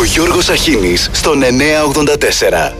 Ο 0.00 0.04
Γιώργος 0.04 0.48
Αχίνης 0.48 1.10
στον 1.12 1.38
984. 1.38 2.72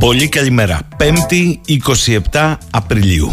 Πολύ 0.00 0.28
καλημέρα. 0.28 0.80
5η 0.98 1.58
27 2.32 2.56
Απριλίου. 2.70 3.32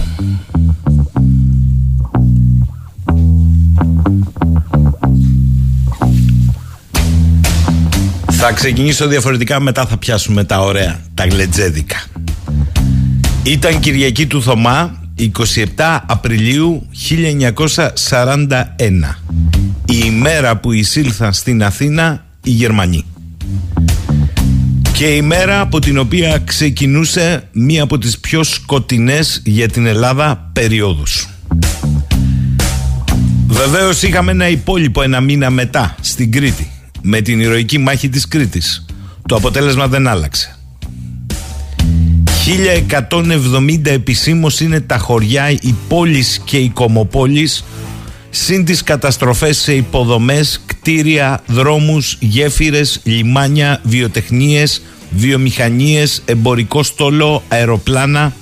Θα 8.31 8.51
ξεκινήσω 8.51 9.07
διαφορετικά, 9.07 9.59
μετά 9.59 9.85
θα 9.85 9.97
πιάσουμε 9.97 10.43
τα 10.43 10.59
ωραία, 10.59 11.01
τα 11.13 11.25
γλετζέδικα. 11.25 12.12
Ήταν 13.43 13.79
Κυριακή 13.79 14.27
του 14.27 14.41
Θωμά, 14.41 15.01
27 15.75 15.99
Απριλίου 16.05 16.87
1941. 17.09 19.15
Η 19.85 20.01
ημέρα 20.05 20.57
που 20.57 20.71
εισήλθαν 20.71 21.33
στην 21.33 21.63
Αθήνα 21.63 22.25
οι 22.43 22.49
Γερμανοί. 22.49 23.05
Και 24.93 25.05
η 25.05 25.21
μέρα 25.21 25.59
από 25.59 25.79
την 25.79 25.97
οποία 25.97 26.37
ξεκινούσε 26.37 27.47
μία 27.51 27.83
από 27.83 27.97
τις 27.97 28.19
πιο 28.19 28.43
σκοτεινές 28.43 29.41
για 29.45 29.67
την 29.67 29.85
Ελλάδα 29.85 30.49
περιόδους. 30.53 31.27
Βεβαίως 33.47 34.01
είχαμε 34.01 34.31
ένα 34.31 34.47
υπόλοιπο 34.47 35.01
ένα 35.01 35.21
μήνα 35.21 35.49
μετά 35.49 35.95
στην 36.01 36.31
Κρήτη 36.31 36.71
με 37.01 37.21
την 37.21 37.39
ηρωική 37.39 37.77
μάχη 37.77 38.09
της 38.09 38.27
Κρήτης. 38.27 38.85
Το 39.27 39.35
αποτέλεσμα 39.35 39.87
δεν 39.87 40.07
άλλαξε. 40.07 40.52
1170 42.45 43.85
επισήμως 43.85 44.59
είναι 44.59 44.81
τα 44.81 44.97
χωριά, 44.97 45.49
οι 45.49 45.75
πόλεις 45.87 46.41
και 46.45 46.57
οι 46.57 46.69
κομοπόλεις 46.69 47.63
συν 48.29 48.65
τις 48.65 48.83
καταστροφές 48.83 49.57
σε 49.57 49.73
υποδομές, 49.73 50.61
κτίρια, 50.65 51.41
δρόμους, 51.47 52.17
γέφυρες, 52.19 52.99
λιμάνια, 53.03 53.79
βιοτεχνίες, 53.83 54.81
βιομηχανίες, 55.09 56.21
εμπορικό 56.25 56.83
στόλο, 56.83 57.43
αεροπλάνα, 57.47 58.33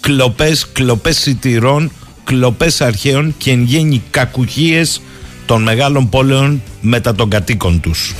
κλοπές, 0.00 0.66
κλοπές 0.72 1.16
σιτηρών, 1.18 1.92
κλοπές 2.24 2.80
αρχαίων 2.80 3.34
και 3.38 3.50
εν 3.50 3.62
γέννη 3.62 4.02
κακουχίες 4.10 5.00
των 5.46 5.62
μεγάλων 5.62 6.08
πόλεων 6.08 6.62
μετά 6.80 7.14
των 7.14 7.30
κατοίκων 7.30 7.80
τους. 7.80 8.14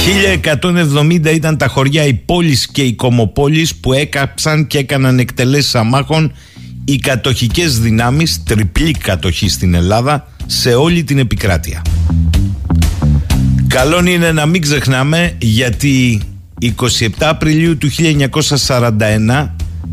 1170 0.00 1.34
ήταν 1.34 1.56
τα 1.56 1.66
χωριά, 1.66 2.04
οι 2.04 2.14
πόλεις 2.14 2.66
και 2.66 2.82
οι 2.82 2.94
κομοπόλεις 2.94 3.74
που 3.74 3.92
έκαψαν 3.92 4.66
και 4.66 4.78
έκαναν 4.78 5.18
εκτελέσεις 5.18 5.74
αμάχων 5.74 6.32
οι 6.84 6.96
κατοχικές 6.96 7.78
δυνάμεις, 7.78 8.42
τριπλή 8.42 8.90
κατοχή 8.90 9.48
στην 9.48 9.74
Ελλάδα, 9.74 10.28
σε 10.46 10.74
όλη 10.74 11.04
την 11.04 11.18
επικράτεια. 11.18 11.82
Καλό 13.66 14.04
είναι 14.06 14.32
να 14.32 14.46
μην 14.46 14.60
ξεχνάμε 14.60 15.36
γιατί 15.38 16.22
27 16.60 17.08
Απριλίου 17.18 17.78
του 17.78 17.90
1941 17.90 19.48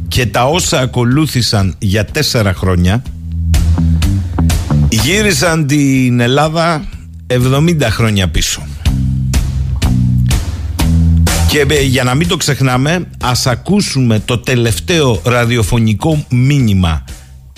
και 0.07 0.25
τα 0.25 0.45
όσα 0.45 0.79
ακολούθησαν 0.79 1.75
για 1.79 2.05
τέσσερα 2.05 2.53
χρόνια 2.53 3.03
γύρισαν 4.89 5.67
την 5.67 6.19
Ελλάδα 6.19 6.83
70 7.27 7.75
χρόνια 7.89 8.27
πίσω. 8.27 8.76
Και 11.49 11.65
ε, 11.69 11.81
για 11.81 12.03
να 12.03 12.15
μην 12.15 12.27
το 12.27 12.37
ξεχνάμε, 12.37 13.07
ας 13.21 13.47
ακούσουμε 13.47 14.19
το 14.19 14.37
τελευταίο 14.37 15.21
ραδιοφωνικό 15.23 16.25
μήνυμα 16.29 17.03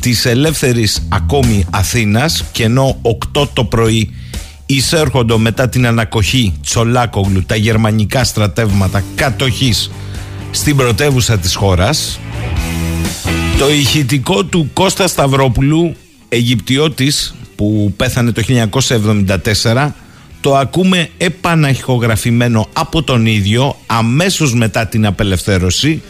της 0.02 0.26
ελεύθερης 0.26 1.08
ακόμη 1.09 1.66
Αθήνας 1.70 2.44
και 2.52 2.64
ενώ 2.64 3.02
8 3.36 3.48
το 3.54 3.64
πρωί 3.64 4.09
εισέρχονται 4.66 5.38
μετά 5.38 5.69
την 5.69 5.88
ανακοχή 5.88 6.53
Τσολάκογλου 6.63 7.44
τα 7.46 7.56
γερμανικά 7.56 8.24
στρατεύματα 8.24 9.03
κατοχής 9.16 9.92
στην 10.52 10.75
πρωτεύουσα 10.75 11.38
της 11.38 11.56
χώρας 11.56 12.19
το 13.58 13.69
ηχητικό 13.69 14.46
του 14.46 14.69
Κώστα 14.74 15.08
Σταυρόπουλου 15.08 15.96
Αιγυπτιώτης 16.30 17.36
που 17.56 17.94
πέθανε 17.97 18.31
το 18.31 18.42
1974 19.63 19.90
το 20.41 20.55
ακούμε 20.55 21.09
επαναχυγραφημένο 21.17 22.67
από 22.73 23.03
τον 23.03 23.25
ίδιο 23.25 23.75
αμέσως 23.85 24.53
μετά 24.53 24.88
την 24.88 25.05
απελευθέρωση 25.05 26.01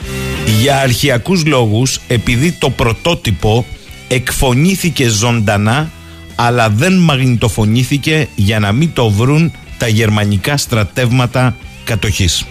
για 0.62 0.80
αρχιακούς 0.80 1.46
λόγους 1.46 2.00
επειδή 2.08 2.52
το 2.52 2.70
πρωτότυπο 2.70 3.66
εκφωνήθηκε 4.08 5.08
ζωντανά 5.08 5.92
αλλά 6.36 6.70
δεν 6.70 6.94
μαγνητοφωνήθηκε 6.94 8.28
για 8.36 8.60
να 8.60 8.72
μην 8.72 8.94
το 8.94 9.10
βρουν 9.10 9.52
τα 9.78 9.88
γερμανικά 9.88 10.58
στρατεύματα 10.58 11.56
κατοχής. 11.84 12.46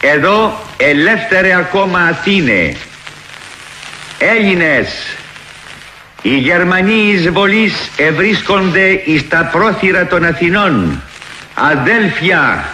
Εδώ 0.00 0.60
ελεύθερε 0.76 1.54
ακόμα 1.54 1.98
Αθήνε 1.98 2.74
Έλληνες 4.18 4.88
οι 6.22 6.36
Γερμανοί 6.36 7.10
εισβολείς 7.12 7.90
ευρίσκονται 7.96 9.02
εις 9.04 9.28
τα 9.28 9.48
πρόθυρα 9.52 10.06
των 10.06 10.24
Αθηνών. 10.24 11.02
Αδέλφια, 11.54 12.68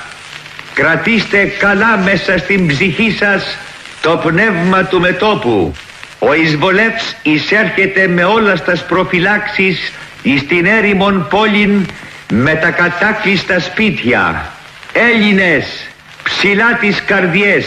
κρατήστε 0.75 1.45
καλά 1.45 1.97
μέσα 2.05 2.39
στην 2.39 2.67
ψυχή 2.67 3.17
σας 3.19 3.57
το 4.01 4.17
πνεύμα 4.25 4.85
του 4.85 5.01
μετόπου. 5.01 5.75
Ο 6.19 6.35
εισβολεύς 6.35 7.17
εισέρχεται 7.23 8.07
με 8.07 8.25
όλας 8.25 8.59
στα 8.59 8.77
προφυλάξεις 8.89 9.93
εις 10.23 10.47
την 10.47 10.67
έρημον 10.67 11.27
πόλην 11.31 11.87
με 12.33 12.55
τα 12.55 12.71
κατάκλειστα 12.71 13.61
σπίτια. 13.61 14.53
Έλληνες, 14.93 15.87
ψηλά 16.23 16.75
τις 16.81 17.03
καρδιές. 17.07 17.67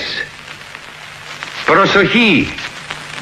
Προσοχή, 1.65 2.53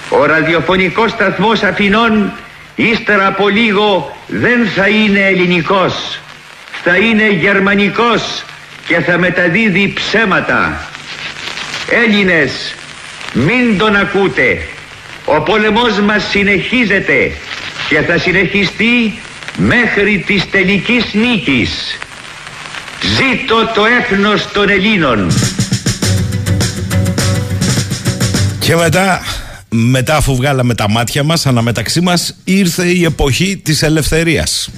ο 0.09 0.25
ραδιοφωνικός 0.25 1.11
σταθμός 1.11 1.63
Αθηνών 1.63 2.31
ύστερα 2.75 3.27
από 3.27 3.49
λίγο 3.49 4.17
δεν 4.27 4.67
θα 4.75 4.87
είναι 4.87 5.19
ελληνικός 5.19 6.19
θα 6.87 6.97
είναι 6.97 7.29
γερμανικός 7.29 8.43
και 8.87 8.99
θα 8.99 9.17
μεταδίδει 9.17 9.93
ψέματα. 9.95 10.87
Έλληνες 11.89 12.75
μην 13.33 13.77
τον 13.77 13.95
ακούτε. 13.95 14.67
Ο 15.25 15.41
πόλεμός 15.41 15.99
μας 15.99 16.23
συνεχίζεται 16.29 17.31
και 17.89 18.01
θα 18.01 18.17
συνεχιστεί 18.17 19.19
μέχρι 19.57 20.23
της 20.27 20.49
τελικής 20.49 21.13
νίκης. 21.13 21.99
Ζήτω 23.01 23.71
το 23.73 23.85
έθνος 23.85 24.51
των 24.51 24.69
Ελλήνων. 24.69 25.31
Και 28.59 28.75
μετά 28.75 29.21
μετά 29.69 30.15
αφού 30.15 30.35
βγάλαμε 30.35 30.75
τα 30.75 30.89
μάτια 30.89 31.23
μας 31.23 31.45
αναμεταξύ 31.45 32.01
μας 32.01 32.35
ήρθε 32.43 32.87
η 32.87 33.03
εποχή 33.03 33.57
της 33.63 33.81
ελευθερίας 33.81 34.69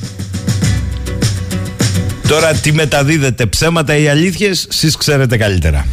Τώρα 2.27 2.53
τι 2.53 2.71
μεταδίδεται 2.71 3.45
ψέματα 3.45 3.97
ή 3.97 4.07
αλήθειες 4.07 4.67
Σεις 4.69 4.97
ξέρετε 4.97 5.37
καλύτερα 5.37 5.85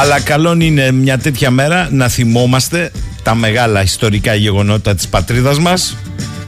Αλλά 0.00 0.20
καλό 0.20 0.56
είναι 0.60 0.90
μια 0.90 1.18
τέτοια 1.18 1.50
μέρα 1.50 1.88
να 1.90 2.08
θυμόμαστε 2.08 2.90
τα 3.22 3.34
μεγάλα 3.34 3.82
ιστορικά 3.82 4.34
γεγονότα 4.34 4.94
της 4.94 5.08
πατρίδας 5.08 5.58
μας 5.58 5.96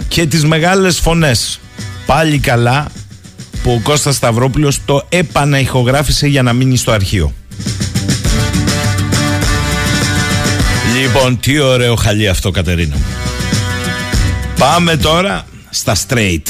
και 0.09 0.27
τις 0.27 0.45
μεγάλες 0.45 0.99
φωνές. 0.99 1.61
Πάλι 2.07 2.39
καλά 2.39 2.87
που 3.63 3.73
ο 3.73 3.81
Κώστας 3.83 4.15
Σταυρόπουλος 4.15 4.81
το 4.85 5.07
επαναηχογράφησε 5.09 6.27
για 6.27 6.43
να 6.43 6.53
μείνει 6.53 6.77
στο 6.77 6.93
αρχείο. 6.93 7.33
Λοιπόν, 11.07 11.41
τι 11.41 11.59
ωραίο 11.59 11.95
χαλί 11.95 12.29
αυτό, 12.29 12.51
Κατερίνα. 12.51 12.97
Πάμε 14.59 14.97
τώρα 14.97 15.47
στα 15.71 15.97
straight. 16.09 16.43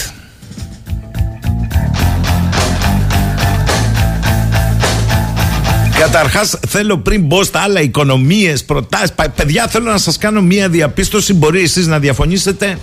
Καταρχάς, 5.98 6.58
θέλω 6.68 6.98
πριν 6.98 7.22
μπω 7.22 7.44
στα 7.44 7.60
άλλα 7.60 7.80
οικονομίες, 7.80 8.64
προτάσεις. 8.64 9.12
Παιδιά, 9.34 9.66
θέλω 9.68 9.90
να 9.90 9.98
σας 9.98 10.18
κάνω 10.18 10.42
μία 10.42 10.68
διαπίστωση. 10.68 11.34
Μπορεί 11.34 11.62
εσείς 11.62 11.86
να 11.86 11.98
διαφωνήσετε. 11.98 12.78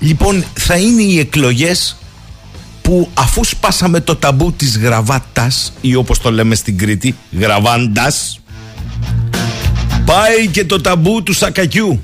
Λοιπόν, 0.00 0.44
θα 0.54 0.76
είναι 0.76 1.02
οι 1.02 1.18
εκλογές 1.18 1.96
που 2.82 3.10
αφού 3.14 3.44
σπάσαμε 3.44 4.00
το 4.00 4.16
ταμπού 4.16 4.52
της 4.52 4.78
γραβάτας 4.78 5.72
ή 5.80 5.94
όπως 5.94 6.18
το 6.18 6.32
λέμε 6.32 6.54
στην 6.54 6.78
Κρήτη 6.78 7.14
γραβάντας 7.38 8.40
Πάει 10.06 10.46
και 10.50 10.64
το 10.64 10.80
ταμπού 10.80 11.22
του 11.22 11.32
σακακιού. 11.32 12.02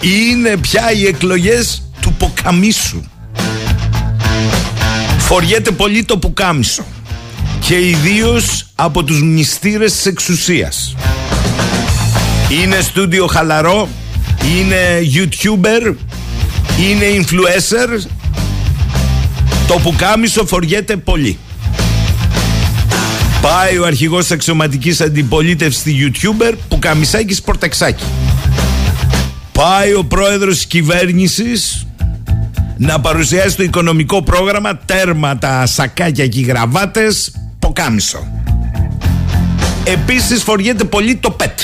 Είναι 0.00 0.56
πια 0.56 0.92
οι 0.92 1.06
εκλογές 1.06 1.82
του 2.00 2.12
ποκαμίσου. 2.12 3.02
Φοριέται 5.18 5.70
πολύ 5.70 6.04
το 6.04 6.18
πουκάμισο. 6.18 6.84
και 7.60 7.88
ιδίως 7.88 8.66
από 8.74 9.04
τους 9.04 9.22
μνηστήρες 9.22 9.92
της 9.92 10.06
εξουσίας. 10.06 10.94
Είναι 12.48 12.80
στούντιο 12.80 13.26
χαλαρό, 13.26 13.88
είναι 14.44 15.00
youtuber, 15.14 15.94
είναι 16.78 17.04
influencer, 17.16 18.06
το 19.68 19.78
πουκάμισο 19.82 20.46
φοριέται 20.46 20.96
πολύ. 20.96 21.38
Πάει 23.44 23.78
ο 23.78 23.84
αρχηγός 23.86 24.30
αξιωματικής 24.30 25.00
αντιπολίτευσης 25.00 25.80
στη 25.80 26.12
YouTuber 26.12 26.52
που 26.68 26.78
καμισάκι 26.78 27.34
σπορτεξάκι. 27.34 28.04
Πάει 29.52 29.94
ο 29.94 30.04
πρόεδρος 30.04 30.54
της 30.54 30.66
κυβέρνησης 30.66 31.86
να 32.76 33.00
παρουσιάσει 33.00 33.56
το 33.56 33.62
οικονομικό 33.62 34.22
πρόγραμμα 34.22 34.76
τέρμα 34.76 35.38
τα 35.38 35.66
σακάκια 35.66 36.26
και 36.26 36.38
οι 36.40 36.42
γραβάτες 36.42 37.32
ποκάμισο. 37.58 38.26
Επίσης 39.84 40.42
φοριέται 40.42 40.84
πολύ 40.84 41.16
το 41.16 41.30
πετ. 41.30 41.60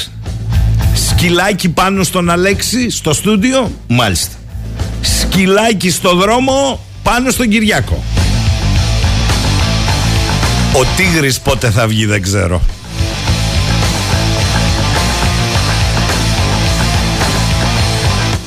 Σκυλάκι 1.09 1.69
πάνω 1.69 2.03
στον 2.03 2.31
Αλέξη 2.31 2.91
στο 2.91 3.12
στούντιο, 3.12 3.71
μάλιστα. 3.87 4.35
Σκυλάκι 5.00 5.91
στο 5.91 6.15
δρόμο 6.15 6.81
πάνω 7.03 7.31
στον 7.31 7.49
Κυριάκο. 7.49 8.05
Ο 10.81 10.85
Τίγρης 10.97 11.41
πότε 11.41 11.71
θα 11.71 11.87
βγει 11.87 12.06
δεν 12.06 12.23
ξέρω. 12.23 12.62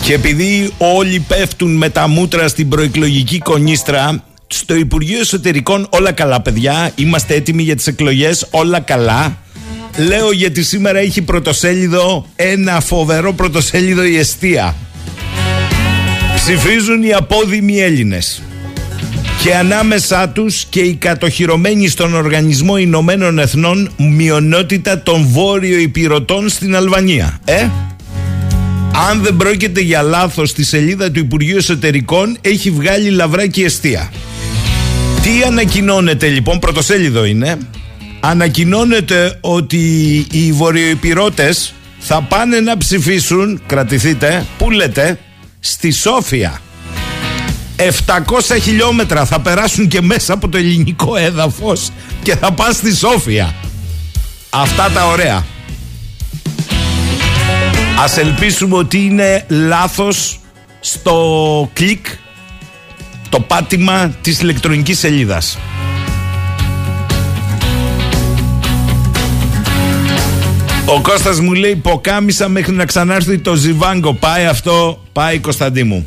Και 0.03 0.13
επειδή 0.13 0.73
όλοι 0.77 1.19
πέφτουν 1.19 1.75
με 1.75 1.89
τα 1.89 2.07
μούτρα 2.07 2.47
στην 2.47 2.69
προεκλογική 2.69 3.39
κονίστρα, 3.39 4.23
στο 4.47 4.75
Υπουργείο 4.75 5.19
Εσωτερικών 5.19 5.87
όλα 5.89 6.11
καλά 6.11 6.41
παιδιά, 6.41 6.91
είμαστε 6.95 7.35
έτοιμοι 7.35 7.63
για 7.63 7.75
τις 7.75 7.87
εκλογές, 7.87 8.47
όλα 8.51 8.79
καλά. 8.79 9.37
Λέω 9.97 10.31
γιατί 10.31 10.63
σήμερα 10.63 10.99
έχει 10.99 11.21
πρωτοσέλιδο, 11.21 12.25
ένα 12.35 12.79
φοβερό 12.79 13.33
πρωτοσέλιδο 13.33 14.03
η 14.03 14.17
αιστεία. 14.17 14.75
Ψηφίζουν 16.35 17.03
οι 17.03 17.13
απόδημοι 17.13 17.79
Έλληνες 17.81 18.41
και 19.43 19.55
ανάμεσά 19.55 20.29
τους 20.29 20.65
και 20.69 20.79
οι 20.79 20.95
κατοχυρωμένοι 20.95 21.87
στον 21.87 22.13
Οργανισμό 22.13 22.77
Ηνωμένων 22.77 23.39
Εθνών 23.39 23.89
μειονότητα 23.97 25.01
των 25.01 25.27
βόρειο 25.27 25.77
υπηρωτών 25.77 26.49
στην 26.49 26.75
Αλβανία. 26.75 27.39
Ε, 27.45 27.67
αν 29.09 29.21
δεν 29.21 29.35
πρόκειται 29.35 29.81
για 29.81 30.01
λάθος 30.01 30.49
στη 30.49 30.63
σελίδα 30.63 31.11
του 31.11 31.19
Υπουργείου 31.19 31.57
Εσωτερικών 31.57 32.37
έχει 32.41 32.71
βγάλει 32.71 33.09
λαβράκι 33.09 33.61
εστία. 33.61 34.11
Τι 35.23 35.29
ανακοινώνεται 35.47 36.27
λοιπόν, 36.27 36.59
πρωτοσέλιδο 36.59 37.25
είναι, 37.25 37.57
ανακοινώνεται 38.19 39.37
ότι 39.41 39.77
οι 40.31 40.51
βορειοϊπηρώτες 40.51 41.73
θα 41.99 42.21
πάνε 42.21 42.59
να 42.59 42.77
ψηφίσουν, 42.77 43.61
κρατηθείτε, 43.67 44.45
πού 44.57 44.71
λέτε, 44.71 45.19
στη 45.59 45.91
Σόφια. 45.91 46.61
700 48.05 48.57
χιλιόμετρα 48.61 49.25
θα 49.25 49.39
περάσουν 49.39 49.87
και 49.87 50.01
μέσα 50.01 50.33
από 50.33 50.49
το 50.49 50.57
ελληνικό 50.57 51.15
έδαφος 51.15 51.89
και 52.23 52.35
θα 52.35 52.51
πάνε 52.51 52.73
στη 52.73 52.95
Σόφια. 52.95 53.55
Αυτά 54.49 54.89
τα 54.89 55.07
ωραία. 55.07 55.45
Ας 58.03 58.17
ελπίσουμε 58.17 58.75
ότι 58.77 58.97
είναι 58.97 59.45
λάθος 59.49 60.39
στο 60.79 61.69
κλικ 61.73 62.05
το 63.29 63.39
πάτημα 63.39 64.15
της 64.21 64.39
ηλεκτρονικής 64.39 64.99
σελίδας. 64.99 65.57
Ο 70.85 71.01
Κώστας 71.01 71.39
μου 71.39 71.53
λέει 71.53 71.75
ποκάμισα 71.75 72.47
μέχρι 72.47 72.73
να 72.73 72.85
ξανάρθει 72.85 73.37
το 73.37 73.55
Ζιβάγκο. 73.55 74.13
Πάει 74.13 74.45
αυτό, 74.45 75.03
πάει 75.11 75.39
Κωνσταντίνου. 75.39 76.05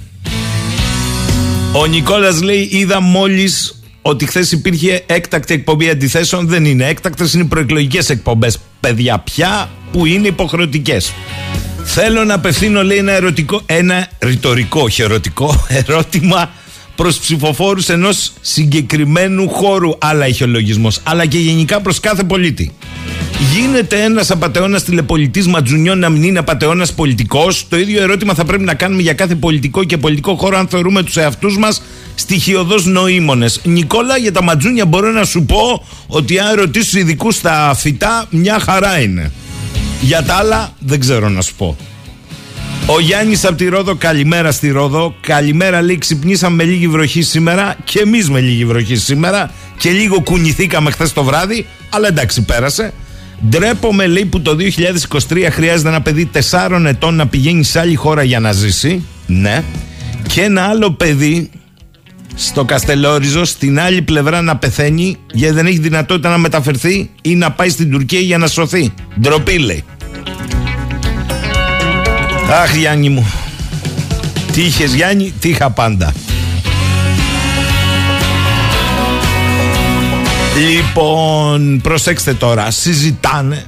Ο 1.78 1.86
Νικόλας 1.86 2.42
λέει 2.42 2.68
είδα 2.72 3.00
μόλις 3.00 3.80
ότι 4.02 4.26
χθες 4.26 4.52
υπήρχε 4.52 5.02
έκτακτη 5.06 5.54
εκπομπή 5.54 5.88
αντιθέσεων. 5.90 6.48
Δεν 6.48 6.64
είναι 6.64 6.84
έκτακτες, 6.84 7.32
είναι 7.34 7.44
προεκλογικές 7.44 8.10
εκπομπές. 8.10 8.58
Παιδιά 8.80 9.18
πια 9.18 9.70
που 9.92 10.06
είναι 10.06 10.28
υποχρεωτικές. 10.28 11.12
Θέλω 11.84 12.24
να 12.24 12.34
απευθύνω 12.34 12.82
λέει 12.82 12.98
ένα, 12.98 13.12
ερωτικό, 13.12 13.62
ένα 13.66 14.08
ρητορικό, 14.18 14.80
όχι 14.80 15.02
ερώτημα 15.86 16.50
προς 16.94 17.18
ψηφοφόρους 17.18 17.88
ενός 17.88 18.32
συγκεκριμένου 18.40 19.48
χώρου. 19.48 19.90
Άλλα 19.98 20.26
είχε 20.26 20.44
ο 20.44 20.46
λογισμός, 20.46 21.00
αλλά 21.02 21.26
και 21.26 21.38
γενικά 21.38 21.80
προς 21.80 22.00
κάθε 22.00 22.24
πολίτη. 22.24 22.72
Γίνεται 23.38 24.02
ένας 24.02 24.30
απαταιώνας 24.30 24.84
τηλεπολιτής 24.84 25.46
Ματζουνιών 25.46 25.98
να 25.98 26.08
μην 26.08 26.22
είναι 26.22 26.38
απαταιώνας 26.38 26.92
πολιτικός; 26.92 27.66
Το 27.68 27.78
ίδιο 27.78 28.02
ερώτημα 28.02 28.34
θα 28.34 28.44
πρέπει 28.44 28.64
να 28.64 28.74
κάνουμε 28.74 29.02
για 29.02 29.12
κάθε 29.12 29.34
πολιτικό 29.34 29.84
και 29.84 29.96
πολιτικό 29.96 30.34
χώρο, 30.34 30.58
αν 30.58 30.68
θεωρούμε 30.68 31.02
τους 31.02 31.16
εαυτούς 31.16 31.58
μας 31.58 31.82
στοιχειοδός 32.14 32.86
νοήμονες. 32.86 33.60
Νικόλα, 33.64 34.16
για 34.16 34.32
τα 34.32 34.42
Ματζούνια 34.42 34.86
μπορώ 34.86 35.10
να 35.10 35.24
σου 35.24 35.44
πω 35.44 35.86
ότι 36.06 36.38
αν 36.38 36.54
ρωτήσεις 36.54 36.92
ειδικούς 36.92 37.34
στα 37.34 37.74
φυτά, 37.76 38.26
μια 38.30 38.58
χαρά 38.58 39.00
είναι. 39.00 39.32
Για 40.00 40.22
τα 40.22 40.34
άλλα, 40.34 40.72
δεν 40.78 41.00
ξέρω 41.00 41.28
να 41.28 41.40
σου 41.40 41.54
πω. 41.54 41.76
Ο 42.86 43.00
Γιάννης 43.00 43.44
από 43.44 43.54
τη 43.54 43.68
Ρόδο, 43.68 43.94
καλημέρα 43.94 44.52
στη 44.52 44.70
Ρόδο. 44.70 45.14
Καλημέρα, 45.20 45.82
λέει, 45.82 45.98
ξυπνήσαμε 45.98 46.56
με 46.56 46.64
λίγη 46.64 46.88
βροχή 46.88 47.22
σήμερα 47.22 47.76
και 47.84 47.98
εμείς 47.98 48.30
με 48.30 48.40
λίγη 48.40 48.64
βροχή 48.64 48.96
σήμερα 48.96 49.50
και 49.78 49.90
λίγο 49.90 50.20
κουνηθήκαμε 50.20 50.90
χθες 50.90 51.12
το 51.12 51.24
βράδυ, 51.24 51.66
αλλά 51.90 52.08
εντάξει, 52.08 52.42
πέρασε. 52.42 52.92
Ντρέπομαι, 53.48 54.06
λέει, 54.06 54.24
που 54.24 54.40
το 54.40 54.56
2023 55.28 55.48
χρειάζεται 55.50 55.88
ένα 55.88 56.00
παιδί 56.00 56.30
4 56.50 56.84
ετών 56.86 57.14
να 57.14 57.26
πηγαίνει 57.26 57.64
σε 57.64 57.78
άλλη 57.78 57.94
χώρα 57.94 58.22
για 58.22 58.40
να 58.40 58.52
ζήσει. 58.52 59.04
Ναι. 59.26 59.62
Και 60.28 60.42
ένα 60.42 60.62
άλλο 60.62 60.90
παιδί 60.90 61.50
στο 62.34 62.64
Καστελόριζο, 62.64 63.44
στην 63.44 63.80
άλλη 63.80 64.02
πλευρά 64.02 64.42
να 64.42 64.56
πεθαίνει 64.56 65.16
γιατί 65.32 65.54
δεν 65.54 65.66
έχει 65.66 65.78
δυνατότητα 65.78 66.28
να 66.28 66.38
μεταφερθεί 66.38 67.10
ή 67.22 67.34
να 67.34 67.52
πάει 67.52 67.68
στην 67.68 67.90
Τουρκία 67.90 68.20
για 68.20 68.38
να 68.38 68.46
σωθεί. 68.46 68.92
Ντροπή, 69.20 69.58
λέει. 69.58 69.84
Αχ, 72.50 72.76
Γιάννη 72.76 73.08
μου. 73.08 73.26
Τι 74.52 74.62
είχες 74.62 74.94
Γιάννη, 74.94 75.32
τι 75.40 75.48
είχα 75.48 75.70
πάντα. 75.70 76.14
Λοιπόν, 80.56 81.80
προσέξτε 81.82 82.34
τώρα, 82.34 82.70
συζητάνε. 82.70 83.64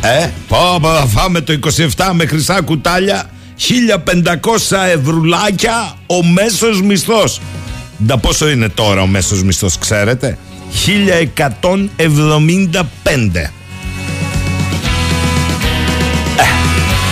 Ε, 0.00 0.28
πω, 0.48 0.78
πω, 0.80 0.88
φάμε 0.88 1.40
το 1.40 1.58
27 1.96 2.10
με 2.12 2.26
χρυσά 2.26 2.60
κουτάλια, 2.60 3.30
1500 3.56 4.86
ευρουλάκια 4.94 5.94
ο 6.06 6.24
μέσος 6.24 6.82
μισθός. 6.82 7.40
Ντα 8.04 8.18
πόσο 8.18 8.48
είναι 8.48 8.68
τώρα 8.68 9.02
ο 9.02 9.06
μέσος 9.06 9.42
μισθός, 9.42 9.78
ξέρετε; 9.78 10.38
1175. 10.86 13.52
Ε, 16.36 16.42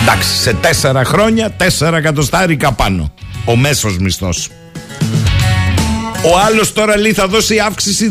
εντάξει, 0.03 0.37
σε 0.37 0.53
τέσσερα 0.53 1.05
χρόνια, 1.05 1.51
τέσσερα 1.51 1.97
εκατοστάρικα 1.97 2.73
πάνω. 2.73 3.13
Ο 3.45 3.57
μέσος 3.57 3.99
μισθός. 3.99 4.49
Ο 6.27 6.39
άλλος 6.47 6.73
τώρα 6.73 6.99
λέει 6.99 7.13
θα 7.13 7.29
δώσει 7.29 7.59
αύξηση 7.59 8.11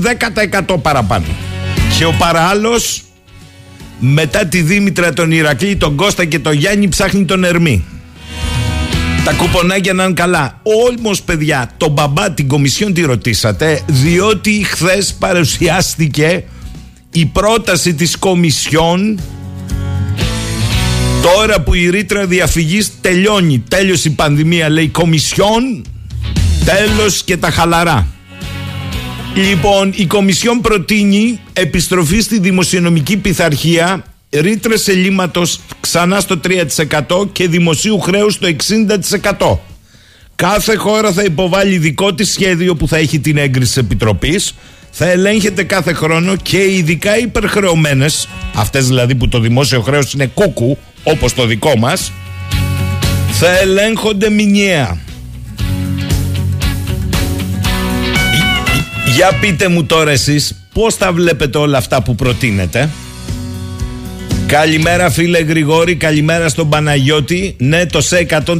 10% 0.68 0.76
παραπάνω. 0.82 1.26
Και 1.98 2.06
ο 2.06 2.14
παράλληλος 2.18 3.04
μετά 4.00 4.46
τη 4.46 4.62
Δήμητρα, 4.62 5.14
τον 5.14 5.32
Ηρακλή, 5.32 5.76
τον 5.76 5.96
Κώστα 5.96 6.26
και 6.26 6.40
τον 6.40 6.54
Γιάννη 6.54 6.88
ψάχνει 6.88 7.26
τον 7.26 7.44
Ερμή. 7.44 7.86
Τα 9.24 9.34
κουπονάκια 9.34 9.94
να 9.94 10.04
είναι 10.04 10.14
καλά. 10.14 10.62
Όμως, 10.90 11.22
παιδιά, 11.22 11.70
τον 11.78 11.92
μπαμπά, 11.92 12.32
την 12.32 12.48
Κομισιόν 12.48 12.94
τη 12.94 13.02
ρωτήσατε, 13.02 13.82
διότι 13.88 14.64
χθες 14.64 15.14
παρουσιάστηκε 15.14 16.44
η 17.12 17.26
πρόταση 17.26 17.94
της 17.94 18.18
Κομισιόν 18.18 19.20
τώρα 21.22 21.62
που 21.62 21.74
η 21.74 21.90
ρήτρα 21.90 22.26
διαφυγής 22.26 22.92
τελειώνει. 23.02 23.64
Τέλειωσε 23.70 24.08
η 24.08 24.12
πανδημία, 24.12 24.70
λέει 24.70 24.88
Κομισιόν 24.88 25.86
Τέλος 26.66 27.24
και 27.24 27.38
τα 27.38 27.50
χαλαρά. 27.52 28.08
Λοιπόν, 29.36 29.94
η 29.96 30.06
Κομισιόν 30.06 30.62
προτείνει 30.62 31.40
επιστροφή 31.54 32.20
στη 32.20 32.40
δημοσιονομική 32.40 33.18
πειθαρχία, 33.18 34.04
ρήτρες 34.30 34.88
ελλείμματος 34.88 35.60
ξανά 35.80 36.20
στο 36.20 36.38
3% 36.38 37.28
και 37.32 37.48
δημοσίου 37.48 38.00
χρέους 38.00 38.34
στο 38.34 38.48
60%. 38.48 39.60
Κάθε 40.36 40.76
χώρα 40.76 41.12
θα 41.12 41.24
υποβάλει 41.24 41.78
δικό 41.78 42.14
της 42.14 42.32
σχέδιο 42.32 42.76
που 42.76 42.88
θα 42.88 42.98
έχει 42.98 43.20
την 43.20 43.38
έγκριση 43.38 43.74
της 43.74 43.78
Επιτροπής, 43.78 44.56
θα 44.92 45.06
ελέγχεται 45.10 45.64
κάθε 45.64 45.94
χρόνο 45.94 46.36
και 46.36 46.58
ειδικά 46.58 47.18
υπερχρεωμένες, 47.18 48.28
αυτές 48.56 48.88
δηλαδή 48.88 49.16
που 49.16 49.28
το 49.28 49.40
δημόσιο 49.40 49.82
χρέος 49.82 50.14
είναι 50.14 50.26
κούκου, 50.26 50.78
όπως 51.04 51.34
το 51.34 51.46
δικό 51.46 51.78
μας, 51.78 52.12
θα 53.32 53.58
ελέγχονται 53.58 54.30
μηνιαία. 54.30 55.05
Για 59.16 59.38
πείτε 59.42 59.68
μου 59.68 59.86
τώρα 59.86 60.12
εσείς 60.12 60.56
Πώς 60.74 60.98
τα 60.98 61.12
βλέπετε 61.12 61.58
όλα 61.58 61.78
αυτά 61.78 62.02
που 62.02 62.16
προτείνετε; 62.16 62.90
Καλημέρα 64.48 65.10
φίλε 65.10 65.40
Γρηγόρη, 65.40 65.96
καλημέρα 65.96 66.50
στον 66.50 66.70
Παναγιώτη. 66.70 67.56
Ναι 67.60 67.86
το 67.86 68.02
ΣΕ 68.02 68.26
130 68.30 68.54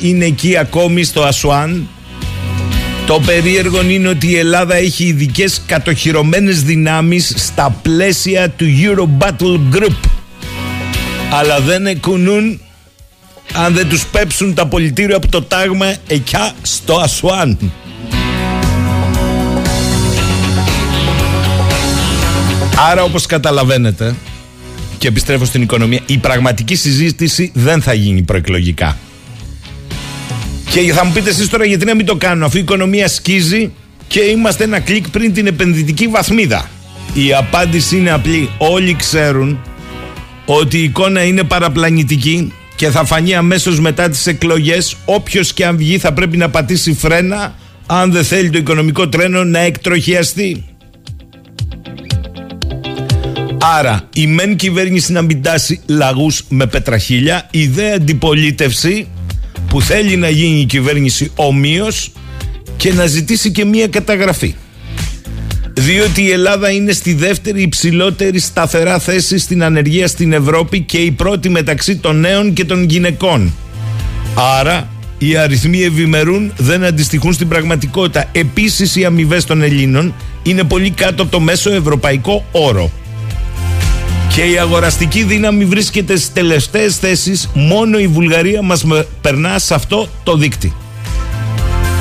είναι 0.00 0.24
εκεί 0.24 0.56
ακόμη 0.56 1.04
στο 1.04 1.22
Ασουάν. 1.22 1.88
Το 3.06 3.20
περίεργο 3.26 3.82
είναι 3.82 4.08
ότι 4.08 4.30
η 4.30 4.36
Ελλάδα 4.36 4.74
έχει 4.74 5.04
ειδικές 5.04 5.62
κατοχυρωμένες 5.66 6.62
δυνάμεις 6.62 7.34
στα 7.36 7.76
πλαίσια 7.82 8.48
του 8.48 8.66
Euro 8.82 9.24
Battle 9.24 9.76
Group. 9.76 9.96
Αλλά 11.32 11.60
δεν 11.60 11.86
εκουνούν 11.86 12.60
αν 13.54 13.74
δεν 13.74 13.88
τους 13.88 14.06
πέψουν 14.06 14.54
τα 14.54 14.66
πολιτήρια 14.66 15.16
από 15.16 15.28
το 15.28 15.42
τάγμα 15.42 15.94
εκιά 16.06 16.52
στο 16.62 16.94
Ασουάν. 16.94 17.58
Άρα 22.86 23.02
όπως 23.02 23.26
καταλαβαίνετε 23.26 24.14
και 24.98 25.08
επιστρέφω 25.08 25.44
στην 25.44 25.62
οικονομία 25.62 26.00
η 26.06 26.18
πραγματική 26.18 26.74
συζήτηση 26.74 27.50
δεν 27.54 27.82
θα 27.82 27.92
γίνει 27.92 28.22
προεκλογικά. 28.22 28.98
Και 30.70 30.92
θα 30.92 31.04
μου 31.04 31.12
πείτε 31.12 31.30
εσείς 31.30 31.48
τώρα 31.48 31.64
γιατί 31.64 31.84
να 31.84 31.94
μην 31.94 32.06
το 32.06 32.16
κάνω 32.16 32.46
αφού 32.46 32.56
η 32.56 32.60
οικονομία 32.60 33.08
σκίζει 33.08 33.72
και 34.06 34.20
είμαστε 34.20 34.64
ένα 34.64 34.80
κλικ 34.80 35.08
πριν 35.10 35.32
την 35.32 35.46
επενδυτική 35.46 36.06
βαθμίδα. 36.08 36.68
Η 37.14 37.34
απάντηση 37.34 37.96
είναι 37.96 38.10
απλή. 38.10 38.50
Όλοι 38.58 38.96
ξέρουν 38.96 39.58
ότι 40.46 40.78
η 40.78 40.82
εικόνα 40.82 41.22
είναι 41.22 41.42
παραπλανητική 41.44 42.52
και 42.76 42.90
θα 42.90 43.04
φανεί 43.04 43.34
αμέσως 43.34 43.80
μετά 43.80 44.08
τις 44.08 44.26
εκλογές 44.26 44.96
όποιος 45.04 45.52
και 45.52 45.66
αν 45.66 45.76
βγει 45.76 45.98
θα 45.98 46.12
πρέπει 46.12 46.36
να 46.36 46.48
πατήσει 46.48 46.94
φρένα 46.94 47.54
αν 47.86 48.12
δεν 48.12 48.24
θέλει 48.24 48.50
το 48.50 48.58
οικονομικό 48.58 49.08
τρένο 49.08 49.44
να 49.44 49.58
εκτροχιαστεί. 49.58 50.67
Άρα 53.60 54.08
η 54.14 54.26
μεν 54.26 54.56
κυβέρνηση 54.56 55.12
να 55.12 55.22
μην 55.22 55.42
τάσει 55.42 55.80
λαγούς 55.86 56.44
με 56.48 56.66
πετραχίλια 56.66 57.48
η 57.50 57.66
δε 57.66 57.92
αντιπολίτευση 57.92 59.08
που 59.68 59.82
θέλει 59.82 60.16
να 60.16 60.28
γίνει 60.28 60.60
η 60.60 60.64
κυβέρνηση 60.64 61.30
ομοίως 61.34 62.12
και 62.76 62.92
να 62.92 63.06
ζητήσει 63.06 63.50
και 63.50 63.64
μία 63.64 63.86
καταγραφή 63.86 64.54
διότι 65.78 66.22
η 66.22 66.30
Ελλάδα 66.30 66.70
είναι 66.70 66.92
στη 66.92 67.14
δεύτερη 67.14 67.62
υψηλότερη 67.62 68.38
σταθερά 68.38 68.98
θέση 68.98 69.38
στην 69.38 69.62
ανεργία 69.62 70.06
στην 70.06 70.32
Ευρώπη 70.32 70.80
και 70.80 70.98
η 70.98 71.10
πρώτη 71.10 71.48
μεταξύ 71.48 71.96
των 71.96 72.20
νέων 72.20 72.52
και 72.52 72.64
των 72.64 72.84
γυναικών. 72.84 73.54
Άρα 74.58 74.88
οι 75.18 75.36
αριθμοί 75.36 75.82
ευημερούν 75.82 76.52
δεν 76.56 76.84
αντιστοιχούν 76.84 77.32
στην 77.32 77.48
πραγματικότητα. 77.48 78.24
Επίσης 78.32 78.96
οι 78.96 79.04
αμοιβές 79.04 79.44
των 79.44 79.62
Ελλήνων 79.62 80.14
είναι 80.42 80.64
πολύ 80.64 80.90
κάτω 80.90 81.22
από 81.22 81.32
το 81.32 81.40
μέσο 81.40 81.70
ευρωπαϊκό 81.70 82.44
όρο. 82.52 82.90
Και 84.34 84.42
η 84.42 84.58
αγοραστική 84.58 85.22
δύναμη 85.22 85.64
βρίσκεται 85.64 86.16
στις 86.16 86.32
τελευταίες 86.32 86.96
θέσεις 86.96 87.48
μόνο 87.54 87.98
η 87.98 88.06
Βουλγαρία 88.06 88.62
μας 88.62 88.84
περνά 89.20 89.58
σε 89.58 89.74
αυτό 89.74 90.08
το 90.22 90.36
δίκτυ. 90.36 90.72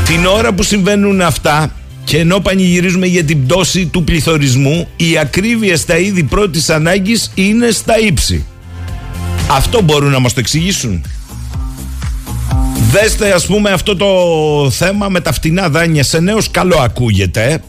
Την 0.06 0.26
ώρα 0.26 0.54
που 0.54 0.64
συμβαίνουν 0.64 1.22
αυτά 1.22 1.72
και 2.04 2.18
ενώ 2.18 2.40
πανηγυρίζουμε 2.40 3.06
για 3.06 3.24
την 3.24 3.46
πτώση 3.46 3.86
του 3.86 4.04
πληθωρισμού, 4.04 4.88
η 4.96 5.18
ακρίβεια 5.18 5.78
στα 5.78 5.98
είδη 5.98 6.24
πρώτης 6.24 6.70
ανάγκης 6.70 7.32
είναι 7.36 7.72
στα 7.72 8.00
ύψη. 8.00 8.46
Αυτό 9.52 9.82
μπορούν 9.82 10.12
να 10.12 10.20
μας 10.20 10.34
το 10.34 10.40
εξηγήσουν. 10.40 11.06
Δέστε 12.92 13.32
ας 13.32 13.46
πούμε 13.46 13.70
αυτό 13.70 13.96
το 13.96 14.08
θέμα 14.72 15.10
με 15.10 15.20
τα 15.20 15.32
φτηνά 15.32 15.70
δάνεια 15.70 16.04
σε 16.04 16.20
νέος 16.20 16.52
καλό 16.52 16.78
ακούγεται. 16.78 17.62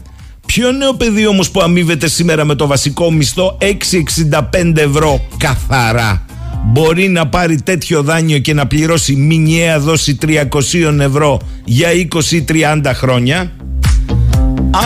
Ποιο 0.51 0.71
νέο 0.71 0.93
παιδί 0.93 1.27
όμως 1.27 1.51
που 1.51 1.61
αμείβεται 1.61 2.07
σήμερα 2.07 2.45
με 2.45 2.55
το 2.55 2.67
βασικό 2.67 3.11
μισθό 3.11 3.57
6,65 3.61 4.77
ευρώ 4.77 5.27
καθαρά 5.37 6.25
μπορεί 6.65 7.07
να 7.07 7.27
πάρει 7.27 7.61
τέτοιο 7.61 8.03
δάνειο 8.03 8.39
και 8.39 8.53
να 8.53 8.67
πληρώσει 8.67 9.15
μηνιαία 9.15 9.79
δόση 9.79 10.17
300 10.21 10.99
ευρώ 10.99 11.39
για 11.65 11.89
20-30 12.83 12.91
χρόνια; 12.93 13.51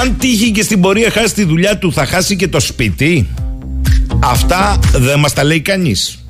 Αν 0.01 0.17
τύχει 0.17 0.51
και 0.51 0.63
στην 0.63 0.81
πορεία 0.81 1.09
χάσει 1.09 1.33
τη 1.33 1.43
δουλειά 1.43 1.77
του, 1.77 1.93
θα 1.93 2.05
χάσει 2.05 2.35
και 2.35 2.47
το 2.47 2.59
σπίτι. 2.59 3.27
Αυτά 4.19 4.79
δεν 4.93 5.19
μας 5.19 5.33
τα 5.33 5.43
λέει 5.43 5.61
κανείς. 5.61 6.22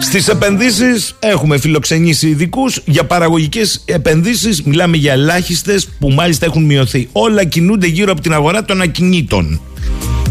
Στις 0.00 0.28
επενδύσεις 0.28 1.14
έχουμε 1.18 1.58
φιλοξενήσει 1.58 2.28
ειδικούς 2.28 2.80
για 2.84 3.04
παραγωγικές 3.04 3.82
επενδύσεις. 3.84 4.62
Μιλάμε 4.62 4.96
για 4.96 5.12
ελάχιστες 5.12 5.88
που 5.98 6.08
μάλιστα 6.08 6.46
έχουν 6.46 6.64
μειωθεί. 6.64 7.08
Όλα 7.12 7.44
κινούνται 7.44 7.86
γύρω 7.86 8.12
από 8.12 8.20
την 8.20 8.32
αγορά 8.32 8.64
των 8.64 8.80
ακινήτων. 8.80 9.60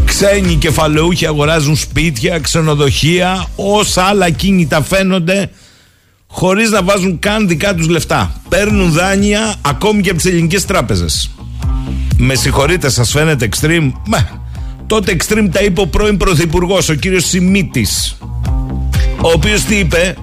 Ξένοι 0.04 0.54
κεφαλαιούχοι 0.54 1.26
αγοράζουν 1.26 1.76
σπίτια, 1.76 2.38
ξενοδοχεία, 2.38 3.46
όσα 3.56 4.02
άλλα 4.02 4.30
κίνητα 4.30 4.82
φαίνονται 4.82 5.50
χωρίς 6.26 6.70
να 6.70 6.82
βάζουν 6.82 7.18
καν 7.18 7.48
δικά 7.48 7.74
τους 7.74 7.88
λεφτά. 7.88 8.40
Παίρνουν 8.48 8.92
δάνεια 8.92 9.54
ακόμη 9.60 10.00
και 10.02 10.10
από 10.10 10.18
τις 10.18 10.30
ελληνικές 10.30 10.64
τράπεζες. 10.64 11.30
Με 12.16 12.34
συγχωρείτε, 12.34 12.88
σας 12.88 13.10
φαίνεται 13.10 13.48
extreme; 13.52 13.92
Μα, 14.06 14.46
τότε 14.86 15.16
extreme 15.18 15.48
τα 15.52 15.60
είπε 15.60 15.80
ο 15.80 15.86
πρώην 15.86 16.16
πρωθυπουργός, 16.16 16.88
ο 16.88 16.94
κύριος 16.94 17.24
Σιμίτης. 17.24 18.18
Ο 19.22 19.30
οποίος 19.34 19.64
τι 19.64 19.76
είπε, 19.76 20.16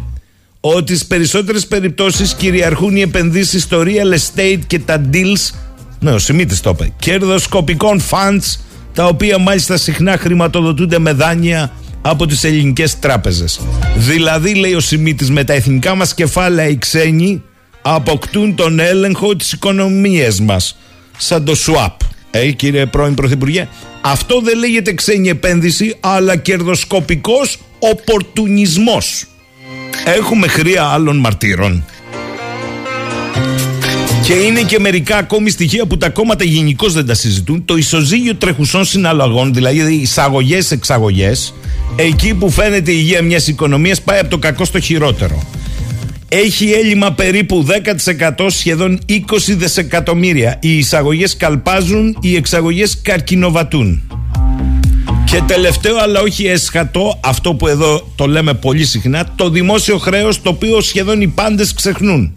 ότι 0.60 0.96
στις 0.96 1.08
περισσότερες 1.08 1.68
περιπτώσεις 1.68 2.36
κυριαρχούν 2.36 2.96
οι 2.96 3.02
επενδύσεις 3.02 3.64
στο 3.64 3.84
real 3.86 4.14
estate 4.14 4.60
και 4.68 4.80
τα 4.80 5.02
deals. 5.14 5.56
Ναι, 6.00 6.12
ο 6.12 6.18
Σιμίτης 6.18 6.60
το 6.60 6.70
είπε. 6.70 6.94
Κερδοσκοπικών 7.00 8.02
funds, 8.10 8.60
τα 8.94 9.06
οποία 9.06 9.38
μάλιστα 9.38 9.78
συχνά 9.78 10.18
χρηματοδοτούνται 10.18 11.00
με 11.00 11.12
δάνεια 11.12 11.72
από 12.02 12.25
τις 12.25 12.44
ελληνικές 12.44 13.00
τράπεζες. 13.00 13.60
Δηλαδή, 13.96 14.56
λέει 14.56 14.74
ο 14.74 14.80
Σιμίτης, 14.80 15.32
με 15.32 15.44
τα 15.44 15.54
εθνικά 15.54 15.96
μας 15.96 16.14
κεφάλαια 16.14 16.68
οι 16.68 16.78
ξένοι 16.78 17.44
αποκτούν 17.82 18.56
τον 18.56 18.80
έλεγχο 18.80 19.36
της 19.36 19.52
οικονομίας 19.52 20.42
μας 20.42 20.78
σαν 21.18 21.46
το 21.46 21.54
swap. 21.66 21.96
Ε, 22.32 22.52
κύριε 22.52 22.86
πρώην 22.86 23.14
Πρωθυπουργέ, 23.14 23.68
αυτό 24.02 24.42
δεν 24.42 24.58
λέγεται 24.58 24.94
ξένη 24.94 25.30
επένδυση, 25.30 25.96
αλλά 26.00 26.36
κερδοσκοπικός 26.36 27.58
οπορτουνισμός. 27.92 29.25
Έχουμε 30.06 30.48
χρία 30.48 30.84
άλλων 30.84 31.18
μαρτύρων. 31.18 31.86
Και 34.24 34.34
είναι 34.34 34.62
και 34.62 34.80
μερικά 34.80 35.18
ακόμη 35.18 35.50
στοιχεία 35.50 35.86
που 35.86 35.98
τα 35.98 36.10
κόμματα 36.10 36.44
γενικώς 36.44 36.94
δεν 36.94 37.06
τα 37.06 37.13
συζητούν. 37.13 37.65
Το 37.65 37.77
ισοζύγιο 37.77 38.36
τρεχουσών 38.36 38.86
συναλλαγών, 38.86 39.54
δηλαδή 39.54 39.94
εισαγωγέ-εξαγωγέ, 39.94 41.32
εκεί 41.96 42.34
που 42.34 42.50
φαίνεται 42.50 42.92
η 42.92 42.98
υγεία 42.98 43.22
μιας 43.22 43.48
οικονομίας 43.48 44.01
πάει 44.01 44.20
από 44.20 44.30
το 44.30 44.38
κακό 44.38 44.65
στο 44.65 44.80
χειρότερο 44.80 45.44
έχει 46.38 46.72
έλλειμμα 46.72 47.12
περίπου 47.12 47.65
10% 48.36 48.48
σχεδόν 48.48 49.00
20 49.10 49.22
δισεκατομμύρια. 49.48 50.58
Οι 50.62 50.77
εισαγωγές 50.77 51.38
καλπάζουν, 51.38 52.18
οι 52.22 52.36
εξαγωγές 52.36 53.00
καρκινοβατούν. 53.01 54.04
Και 55.25 55.41
τελευταίο 55.48 55.98
αλλά 55.98 56.22
όχι 56.22 56.48
έσχατο, 56.48 57.20
αυτό 57.24 57.53
που 57.53 57.67
εδώ 57.67 58.12
το 58.15 58.27
λέμε 58.27 58.53
πολύ 58.53 58.86
συχνά, 58.86 59.27
το 59.36 59.50
δημόσιο 59.50 59.98
χρέος 59.98 60.41
το 60.41 60.50
οποίο 60.50 60.82
σχεδόν 60.82 61.22
οι 61.22 61.27
πάντες 61.27 61.74
ξεχνούν. 61.74 62.34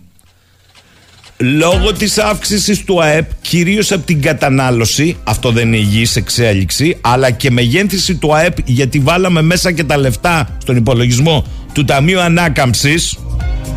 Λόγω 1.36 1.92
της 1.92 2.18
αύξησης 2.18 2.84
του 2.84 3.02
ΑΕΠ, 3.02 3.30
κυρίως 3.40 3.92
από 3.92 4.06
την 4.06 4.22
κατανάλωση, 4.22 5.16
αυτό 5.24 5.50
δεν 5.50 5.66
είναι 5.66 5.76
υγιής 5.76 6.16
εξέλιξη, 6.16 6.96
αλλά 7.00 7.30
και 7.30 7.50
μεγέθυνση 7.50 8.14
του 8.14 8.34
ΑΕΠ 8.34 8.56
γιατί 8.64 8.98
βάλαμε 8.98 9.42
μέσα 9.42 9.72
και 9.72 9.84
τα 9.84 9.96
λεφτά 9.96 10.56
στον 10.58 10.76
υπολογισμό 10.76 11.46
του 11.72 11.84
Ταμείου 11.84 12.20
Ανάκαμψης, 12.20 13.18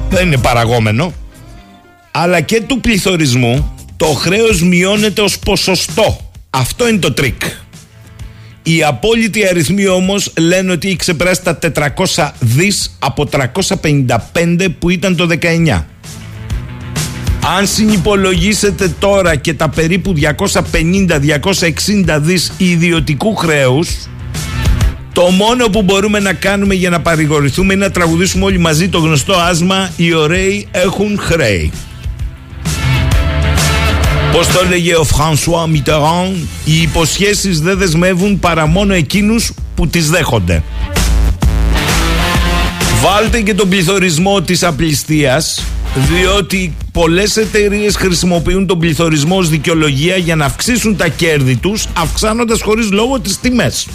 δεν 0.09 0.27
είναι 0.27 0.37
παραγόμενο, 0.37 1.13
αλλά 2.11 2.41
και 2.41 2.61
του 2.61 2.79
πληθωρισμού, 2.79 3.75
το 3.97 4.05
χρέος 4.05 4.61
μειώνεται 4.61 5.21
ως 5.21 5.39
ποσοστό. 5.39 6.31
Αυτό 6.49 6.87
είναι 6.87 6.97
το 6.99 7.11
τρικ. 7.11 7.41
Οι 8.63 8.83
απόλυτοι 8.83 9.47
αριθμοί 9.47 9.87
όμως 9.87 10.33
λένε 10.37 10.71
ότι 10.71 10.87
έχει 10.87 10.95
ξεπεράσει 10.95 11.43
τα 11.43 11.59
400 12.15 12.29
δις 12.39 12.95
από 12.99 13.27
355 13.31 14.67
που 14.79 14.89
ήταν 14.89 15.15
το 15.15 15.27
19. 15.41 15.83
Αν 17.57 17.67
συνυπολογίσετε 17.67 18.93
τώρα 18.99 19.35
και 19.35 19.53
τα 19.53 19.69
περίπου 19.69 20.13
250-260 20.17 22.17
δις 22.19 22.51
ιδιωτικού 22.57 23.35
χρέους 23.35 23.89
το 25.13 25.21
μόνο 25.21 25.67
που 25.67 25.81
μπορούμε 25.81 26.19
να 26.19 26.33
κάνουμε 26.33 26.73
για 26.73 26.89
να 26.89 27.01
παρηγορηθούμε 27.01 27.73
είναι 27.73 27.85
να 27.85 27.91
τραγουδήσουμε 27.91 28.45
όλοι 28.45 28.57
μαζί 28.57 28.89
το 28.89 28.99
γνωστό 28.99 29.33
άσμα 29.33 29.89
«Οι 29.95 30.13
ωραίοι 30.13 30.67
έχουν 30.71 31.19
χρέη». 31.19 31.71
Πώς 34.31 34.47
το 34.47 34.61
έλεγε 34.65 34.95
ο 34.95 35.03
Φρανσουά 35.03 35.67
Μιτεράν, 35.67 36.47
οι 36.65 36.81
υποσχέσεις 36.81 37.61
δεν 37.61 37.77
δεσμεύουν 37.77 38.39
παρά 38.39 38.65
μόνο 38.65 38.93
εκείνους 38.93 39.51
που 39.75 39.87
τις 39.87 40.09
δέχονται. 40.09 40.63
Βάλτε 43.01 43.41
και 43.41 43.53
τον 43.53 43.69
πληθωρισμό 43.69 44.41
της 44.41 44.63
απληστίας 44.63 45.63
Διότι 45.95 46.75
πολλές 46.91 47.37
εταιρείες 47.37 47.95
χρησιμοποιούν 47.95 48.67
τον 48.67 48.79
πληθωρισμό 48.79 49.37
ως 49.37 49.49
δικαιολογία 49.49 50.17
για 50.17 50.35
να 50.35 50.45
αυξήσουν 50.45 50.95
τα 50.95 51.07
κέρδη 51.07 51.55
τους 51.55 51.85
αυξάνοντας 51.93 52.61
χωρίς 52.61 52.91
λόγο 52.91 53.19
τις 53.19 53.39
τιμές. 53.39 53.87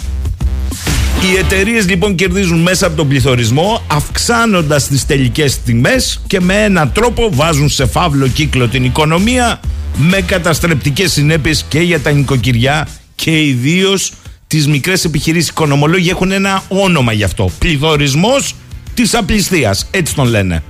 Οι 1.21 1.37
εταιρείες 1.37 1.89
λοιπόν 1.89 2.15
κερδίζουν 2.15 2.59
μέσα 2.59 2.87
από 2.87 2.95
τον 2.95 3.07
πληθωρισμό 3.07 3.83
αυξάνοντας 3.87 4.87
τις 4.87 5.05
τελικές 5.05 5.59
τιμές 5.61 6.21
και 6.27 6.39
με 6.39 6.63
έναν 6.63 6.91
τρόπο 6.91 7.29
βάζουν 7.33 7.69
σε 7.69 7.85
φαύλο 7.85 8.27
κύκλο 8.27 8.67
την 8.67 8.83
οικονομία 8.83 9.59
με 9.97 10.21
καταστρεπτικές 10.21 11.11
συνέπειες 11.11 11.65
και 11.69 11.79
για 11.79 11.99
τα 11.99 12.11
νοικοκυριά 12.11 12.87
και 13.15 13.43
ιδίως 13.43 14.11
τις 14.47 14.67
μικρές 14.67 15.03
επιχειρήσεις. 15.03 15.49
Οικονομολόγοι 15.49 16.09
έχουν 16.09 16.31
ένα 16.31 16.63
όνομα 16.67 17.11
γι' 17.11 17.23
αυτό. 17.23 17.51
Πληθωρισμός 17.59 18.55
της 18.93 19.13
απληστίας. 19.13 19.87
Έτσι 19.91 20.15
τον 20.15 20.27
λένε. 20.27 20.63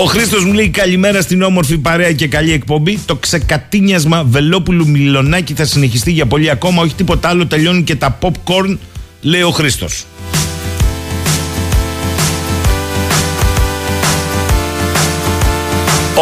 Ο 0.00 0.04
Χρήστος 0.04 0.44
μου 0.44 0.52
λέει 0.52 0.68
καλημέρα 0.68 1.20
στην 1.20 1.42
όμορφη 1.42 1.78
παρέα 1.78 2.12
και 2.12 2.28
καλή 2.28 2.52
εκπομπή. 2.52 2.98
Το 3.06 3.16
ξεκατίνιασμα 3.16 4.24
Βελόπουλου 4.24 4.88
Μιλονάκη 4.88 5.54
θα 5.54 5.64
συνεχιστεί 5.64 6.12
για 6.12 6.26
πολύ 6.26 6.50
ακόμα. 6.50 6.82
Όχι 6.82 6.94
τίποτα 6.94 7.28
άλλο. 7.28 7.46
Τελειώνουν 7.46 7.84
και 7.84 7.96
τα 7.96 8.18
popcorn, 8.20 8.78
λέει 9.20 9.42
ο 9.42 9.50
Χρήστος. 9.50 10.04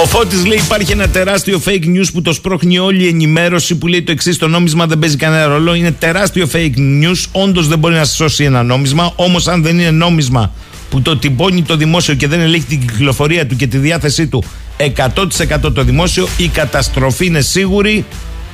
Ο 0.02 0.06
Φώτης 0.06 0.44
λέει 0.46 0.58
υπάρχει 0.58 0.92
ένα 0.92 1.08
τεράστιο 1.08 1.62
fake 1.64 1.84
news 1.84 2.06
που 2.12 2.22
το 2.22 2.32
σπρώχνει 2.32 2.78
όλη 2.78 3.04
η 3.04 3.08
ενημέρωση 3.08 3.74
που 3.74 3.86
λέει 3.86 4.02
το 4.02 4.12
εξής: 4.12 4.38
Το 4.38 4.48
νόμισμα 4.48 4.86
δεν 4.86 4.98
παίζει 4.98 5.16
κανένα 5.16 5.46
ρόλο. 5.46 5.74
Είναι 5.74 5.90
τεράστιο 5.90 6.48
fake 6.52 6.76
news. 6.76 7.24
Όντως 7.32 7.68
δεν 7.68 7.78
μπορεί 7.78 7.94
να 7.94 8.04
σώσει 8.04 8.44
ένα 8.44 8.62
νόμισμα. 8.62 9.12
Όμως, 9.16 9.48
αν 9.48 9.62
δεν 9.62 9.78
είναι 9.78 9.90
νόμισμα 9.90 10.52
που 10.90 11.02
το 11.02 11.16
τυμπώνει 11.16 11.62
το 11.62 11.76
δημόσιο 11.76 12.14
και 12.14 12.28
δεν 12.28 12.40
ελέγχει 12.40 12.66
την 12.66 12.80
κυκλοφορία 12.80 13.46
του 13.46 13.56
και 13.56 13.66
τη 13.66 13.78
διάθεσή 13.78 14.26
του 14.26 14.44
100% 14.76 15.72
το 15.74 15.84
δημόσιο, 15.84 16.28
η 16.36 16.48
καταστροφή 16.48 17.26
είναι 17.26 17.40
σίγουρη. 17.40 18.04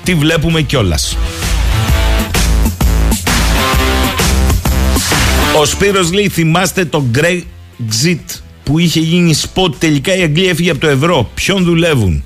Τη 0.05 0.15
βλέπουμε 0.15 0.63
κιόλας. 0.63 1.17
Ο 5.61 5.65
Σπύρος 5.65 6.13
λέει 6.13 6.29
θυμάστε 6.29 6.85
το 6.85 7.05
Brexit; 7.15 8.41
Που 8.67 8.79
είχε 8.79 9.01
γίνει 9.01 9.35
σποτ 9.35 9.75
τελικά 9.79 10.17
η 10.17 10.23
Αγγλία 10.23 10.51
έφυγε 10.51 10.71
από 10.71 10.81
το 10.81 10.89
ευρώ. 10.89 11.31
Ποιον 11.35 11.65
δουλεύουν; 11.65 12.25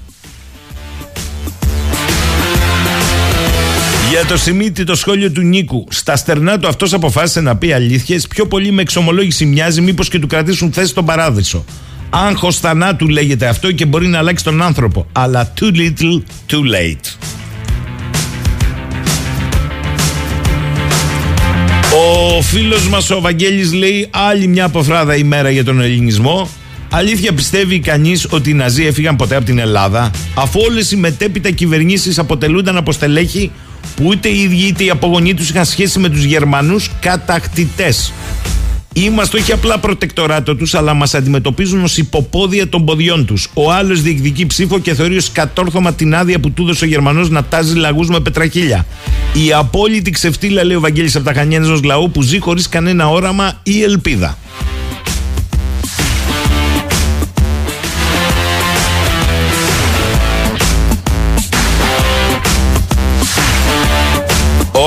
Για 4.10 4.24
το 4.24 4.36
Σιμίτι 4.36 4.84
το 4.84 4.94
σχόλιο 4.94 5.30
του 5.30 5.40
Νίκου. 5.40 5.86
Στα 5.90 6.16
στερνά 6.16 6.58
του 6.58 6.68
αυτός 6.68 6.92
αποφάσισε 6.92 7.40
να 7.40 7.56
πει 7.56 7.72
αλήθειες. 7.72 8.26
Πιο 8.26 8.46
πολύ 8.46 8.70
με 8.70 8.82
εξομολόγηση 8.82 9.44
μοιάζει, 9.46 9.80
μήπως 9.80 10.08
και 10.08 10.18
του 10.18 10.26
κρατήσουν 10.26 10.72
θέση 10.72 10.88
στον 10.88 11.04
παράδεισο. 11.04 11.64
Άγχος 12.10 12.58
θανάτου 12.58 13.08
λέγεται 13.08 13.46
αυτό 13.46 13.72
και 13.72 13.86
μπορεί 13.86 14.06
να 14.06 14.18
αλλάξει 14.18 14.44
τον 14.44 14.62
άνθρωπο. 14.62 15.06
Αλλά 15.12 15.52
too 15.60 15.76
little, 15.76 16.22
too 16.50 16.62
late. 16.74 17.16
Ο 21.92 22.42
φίλος 22.42 22.88
μας 22.88 23.10
ο 23.10 23.20
Βαγγέλης 23.20 23.72
λέει 23.72 24.08
άλλη 24.10 24.46
μια 24.46 24.64
αποφράδα 24.64 25.16
ημέρα 25.16 25.50
για 25.50 25.64
τον 25.64 25.80
ελληνισμό. 25.80 26.48
Αλήθεια 26.90 27.32
πιστεύει 27.32 27.78
κανείς 27.80 28.26
ότι 28.30 28.50
οι 28.50 28.54
Ναζί 28.54 28.84
έφυγαν 28.84 29.16
ποτέ 29.16 29.36
από 29.36 29.44
την 29.44 29.58
Ελλάδα 29.58 30.10
αφού 30.34 30.60
όλες 30.60 30.90
οι 30.90 30.96
μετέπειτα 30.96 31.50
κυβερνήσεις 31.50 32.18
αποτελούνταν 32.18 32.76
από 32.76 32.92
στελέχη 32.92 33.50
που 33.96 34.04
ούτε 34.06 34.28
οι 34.28 34.40
ίδιοι 34.42 34.66
είτε 34.66 34.84
οι 34.84 34.90
απογονοί 34.90 35.34
τους 35.34 35.50
είχαν 35.50 35.64
σχέση 35.64 35.98
με 35.98 36.08
τους 36.08 36.24
Γερμανούς 36.24 36.90
κατακτητές. 37.00 38.12
Είμαστε 38.92 39.38
όχι 39.38 39.52
απλά 39.52 39.78
προτεκτοράτο 39.78 40.56
τους, 40.56 40.74
αλλά 40.74 40.94
μας 40.94 41.14
αντιμετωπίζουν 41.14 41.82
ως 41.82 41.96
υποπόδια 41.96 42.68
των 42.68 42.84
ποδιών 42.84 43.26
τους. 43.26 43.48
Ο 43.54 43.72
άλλος 43.72 44.02
διεκδικεί 44.02 44.46
ψήφο 44.46 44.78
και 44.78 44.94
θεωρεί 44.94 45.16
ως 45.16 45.32
κατόρθωμα 45.32 45.92
την 45.92 46.14
άδεια 46.14 46.40
που 46.40 46.50
του 46.50 46.62
έδωσε 46.62 46.84
ο 46.84 46.88
Γερμανός 46.88 47.30
να 47.30 47.44
τάζει 47.44 47.74
λαγούς 47.74 48.08
με 48.08 48.20
πετραχίλια. 48.20 48.86
Η 49.46 49.52
απόλυτη 49.52 50.10
ξεφτύλα, 50.10 50.64
λέει 50.64 50.76
ο 50.76 50.80
Βαγγέλης 50.80 51.16
από 51.16 51.24
τα 51.24 51.32
Χανιένε 51.32 51.80
λαού, 51.84 52.10
που 52.10 52.22
ζει 52.22 52.38
χωρίς 52.38 52.68
κανένα 52.68 53.08
όραμα 53.08 53.60
ή 53.62 53.82
ελπίδα. 53.82 54.38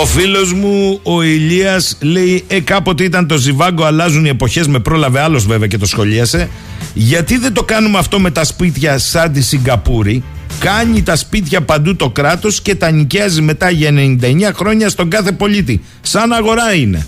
Ο 0.03 0.05
φίλος 0.05 0.53
μου 0.53 0.99
ο 1.03 1.21
Ηλίας 1.21 1.97
λέει 2.01 2.43
ε, 2.47 2.59
κάποτε 2.59 3.03
ήταν 3.03 3.27
το 3.27 3.37
ζιβάγκο 3.37 3.83
αλλάζουν 3.83 4.25
οι 4.25 4.29
εποχές 4.29 4.67
με 4.67 4.79
πρόλαβε 4.79 5.19
άλλος 5.19 5.45
βέβαια 5.45 5.67
και 5.67 5.77
το 5.77 5.85
σχολίασε 5.85 6.49
γιατί 6.93 7.37
δεν 7.37 7.53
το 7.53 7.63
κάνουμε 7.63 7.97
αυτό 7.97 8.19
με 8.19 8.31
τα 8.31 8.43
σπίτια 8.43 8.97
σαν 8.97 9.31
τη 9.31 9.41
Σιγκαπούρη; 9.41 10.23
Κάνει 10.59 11.03
τα 11.03 11.15
σπίτια 11.15 11.61
παντού 11.61 11.95
το 11.95 12.09
κράτος 12.09 12.61
και 12.61 12.75
τα 12.75 12.91
νοικιάζει 12.91 13.41
μετά 13.41 13.69
για 13.69 13.89
99 13.93 14.51
χρόνια 14.53 14.89
στον 14.89 15.09
κάθε 15.09 15.31
πολίτη 15.31 15.83
σαν 16.01 16.33
αγορά 16.33 16.73
είναι 16.73 17.07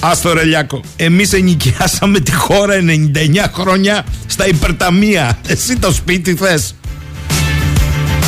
Άστο 0.00 0.32
Ρελιάκο, 0.32 0.80
εμείς 0.96 1.32
ενοικιάσαμε 1.32 2.20
τη 2.20 2.32
χώρα 2.32 2.74
99 2.74 3.44
χρόνια 3.52 4.04
στα 4.26 4.48
υπερταμεία. 4.48 5.38
Εσύ 5.46 5.78
το 5.78 5.92
σπίτι 5.92 6.34
θες. 6.34 6.74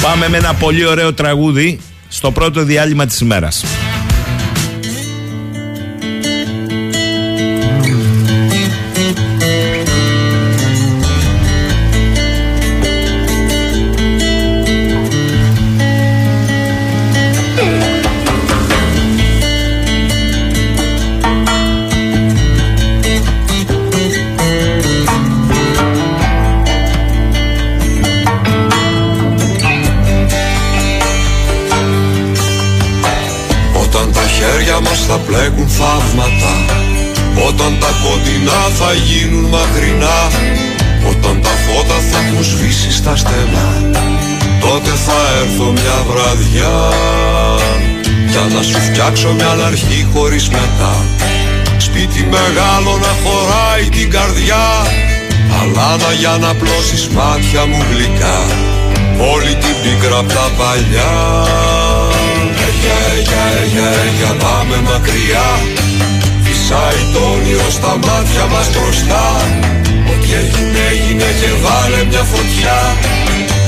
Πάμε 0.02 0.28
με 0.28 0.36
ένα 0.36 0.54
πολύ 0.54 0.86
ωραίο 0.86 1.12
τραγούδι 1.12 1.80
στο 2.08 2.32
πρώτο 2.32 2.64
διάλειμμα 2.64 3.06
της 3.06 3.20
ημέρας. 3.20 3.64
Κοντινά 38.02 38.60
θα 38.78 38.92
γίνουν 38.92 39.44
μακρινά. 39.54 40.18
Όταν 41.10 41.42
τα 41.42 41.54
φώτα 41.64 41.98
θα 42.10 42.18
έχουν 42.24 42.44
σβήσει 42.44 42.92
στα 42.92 43.16
στενά 43.16 43.68
Τότε 44.60 44.90
θα 45.06 45.18
έρθω 45.40 45.72
μια 45.72 45.98
βραδιά. 46.08 46.76
Για 48.30 48.44
να 48.54 48.62
σου 48.62 48.78
φτιάξω 48.86 49.32
μια 49.32 49.52
αρχή 49.66 50.06
χωρίς 50.12 50.48
μετά. 50.48 50.94
Σπίτι 51.78 52.28
μεγάλο 52.36 52.92
να 53.04 53.12
χωράει 53.22 53.88
την 53.88 54.10
καρδιά. 54.10 54.66
Αλάνα 55.60 56.12
για 56.18 56.36
να 56.40 56.54
πλώσεις 56.54 57.08
μάτια 57.08 57.66
μου 57.66 57.80
γλυκά. 57.90 58.38
Όλη 59.32 59.54
την 59.62 59.74
πίκρα 59.82 60.18
απ' 60.18 60.32
τα 60.32 60.46
παλιά. 60.58 61.12
Για, 63.30 63.42
για, 63.72 63.88
για 64.18 64.34
πάμε 64.42 64.76
μακριά 64.90 65.48
Φυσάει 66.70 67.04
το 67.12 67.20
όνειρο 67.34 67.70
στα 67.78 67.92
μάτια 68.06 68.44
μας 68.52 68.66
μπροστά. 68.72 69.26
Ό,τι 70.12 70.28
έγινε 70.40 70.80
έγινε 70.92 71.28
και 71.40 71.50
βάλε 71.64 72.00
μια 72.10 72.24
φωτιά. 72.32 72.78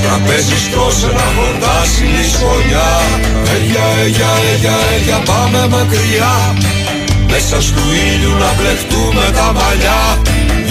Τραπέζι 0.01 0.57
στρώσε 0.65 1.09
να 1.19 1.27
χορτάσει 1.35 2.05
η 2.21 2.23
σχολιά. 2.33 2.91
Έγια, 3.55 3.85
έγια, 4.03 4.31
έγια, 4.51 4.75
έγια 4.95 5.19
πάμε 5.29 5.61
μακριά. 5.73 6.35
Μέσα 7.31 7.57
του 7.73 7.85
ήλιου 8.09 8.33
να 8.43 8.49
μπλεχτούμε 8.55 9.25
τα 9.37 9.47
μαλλιά. 9.57 10.01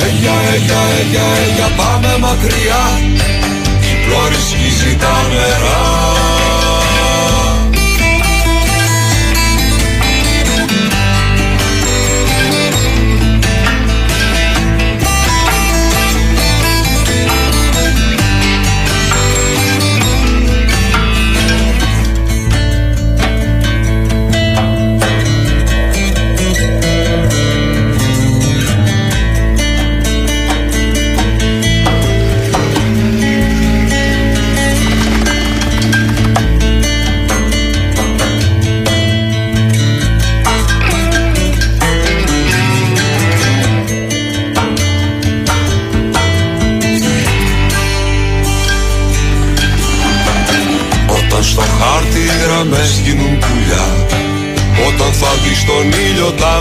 Έγια, 0.07 0.37
έγια, 0.55 0.81
έγια, 1.01 1.27
έγια 1.45 1.69
πάμε 1.79 2.11
μακριά. 2.25 2.83
Η 3.91 3.93
πλώρη 4.05 4.41
σκίζει 4.49 4.93
τα 5.03 5.15
νερά 5.31 6.10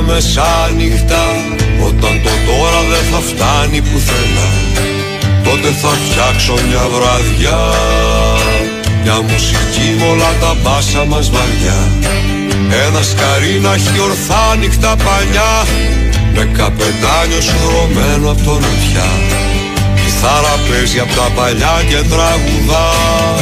μεσάνυχτα 0.10 1.24
Όταν 1.88 2.14
το 2.24 2.34
τώρα 2.48 2.82
δεν 2.92 3.04
θα 3.12 3.20
φτάνει 3.30 3.80
πουθενά. 3.88 4.48
Τότε 5.46 5.70
θα 5.82 5.92
φτιάξω 6.02 6.54
μια 6.68 6.86
βραδιά 6.94 7.62
Μια 9.04 9.18
μουσική 9.30 9.88
με 9.98 10.06
όλα 10.12 10.32
τα 10.42 10.52
μπάσα 10.62 11.04
μας 11.12 11.28
βαριά. 11.34 11.80
Ένα 12.86 13.02
σκαρί 13.10 13.56
να 13.66 13.74
έχει 13.74 14.00
ορθά 14.08 14.44
νύχτα 14.60 14.92
παλιά 15.06 15.54
Με 16.36 16.44
καπετάνιο 16.58 17.42
σουρωμένο 17.48 18.26
από 18.34 18.42
τον 18.48 18.60
νοτιά 18.64 19.10
Κιθάρα 20.00 20.56
παίζει 20.68 21.00
απ' 21.06 21.16
τα 21.20 21.28
παλιά 21.36 21.76
και 21.90 22.00
τραγουδά. 22.12 22.88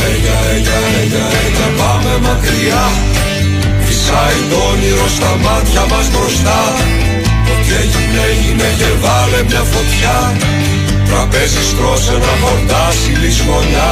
Έγια, 0.10 0.38
έγια, 0.54 0.78
έγια, 1.02 1.26
έγια, 1.44 1.68
πάμε 1.80 2.14
μακριά 2.26 2.86
Φυσάει 4.10 4.42
το 4.50 4.58
όνειρο 4.72 5.08
στα 5.18 5.32
μάτια 5.46 5.84
μας 5.92 6.08
μπροστά. 6.12 6.62
Ό,τι 7.52 7.70
έγινε 7.82 8.20
έγινε 8.32 8.68
και 8.80 8.90
βάλε 9.04 9.40
μια 9.50 9.64
φωτιά. 9.74 10.18
Τραπέζι 11.08 11.64
στρώσε 11.72 12.16
να 12.26 12.34
χορτάσει 12.42 13.12
λησμονιά. 13.22 13.92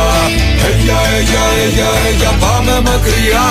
Έγια, 0.67 0.99
έγια, 1.17 1.43
έγια, 1.63 1.89
έγια, 2.07 2.31
πάμε 2.43 2.75
μακριά. 2.87 3.47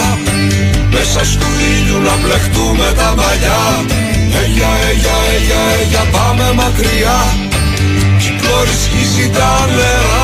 Μέσα 0.95 1.21
στου 1.33 1.51
ήλιου 1.73 1.99
να 2.09 2.15
μπλεχτούμε 2.21 2.87
τα 2.99 3.09
μαλλιά. 3.19 3.63
Έγια, 4.43 4.71
έγια, 4.91 5.17
έγια, 5.35 5.61
έγια, 5.81 6.03
πάμε 6.15 6.47
μακριά. 6.61 7.19
Χωρί 8.45 8.77
τα 9.37 9.53
νερά 9.77 10.24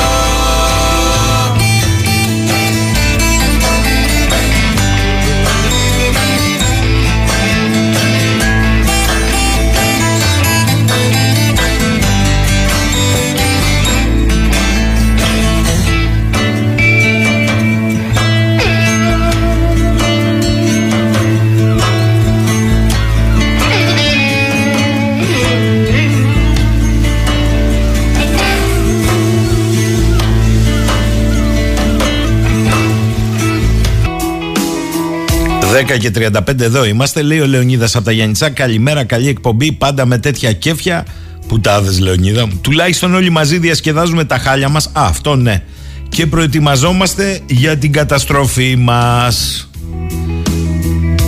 10 35.95 35.97
και 35.97 36.11
35 36.15 36.59
εδώ 36.59 36.85
είμαστε. 36.85 37.21
Λέει 37.21 37.39
ο 37.39 37.45
Λεωνίδας 37.45 37.95
από 37.95 38.05
τα 38.05 38.11
Γιάννητσά. 38.11 38.49
Καλημέρα, 38.49 39.03
καλή 39.03 39.27
εκπομπή. 39.27 39.71
Πάντα 39.71 40.05
με 40.05 40.17
τέτοια 40.17 40.53
κέφια. 40.53 41.05
Πουτάδες, 41.47 41.99
Λεωνίδα 41.99 42.45
μου. 42.45 42.59
Τουλάχιστον 42.61 43.15
όλοι 43.15 43.29
μαζί 43.29 43.57
διασκεδάζουμε 43.57 44.23
τα 44.25 44.37
χάλια 44.37 44.69
μας. 44.69 44.85
Α, 44.85 44.91
αυτό 44.93 45.35
ναι. 45.35 45.63
Και 46.09 46.25
προετοιμαζόμαστε 46.25 47.39
για 47.45 47.77
την 47.77 47.91
καταστροφή 47.91 48.75
μας. 48.75 49.69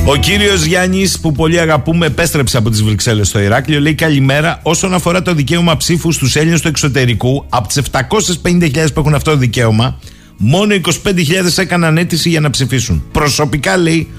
Ο 0.05 0.15
κύριος 0.15 0.63
Γιάννης, 0.63 1.19
που 1.19 1.31
πολύ 1.31 1.59
αγαπούμε, 1.59 2.05
επέστρεψε 2.05 2.57
από 2.57 2.69
τις 2.69 2.83
Βρυξέλλες 2.83 3.27
στο 3.27 3.39
Ηράκλειο. 3.39 3.79
Λέει 3.79 3.93
καλημέρα. 3.93 4.59
Όσον 4.63 4.93
αφορά 4.93 5.21
το 5.21 5.33
δικαίωμα 5.33 5.77
ψήφου 5.77 6.11
στους 6.11 6.35
Έλληνες 6.35 6.61
του 6.61 6.67
εξωτερικού, 6.67 7.45
από 7.49 7.67
τις 7.67 7.77
750.000 7.77 8.93
που 8.93 8.99
έχουν 8.99 9.13
αυτό 9.15 9.31
το 9.31 9.37
δικαίωμα, 9.37 9.99
μόνο 10.37 10.73
25.000 10.73 11.57
έκαναν 11.57 11.97
αίτηση 11.97 12.29
για 12.29 12.39
να 12.39 12.49
ψηφίσουν. 12.49 13.03
Προσωπικά 13.11 13.77
λέει, 13.77 14.09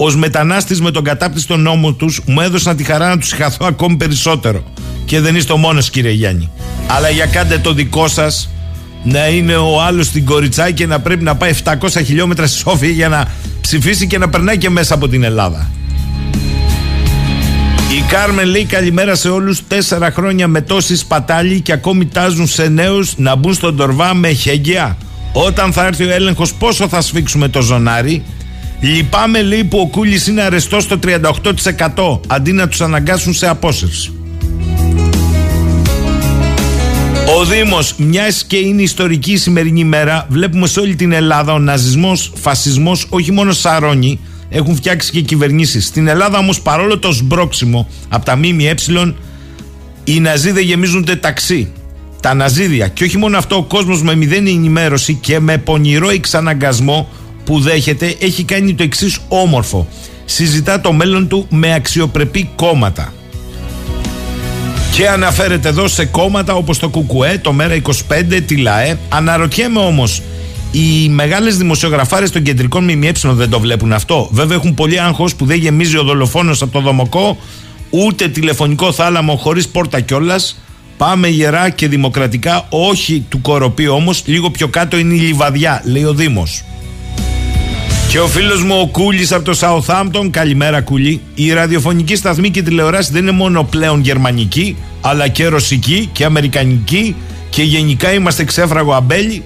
ως 0.00 0.16
μετανάστης 0.16 0.80
με 0.80 0.90
τον 0.90 1.04
κατάπτυστο 1.04 1.56
νόμο 1.56 1.92
τους, 1.92 2.20
μου 2.26 2.40
έδωσαν 2.40 2.76
τη 2.76 2.84
χαρά 2.84 3.08
να 3.08 3.18
τους 3.18 3.28
συγχαθώ 3.28 3.66
ακόμη 3.66 3.96
περισσότερο. 3.96 4.62
Και 5.04 5.20
δεν 5.20 5.36
είστε 5.36 5.52
ο 5.52 5.56
μόνος, 5.56 5.90
κύριε 5.90 6.10
Γιάννη. 6.10 6.50
Αλλά 6.86 7.08
για 7.08 7.26
κάντε 7.26 7.58
το 7.58 7.72
δικό 7.72 8.08
σας 8.08 8.50
να 9.02 9.28
είναι 9.28 9.56
ο 9.56 9.82
άλλος 9.82 10.06
στην 10.06 10.24
Κοριτσάκη 10.24 10.72
και 10.72 10.86
να 10.86 11.00
πρέπει 11.00 11.24
να 11.24 11.36
πάει 11.36 11.52
700 11.64 11.74
χιλιόμετρα 12.04 12.46
στη 12.46 12.58
Σόφια 12.58 12.88
για 12.88 13.08
να 13.08 13.28
ψηφίσει 13.60 14.06
και 14.06 14.18
να 14.18 14.28
περνάει 14.28 14.58
και 14.58 14.70
μέσα 14.70 14.94
από 14.94 15.08
την 15.08 15.22
Ελλάδα. 15.22 15.70
Η 17.96 18.04
Κάρμεν 18.08 18.46
λέει 18.46 18.64
καλημέρα 18.64 19.14
σε 19.14 19.28
όλους. 19.28 19.66
Τέσσερα 19.66 20.10
χρόνια 20.10 20.48
με 20.48 20.60
τόση 20.60 20.96
σπατάλη 20.96 21.60
και 21.60 21.72
ακόμη 21.72 22.06
τάζουν 22.06 22.46
σε 22.46 22.68
νέους 22.68 23.14
να 23.16 23.34
μπουν 23.34 23.54
στον 23.54 23.76
τορβά 23.76 24.14
με 24.14 24.30
χέγγια. 24.30 24.96
Όταν 25.32 25.72
θα 25.72 25.86
έρθει 25.86 26.04
ο 26.04 26.10
έλεγχος, 26.10 26.54
πόσο 26.54 26.88
θα 26.88 27.00
σφίξουμε 27.00 27.48
το 27.48 27.62
ζωνάρι; 27.62 28.24
Λυπάμαι 28.80 29.42
λέει 29.42 29.64
που 29.64 29.78
ο 29.78 29.86
Κούλης 29.86 30.26
είναι 30.26 30.42
αρεστός 30.42 30.82
στο 30.82 30.98
38% 31.96 32.20
αντί 32.26 32.52
να 32.52 32.68
τους 32.68 32.80
αναγκάσουν 32.80 33.32
σε 33.32 33.48
απόσυρση. 33.48 34.12
Ο 37.38 37.44
Δήμος, 37.44 37.94
μιας 37.96 38.44
και 38.44 38.56
είναι 38.56 38.82
ιστορική 38.82 39.32
η 39.32 39.36
σημερινή 39.36 39.84
μέρα, 39.84 40.26
βλέπουμε 40.28 40.66
σε 40.66 40.80
όλη 40.80 40.94
την 40.94 41.12
Ελλάδα 41.12 41.52
ο 41.52 41.58
ναζισμός, 41.58 42.32
φασισμός, 42.34 43.06
όχι 43.08 43.32
μόνο 43.32 43.52
σαρώνει, 43.52 44.20
έχουν 44.48 44.76
φτιάξει 44.76 45.10
και 45.10 45.20
κυβερνήσεις. 45.20 45.86
Στην 45.86 46.08
Ελλάδα 46.08 46.38
όμως 46.38 46.60
παρόλο 46.60 46.98
το 46.98 47.12
σμπρόξιμο 47.12 47.88
από 48.08 48.24
τα 48.24 48.36
ΜΜΕ, 48.36 48.74
οι 50.04 50.20
Ναζί 50.20 50.50
δεν 50.50 50.62
γεμίζουν 50.62 51.08
ταξί. 51.20 51.72
Τα 52.20 52.34
ναζίδια. 52.34 52.88
Και 52.88 53.04
όχι 53.04 53.18
μόνο 53.18 53.38
αυτό, 53.38 53.56
ο 53.56 53.62
κόσμος 53.62 54.02
με 54.02 54.14
μηδένη 54.14 54.50
ενημέρωση 54.50 55.14
και 55.14 55.40
με 55.40 55.58
πονηρό 55.58 56.08
εξαναγκασμό 56.08 57.08
που 57.48 57.60
δέχεται 57.60 58.16
έχει 58.18 58.44
κάνει 58.44 58.74
το 58.74 58.82
εξής 58.82 59.18
όμορφο. 59.28 59.88
Συζητά 60.24 60.80
το 60.80 60.92
μέλλον 60.92 61.28
του 61.28 61.46
με 61.50 61.74
αξιοπρεπή 61.74 62.50
κόμματα. 62.56 63.12
Και 64.92 65.08
αναφέρεται 65.08 65.68
εδώ 65.68 65.88
σε 65.88 66.04
κόμματα 66.04 66.54
όπως 66.54 66.78
το 66.78 66.88
ΚΚΕ, 66.88 67.38
το 67.42 67.54
ΜΕΡΑ25, 67.58 68.40
τη 68.46 68.56
ΛΑΕ. 68.56 68.98
Αναρωτιέμαι 69.08 69.78
όμως, 69.78 70.22
Οι 70.70 71.08
μεγάλες 71.08 71.56
δημοσιογραφάρες 71.56 72.30
των 72.30 72.42
κεντρικών 72.42 72.84
ΜΜΕ 72.84 73.12
δεν 73.22 73.50
το 73.50 73.60
βλέπουν 73.60 73.92
αυτό. 73.92 74.28
Βέβαια 74.32 74.56
έχουν 74.56 74.74
πολύ 74.74 75.00
άγχος 75.00 75.34
που 75.34 75.44
δεν 75.44 75.56
γεμίζει 75.56 75.98
ο 75.98 76.02
δολοφόνος 76.02 76.62
από 76.62 76.72
το 76.72 76.80
δομοκό, 76.80 77.38
ούτε 77.90 78.28
τηλεφωνικό 78.28 78.92
θάλαμο 78.92 79.36
χωρίς 79.36 79.68
πόρτα 79.68 80.00
κιόλας. 80.00 80.60
Πάμε 80.96 81.28
γερά 81.28 81.70
και 81.70 81.88
δημοκρατικά, 81.88 82.66
όχι 82.68 83.24
του 83.28 83.40
κοροπή 83.40 83.88
όμως. 83.88 84.22
Λίγο 84.26 84.50
πιο 84.50 84.68
κάτω 84.68 84.98
είναι 84.98 85.14
η 85.14 85.18
λιβαδιά, 85.18 85.82
λέει 85.84 86.04
ο 86.04 86.14
Δήμος. 86.14 86.62
Και 88.08 88.18
ο 88.18 88.26
φίλος 88.26 88.62
μου 88.62 88.80
ο 88.80 88.86
Κούλης 88.86 89.32
από 89.32 89.44
το 89.44 89.58
Southampton, 89.60 90.28
καλημέρα 90.30 90.80
Κούλη. 90.80 91.20
Η 91.34 91.52
ραδιοφωνική 91.52 92.16
σταθμή 92.16 92.50
και 92.50 92.58
η 92.58 92.62
τηλεοράση 92.62 93.12
δεν 93.12 93.22
είναι 93.22 93.30
μόνο 93.30 93.64
πλέον 93.64 94.00
γερμανική, 94.00 94.76
αλλά 95.00 95.28
και 95.28 95.46
ρωσική 95.46 96.08
και 96.12 96.24
αμερικανική 96.24 97.14
και 97.50 97.62
γενικά 97.62 98.12
είμαστε 98.12 98.44
ξέφραγο 98.44 98.92
αμπέλι. 98.92 99.42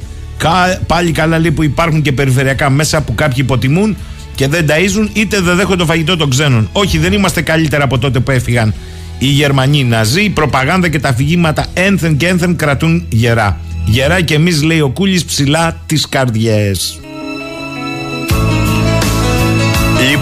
Πάλι 0.87 1.11
καλά 1.11 1.38
λέει 1.38 1.51
που 1.51 1.62
υπάρχουν 1.62 2.03
και 2.03 2.12
περιφερειακά 2.12 2.70
μέσα 2.70 3.03
που 3.03 3.14
κάποιοι 3.14 3.37
υποτιμούν 3.40 3.96
και 4.35 4.48
δεν 4.48 4.66
ταΐζουν 4.68 5.09
είτε 5.12 5.40
δεν 5.40 5.57
δέχονται 5.57 5.77
το 5.77 5.87
φαγητό 5.87 6.16
των 6.16 6.31
ξένων. 6.31 6.68
Όχι, 6.72 6.98
δεν 6.98 7.12
είμαστε 7.12 7.42
καλύτερα 7.42 7.85
από 7.85 7.98
τότε 7.98 8.20
που 8.20 8.31
έφυγαν 8.31 8.75
οι 9.18 9.27
Γερμανοί 9.27 9.85
Ναζί. 9.85 10.22
Η 10.22 10.31
προπαγάνδα 10.31 10.88
και 10.88 10.98
τα 10.98 11.09
αφηγήματα 11.09 11.66
ένθεν 11.75 12.16
και 12.16 12.27
ένθεν 12.27 12.57
κρατούν 12.57 13.07
γερά. 13.09 13.61
Γερά 13.85 14.20
και 14.20 14.35
εμείς, 14.35 14.62
λέει 14.62 14.81
ο 14.81 14.88
Κούλης, 14.88 15.25
ψηλά 15.25 15.81
τις 15.87 16.09
καρδιές. 16.09 17.01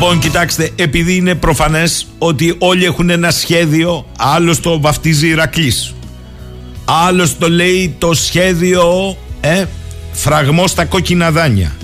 Λοιπόν, 0.03 0.19
κοιτάξτε, 0.19 0.71
επειδή 0.77 1.17
είναι 1.17 1.35
προφανές 1.35 2.07
ότι 2.19 2.55
όλοι 2.59 2.85
έχουν 2.85 3.11
ένα 3.11 3.31
σχέδιο, 3.31 4.07
άλλος 4.19 4.61
το 4.61 4.81
βαφτίζει 4.81 5.29
Ηρακλής. 5.29 5.95
Άλλος 6.85 7.39
το 7.39 7.49
λέει 7.49 7.95
το 7.99 8.15
σχέδιο 8.15 9.17
ε, 9.41 9.65
φραγμό 10.13 10.67
στα 10.67 10.85
κόκκινα 10.85 11.31
δάνεια. 11.31 11.77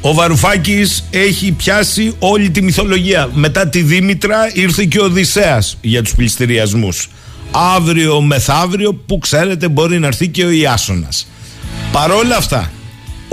Ο 0.00 0.14
Βαρουφάκης 0.14 1.04
έχει 1.10 1.52
πιάσει 1.52 2.14
όλη 2.18 2.50
τη 2.50 2.62
μυθολογία. 2.62 3.30
Μετά 3.32 3.68
τη 3.68 3.82
Δήμητρα 3.82 4.50
ήρθε 4.52 4.84
και 4.84 4.98
ο 4.98 5.04
Οδυσσέας 5.04 5.78
για 5.80 6.02
τους 6.02 6.14
πληστηριασμούς. 6.14 7.08
Αύριο 7.50 8.20
μεθαύριο 8.20 8.94
που 8.94 9.18
ξέρετε 9.18 9.68
μπορεί 9.68 9.98
να 9.98 10.06
έρθει 10.06 10.28
και 10.28 10.44
ο 10.44 10.50
Ιάσονας. 10.50 11.26
Παρόλα 11.92 12.36
αυτά, 12.36 12.70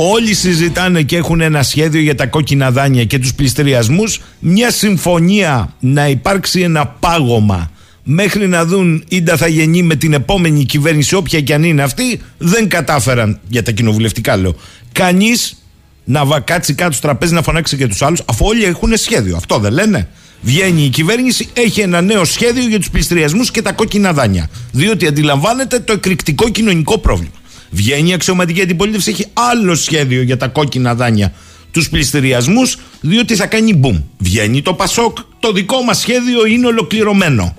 όλοι 0.01 0.33
συζητάνε 0.33 1.01
και 1.01 1.15
έχουν 1.15 1.41
ένα 1.41 1.63
σχέδιο 1.63 2.01
για 2.01 2.15
τα 2.15 2.25
κόκκινα 2.25 2.71
δάνεια 2.71 3.05
και 3.05 3.19
τους 3.19 3.33
πληστηριασμούς. 3.33 4.21
Μια 4.39 4.71
συμφωνία 4.71 5.73
να 5.79 6.07
υπάρξει 6.07 6.61
ένα 6.61 6.87
πάγωμα 6.87 7.71
μέχρι 8.03 8.47
να 8.47 8.65
δουν 8.65 9.03
ίντα 9.07 9.37
θα 9.37 9.47
γεννεί 9.47 9.83
με 9.83 9.95
την 9.95 10.13
επόμενη 10.13 10.65
κυβέρνηση, 10.65 11.15
όποια 11.15 11.41
και 11.41 11.53
αν 11.53 11.63
είναι 11.63 11.83
αυτή, 11.83 12.21
δεν 12.37 12.67
κατάφεραν, 12.67 13.39
για 13.47 13.63
τα 13.63 13.71
κοινοβουλευτικά 13.71 14.37
λέω, 14.37 14.55
κανείς 14.91 15.63
να 16.03 16.39
κάτσει 16.39 16.73
κάτω 16.73 16.91
στο 16.91 17.01
τραπέζι 17.01 17.33
να 17.33 17.41
φωνάξει 17.41 17.77
και 17.77 17.87
τους 17.87 18.01
άλλους, 18.01 18.21
αφού 18.25 18.45
όλοι 18.45 18.63
έχουν 18.63 18.97
σχέδιο. 18.97 19.35
Αυτό 19.35 19.59
δεν 19.59 19.73
λένε. 19.73 20.07
Βγαίνει 20.41 20.83
η 20.83 20.89
κυβέρνηση, 20.89 21.47
έχει 21.53 21.81
ένα 21.81 22.01
νέο 22.01 22.25
σχέδιο 22.25 22.67
για 22.67 22.79
τους 22.79 22.89
πληστηριασμούς 22.89 23.51
και 23.51 23.61
τα 23.61 23.71
κόκκινα 23.71 24.13
δάνεια. 24.13 24.49
Διότι 24.71 25.07
αντιλαμβάνεται 25.07 25.79
το 25.79 25.93
εκρηκτικό 25.93 26.49
κοινωνικό 26.49 26.97
πρόβλημα. 26.97 27.38
Βγαίνει 27.69 28.09
η 28.09 28.13
αξιωματική 28.13 28.61
αντιπολίτευση, 28.61 29.09
έχει 29.11 29.25
άλλο 29.33 29.75
σχέδιο 29.75 30.21
για 30.21 30.37
τα 30.37 30.47
κόκκινα 30.47 30.95
δάνεια, 30.95 31.33
τους 31.71 31.89
πληστηριασμούς, 31.89 32.77
διότι 33.01 33.35
θα 33.35 33.45
κάνει 33.45 33.73
μπουμ. 33.73 34.01
Βγαίνει 34.17 34.61
το 34.61 34.73
Πασόκ, 34.73 35.17
το 35.39 35.51
δικό 35.51 35.81
μας 35.81 35.99
σχέδιο 35.99 36.45
είναι 36.45 36.67
ολοκληρωμένο. 36.67 37.55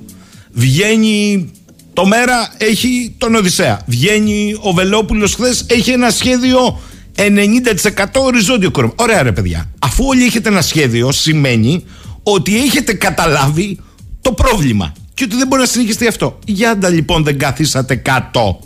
Βγαίνει 0.52 1.50
το 1.92 2.06
μέρα, 2.06 2.54
έχει 2.56 3.14
τον 3.18 3.34
Οδυσσέα. 3.34 3.80
Βγαίνει 3.86 4.56
ο 4.60 4.72
Βελόπουλος 4.72 5.34
χθες, 5.34 5.64
έχει 5.68 5.90
ένα 5.90 6.10
σχέδιο 6.10 6.80
90% 7.14 8.04
οριζόντιο 8.12 8.70
κορμό. 8.70 8.92
Ωραία, 8.96 9.22
ρε 9.22 9.32
παιδιά. 9.32 9.70
Αφού 9.78 10.04
όλοι 10.06 10.24
έχετε 10.24 10.48
ένα 10.48 10.62
σχέδιο, 10.62 11.12
σημαίνει 11.12 11.84
ότι 12.22 12.60
έχετε 12.60 12.92
καταλάβει 12.92 13.78
το 14.20 14.32
πρόβλημα 14.32 14.92
και 15.14 15.24
ότι 15.24 15.36
δεν 15.36 15.46
μπορεί 15.46 15.60
να 15.60 15.68
συνεχιστεί 15.68 16.06
αυτό. 16.06 16.38
Γιάντα 16.46 16.88
λοιπόν 16.88 17.24
δεν 17.24 17.38
καθίσατε 17.38 17.94
κάτω 17.94 18.60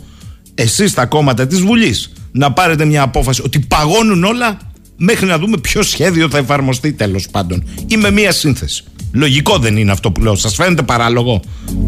εσείς 0.55 0.93
τα 0.93 1.05
κόμματα 1.05 1.47
της 1.47 1.59
Βουλής 1.59 2.11
να 2.31 2.51
πάρετε 2.51 2.85
μια 2.85 3.01
απόφαση 3.01 3.41
ότι 3.45 3.59
παγώνουν 3.59 4.23
όλα 4.23 4.57
μέχρι 4.97 5.25
να 5.25 5.37
δούμε 5.37 5.57
ποιο 5.57 5.81
σχέδιο 5.83 6.29
θα 6.29 6.37
εφαρμοστεί 6.37 6.93
τέλος 6.93 7.27
πάντων 7.31 7.67
ή 7.87 7.97
με 7.97 8.11
μια 8.11 8.31
σύνθεση. 8.31 8.83
Λογικό 9.11 9.57
δεν 9.57 9.77
είναι 9.77 9.91
αυτό 9.91 10.11
που 10.11 10.21
λέω. 10.21 10.35
Σας 10.35 10.55
φαίνεται 10.55 10.81
παράλογο. 10.83 11.41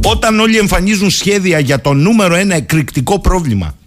Όταν 0.03 0.39
όλοι 0.39 0.57
εμφανίζουν 0.57 1.09
σχέδια 1.09 1.59
για 1.59 1.81
το 1.81 1.93
νούμερο 1.93 2.35
ένα 2.35 2.55
εκρηκτικό 2.55 3.19
πρόβλημα 3.19 3.77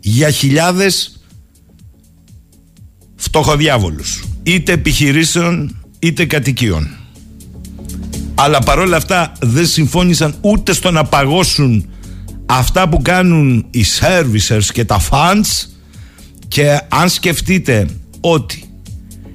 για 0.00 0.30
χιλιάδες 0.30 1.20
φτωχοδιάβολους, 3.16 4.24
είτε 4.42 4.72
επιχειρήσεων 4.72 5.76
είτε 5.98 6.24
κατοικίων. 6.24 6.88
Αλλά 8.34 8.58
παρόλα 8.58 8.96
αυτά 8.96 9.32
δεν 9.40 9.66
συμφώνησαν 9.66 10.34
ούτε 10.40 10.72
στο 10.72 10.90
να 10.90 11.04
παγώσουν 11.04 11.88
αυτά 12.48 12.88
που 12.88 13.02
κάνουν 13.02 13.66
οι 13.70 13.84
servicers 14.00 14.64
και 14.72 14.84
τα 14.84 15.00
funds 15.10 15.68
και 16.48 16.80
αν 16.88 17.08
σκεφτείτε 17.08 17.86
ότι 18.20 18.64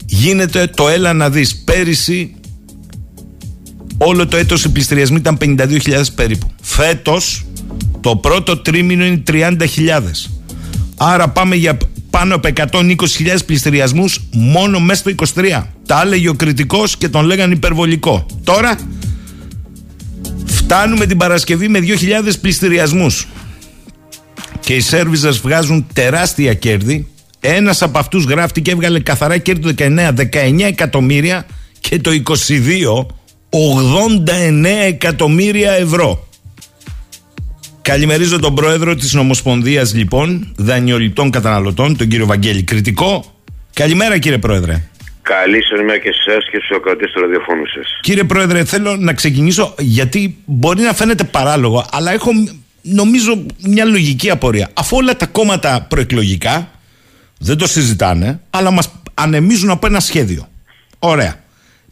γίνεται 0.06 0.68
το 0.68 0.90
έλα 0.90 1.14
να 1.14 1.30
δεις 1.30 1.56
πέρυσι 1.56 2.36
όλο 3.98 4.28
το 4.28 4.38
έτος 4.38 4.64
οι 4.64 4.70
πληστηριασμοί 4.70 5.18
ήταν 5.18 5.38
52.000 5.42 5.80
περίπου. 6.16 6.52
Φέτος 6.62 7.46
το 8.02 8.16
πρώτο 8.16 8.58
τρίμηνο 8.58 9.06
είναι 9.06 9.24
30.000. 9.28 9.58
Άρα 10.98 11.30
πάμε 11.30 11.56
για 11.56 11.78
πάνω 12.10 12.36
από 12.36 12.50
120.000 12.56 12.96
πληστηριασμούς 13.46 14.20
μόνο 14.32 14.80
μέσα 14.80 15.00
στο 15.00 15.12
23. 15.36 15.64
Τα 15.86 16.02
έλεγε 16.02 16.30
ο 16.30 16.34
κριτικός 16.34 16.98
και 16.98 17.10
τον 17.10 17.26
λέγανε 17.26 17.54
υπερβολικό. 17.54 18.26
Τώρα 18.44 18.78
φτάνουμε 20.74 21.06
την 21.06 21.18
Παρασκευή 21.18 21.68
με 21.68 21.80
2.000 21.82 22.34
πληστηριασμούς. 22.42 23.28
Και 24.60 24.76
οι 24.76 24.80
σερβιζες 24.80 25.38
βγάζουν 25.38 25.88
τεράστια 25.94 26.54
κέρδη. 26.54 27.08
Ένας 27.40 27.82
από 27.82 28.00
αυτούς 28.00 28.24
γράφτηκε 28.24 28.62
και 28.62 28.72
έβγαλε 28.72 29.00
καθαρά 29.00 29.38
κέρδη 29.38 29.62
του 29.62 29.74
19, 29.78 30.14
19 30.14 30.64
εκατομμύρια 30.64 31.46
και 31.80 32.00
το 32.00 32.12
22 32.12 33.06
89 33.50 34.66
εκατομμύρια 34.86 35.72
ευρώ. 35.72 36.28
Καλημερίζω 37.82 38.40
τον 38.40 38.56
πρόεδρο 38.56 38.96
της 38.96 39.14
Νομοσπονδίας 39.14 39.94
λοιπόν 39.94 40.54
Δανειοληπτών 40.56 41.30
Καταναλωτών, 41.30 41.98
τον 41.98 42.08
κύριο 42.08 42.26
Βαγγέλη 42.26 42.64
Κριτικό. 42.64 43.26
Καλημέρα 43.74 44.18
κύριε 44.18 44.38
πρόεδρε. 44.38 44.84
Καλή 45.24 45.64
σας 45.64 45.80
μέρα 45.86 45.98
και 45.98 46.12
σε 46.12 46.32
εσάς 46.32 46.50
και 46.52 46.58
στους 46.58 46.78
ακροατές 46.78 47.12
του 47.12 47.22
ραδιοφώνου 47.22 47.68
σας. 47.68 48.00
Κύριε 48.02 48.24
Πρόεδρε, 48.24 48.64
θέλω 48.64 48.96
να 48.96 49.14
ξεκινήσω 49.14 49.76
γιατί 49.80 50.38
μπορεί 50.46 50.82
να 50.82 50.94
φαίνεται 50.94 51.24
παράλογο, 51.24 51.86
αλλά 51.92 52.12
έχω 52.12 52.32
νομίζω 52.82 53.46
μια 53.60 53.86
λογική 53.86 54.30
απορία. 54.30 54.70
Αφού 54.74 54.98
όλα 54.98 55.18
τα 55.18 55.26
κόμματα 55.26 55.86
προεκλογικά 55.90 56.72
δεν 57.40 57.58
το 57.58 57.68
συζητάνε, 57.68 58.40
αλλά 58.50 58.72
μας 58.72 58.92
ανεμίζουν 59.14 59.70
από 59.70 59.88
ένα 59.88 60.00
σχέδιο. 60.00 60.48
Ωραία 61.00 61.44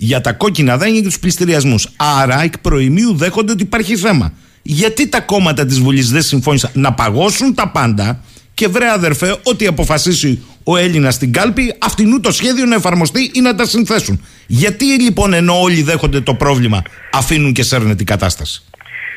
για 0.04 0.22
τα 0.22 0.34
κόκκινα 0.34 0.78
δάνεια 0.78 1.00
και 1.00 1.06
τους 1.06 1.20
πληστηριασμούς. 1.20 1.90
Άρα 1.96 2.42
εκ 2.42 2.58
προημίου 2.58 3.16
δέχονται 3.16 3.52
ότι 3.52 3.64
υπάρχει 3.64 3.96
θέμα. 3.96 4.34
Γιατί 4.62 5.08
τα 5.08 5.22
κόμματα 5.22 5.66
της 5.66 5.80
Βουλής 5.80 6.10
δεν 6.10 6.22
συμφώνησαν 6.22 6.72
να 6.74 6.94
παγώσουν 6.94 7.54
τα 7.54 7.70
πάντα 7.70 8.24
και 8.54 8.68
βρε 8.68 8.90
αδερφέ, 8.90 9.36
ό,τι 9.44 9.68
αποφασίσει 9.68 10.44
ο 10.64 10.78
Έλληνας 10.78 11.14
στην 11.14 11.34
κάλπη, 11.34 11.76
αυτινού 11.80 12.20
το 12.20 12.32
σχέδιο 12.32 12.66
να 12.66 12.76
εφαρμοστεί 12.76 13.32
ή 13.34 13.42
να 13.42 13.56
τα 13.56 13.66
συνθέσουν. 13.66 14.26
Γιατί 14.48 14.86
λοιπόν 14.86 15.34
ενώ 15.34 15.62
όλοι 15.62 15.82
δέχονται 15.82 16.22
το 16.22 16.34
πρόβλημα, 16.34 16.82
αφήνουν 17.12 17.54
και 17.54 17.64
σέρνε 17.64 17.96
την 17.96 18.06
κατάσταση; 18.06 18.64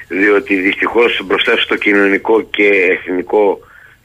Διότι 0.09 0.55
δυστυχώς 0.55 1.20
μπροστά 1.25 1.57
στο 1.57 1.77
κοινωνικό 1.77 2.42
και 2.42 2.64
εθνικό 2.90 3.59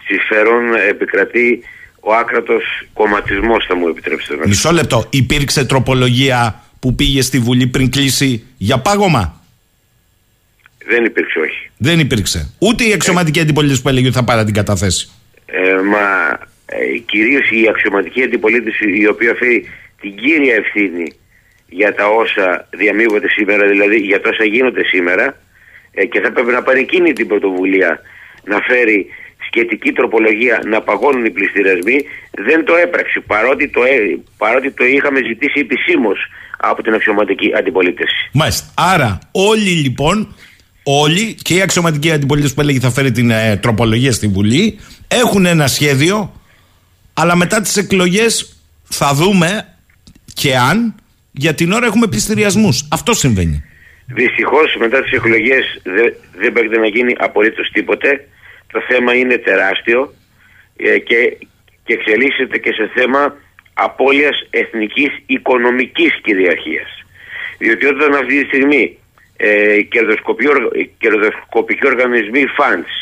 συμφέρον 0.06 0.76
επικρατεί 0.89 1.63
ο 2.00 2.13
άκρατος 2.13 2.63
κομματισμός, 2.94 3.65
θα 3.68 3.76
μου 3.76 3.88
επιτρέψετε. 3.88 4.48
Μισό 4.48 4.72
λεπτό. 4.72 5.08
Υπήρξε 5.10 5.65
τροπολογία 5.65 6.63
που 6.80 6.96
πήγε 6.96 7.22
στη 7.22 7.39
Βουλή 7.39 7.68
πριν 7.68 7.89
κλείσει 7.89 8.44
για 8.58 8.80
πάγωμα; 8.80 9.42
Δεν 10.88 11.06
υπήρξε, 11.06 11.39
όχι. 11.39 11.70
Δεν 11.78 12.00
υπήρξε. 12.00 12.50
Ούτε 12.60 12.84
η 12.84 12.94
αξιωματική 12.94 13.39
αντιπολίτευση 13.39 13.82
που 13.82 13.89
έλεγε 13.89 14.08
ότι 14.08 14.15
θα 14.15 14.24
πάρει 14.24 14.44
την 14.44 14.54
καταθέση. 14.54 15.10
Ε, 15.52 15.82
μα 15.82 16.38
ε, 16.66 16.98
κυρίως 16.98 17.50
η 17.52 17.68
αξιωματική 17.70 18.24
αντιπολίτευση 18.24 19.00
η 19.00 19.08
οποία 19.08 19.36
φέρει 19.36 19.70
την 20.02 20.16
κύρια 20.16 20.56
ευθύνη 20.56 21.14
για 21.70 21.94
τα 21.94 22.08
όσα 22.08 22.68
διαμείβονται 22.70 23.30
σήμερα, 23.30 23.68
δηλαδή 23.68 23.98
για 23.98 24.22
τα 24.22 24.30
όσα 24.30 24.44
γίνονται 24.44 24.84
σήμερα 24.84 25.42
ε, 25.92 26.06
και 26.06 26.20
θα 26.20 26.32
πρέπει 26.32 26.52
να 26.52 26.64
πάρει 26.64 26.80
εκείνη 26.80 27.14
την 27.14 27.28
πρωτοβουλία 27.28 28.00
να 28.44 28.60
φέρει 28.60 29.08
σχετική 29.52 29.92
τροπολογία 29.92 30.62
να 30.66 30.82
παγώνουν 30.82 31.26
οι 31.26 31.30
πληστηριασμοί 31.30 32.06
δεν 32.32 32.66
το 32.66 32.76
έπραξε 32.76 33.20
παρότι 33.20 33.70
το, 33.70 33.82
παρότι 34.38 34.72
το 34.72 34.86
είχαμε 34.86 35.20
ζητήσει 35.28 35.60
επισήμως 35.60 36.20
από 36.58 36.84
την 36.84 36.94
αξιωματική 36.94 37.52
αντιπολίτευση. 37.58 38.30
Μάλιστα. 38.34 38.74
Άρα 38.76 39.20
όλοι 39.32 39.70
λοιπόν, 39.70 40.36
όλοι 40.97 41.36
και 41.41 41.54
η 41.54 41.62
αξιωματική 41.62 42.12
αντιπολίτευση 42.12 42.56
που 42.56 42.62
έλεγε 42.62 42.80
θα 42.80 42.91
φέρει 42.91 43.12
την 43.12 43.30
ε, 43.32 43.58
τροπολογία 43.58 44.12
στη 44.12 44.28
Βουλή 44.28 44.80
έχουν 45.08 45.45
ένα 45.45 45.67
σχέδιο 45.67 46.41
Αλλά 47.13 47.36
μετά 47.36 47.62
τις 47.62 47.78
εκλογές 47.78 48.58
θα 48.84 49.13
δούμε 49.13 49.78
και 50.34 50.58
αν 50.58 50.95
για 51.32 51.54
την 51.54 51.71
ώρα 51.71 51.86
έχουμε 51.86 52.08
πληστηριασμούς. 52.08 52.88
Αυτό 52.91 53.13
συμβαίνει. 53.13 53.63
Δυστυχώς 54.06 54.75
μετά 54.80 55.02
τις 55.02 55.12
εκλογές 55.12 55.82
δεν, 55.84 56.13
δεν 56.38 56.54
πρόκειται 56.54 56.78
να 56.78 56.88
γίνει 56.88 57.15
απολύτως 57.17 57.69
τίποτε. 57.71 58.28
Το 58.71 58.80
θέμα 58.88 59.13
είναι 59.13 59.38
τεράστιο 59.38 60.13
ε, 60.78 60.97
και, 60.97 61.38
και 61.84 61.93
εξελίσσεται 61.93 62.58
και 62.58 62.71
σε 62.71 62.91
θέμα 62.95 63.36
απώλειας 63.73 64.47
εθνικής 64.49 65.10
οικονομικής 65.25 66.19
κυριαρχίας. 66.21 66.89
Διότι 67.58 67.86
όταν 67.86 68.13
αυτή 68.13 68.41
τη 68.41 68.45
στιγμή 68.47 68.97
ε, 69.41 69.82
κερδοσκοπικοί 70.97 71.88
οργανισμοί 71.88 72.43
funds 72.58 72.93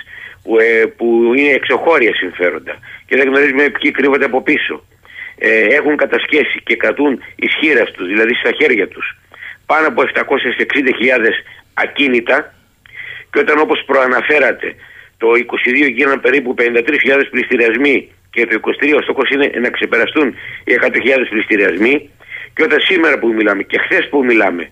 που, 0.43 0.60
ε, 0.60 0.86
που 0.97 1.34
είναι 1.36 1.50
εξωχώρια 1.50 2.15
συμφέροντα 2.15 2.76
και 3.08 3.15
δεν 3.15 3.28
γνωρίζουμε 3.28 3.69
ποιοι 3.69 3.91
κρύβονται 3.91 4.26
από 4.26 4.41
πίσω. 4.41 4.86
Ε, 5.38 5.76
έχουν 5.78 5.97
κατασχέσει 5.97 6.62
και 6.63 6.76
κρατούν 6.76 7.23
ισχύρα 7.36 7.84
τους, 7.84 8.08
δηλαδή 8.08 8.34
στα 8.34 8.52
χέρια 8.52 8.88
τους 8.88 9.17
πάνω 9.65 9.88
από 9.88 10.02
760.000 10.02 11.32
ακίνητα. 11.73 12.54
Και 13.32 13.39
όταν 13.39 13.60
όπως 13.60 13.84
προαναφέρατε 13.86 14.76
το 15.17 15.28
22 15.28 15.91
γίνανε 15.95 16.17
περίπου 16.17 16.56
53.000 16.58 17.28
πληστηριασμοί 17.30 18.12
και 18.30 18.45
το 18.45 18.60
23 18.63 18.97
ο 18.97 19.02
στόχος 19.02 19.30
είναι 19.30 19.52
να 19.60 19.69
ξεπεραστούν 19.69 20.28
οι 20.63 20.73
100.000 20.82 20.89
πληστηριασμοί. 21.30 22.10
Και 22.54 22.63
όταν 22.63 22.80
σήμερα 22.80 23.19
που 23.19 23.28
μιλάμε 23.28 23.63
και 23.63 23.78
χθες 23.78 24.10
που 24.10 24.26
μιλάμε 24.26 24.71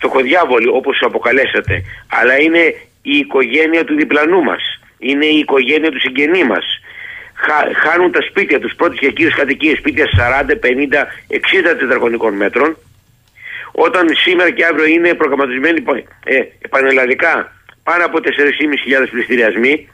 φτωχοδιάβολοι 0.00 0.68
όπως 0.68 0.92
τους 0.96 1.06
αποκαλέσατε 1.06 1.74
αλλά 2.18 2.40
είναι 2.40 2.74
η 3.02 3.16
οικογένεια 3.16 3.84
του 3.84 3.94
διπλανού 3.94 4.42
μας. 4.42 4.62
Είναι 4.98 5.26
η 5.26 5.38
οικογένεια 5.38 5.90
του 5.90 6.00
συγγενή 6.00 6.44
μας. 6.44 6.64
Χάνουν 7.82 8.12
τα 8.12 8.20
σπίτια 8.20 8.60
τους 8.60 8.74
πρώτες 8.74 8.98
και 8.98 9.10
κύριες 9.10 9.34
κατοικίες 9.34 9.78
σπίτια 9.78 10.06
40, 10.06 10.56
50, 10.58 11.06
60 11.28 11.76
τετραγωνικών 11.78 12.34
μέτρων. 12.34 12.76
Όταν 13.72 14.08
σήμερα 14.14 14.50
και 14.50 14.64
αύριο 14.64 14.86
είναι 14.86 15.14
προγραμματισμένοι 15.14 15.82
ε, 16.24 16.42
πανελλαδικά 16.68 17.52
πάνω 17.82 18.04
από 18.04 18.18
4.500 18.18 19.06
πληστηριασμοί 19.10 19.88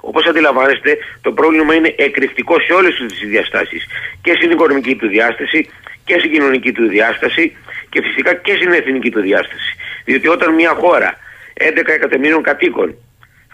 όπως 0.00 0.26
αντιλαμβάνεστε 0.26 0.98
το 1.20 1.32
πρόβλημα 1.32 1.74
είναι 1.74 1.94
εκρηκτικό 1.96 2.60
σε 2.60 2.72
όλες 2.72 2.94
τις 3.08 3.28
διαστάσεις. 3.28 3.86
Και 4.22 4.32
στην 4.36 4.50
οικονομική 4.50 4.94
του 4.96 5.08
διάσταση 5.08 5.70
και 6.04 6.18
στην 6.18 6.30
κοινωνική 6.32 6.72
του 6.72 6.88
διάσταση 6.88 7.56
και 7.96 8.02
φυσικά 8.02 8.34
και 8.34 8.54
στην 8.54 8.72
εθνική 8.72 9.10
του 9.10 9.20
διάσταση. 9.20 9.70
Διότι 10.04 10.28
όταν 10.28 10.54
μια 10.54 10.70
χώρα 10.70 11.18
11 11.60 11.88
εκατομμύριων 11.98 12.42
κατοίκων 12.42 12.94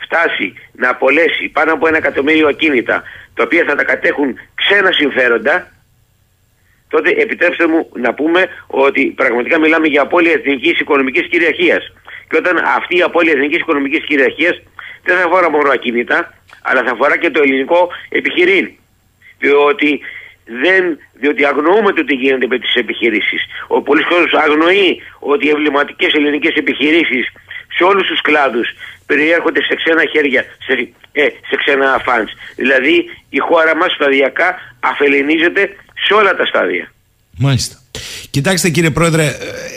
φτάσει 0.02 0.54
να 0.72 0.88
απολέσει 0.88 1.48
πάνω 1.52 1.72
από 1.72 1.86
ένα 1.86 1.96
εκατομμύριο 1.96 2.48
ακίνητα 2.48 3.02
τα 3.34 3.42
οποία 3.42 3.64
θα 3.68 3.74
τα 3.74 3.84
κατέχουν 3.84 4.38
ξένα 4.54 4.92
συμφέροντα 4.92 5.72
τότε 6.88 7.10
επιτρέψτε 7.10 7.66
μου 7.66 7.88
να 7.94 8.14
πούμε 8.14 8.40
ότι 8.66 9.02
πραγματικά 9.06 9.58
μιλάμε 9.58 9.86
για 9.86 10.02
απώλεια 10.02 10.32
εθνικής 10.32 10.80
οικονομικής 10.80 11.26
κυριαρχίας. 11.28 11.92
Και 12.28 12.36
όταν 12.36 12.56
αυτή 12.76 12.96
η 12.96 13.02
απώλεια 13.02 13.32
εθνικής 13.32 13.58
οικονομικής 13.58 14.04
κυριαρχίας 14.04 14.62
δεν 15.02 15.16
θα 15.16 15.24
αφορά 15.24 15.50
μόνο 15.50 15.70
ακίνητα, 15.72 16.34
αλλά 16.62 16.82
θα 16.82 16.90
αφορά 16.90 17.18
και 17.18 17.30
το 17.30 17.40
ελληνικό 17.42 17.88
επιχειρήν. 18.08 18.70
Διότι 19.38 20.00
δεν, 20.62 20.82
διότι 21.20 21.44
αγνοούμε 21.44 21.92
το 21.92 22.04
τι 22.04 22.14
γίνεται 22.14 22.46
με 22.46 22.58
τις 22.58 22.74
επιχειρήσεις. 22.74 23.40
Ο 23.68 23.82
πολλής 23.82 24.06
κόσμος 24.08 24.32
αγνοεί 24.32 25.02
ότι 25.18 25.46
οι 25.46 25.50
εμβληματικές 25.50 26.12
ελληνικές 26.12 26.54
επιχειρήσεις 26.54 27.24
σε 27.76 27.84
όλους 27.84 28.06
τους 28.06 28.20
κλάδους 28.20 28.68
περιέρχονται 29.06 29.62
σε 29.62 29.74
ξένα 29.74 30.02
χέρια, 30.12 30.44
σε, 30.66 30.72
ε, 31.12 31.22
σε 31.48 31.56
ξένα 31.64 32.02
φαντς. 32.04 32.32
Δηλαδή 32.56 32.94
η 33.28 33.38
χώρα 33.38 33.76
μας 33.76 33.92
σταδιακά 33.92 34.48
αφελενίζεται 34.80 35.62
σε 36.06 36.14
όλα 36.14 36.36
τα 36.36 36.46
στάδια. 36.46 36.92
Μάλιστα. 37.38 37.76
Κοιτάξτε 38.30 38.68
κύριε 38.70 38.90
Πρόεδρε, 38.90 39.36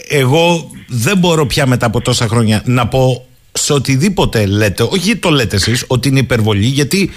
εγώ 0.09 0.71
δεν 0.87 1.17
μπορώ 1.17 1.45
πια 1.45 1.65
μετά 1.65 1.85
από 1.85 2.01
τόσα 2.01 2.27
χρόνια 2.27 2.61
να 2.65 2.87
πω 2.87 3.27
σε 3.51 3.73
οτιδήποτε 3.73 4.45
λέτε, 4.45 4.83
όχι 4.83 5.15
το 5.15 5.29
λέτε 5.29 5.55
εσείς 5.55 5.85
ότι 5.87 6.07
είναι 6.07 6.19
υπερβολή, 6.19 6.65
γιατί 6.65 7.11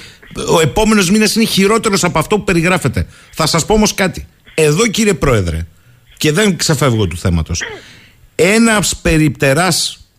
ο 0.49 0.61
επόμενος 0.61 1.11
μήνας 1.11 1.35
είναι 1.35 1.45
χειρότερος 1.45 2.05
από 2.05 2.19
αυτό 2.19 2.37
που 2.37 2.45
περιγράφετε. 2.45 3.07
Θα 3.35 3.47
σας 3.47 3.65
πω 3.65 3.75
όμως 3.75 3.95
κάτι. 3.95 4.27
Εδώ 4.55 4.87
κύριε 4.87 5.15
Πρόεδρε, 5.15 5.67
και 6.17 6.33
δεν 6.33 6.57
ξεφεύγω 6.57 7.07
του 7.07 7.17
θέματος, 7.17 7.63
ένα 8.35 8.83
περιπτερά 9.03 9.69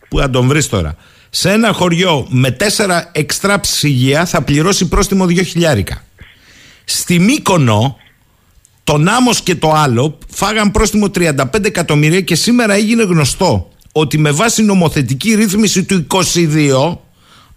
που 0.08 0.18
θα 0.18 0.30
τον 0.30 0.46
βρεις 0.46 0.68
τώρα, 0.68 0.96
σε 1.30 1.50
ένα 1.50 1.72
χωριό 1.72 2.26
με 2.30 2.50
τέσσερα 2.50 3.08
εξτρά 3.12 3.60
ψυγεία 3.60 4.24
θα 4.24 4.42
πληρώσει 4.42 4.88
πρόστιμο 4.88 5.24
2 5.24 5.44
χιλιάρικα. 5.44 6.04
Στη 6.84 7.18
Μύκονο, 7.18 7.96
το 8.84 8.98
Νάμος 8.98 9.40
και 9.40 9.54
το 9.54 9.72
άλλο 9.72 10.18
φάγαν 10.30 10.70
πρόστιμο 10.70 11.10
35 11.14 11.64
εκατομμύρια 11.64 12.20
και 12.20 12.34
σήμερα 12.34 12.74
έγινε 12.74 13.02
γνωστό 13.02 13.70
ότι 13.92 14.18
με 14.18 14.30
βάση 14.30 14.62
νομοθετική 14.62 15.34
ρύθμιση 15.34 15.84
του 15.84 16.06
22 16.08 16.96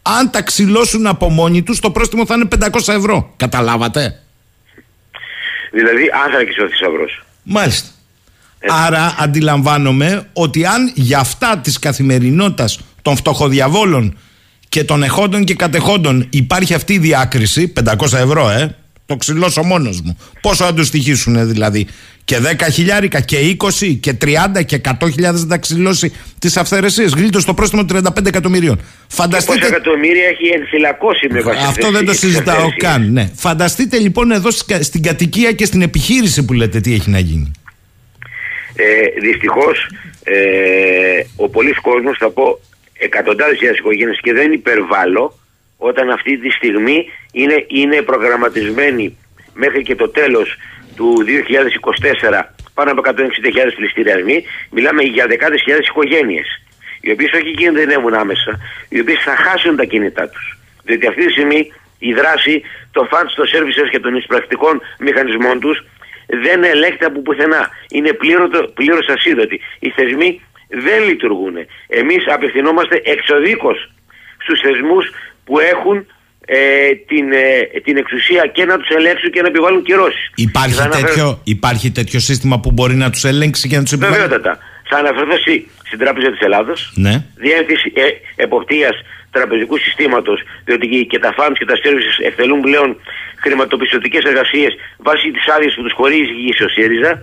αν 0.03 0.29
τα 0.29 0.41
ξυλώσουν 0.41 1.07
από 1.07 1.29
μόνοι 1.29 1.63
τους, 1.63 1.79
το 1.79 1.91
πρόστιμο 1.91 2.25
θα 2.25 2.35
είναι 2.35 2.47
500 2.59 2.93
ευρώ. 2.93 3.33
Καταλάβατε; 3.37 4.23
Δηλαδή, 5.71 6.03
άνθρακη 6.25 6.61
ο 6.61 6.67
θησαυρό. 6.69 7.05
Μάλιστα. 7.43 7.89
Άρα 8.69 9.15
αντιλαμβάνομαι 9.19 10.29
ότι 10.33 10.65
αν 10.65 10.91
για 10.95 11.19
αυτά 11.19 11.57
της 11.57 11.79
καθημερινότητας 11.79 12.79
των 13.01 13.15
φτωχοδιαβόλων 13.15 14.17
και 14.69 14.83
των 14.83 15.03
εχόντων 15.03 15.43
και 15.43 15.55
κατεχόντων 15.55 16.27
υπάρχει 16.29 16.73
αυτή 16.73 16.93
η 16.93 16.97
διάκριση, 16.97 17.73
500 17.83 18.13
ευρώ, 18.13 18.49
ε, 18.49 18.75
το 19.13 19.19
ξυλώσω 19.19 19.63
μόνος 19.63 20.01
μου. 20.01 20.17
Πόσο 20.41 20.65
θα 20.65 20.73
τους 20.73 20.87
στοιχήσουν 20.87 21.47
δηλαδή; 21.47 21.87
Και 22.25 22.37
10 22.37 22.71
χιλιάρικα 22.71 23.19
και 23.19 23.37
20 23.81 23.97
και 23.99 24.13
30 24.21 24.63
και 24.65 24.81
100 25.01 25.11
χιλιάδε 25.11 25.45
να 25.45 25.57
ξυλώσει 25.57 26.13
τις 26.39 26.57
αυθαιρεσίες. 26.57 27.11
Γλίτω 27.11 27.45
το 27.45 27.53
πρόστιμο 27.53 27.85
35 27.93 28.25
εκατομμυρίων. 28.25 28.81
Φανταστείτε. 29.07 29.59
Πόσα 29.59 29.67
εκατομμύρια 29.67 30.25
έχει 30.25 30.47
ενφυλακώσει 30.59 31.27
με 31.29 31.41
βάση 31.41 31.65
Αυτό 31.67 31.91
δεν 31.91 32.05
το 32.05 32.13
συζητάω 32.13 32.67
καν. 32.77 33.11
Ναι. 33.11 33.29
Φανταστείτε 33.35 33.97
λοιπόν 33.97 34.31
εδώ 34.31 34.51
στην 34.79 35.03
κατοικία 35.03 35.51
και 35.51 35.65
στην 35.65 35.81
επιχείρηση 35.81 36.45
που 36.45 36.53
λέτε 36.53 36.79
τι 36.79 36.93
έχει 36.93 37.09
να 37.09 37.19
γίνει. 37.19 37.51
Ε, 38.75 39.19
Δυστυχώς 39.21 39.89
ε, 40.23 41.23
ο 41.35 41.49
πολλής 41.49 41.79
κόσμος, 41.81 42.17
θα 42.17 42.29
πω 42.29 42.59
εκατοντάδες 42.93 43.55
χιλιάδες 43.55 43.79
οικογένειες 43.79 44.19
και 44.21 44.33
δεν 44.33 44.51
υπερβάλλω, 44.51 45.39
όταν 45.89 46.09
αυτή 46.09 46.37
τη 46.37 46.49
στιγμή 46.49 47.11
είναι, 47.31 47.65
είναι 47.67 48.01
προγραμματισμένοι 48.01 49.17
μέχρι 49.53 49.83
και 49.83 49.95
το 49.95 50.09
τέλος 50.09 50.57
του 50.95 51.25
2024 52.31 52.41
πάνω 52.73 52.91
από 52.91 53.01
160.000 53.05 53.11
πληστηριασμοί, 53.75 54.45
μιλάμε 54.69 55.03
για 55.03 55.27
δεκάδες 55.27 55.61
χιλιάδες 55.61 55.87
οικογένειες, 55.87 56.47
οι 57.01 57.11
οποίες 57.11 57.31
όχι 57.31 57.51
κινδυνεύουν 57.51 58.13
άμεσα, 58.13 58.59
οι 58.89 58.99
οποίες 58.99 59.19
θα 59.23 59.35
χάσουν 59.35 59.75
τα 59.75 59.83
κινητά 59.83 60.29
τους. 60.29 60.57
Διότι 60.83 61.07
αυτή 61.07 61.25
τη 61.25 61.31
στιγμή 61.31 61.71
η 61.99 62.13
δράση 62.13 62.61
των 62.91 63.07
funds, 63.11 63.33
των 63.35 63.45
services 63.53 63.89
και 63.91 63.99
των 63.99 64.15
εισπρακτικών 64.15 64.81
μηχανισμών 64.99 65.59
τους 65.59 65.83
δεν 66.27 66.63
ελέγχεται 66.63 67.05
από 67.05 67.19
πουθενά. 67.19 67.69
Είναι 67.89 68.13
πλήρως 68.73 69.07
ασίδωτοι. 69.07 69.61
Οι 69.79 69.89
θεσμοί 69.89 70.41
δεν 70.69 71.03
λειτουργούν. 71.03 71.55
Εμείς 71.87 72.23
απευθυνόμαστε 72.27 73.01
εξοδίκως 73.03 73.91
στους 74.37 74.59
θεσμούς 74.59 75.11
που 75.43 75.59
έχουν 75.59 76.05
ε, 76.45 76.95
την, 77.07 77.31
ε, 77.31 77.79
την 77.83 77.97
εξουσία 77.97 78.45
και 78.53 78.65
να 78.65 78.77
τους 78.77 78.89
ελέγξουν 78.89 79.31
και 79.31 79.41
να 79.41 79.47
επιβάλλουν 79.47 79.83
κυρώσεις. 79.83 80.31
Υπάρχει, 80.35 80.87
τέτοιο, 80.89 81.41
υπάρχει 81.43 81.91
τέτοιο 81.91 82.19
σύστημα 82.19 82.59
που 82.59 82.71
μπορεί 82.71 82.95
να 82.95 83.09
τους 83.09 83.23
ελέγξει 83.23 83.67
και 83.67 83.75
να 83.75 83.83
τους 83.83 83.91
επιβάλλει; 83.91 84.27
Βεβαίω. 84.27 84.57
Θα 84.89 84.97
αναφερθώ 84.97 85.37
στη, 85.37 85.69
στην 85.85 85.99
Τράπεζα 85.99 86.31
της 86.31 86.39
Ελλάδος. 86.39 86.91
Ναι. 86.95 87.23
Διεύθυνση 87.35 87.91
ε, 87.95 88.03
εποπτείας 88.43 88.95
τραπεζικού 89.31 89.77
συστήματος, 89.77 90.41
διότι 90.65 91.05
και 91.09 91.19
τα 91.19 91.33
funds 91.37 91.55
και 91.57 91.65
τα 91.65 91.75
services 91.83 92.17
εκτελούν 92.25 92.61
πλέον 92.61 92.97
χρηματοπιστωτικές 93.43 94.23
εργασίες 94.23 94.73
βάσει 94.97 95.31
της 95.31 95.45
άδειας 95.55 95.73
που 95.75 95.83
τους 95.83 95.93
χωρίζει 95.93 96.35
η 96.49 96.53
ΣΥΡΙΖΑ. 96.75 97.21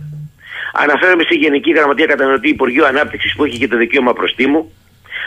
Αναφέρομαι 0.72 1.22
στη 1.22 1.34
Γενική 1.34 1.70
Γραμματεία 1.72 2.06
Καταναλωτή 2.06 2.48
Υπουργείου 2.48 2.86
Ανάπτυξης 2.86 3.34
που 3.34 3.44
έχει 3.44 3.58
και 3.58 3.68
το 3.68 3.76
δικαίωμα 3.76 4.12
προστίμου. 4.12 4.72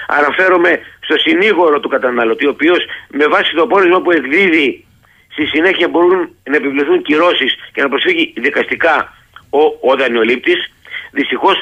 Αναφέρομαι 0.07 0.79
στο 0.99 1.17
συνήγορο 1.17 1.79
του 1.79 1.89
καταναλωτή, 1.89 2.45
ο 2.45 2.49
οποίος 2.49 2.85
με 3.09 3.27
βάση 3.27 3.53
το 3.55 3.67
πόρισμα 3.67 4.01
που 4.01 4.11
εκδίδει 4.11 4.85
στη 5.31 5.45
συνέχεια 5.45 5.87
μπορούν 5.87 6.35
να 6.43 6.55
επιβληθούν 6.55 7.01
κυρώσεις 7.01 7.55
και 7.73 7.81
να 7.81 7.89
προσφύγει 7.89 8.33
δικαστικά 8.37 9.17
ο, 9.49 9.89
ο 9.89 9.95
δανειολήπτη. 9.95 10.53
Δυστυχώς 11.11 11.55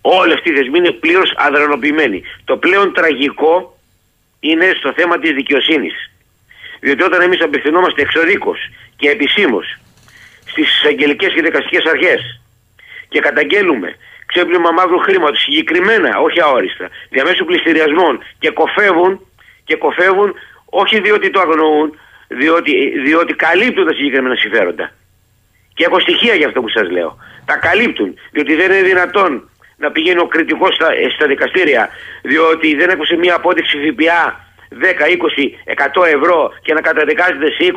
όλοι 0.00 0.32
αυτοί 0.32 0.50
οι 0.50 0.54
θεσμοί 0.54 0.78
είναι 0.78 0.90
πλήρως 0.90 1.34
αδρανοποιημένοι. 1.36 2.22
Το 2.44 2.56
πλέον 2.56 2.92
τραγικό 2.92 3.78
είναι 4.40 4.72
στο 4.78 4.92
θέμα 4.96 5.18
της 5.18 5.30
δικαιοσύνης. 5.30 6.10
Διότι 6.80 7.02
όταν 7.02 7.20
εμείς 7.20 7.40
απευθυνόμαστε 7.40 8.02
εξοδίκω 8.02 8.54
και 8.96 9.10
επισήμως 9.10 9.78
στις 10.46 10.68
εισαγγελικέ 10.68 11.26
και 11.26 11.42
δικαστικές 11.42 11.84
αρχές 11.84 12.40
και 13.08 13.20
καταγγέλουμε 13.20 13.96
ξέπλυμα 14.26 14.70
μαύρου 14.70 14.98
χρήματος, 14.98 15.40
συγκεκριμένα, 15.40 16.18
όχι 16.18 16.40
αόριστα, 16.40 16.88
διαμέσου 17.10 17.44
πληστηριασμών 17.44 18.14
και 18.38 18.50
κοφεύουν, 18.50 19.20
και 19.64 19.76
κοφεύουν 19.76 20.34
όχι 20.64 21.00
διότι 21.00 21.30
το 21.30 21.40
αγνοούν, 21.40 21.98
διότι, 22.28 22.72
διότι 23.04 23.34
καλύπτουν 23.34 23.86
τα 23.86 23.94
συγκεκριμένα 23.94 24.34
συμφέροντα. 24.34 24.92
Και 25.74 25.84
έχω 25.84 26.00
στοιχεία 26.00 26.34
για 26.34 26.46
αυτό 26.46 26.60
που 26.60 26.68
σας 26.68 26.90
λέω. 26.90 27.18
Τα 27.44 27.56
καλύπτουν, 27.56 28.14
διότι 28.30 28.54
δεν 28.54 28.70
είναι 28.70 28.82
δυνατόν 28.82 29.50
να 29.76 29.90
πηγαίνει 29.90 30.20
ο 30.20 30.26
κριτικός 30.26 30.74
στα, 30.74 30.88
στα 31.14 31.26
δικαστήρια, 31.26 31.88
διότι 32.22 32.74
δεν 32.74 32.88
έκοψε 32.90 33.16
μια 33.16 33.34
απόδειξη 33.34 33.76
ΦΠΑ 33.78 34.46
10, 34.70 34.76
20, 34.76 36.02
100 36.02 36.06
ευρώ 36.16 36.52
και 36.62 36.72
να 36.72 36.80
καταδικάζεται 36.80 37.50
σε 37.50 37.72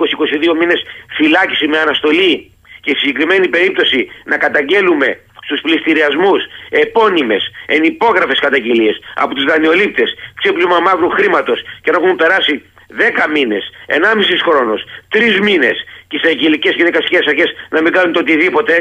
20-22 0.54 0.58
μήνες 0.60 0.82
φυλάκιση 1.18 1.68
με 1.68 1.78
αναστολή 1.80 2.52
και 2.82 2.92
στη 2.92 3.00
συγκεκριμένη 3.00 3.48
περίπτωση 3.48 4.08
να 4.26 4.38
καταγγέλουμε 4.38 5.20
στους 5.50 5.62
πληστηριασμούς 5.62 6.42
επώνυμες, 6.70 7.44
ενυπόγραφες 7.66 8.40
καταγγελίες 8.40 8.96
από 9.16 9.34
τους 9.36 9.46
δανειολήπτες, 9.50 10.10
ξέπλυμα 10.40 10.80
μαύρου 10.80 11.10
χρήματος 11.10 11.60
και 11.82 11.92
να 11.92 11.98
έχουν 11.98 12.16
περάσει 12.16 12.54
10 12.88 13.28
μήνες, 13.36 13.64
1,5 13.88 14.42
χρόνος, 14.48 14.80
3 15.10 15.40
μήνες 15.48 15.78
και 16.08 16.18
σε 16.22 16.28
αγγελικές 16.28 16.74
και 16.76 16.84
δικαστικές 16.84 17.28
αρχές 17.28 17.50
να 17.70 17.82
μην 17.82 17.92
κάνουν 17.92 18.14
το 18.14 18.20
οτιδήποτε, 18.20 18.74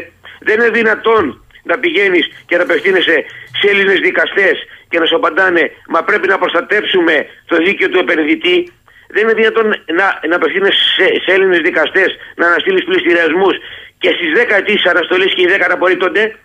δεν 0.47 0.55
είναι 0.61 0.71
δυνατόν 0.71 1.23
να 1.71 1.79
πηγαίνεις 1.79 2.25
και 2.47 2.57
να 2.57 2.63
απευθύνεσαι 2.63 3.17
σε 3.59 3.67
Έλληνες 3.73 3.99
δικαστές 4.09 4.57
και 4.89 4.99
να 4.99 5.07
σου 5.07 5.17
απαντάνε 5.17 5.71
μα 5.89 6.01
πρέπει 6.09 6.27
να 6.29 6.39
προστατεύσουμε 6.39 7.15
το 7.51 7.57
δίκαιο 7.57 7.89
του 7.89 7.99
επενδυτή. 7.99 8.73
Δεν 9.15 9.23
είναι 9.23 9.37
δυνατόν 9.43 9.67
να, 9.99 10.07
να 10.29 10.37
απευθύνεσαι 10.37 10.85
σε, 10.97 11.07
σε 11.25 11.31
Έλληνες 11.37 11.61
δικαστές 11.69 12.11
να 12.37 12.47
αναστείλεις 12.47 12.85
πληστηριασμούς 12.85 13.57
και 13.99 14.11
στις 14.17 14.31
10 14.37 14.51
αιτήσεις 14.59 14.87
αναστολής 14.87 15.35
και 15.35 15.43
οι 15.43 15.49
10 15.59 15.69
απορρίπτονται. 15.71 16.37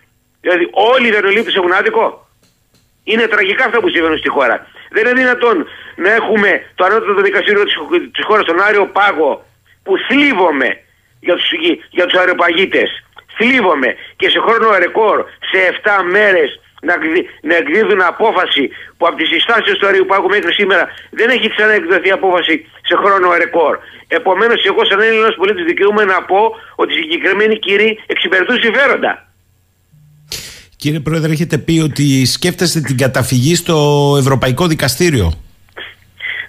Δηλαδή 0.43 0.69
όλοι 0.71 1.07
οι 1.07 1.11
δανειολήπτες 1.11 1.55
έχουν 1.55 1.73
άδικο. 1.73 2.27
Είναι 3.03 3.27
τραγικά 3.27 3.65
αυτά 3.65 3.79
που 3.79 3.89
συμβαίνουν 3.89 4.17
στη 4.17 4.29
χώρα. 4.29 4.67
Δεν 4.91 5.05
είναι 5.05 5.19
δυνατόν 5.21 5.67
να 5.95 6.11
έχουμε 6.13 6.49
το 6.75 6.85
ανώτατο 6.85 7.21
δικαστήριο 7.21 7.63
της, 7.63 7.75
της 8.11 8.23
χώρας, 8.25 8.45
τον 8.45 8.61
Άριο 8.61 8.85
Πάγο, 8.97 9.45
που 9.83 9.93
θλίβομαι 10.07 10.69
για 11.19 11.35
τους, 11.35 11.51
για 11.89 12.05
τους 12.05 12.19
αεροπαγίτες. 12.19 12.89
Θλίβομαι 13.37 13.95
και 14.15 14.29
σε 14.29 14.39
χρόνο 14.39 14.77
ρεκόρ, 14.77 15.25
σε 15.51 15.57
7 15.83 16.03
μέρες, 16.15 16.59
να, 16.81 16.95
να 17.41 17.55
εκδίδουν 17.55 18.01
απόφαση 18.01 18.69
που 18.97 19.07
από 19.07 19.15
τις 19.15 19.27
συστάσεις 19.27 19.73
του 19.77 19.87
Αριού 19.87 20.05
Πάγου 20.05 20.29
μέχρι 20.29 20.53
σήμερα 20.53 20.83
δεν 21.09 21.29
έχει 21.29 21.49
ξανά 21.49 21.73
εκδοθεί 21.73 22.11
απόφαση 22.11 22.69
σε 22.81 22.95
χρόνο 22.95 23.33
ρεκόρ. 23.37 23.77
Επομένως 24.07 24.65
εγώ 24.65 24.85
σαν 24.85 24.99
Έλληνας 25.01 25.35
πολίτης 25.35 25.65
δικαιούμαι 25.65 26.03
να 26.03 26.23
πω 26.23 26.55
ότι 26.75 26.93
οι 26.93 27.01
συγκεκριμένοι 27.01 27.59
κύριοι 27.59 27.99
εξυπηρετούν 28.05 28.57
συμφέροντα. 28.61 29.32
Κύριε 30.75 30.99
Πρόεδρε, 30.99 31.31
έχετε 31.31 31.57
πει 31.57 31.79
ότι 31.83 32.25
σκέφτεστε 32.25 32.79
την 32.79 32.97
καταφυγή 32.97 33.55
στο 33.55 34.15
Ευρωπαϊκό 34.19 34.67
Δικαστήριο; 34.67 35.33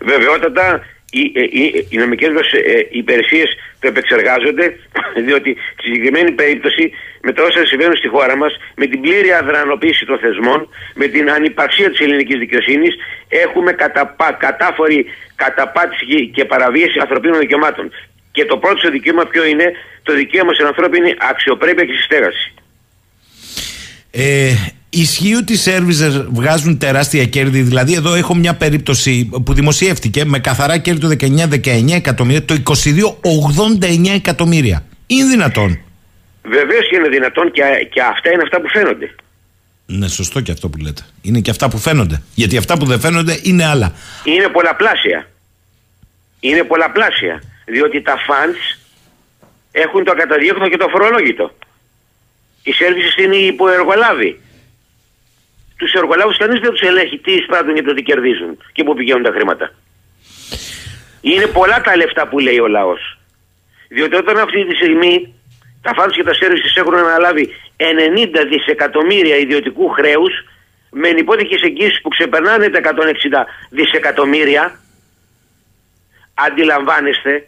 Βεβαιότατα, 0.01 0.81
οι, 1.11 1.20
οι, 1.20 1.61
οι, 1.61 1.87
οι 1.91 1.97
νομικές 1.97 2.33
μας 2.33 2.53
ε, 2.53 2.87
υπηρεσίες 2.91 3.49
το 3.81 3.89
επεξεργάζονται, 3.89 4.77
διότι 5.27 5.57
στη 5.72 5.83
συγκεκριμένη 5.83 6.31
περίπτωση 6.31 6.91
με 7.22 7.33
τα 7.33 7.43
όσα 7.43 7.66
συμβαίνουν 7.66 7.97
στη 7.97 8.09
χώρα 8.09 8.37
μας, 8.37 8.53
με 8.77 8.87
την 8.87 9.01
πλήρη 9.01 9.33
αδρανοποίηση 9.33 10.05
των 10.07 10.18
θεσμών, 10.18 10.68
με 10.95 11.07
την 11.07 11.31
ανυπαρξία 11.31 11.91
της 11.91 12.01
ελληνικής 12.01 12.39
δικαιοσύνης, 12.39 12.95
έχουμε 13.29 13.72
καταπα, 13.72 14.33
κατάφορη 14.33 15.07
καταπάτηση 15.35 16.31
και 16.35 16.45
παραβίαση 16.45 16.99
ανθρωπίνων 17.01 17.39
δικαιωμάτων. 17.39 17.91
Και 18.33 18.45
το 18.45 18.57
πρώτο 18.57 18.91
δικαίωμα 18.91 19.25
ποιο 19.27 19.45
είναι, 19.45 19.72
το 20.03 20.14
δικαίωμα 20.14 20.53
στην 20.53 20.66
ανθρώπινη 20.66 21.14
αξιοπρέπεια 21.31 21.85
και 21.85 21.93
συστέγαση. 21.93 22.55
Ε, 24.16 24.54
Ισχύει 24.96 25.34
ότι 25.34 25.52
οι 25.52 25.56
σερβιζερ 25.56 26.10
βγάζουν 26.30 26.78
τεράστια 26.78 27.24
κέρδη. 27.24 27.60
Δηλαδή, 27.60 27.94
εδώ 27.94 28.14
έχω 28.14 28.34
μια 28.34 28.54
περίπτωση 28.54 29.30
που 29.44 29.54
δημοσιεύτηκε 29.54 30.24
με 30.24 30.38
καθαρά 30.38 30.78
κέρδη 30.78 31.00
το 31.00 31.08
19-19 31.08 31.94
εκατομμύρια, 31.94 32.44
το 32.44 32.54
22-89 32.54 34.14
εκατομμύρια. 34.14 34.84
Είναι 35.06 35.24
δυνατόν. 35.24 35.78
Βεβαίως 36.42 36.88
και 36.88 36.96
είναι 36.96 37.08
δυνατόν 37.08 37.50
και, 37.50 37.62
και 37.92 38.00
αυτά 38.00 38.30
είναι 38.32 38.42
αυτά 38.42 38.60
που 38.60 38.68
φαίνονται. 38.68 39.14
Ναι, 39.86 40.08
σωστό 40.08 40.40
και 40.40 40.52
αυτό 40.52 40.68
που 40.68 40.78
λέτε. 40.78 41.02
Είναι 41.22 41.40
και 41.40 41.50
αυτά 41.50 41.68
που 41.68 41.78
φαίνονται. 41.78 42.22
Γιατί 42.34 42.56
αυτά 42.56 42.78
που 42.78 42.84
δεν 42.84 43.00
φαίνονται 43.00 43.38
είναι 43.42 43.64
άλλα. 43.64 43.92
Είναι 44.24 44.48
πολλαπλάσια. 44.48 45.28
Είναι 46.40 46.62
πολλαπλάσια. 46.62 47.42
Διότι 47.66 48.02
τα 48.02 48.14
funds 48.28 48.78
έχουν 49.72 50.04
το 50.04 50.12
ακαταδίωκτο 50.12 50.68
και 50.68 50.76
το 50.76 50.88
φορολόγητο. 50.88 51.54
Οι 52.64 52.72
services 52.78 53.18
είναι 53.18 53.36
οι 53.36 53.46
υποεργολάβοι. 53.46 54.40
Τους 55.76 55.92
εργολάβους 55.92 56.36
κανείς 56.36 56.60
δεν 56.60 56.70
τους 56.70 56.80
ελέγχει 56.80 57.18
τι 57.18 57.32
εισπράττουν 57.32 57.74
και 57.74 57.82
το 57.82 57.94
τι 57.94 58.02
κερδίζουν 58.02 58.58
και 58.72 58.84
πού 58.84 58.94
πηγαίνουν 58.94 59.22
τα 59.22 59.30
χρήματα. 59.30 59.74
Είναι 61.20 61.46
πολλά 61.46 61.80
τα 61.80 61.96
λεφτά 61.96 62.28
που 62.28 62.38
λέει 62.38 62.58
ο 62.58 62.66
λαός. 62.66 63.18
Διότι 63.88 64.16
όταν 64.16 64.38
αυτή 64.38 64.66
τη 64.66 64.74
στιγμή 64.74 65.34
τα 65.82 65.94
φάντους 65.94 66.16
και 66.16 66.22
τα 66.22 66.34
σέρβιση 66.34 66.74
έχουν 66.76 66.94
αναλάβει 66.94 67.54
90 67.76 68.46
δισεκατομμύρια 68.48 69.36
ιδιωτικού 69.36 69.88
χρέους 69.88 70.32
με 70.90 71.08
ενυπόθηκες 71.08 71.62
εγγύσεις 71.62 72.00
που 72.00 72.08
ξεπερνάνε 72.08 72.68
τα 72.68 72.80
160 72.80 73.44
δισεκατομμύρια, 73.70 74.80
αντιλαμβάνεστε 76.34 77.46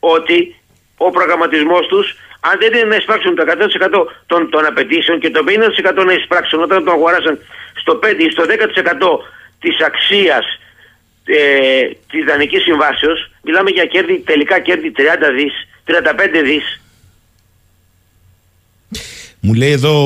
ότι 0.00 0.56
ο 0.96 1.10
προγραμματισμός 1.10 1.86
τους 1.86 2.16
αν 2.48 2.54
δεν 2.60 2.70
είναι 2.72 2.88
να 2.92 2.96
εισπράξουν 2.96 3.34
το 3.34 3.42
100% 3.46 3.50
των, 4.26 4.40
των 4.50 4.62
απαιτήσεων 4.70 5.16
και 5.22 5.30
το 5.30 5.40
50% 6.00 6.04
να 6.08 6.12
εισπράξουν 6.12 6.62
όταν 6.62 6.84
το 6.84 6.90
αγοράσαν 6.90 7.34
στο 7.80 7.92
5 8.02 8.06
ή 8.26 8.30
στο 8.30 8.42
10% 8.42 8.48
της 9.62 9.76
αξίας 9.88 10.44
ε, 11.24 11.38
της 12.10 12.24
δανεικής 12.28 12.62
συμβάσεως, 12.62 13.30
μιλάμε 13.42 13.70
για 13.70 13.86
κέρδη, 13.86 14.22
τελικά 14.26 14.60
κέρδη 14.60 14.92
30 14.96 15.00
δις, 15.36 15.54
35 15.84 16.42
δις. 16.44 16.80
Μου 19.40 19.54
λέει 19.54 19.70
εδώ 19.70 19.96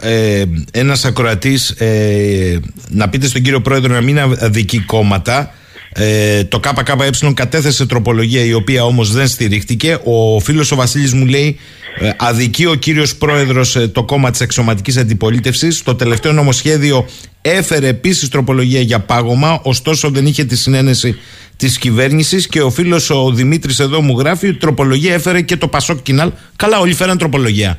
ε, 0.00 0.44
ένας 0.72 1.04
ακροατής 1.04 1.70
ε, 1.70 2.60
να 2.88 3.08
πείτε 3.08 3.26
στον 3.26 3.42
κύριο 3.42 3.60
Πρόεδρο 3.60 3.92
να 3.92 4.00
μην 4.00 4.18
αδικεί 4.18 4.80
κόμματα 4.80 5.54
ε, 5.96 6.44
το 6.44 6.60
ΚΚΕ 6.60 7.32
κατέθεσε 7.34 7.86
τροπολογία 7.86 8.44
η 8.44 8.52
οποία 8.52 8.84
όμως 8.84 9.12
δεν 9.12 9.26
στηρίχτηκε. 9.26 9.98
Ο 10.04 10.40
φίλος 10.40 10.72
ο 10.72 10.76
Βασίλης 10.76 11.12
μου 11.12 11.26
λέει 11.26 11.58
ε, 11.98 12.10
αδικεί 12.16 12.66
ο 12.66 12.74
κύριος 12.74 13.16
πρόεδρος 13.16 13.76
ε, 13.76 13.88
το 13.88 14.04
κόμμα 14.04 14.30
της 14.30 14.40
εξωματικής 14.40 14.96
αντιπολίτευσης. 14.96 15.82
Το 15.82 15.94
τελευταίο 15.94 16.32
νομοσχέδιο 16.32 17.08
έφερε 17.42 17.88
επίσης 17.88 18.28
τροπολογία 18.28 18.80
για 18.80 19.00
πάγωμα 19.00 19.60
ωστόσο 19.62 20.10
δεν 20.10 20.26
είχε 20.26 20.44
τη 20.44 20.56
συνένεση 20.56 21.18
της 21.56 21.78
κυβέρνησης 21.78 22.48
και 22.48 22.62
ο 22.62 22.70
φίλος 22.70 23.10
ο 23.10 23.30
Δημήτρης 23.30 23.78
εδώ 23.78 24.00
μου 24.00 24.18
γράφει 24.18 24.48
ότι 24.48 24.58
τροπολογία 24.58 25.14
έφερε 25.14 25.40
και 25.40 25.56
το 25.56 25.68
Πασόκ 25.68 26.02
Κινάλ. 26.02 26.32
Καλά 26.56 26.78
όλοι 26.78 26.94
φέραν 26.94 27.18
τροπολογία. 27.18 27.78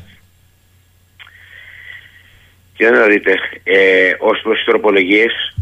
Και 2.78 2.90
να 2.90 3.06
δείτε, 3.06 3.32
ε, 3.64 4.12
ως 4.20 4.40
προς 4.44 4.56
τις 4.56 4.66
τροπολογίες 4.66 5.56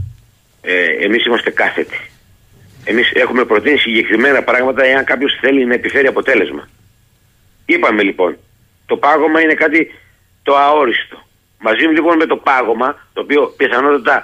ε, 0.62 1.06
εμείς 1.06 1.26
είμαστε 1.26 1.50
κάθετοι. 1.50 1.98
Εμείς 2.84 3.12
έχουμε 3.14 3.46
προτείνει 3.46 3.78
συγκεκριμένα 3.78 4.44
πράγματα 4.44 4.84
εάν 4.84 5.04
κάποιος 5.04 5.38
θέλει 5.42 5.66
να 5.66 5.74
επιφέρει 5.74 6.08
αποτέλεσμα. 6.08 6.70
Είπαμε 7.66 8.04
λοιπόν, 8.04 8.38
το 8.86 8.98
πάγωμα 8.98 9.42
είναι 9.42 9.54
κάτι 9.54 9.92
το 10.44 10.58
αόριστο. 10.58 11.18
Μαζί 11.60 11.86
λοιπόν 11.86 12.18
με 12.18 12.26
το 12.26 12.38
πάγωμα, 12.38 13.08
το 13.14 13.22
οποίο 13.22 13.54
πιθανότατα 13.58 14.24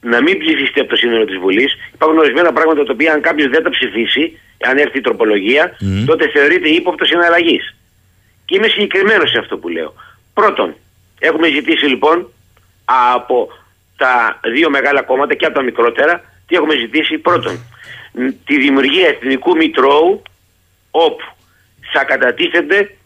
να 0.00 0.22
μην 0.22 0.38
ψηφιστεί 0.38 0.80
από 0.80 0.88
το 0.88 0.96
σύνολο 0.96 1.24
της 1.24 1.36
Βουλής, 1.36 1.72
υπάρχουν 1.94 2.18
ορισμένα 2.18 2.52
πράγματα 2.52 2.84
τα 2.84 2.92
οποία 2.92 3.12
αν 3.12 3.20
κάποιος 3.20 3.48
δεν 3.48 3.62
τα 3.62 3.70
ψηφίσει, 3.70 4.38
αν 4.66 4.78
έρθει 4.78 4.98
η 4.98 5.00
τροπολογία, 5.00 5.76
τότε 6.06 6.28
θεωρείται 6.28 6.68
ύποπτος 6.68 7.08
συναλλαγής. 7.08 7.74
Και 8.44 8.56
είμαι 8.56 8.68
συγκεκριμένος 8.68 9.30
σε 9.30 9.38
αυτό 9.38 9.58
που 9.58 9.68
λέω. 9.68 9.94
Πρώτον, 10.34 10.74
έχουμε 11.18 11.48
ζητήσει 11.48 11.86
λοιπόν 11.86 12.32
από 12.84 13.48
τα 13.96 14.40
δύο 14.44 14.70
μεγάλα 14.70 15.02
κόμματα 15.02 15.34
και 15.34 15.46
από 15.46 15.54
τα 15.54 15.62
μικρότερα 15.62 16.33
τι 16.46 16.56
έχουμε 16.56 16.74
ζητήσει; 16.74 17.18
Πρώτον 17.18 17.58
τη 18.44 18.58
δημιουργία 18.58 19.08
εθνικού 19.08 19.56
μητρώου 19.56 20.22
όπου 20.90 21.24
θα 21.92 22.04
κατατίθενται 22.04 22.96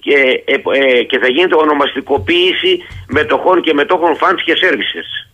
και, 0.00 0.42
ε, 0.44 0.54
ε, 0.54 1.02
και 1.02 1.18
θα 1.18 1.28
γίνεται 1.28 1.54
ονομαστικοποίηση 1.54 2.82
μετοχών 3.08 3.62
και 3.62 3.74
μετόχων 3.74 4.16
funds 4.20 4.40
και 4.44 4.56
services. 4.62 5.28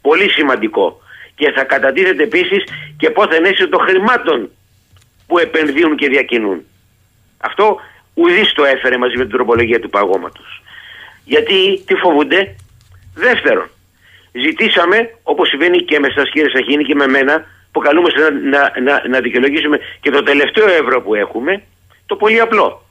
Πολύ 0.00 0.30
σημαντικό. 0.30 1.00
Και 1.34 1.50
θα 1.50 1.64
κατατίθεται 1.64 2.22
επίσης 2.22 2.64
και 2.96 3.10
πόθεν 3.10 3.68
των 3.70 3.80
χρημάτων 3.80 4.50
που 5.26 5.38
επενδύουν 5.38 5.96
και 5.96 6.08
διακινούν. 6.08 6.64
Αυτό 7.38 7.80
ουδής 8.14 8.52
το 8.52 8.64
έφερε 8.64 8.96
μαζί 8.96 9.16
με 9.16 9.22
την 9.22 9.32
τροπολογία 9.32 9.80
του 9.80 9.90
παγώματος. 9.90 10.62
Γιατί 11.24 11.82
τι 11.86 11.94
φοβούνται; 11.94 12.56
Δεύτερον, 13.14 13.70
ζητήσαμε, 14.32 15.14
όπως 15.22 15.48
συμβαίνει 15.48 15.82
και 15.82 15.98
με 15.98 16.08
σας 16.14 16.30
κύριε 16.30 16.50
Σαχίνη 16.50 16.84
και 16.84 16.94
με 16.94 17.06
μένα, 17.06 17.44
που 17.72 17.80
καλούμαστε 17.80 18.20
να, 18.20 18.30
να, 18.30 18.80
να, 18.80 19.08
να 19.08 19.20
δικαιολογήσουμε 19.20 19.78
και 20.00 20.10
το 20.10 20.22
τελευταίο 20.22 20.68
ευρώ 20.68 21.02
που 21.02 21.14
έχουμε, 21.14 21.62
το 22.06 22.16
πολύ 22.16 22.40
απλό. 22.40 22.86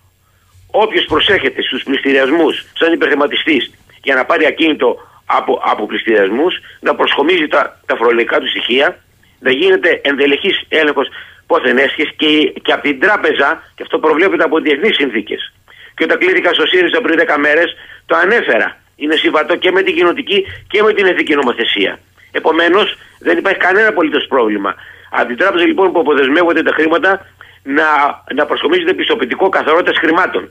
Όποιος 0.71 1.05
προσέχεται 1.05 1.61
στους 1.61 1.83
πληστηριασμούς 1.83 2.65
σαν 2.73 2.93
υπερθεματιστής 2.93 3.71
για 4.03 4.15
να 4.15 4.25
πάρει 4.25 4.45
ακίνητο 4.45 4.97
από, 5.25 5.61
από 5.63 5.85
πληστηριασμούς, 5.85 6.59
να 6.79 6.95
προσχομίζει 6.95 7.47
τα, 7.47 7.79
τα 7.85 7.95
φορολογικά 7.95 8.39
του 8.39 8.49
στοιχεία, 8.49 8.97
να 9.39 9.51
γίνεται 9.51 10.01
ενδελεχής 10.03 10.65
έλεγχος 10.69 11.07
πόθεν 11.47 11.77
έσχες 11.77 12.09
και, 12.15 12.53
και 12.61 12.71
από 12.71 12.81
την 12.81 12.99
τράπεζα, 12.99 13.63
και 13.75 13.83
αυτό 13.83 13.99
προβλέπεται 13.99 14.43
από 14.43 14.59
διεθνείς 14.59 14.95
συνθήκες. 14.95 15.53
Και 15.95 16.03
όταν 16.03 16.17
κλήθηκα 16.17 16.53
στο 16.53 16.65
ΣΥΡΙΖΑ 16.65 17.01
πριν 17.01 17.19
10 17.19 17.37
μέρες, 17.39 17.75
το 18.05 18.15
ανέφερα. 18.15 18.80
Είναι 19.03 19.15
συμβατό 19.23 19.53
και 19.63 19.71
με 19.71 19.81
την 19.85 19.93
κοινοτική 19.97 20.37
και 20.71 20.79
με 20.85 20.91
την 20.93 21.05
εθνική 21.05 21.33
νομοθεσία. 21.41 21.93
Επομένως, 22.31 22.87
δεν 23.19 23.37
υπάρχει 23.37 23.59
κανένα 23.59 23.87
απολύτως 23.87 24.25
πρόβλημα. 24.33 24.71
Από 25.09 25.27
την 25.27 25.37
τράπεζα 25.37 25.65
λοιπόν 25.65 25.91
που 25.91 25.99
αποδεσμεύονται 25.99 26.63
τα 26.63 26.73
χρήματα 26.77 27.11
να, 27.77 27.87
να 28.37 28.45
προσκομίζεται 28.45 28.93
πιστοποιητικό 28.93 29.49
καθαρότητας 29.49 29.97
χρημάτων. 29.97 30.43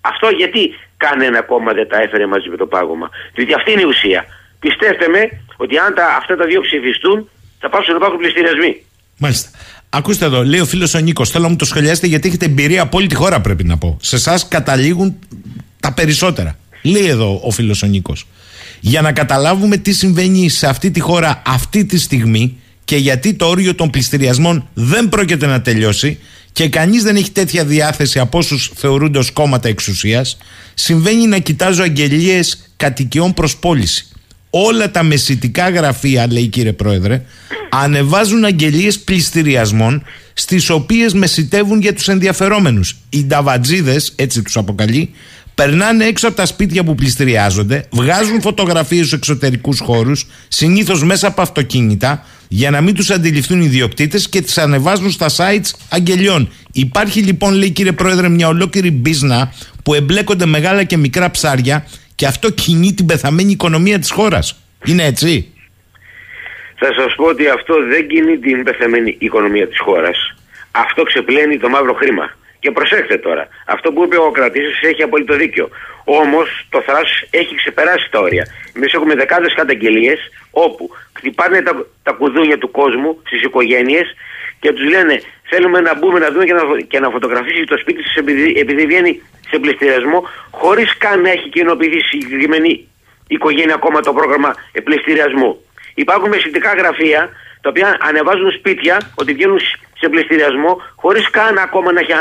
Αυτό 0.00 0.28
γιατί 0.28 0.62
κανένα 0.96 1.40
κόμμα 1.42 1.72
δεν 1.72 1.88
τα 1.88 1.98
έφερε 2.04 2.26
μαζί 2.26 2.48
με 2.48 2.56
το 2.56 2.66
πάγωμα. 2.66 3.08
Διότι 3.34 3.54
αυτή 3.54 3.72
είναι 3.72 3.80
η 3.80 3.90
ουσία. 3.94 4.24
Πιστέψτε 4.58 5.08
με 5.08 5.22
ότι 5.56 5.78
αν 5.78 5.94
τα, 5.94 6.06
αυτά 6.20 6.36
τα 6.36 6.44
δύο 6.44 6.60
ψηφιστούν, 6.60 7.28
θα 7.60 7.68
πάψουν 7.68 7.92
να 7.92 7.98
υπάρχουν 7.98 8.18
πληστηριασμοί. 8.18 8.84
Μάλιστα. 9.18 9.48
Ακούστε 9.90 10.24
εδώ, 10.24 10.44
λέει 10.44 10.60
ο 10.60 10.64
φίλος 10.64 10.94
ο 10.94 10.98
Νίκος, 10.98 11.30
θέλω 11.30 11.44
να 11.44 11.50
μου 11.50 11.56
το 11.56 11.64
σχολιάσετε 11.64 12.06
γιατί 12.06 12.28
έχετε 12.28 12.44
εμπειρία 12.44 12.82
από 12.82 12.96
όλη 12.98 13.06
τη 13.06 13.14
χώρα, 13.14 13.40
πρέπει 13.40 13.64
να 13.64 13.78
πω. 13.78 13.98
Σε 14.00 14.16
εσάς 14.16 14.48
καταλήγουν 14.48 15.18
τα 15.80 15.92
περισσότερα. 15.92 16.58
Λέει 16.86 17.06
εδώ 17.06 17.40
ο 17.44 17.50
φίλος 17.50 17.82
ο 17.82 17.86
Νίκος. 17.86 18.26
Για 18.80 19.00
να 19.00 19.12
καταλάβουμε 19.12 19.76
τι 19.76 19.92
συμβαίνει 19.92 20.48
σε 20.48 20.66
αυτή 20.66 20.90
τη 20.90 21.00
χώρα 21.00 21.42
αυτή 21.46 21.84
τη 21.84 21.98
στιγμή 21.98 22.56
και 22.84 22.96
γιατί 22.96 23.34
το 23.34 23.46
όριο 23.46 23.74
των 23.74 23.90
πληστηριασμών 23.90 24.68
δεν 24.74 25.08
πρόκειται 25.08 25.46
να 25.46 25.60
τελειώσει 25.60 26.18
και 26.52 26.68
κανείς 26.68 27.02
δεν 27.02 27.16
έχει 27.16 27.30
τέτοια 27.30 27.64
διάθεση 27.64 28.18
από 28.18 28.38
όσους 28.38 28.72
θεωρούνται 28.74 29.18
ως 29.18 29.30
κόμματα 29.30 29.68
εξουσίας, 29.68 30.36
συμβαίνει 30.74 31.26
να 31.26 31.38
κοιτάζω 31.38 31.82
αγγελίες 31.82 32.70
κατοικιών 32.76 33.34
προς 33.34 33.56
πώληση. 33.56 34.06
Όλα 34.50 34.90
τα 34.90 35.02
μεσητικά 35.02 35.70
γραφεία, 35.70 36.32
λέει 36.32 36.46
κύριε 36.46 36.72
Πρόεδρε, 36.72 37.22
ανεβάζουν 37.70 38.44
αγγελίες 38.44 38.98
πληστηριασμών 38.98 40.02
στις 40.34 40.70
οποίες 40.70 41.12
μεσητεύουν 41.12 41.80
για 41.80 41.94
τους 41.94 42.08
ενδιαφερόμενους. 42.08 42.96
Οι 43.10 43.24
νταβατζίδες, 43.24 44.12
έτσι 44.16 44.42
τους 44.42 44.56
αποκαλεί, 44.56 45.10
περνάνε 45.54 46.04
έξω 46.04 46.28
από 46.28 46.36
τα 46.36 46.46
σπίτια 46.46 46.84
που 46.84 46.94
πληστηριάζονται, 46.94 47.84
βγάζουν 47.90 48.40
φωτογραφίες 48.40 49.06
στους 49.06 49.18
εξωτερικούς 49.18 49.80
χώρους, 49.80 50.26
συνήθως 50.48 51.04
μέσα 51.04 51.26
από 51.26 51.42
αυτοκίνητα, 51.42 52.26
για 52.48 52.70
να 52.70 52.80
μην 52.80 52.94
τους 52.94 53.10
αντιληφθούν 53.10 53.60
οι 53.60 53.64
ιδιοκτήτες 53.64 54.28
και 54.28 54.40
τις 54.40 54.58
ανεβάζουν 54.58 55.10
στα 55.10 55.26
sites 55.36 55.70
αγγελιών. 55.90 56.52
Υπάρχει 56.72 57.20
λοιπόν, 57.20 57.54
λέει 57.54 57.70
κύριε 57.70 57.92
Πρόεδρε, 57.92 58.28
μια 58.28 58.48
ολόκληρη 58.48 58.90
μπίζνα 58.90 59.52
που 59.82 59.94
εμπλέκονται 59.94 60.46
μεγάλα 60.46 60.84
και 60.84 60.96
μικρά 60.96 61.30
ψάρια 61.30 61.86
και 62.14 62.26
αυτό 62.26 62.50
κινεί 62.50 62.94
την 62.94 63.06
πεθαμένη 63.06 63.52
οικονομία 63.52 63.98
της 63.98 64.10
χώρας. 64.10 64.58
Είναι 64.84 65.04
έτσι; 65.04 65.52
Θα 66.78 66.92
σας 67.02 67.14
πω 67.14 67.24
ότι 67.24 67.48
αυτό 67.48 67.74
δεν 67.88 68.08
κινεί 68.08 68.38
την 68.38 68.62
πεθαμένη 68.62 69.16
οικονομία 69.18 69.68
της 69.68 69.78
χώρας. 69.78 70.34
Αυτό 70.70 71.02
ξεπλένει 71.02 71.58
το 71.58 71.68
μαύρο 71.68 71.94
χρήμα. 71.94 72.36
Και 72.64 72.70
προσέξτε 72.70 73.16
τώρα, 73.18 73.48
αυτό 73.66 73.92
που 73.92 74.04
είπε 74.04 74.16
ο 74.16 74.30
κρατή 74.30 74.60
έχει 74.80 75.02
απόλυτο 75.02 75.34
δίκιο. 75.36 75.68
Όμως 76.04 76.66
το 76.68 76.80
θράσο 76.80 77.26
έχει 77.30 77.54
ξεπεράσει 77.54 78.10
τα 78.10 78.18
όρια. 78.20 78.46
Εμείς 78.76 78.92
έχουμε 78.92 79.14
δεκάδες 79.14 79.54
καταγγελίες 79.54 80.20
όπου 80.50 80.90
χτυπάνε 81.16 81.62
τα, 81.62 81.86
τα 82.02 82.12
κουδούνια 82.12 82.58
του 82.58 82.70
κόσμου 82.70 83.20
στις 83.26 83.42
οικογένειες 83.42 84.06
και 84.60 84.72
τους 84.72 84.88
λένε 84.88 85.20
θέλουμε 85.50 85.80
να 85.80 85.94
μπούμε 85.94 86.18
να 86.18 86.30
δούμε 86.30 86.44
και 86.44 86.52
να, 86.52 86.62
και 86.88 86.98
να 87.00 87.10
φωτογραφίσει 87.10 87.64
το 87.64 87.76
σπίτι 87.78 88.02
σας 88.02 88.14
επειδή, 88.16 88.54
επειδή 88.56 88.86
βγαίνει 88.86 89.22
σε 89.50 89.58
πληστηριασμό 89.58 90.28
χωρίς 90.50 90.96
καν 90.98 91.20
να 91.20 91.30
έχει 91.30 91.48
κοινοποιηθεί 91.48 92.00
συγκεκριμένη 92.00 92.88
οικογένεια 93.28 93.74
ακόμα 93.74 94.00
το 94.00 94.12
πρόγραμμα 94.12 94.54
πληστηριασμού. 94.84 95.64
Υπάρχουν 95.94 96.28
μεσητικά 96.28 96.74
γραφεία 96.74 97.30
τα 97.64 97.70
οποία 97.72 97.96
ανεβάζουν 98.00 98.50
σπίτια 98.58 98.96
ότι 99.14 99.32
βγαίνουν 99.32 99.60
σε 100.00 100.08
πληστηριασμό 100.08 100.72
χωρίς 100.96 101.30
καν 101.30 101.58
ακόμα 101.58 101.92
να 101.92 102.00
έχει 102.00 102.12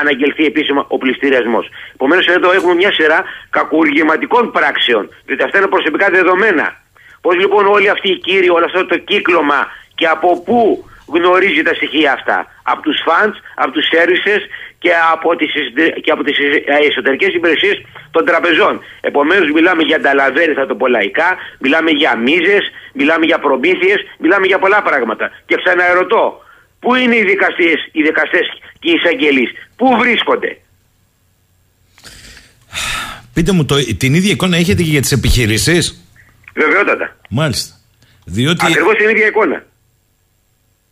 αναγγελθεί 0.00 0.44
επίσημα 0.44 0.84
ο 0.88 0.98
πληστηριασμός. 0.98 1.66
Επομένως, 1.94 2.26
εδώ 2.26 2.52
έχουμε 2.52 2.74
μια 2.74 2.92
σειρά 2.92 3.24
κακουργηματικών 3.50 4.50
πράξεων, 4.52 5.08
διότι 5.26 5.42
αυτά 5.42 5.58
είναι 5.58 5.66
προσωπικά 5.66 6.06
δεδομένα. 6.10 6.66
Πώς 7.20 7.34
λοιπόν 7.36 7.66
όλοι 7.66 7.88
αυτοί 7.88 8.08
οι 8.12 8.18
κύριοι, 8.18 8.48
όλο 8.48 8.64
αυτό 8.64 8.86
το 8.86 8.98
κύκλωμα 8.98 9.60
και 9.94 10.06
από 10.06 10.42
πού 10.42 10.84
γνωρίζει 11.14 11.62
τα 11.62 11.74
στοιχεία 11.74 12.12
αυτά; 12.12 12.46
Από 12.62 12.82
τους 12.82 12.98
φαντς, 13.06 13.38
από 13.54 13.70
τους 13.72 13.86
services 13.94 14.42
και 14.82 14.92
από 15.12 15.36
τις, 15.36 15.52
και 16.04 16.10
από 16.10 16.22
τις 16.22 16.36
εσωτερικές 16.88 17.34
υπηρεσίες 17.34 17.76
των 18.10 18.24
τραπεζών. 18.24 18.74
Επομένως 19.00 19.50
μιλάμε 19.56 19.82
για 19.82 19.96
ανταλαβέρι 19.96 20.52
θα 20.52 20.66
το 20.66 20.74
πω 20.74 20.86
λαϊκά, 20.86 21.36
μιλάμε 21.58 21.90
για 21.90 22.16
μίζες, 22.16 22.64
μιλάμε 22.94 23.24
για 23.24 23.38
προμήθειες, 23.38 23.98
μιλάμε 24.18 24.46
για 24.46 24.58
πολλά 24.58 24.82
πράγματα. 24.82 25.30
Και 25.46 25.56
ξαναερωτώ, 25.62 26.42
πού 26.80 26.94
είναι 26.94 27.16
οι 27.16 27.24
δικαστές, 27.24 27.78
οι 27.92 28.02
δικαστές 28.02 28.46
και 28.80 28.90
οι 28.90 28.94
εισαγγελείς, 28.98 29.50
πού 29.76 29.96
βρίσκονται; 30.02 30.50
Πείτε 33.34 33.52
μου, 33.52 33.64
το, 33.64 33.74
την 33.96 34.14
ίδια 34.14 34.30
εικόνα 34.30 34.56
έχετε 34.56 34.82
και 34.82 34.90
για 34.90 35.00
τις 35.00 35.12
επιχειρήσεις; 35.12 36.06
Βεβαιότατα. 36.54 37.16
Μάλιστα. 37.28 37.74
Διότι... 38.24 38.66
Ακριβώς 38.66 38.94
την 38.94 39.08
ίδια 39.08 39.26
εικόνα. 39.26 39.64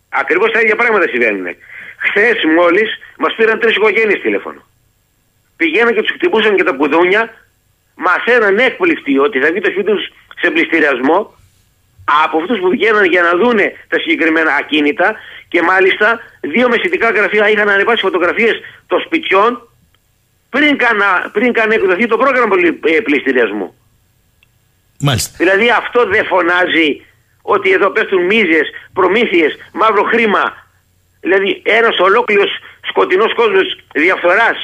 Ακριβώς 0.09 0.51
τα 0.53 0.61
ίδια 0.61 0.77
πράγματα 0.77 1.07
συμβαίνουν. 1.09 1.47
Χθες 1.97 2.37
μόλις 2.57 2.89
μας 3.23 3.35
πήραν 3.37 3.59
τρεις 3.59 3.77
οικογένειες 3.77 4.21
τηλέφωνο. 4.21 4.61
Πηγαίναν 5.57 5.95
και 5.95 6.03
τους 6.03 6.13
χτυπούσαν 6.17 6.57
και 6.57 6.63
τα 6.63 6.73
κουδούνια, 6.73 7.23
μαθαίναν 7.95 8.59
έκπληκτοι 8.59 9.19
ότι 9.19 9.39
θα 9.41 9.49
βγει 9.51 9.61
το 9.61 9.71
σπίτι 9.71 9.91
τους 9.93 10.05
σε 10.41 10.51
πληστηριασμό 10.51 11.35
από 12.25 12.39
αυτούς 12.41 12.59
που 12.59 12.69
βγαίναν 12.69 13.05
για 13.05 13.23
να 13.23 13.33
δούνε 13.37 13.73
τα 13.89 13.99
συγκεκριμένα 13.99 14.53
ακίνητα 14.55 15.15
και 15.49 15.63
μάλιστα 15.63 16.21
δύο 16.41 16.69
μεσητικά 16.69 17.11
γραφεία 17.11 17.49
είχαν 17.51 17.69
ανεβάσει 17.69 18.03
φωτογραφίες 18.03 18.55
των 18.87 19.01
σπιτιών 19.01 19.69
πριν 20.51 20.77
καν, 20.77 20.99
πριν 21.33 21.53
καν 21.53 21.71
εκδοθεί 21.71 22.07
το 22.07 22.17
πρόγραμμα 22.17 22.57
ε, 22.85 23.01
πληστηριασμού. 23.01 23.75
Μάλιστα. 25.01 25.35
Δηλαδή 25.39 25.71
αυτό 25.71 26.07
δεν 26.07 26.25
φωνάζει 26.25 27.05
ότι 27.43 27.73
εδώ 27.73 27.91
πέφτουν 27.91 28.25
μίζες, 28.25 28.67
προμήθειες, 28.93 29.59
μαύρο 29.73 30.03
χρήμα. 30.03 30.69
Δηλαδή 31.21 31.63
ένας 31.65 31.99
ολόκληρος 31.99 32.51
σκοτεινός 32.91 33.35
κόσμος 33.35 33.67
διαφθοράς. 33.93 34.59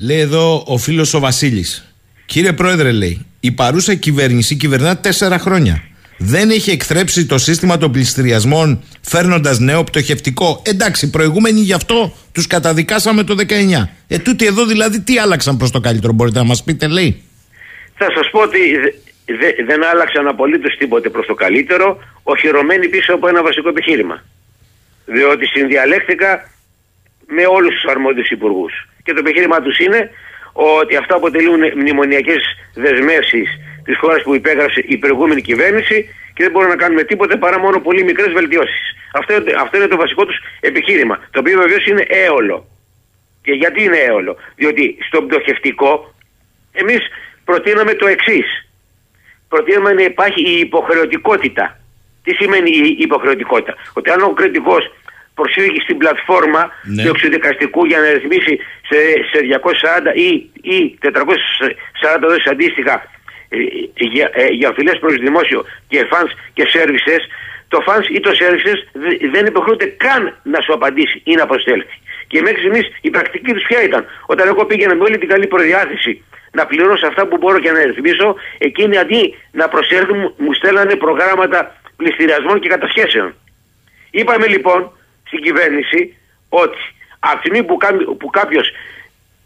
Λέει 0.00 0.18
εδώ 0.18 0.64
ο 0.66 0.76
φίλος 0.76 1.14
ο 1.14 1.20
Βασίλης. 1.20 1.94
Κύριε 2.26 2.52
Πρόεδρε 2.52 2.92
λέει, 2.92 3.26
η 3.40 3.50
παρούσα 3.52 3.94
κυβέρνηση 3.94 4.54
κυβερνά 4.56 4.98
τέσσερα 4.98 5.38
χρόνια. 5.38 5.82
Δεν 6.18 6.50
έχει 6.50 6.70
εκθρέψει 6.70 7.26
το 7.26 7.38
σύστημα 7.38 7.78
των 7.78 7.92
πληστηριασμών 7.92 8.82
φέρνοντας 9.00 9.58
νέο 9.58 9.84
πτωχευτικό. 9.84 10.62
Εντάξει, 10.66 11.10
προηγούμενοι 11.10 11.60
γι' 11.60 11.72
αυτό 11.72 12.12
τους 12.32 12.46
καταδικάσαμε 12.46 13.22
το 13.22 13.34
19. 13.34 13.88
Ε, 14.08 14.18
τούτοι 14.18 14.46
εδώ 14.46 14.64
δηλαδή 14.66 15.00
τι 15.00 15.18
άλλαξαν 15.18 15.56
προς 15.56 15.70
το 15.70 15.80
καλύτερο, 15.80 16.12
μπορείτε 16.12 16.38
να 16.38 16.44
μας 16.44 16.64
πείτε, 16.64 16.86
λέει. 16.86 17.22
Θα 17.94 18.06
σας 18.14 18.30
πω 18.30 18.40
ότι 18.40 18.58
δε, 19.24 19.64
δεν 19.66 19.84
άλλαξαν 19.84 20.28
απολύτως 20.28 20.76
τίποτε 20.76 21.08
προς 21.08 21.26
το 21.26 21.34
καλύτερο, 21.34 21.98
οχυρωμένοι 22.22 22.88
πίσω 22.88 23.14
από 23.14 23.28
ένα 23.28 23.42
βασικό 23.42 23.68
επιχείρημα. 23.68 24.24
Διότι 25.04 25.46
συνδιαλέχθηκα 25.46 26.50
με 27.28 27.46
όλους 27.46 27.74
τους 27.74 27.90
αρμόδιους 27.90 28.30
υπουργούς. 28.30 28.72
Και 29.02 29.12
το 29.12 29.18
επιχείρημα 29.18 29.60
τους 29.60 29.78
είναι 29.78 30.10
ότι 30.52 30.96
αυτά 30.96 31.14
αποτελούν 31.14 31.60
μνημονιακές 31.76 32.42
δεσμεύσεις 32.74 33.48
της 33.84 33.96
χώρας 33.98 34.22
που 34.22 34.34
υπέγραψε 34.34 34.84
η 34.86 34.96
προηγούμενη 34.96 35.40
κυβέρνηση 35.40 35.96
και 36.34 36.42
δεν 36.42 36.50
μπορούμε 36.52 36.74
να 36.74 36.80
κάνουμε 36.82 37.02
τίποτε 37.02 37.36
παρά 37.36 37.58
μόνο 37.58 37.80
πολύ 37.80 38.02
μικρές 38.04 38.32
βελτιώσεις. 38.32 38.96
Αυτό, 39.12 39.34
αυτό 39.60 39.76
είναι 39.76 39.86
το 39.86 39.96
βασικό 39.96 40.24
τους 40.26 40.36
επιχείρημα. 40.60 41.18
Το 41.30 41.40
οποίο 41.40 41.58
βεβαίως 41.58 41.86
είναι 41.86 42.04
έολο. 42.08 42.66
Και 43.42 43.52
γιατί 43.52 43.82
είναι 43.82 43.96
έωλο, 43.96 44.36
Διότι 44.56 44.98
στο 45.06 45.22
πτωχευτικό 45.22 46.14
εμείς 46.72 47.00
προτείναμε 47.44 47.94
το 47.94 48.06
εξής 48.06 48.68
προτείνουμε 49.48 49.92
να 49.92 50.02
υπάρχει 50.02 50.42
η 50.48 50.58
υποχρεωτικότητα. 50.58 51.78
Τι 52.22 52.34
σημαίνει 52.34 52.70
η 52.70 52.96
υποχρεωτικότητα; 52.98 53.74
Ότι 53.94 54.10
αν 54.10 54.22
ο 54.22 54.32
Κρητικός 54.32 54.92
προσφύγει 55.40 55.80
στην 55.86 55.96
πλατφόρμα 56.02 56.62
ναι. 56.68 57.02
του 57.02 57.08
εξοδικαστικού 57.14 57.82
για 57.90 57.98
να 58.02 58.08
ρυθμίσει 58.16 58.54
σε, 58.88 58.98
σε 59.30 59.38
240 60.14 60.16
ή, 60.26 60.28
ή 60.74 60.98
440 61.02 61.10
δόσεις 62.28 62.46
αντίστοιχα 62.52 62.94
ε, 63.48 63.58
για, 64.14 64.30
ε, 64.32 64.46
για 64.60 64.72
οφειλές 64.76 64.92
προς 65.02 65.14
δημόσιο 65.26 65.60
και 65.88 66.06
funds 66.10 66.30
και 66.56 66.64
servicers, 66.74 67.22
το 67.68 67.78
fund 67.86 68.06
ή 68.08 68.20
το 68.20 68.30
servicer 68.42 68.80
δεν 69.34 69.46
υποχρεούται 69.46 69.86
καν 70.04 70.22
να 70.42 70.60
σου 70.60 70.72
απαντήσει 70.72 71.20
ή 71.24 71.34
να 71.34 71.46
προσέλθει. 71.46 71.96
Και 72.26 72.40
μέχρι 72.40 72.58
στιγμής 72.58 72.86
η 73.00 73.10
πρακτική 73.10 73.52
τους 73.52 73.64
ποια 73.68 73.82
ήταν; 73.82 74.06
Όταν 74.26 74.48
εγώ 74.48 74.64
πήγαινα 74.66 74.94
με 74.94 75.02
όλη 75.02 75.18
την 75.18 75.28
καλή 75.28 75.46
προδιάθεση 75.46 76.22
να 76.52 76.66
πληρώσω 76.66 77.06
αυτά 77.06 77.26
που 77.26 77.36
μπορώ 77.36 77.58
και 77.58 77.70
να 77.70 77.82
ρυθμίσω, 77.82 78.34
εκείνοι 78.58 78.98
αντί 78.98 79.34
να 79.52 79.68
προσέλθουν 79.68 80.34
μου 80.36 80.52
στέλνανε 80.52 80.94
προγράμματα 80.96 81.76
πληστηριασμών 81.96 82.60
και 82.60 82.68
κατασχέσεων. 82.68 83.34
Είπαμε 84.10 84.46
λοιπόν 84.46 84.92
στην 85.28 85.42
κυβέρνηση 85.42 86.16
ότι 86.48 86.78
από 87.18 87.34
τη 87.34 87.38
στιγμή 87.38 87.62
που, 87.64 87.76
που 88.16 88.30
κάποιος 88.30 88.70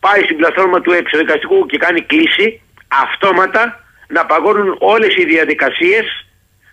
πάει 0.01 0.23
στην 0.23 0.37
πλατφόρμα 0.37 0.81
του 0.81 0.93
εξοδικαστικού 0.93 1.67
και 1.67 1.79
κάνει 1.79 2.01
κλίση, 2.01 2.61
αυτόματα 2.89 3.85
να 4.09 4.27
παγώνουν 4.27 4.77
όλες 4.79 5.15
οι 5.17 5.25
διαδικασίες 5.25 6.27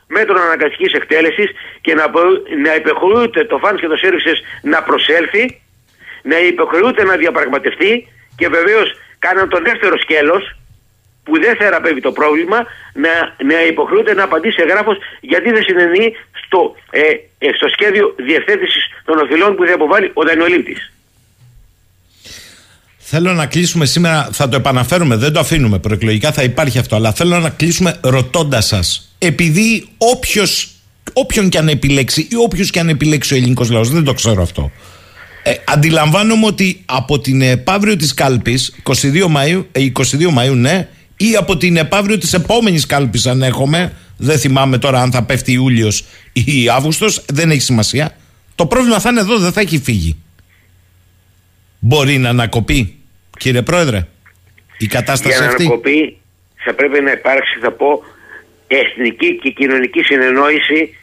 μέτρων 0.08 0.42
αναγκαστικής 0.42 0.94
εκτέλεσης 0.94 1.50
και 1.82 1.94
να, 1.94 2.06
να 2.64 2.76
υποχρεούται 2.76 3.46
το 3.46 3.58
φάνης 3.58 3.82
και 3.82 3.88
το 3.88 3.98
services 4.04 4.40
να 4.62 4.84
προσέλθει, 4.84 5.62
να 6.24 6.40
υποχρεούται 6.40 7.04
να 7.04 7.16
διαπραγματευτεί 7.16 8.08
και 8.36 8.48
βεβαίως 8.48 8.94
κάναν 9.20 9.50
το 9.50 9.60
δεύτερο 9.62 9.98
σκέλος 9.98 10.59
που 11.24 11.40
δεν 11.40 11.56
θεραπεύει 11.56 12.02
το 12.02 12.12
πρόβλημα 12.12 12.58
να, 12.94 13.14
να 13.50 13.66
υποχρεούται 13.66 14.14
να 14.14 14.24
απαντήσει 14.24 14.62
εγγράφος 14.62 14.98
γιατί 15.22 15.52
δεν 15.52 15.64
συνενεί 15.64 16.16
στο, 16.46 16.76
ε, 16.90 17.02
ε, 17.38 17.50
στο 17.56 17.68
σχέδιο 17.68 18.16
διευθέτησης 18.18 18.84
των 19.06 19.20
οφειλών 19.20 19.56
που 19.56 19.66
διαποβάλλει 19.66 20.12
ο 20.14 20.24
δανειολήπτης. 20.24 20.92
Θέλω 23.12 23.34
να 23.34 23.46
κλείσουμε 23.46 23.86
σήμερα, 23.86 24.30
θα 24.32 24.50
το 24.50 24.56
επαναφέρουμε, 24.56 25.16
δεν 25.16 25.34
το 25.34 25.40
αφήνουμε 25.40 25.80
προεκλογικά, 25.80 26.32
θα 26.32 26.44
υπάρχει 26.44 26.80
αυτό. 26.80 26.96
Αλλά 26.96 27.14
θέλω 27.14 27.40
να 27.40 27.50
κλείσουμε 27.50 28.00
ρωτώντας 28.04 28.66
σας, 28.66 29.16
επειδή 29.18 29.90
όποιος, 29.98 30.70
όποιον 31.14 31.50
και 31.50 31.58
αν 31.58 31.68
επιλέξει 31.68 32.28
ή 32.32 32.36
όποιος 32.36 32.70
και 32.70 32.80
αν 32.80 32.90
επιλέξει 32.90 33.34
ο 33.34 33.38
ελληνικός 33.38 33.70
λαός, 33.70 33.90
δεν 33.90 34.04
το 34.04 34.14
ξέρω 34.14 34.42
αυτό. 34.42 34.72
Ε, 35.44 35.54
αντιλαμβάνομαι 35.66 36.46
ότι 36.46 36.82
από 36.86 37.20
την 37.20 37.42
επαύριο 37.42 37.96
της 37.96 38.14
κάλπης, 38.14 38.76
22 38.84 39.28
Μαΐου, 39.28 39.64
22 39.72 39.92
Μαΐου, 40.38 40.56
ναι, 40.56 40.88
ή 41.22 41.36
από 41.36 41.58
την 41.58 41.78
επαύριο 41.78 42.18
της 42.18 42.34
επόμενης 42.34 42.86
κάλπης, 42.86 43.26
αν 43.28 43.42
έχουμε, 43.42 43.94
δεν 44.18 44.40
θυμάμαι 44.40 44.78
τώρα 44.78 45.02
αν 45.02 45.12
θα 45.12 45.24
πέφτει 45.24 45.52
Ιούλιος 45.52 46.06
ή 46.34 46.70
Αύγουστος, 46.70 47.26
δεν 47.34 47.52
έχει 47.52 47.62
σημασία. 47.62 48.16
Το 48.56 48.66
πρόβλημα 48.66 49.00
θα 49.00 49.10
είναι 49.10 49.20
εδώ, 49.20 49.38
δεν 49.38 49.52
θα 49.52 49.62
έχει 49.62 49.80
φύγει. 49.80 50.24
Μπορεί 51.80 52.18
να 52.18 52.30
ανακοπεί. 52.30 52.98
Κύριε 53.38 53.62
Πρόεδρε, 53.62 54.08
η 54.78 54.88
κατάσταση 54.88 55.34
Για 55.36 55.40
να 55.40 55.48
αυτή; 55.48 55.64
ανακοπεί 55.64 56.18
θα 56.56 56.74
πρέπει 56.74 57.02
να 57.02 57.12
υπάρξει, 57.12 57.60
θα 57.62 57.72
πω, 57.72 58.04
εθνική 58.68 59.40
και 59.42 59.50
κοινωνική 59.50 60.02
συνεννόηση 60.02 60.96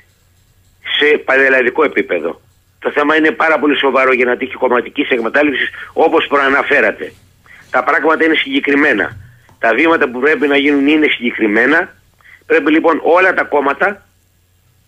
σε 0.99 1.19
πανελλαδικό 1.19 1.85
επίπεδο. 1.85 2.41
Το 2.79 2.91
θέμα 2.95 3.17
είναι 3.17 3.31
πάρα 3.31 3.59
πολύ 3.59 3.79
σοβαρό 3.79 4.13
για 4.13 4.25
να 4.25 4.37
τύχει 4.37 4.55
κομματικής 4.55 5.09
εκμετάλλευσης 5.09 5.69
όπως 5.93 6.27
προαναφέρατε. 6.27 7.13
Τα 7.71 7.85
πράγματα 7.85 8.25
είναι 8.25 8.35
συγκεκριμένα. 8.35 9.26
Τα 9.59 9.75
βήματα 9.75 10.09
που 10.11 10.21
πρέπει 10.21 10.47
να 10.47 10.57
γίνουν 10.57 10.87
είναι 10.87 11.07
συγκεκριμένα. 11.07 11.95
Πρέπει 12.47 12.71
λοιπόν 12.71 13.01
όλα 13.03 13.35
τα 13.35 13.45
κόμματα 13.45 14.07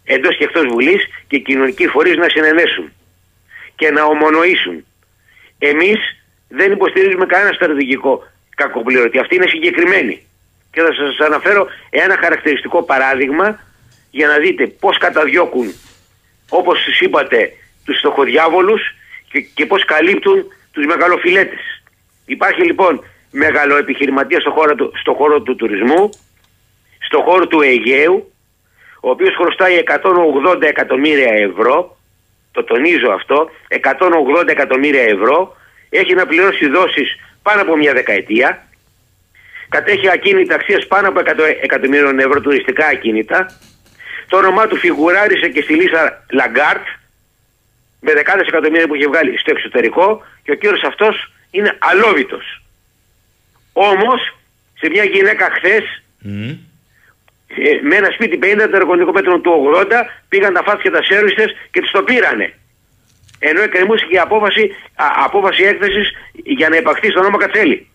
εντός 0.05 0.37
και 0.37 0.45
εκτός 0.45 0.67
Βουλής 0.67 1.09
και 1.27 1.37
οι 1.37 1.41
κοινωνικοί 1.41 1.87
φορείς 1.87 2.17
να 2.17 2.29
συνενέσουν 2.29 2.93
και 3.77 3.91
να 3.91 4.05
ομονοήσουν. 4.05 4.85
Εμείς 5.59 5.99
δεν 6.49 6.73
υποστηρίζουμε 6.73 7.27
κανένα 7.27 7.53
στρατηγικό 7.53 8.23
κακοπληρωτή. 8.57 9.19
Αυτή 9.19 9.35
είναι 9.35 9.47
συγκεκριμένη. 9.47 10.23
Και 10.73 10.81
θα 10.81 10.93
σας 10.95 11.19
αναφέρω 11.27 11.67
ένα 11.91 12.17
χαρακτηριστικό 12.17 12.83
παράδειγμα 12.83 13.61
για 14.11 14.27
να 14.27 14.39
δείτε 14.39 14.67
πώς 14.67 14.99
καταδιώκουν, 14.99 15.75
όπως 16.49 16.83
τους 16.83 17.01
είπατε, 17.01 17.53
τους 17.85 17.99
στοχοδιάβολους 17.99 18.83
και, 19.31 19.41
και 19.41 19.67
πώς 19.67 19.85
καλύπτουν 19.85 20.45
τους 20.73 20.87
μεγαλοφιλέτες. 20.87 21.83
Υπάρχει 22.27 22.63
λοιπόν 22.63 23.05
μεγαλοεπιχειρηματίας 23.31 24.43
στο 24.43 24.51
χώρο, 24.51 24.75
του, 24.75 24.93
στο 25.01 25.15
χώρο 25.15 25.41
του 25.41 25.57
τουρισμού, 25.57 26.11
στο 26.99 27.23
χώρο 27.23 27.47
του 27.47 27.61
Αιγαίου, 27.61 28.33
ο 29.01 29.11
οποίος 29.11 29.35
χρωστάει 29.35 29.77
180 29.77 30.63
εκατομμύρια 30.63 31.33
ευρώ, 31.33 31.97
το 32.53 32.65
τονίζω 32.65 33.11
αυτό, 33.11 33.51
180 33.69 34.49
εκατομμύρια 34.49 35.03
ευρώ, 35.03 35.57
έχει 35.91 36.15
να 36.15 36.27
πληρώσει 36.27 36.69
δόσεις 36.69 37.17
πάνω 37.43 37.63
από 37.63 37.77
μια 37.77 37.93
δεκαετία, 37.93 38.67
κατέχει 39.69 40.11
ακίνητα 40.11 40.55
αξίας 40.55 40.87
πάνω 40.87 41.09
από 41.09 41.21
100 41.21 41.25
εκατομμύριων 41.63 42.19
ευρώ 42.19 42.41
τουριστικά 42.41 42.87
ακίνητα, 42.87 43.47
το 44.29 44.37
όνομά 44.37 44.67
του 44.67 44.77
φιγουράρισε 44.77 45.49
και 45.49 45.63
στη 45.63 45.75
λίστα 45.75 46.25
Λαγκάρτ 46.31 46.87
με 48.01 48.13
δεκάδες 48.13 48.47
εκατομμύρια 48.47 48.87
που 48.87 48.95
έχει 48.95 49.07
βγάλει 49.07 49.39
στο 49.39 49.51
εξωτερικό 49.51 50.23
και 50.43 50.51
ο 50.51 50.55
κύριος 50.55 50.83
αυτός 50.83 51.33
είναι 51.51 51.77
αλώβητος. 51.79 52.63
Όμως 53.79 54.21
σε 54.81 54.89
μια 54.91 55.05
γυναίκα 55.05 55.51
χθες 55.57 55.85
με 57.83 57.97
ένα 57.97 58.11
σπίτι 58.11 58.39
50 58.43 58.57
τετραγωνικών 58.57 59.15
μέτρων 59.15 59.43
του 59.43 59.53
80 59.75 59.87
πήγαν 60.29 60.55
τα 60.55 60.63
φάτια 60.63 60.91
τα 60.91 61.03
σέρβιστες 61.03 61.57
και 61.71 61.81
τις 61.81 61.91
το 61.91 62.03
πήρανε. 62.03 62.55
Ενώ 63.39 63.61
εκκρεμούσε 63.63 64.05
και 64.09 64.15
η 64.15 64.19
απόφαση, 64.19 64.63
α, 64.95 65.07
απόφαση 65.25 65.63
έκθεσης 65.63 66.13
για 66.33 66.69
να 66.69 66.77
υπαχθεί 66.77 67.11
στο 67.11 67.23
νόμο 67.23 67.37
Κατσέλη. 67.37 67.89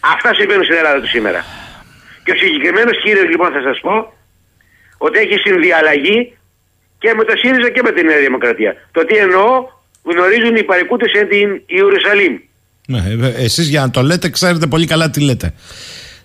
Αυτά 0.00 0.34
συμβαίνουν 0.34 0.64
στην 0.64 0.76
Ελλάδα 0.76 1.00
του 1.00 1.08
σήμερα. 1.08 1.44
Και 2.24 2.32
ο 2.32 2.36
συγκεκριμένος 2.36 3.02
κύριος 3.02 3.28
λοιπόν 3.28 3.52
θα 3.52 3.60
σας 3.60 3.80
πω 3.80 4.12
ότι 4.98 5.18
έχει 5.18 5.36
συνδιαλλαγή 5.38 6.38
και 6.98 7.14
με 7.14 7.24
το 7.24 7.36
ΣΥΡΙΖΑ 7.36 7.70
και 7.70 7.82
με 7.82 7.92
την 7.92 8.06
Νέα 8.06 8.18
Δημοκρατία. 8.18 8.76
Το 8.92 9.04
τι 9.04 9.16
εννοώ 9.16 9.68
γνωρίζουν 10.02 10.56
οι 10.56 10.64
παρικούτες 10.64 11.12
εν 11.12 11.28
την 11.28 11.62
Ιερουσαλήμ. 11.66 12.38
Ναι, 12.90 13.02
ε, 13.20 13.44
εσείς 13.44 13.68
για 13.68 13.80
να 13.80 13.90
το 13.90 14.02
λέτε 14.02 14.30
ξέρετε 14.30 14.66
πολύ 14.66 14.86
καλά 14.86 15.10
τι 15.10 15.20
λέτε. 15.20 15.54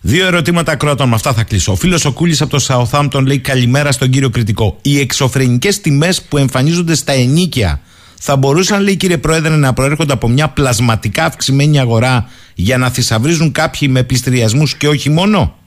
Δύο 0.01 0.26
ερωτήματα 0.26 0.76
κρότων, 0.76 1.09
με 1.09 1.16
αυτά 1.16 1.34
θα 1.34 1.43
κλείσω. 1.43 1.72
Ο 1.72 1.76
φίλος 1.76 2.05
ο 2.05 2.14
Κούλη 2.14 2.38
από 2.39 2.49
το 2.49 2.66
Southampton 2.68 3.26
λέει 3.26 3.39
καλημέρα 3.39 3.91
στον 3.91 4.09
κύριο 4.09 4.30
Κριτικό. 4.30 4.78
Οι 4.82 4.99
εξωφρενικές 4.99 5.82
τιμές 5.82 6.24
που 6.24 6.38
εμφανίζονται 6.38 6.95
στα 6.95 7.11
ενίκια 7.11 7.82
θα 8.20 8.36
μπορούσαν, 8.36 8.84
λέει 8.84 8.95
κύριε 8.95 9.18
Πρόεδρε, 9.18 9.55
να 9.55 9.74
προέρχονται 9.74 10.14
από 10.14 10.28
μια 10.28 10.47
πλασματικά 10.49 11.26
αυξημένη 11.26 11.80
αγορά 11.80 12.30
για 12.55 12.78
να 12.78 12.89
θησαυρίζουν 12.89 13.51
κάποιοι 13.51 13.88
με 13.91 14.03
πληστηριασμούς 14.03 14.76
και 14.78 14.88
όχι 14.88 15.09
μόνο. 15.09 15.57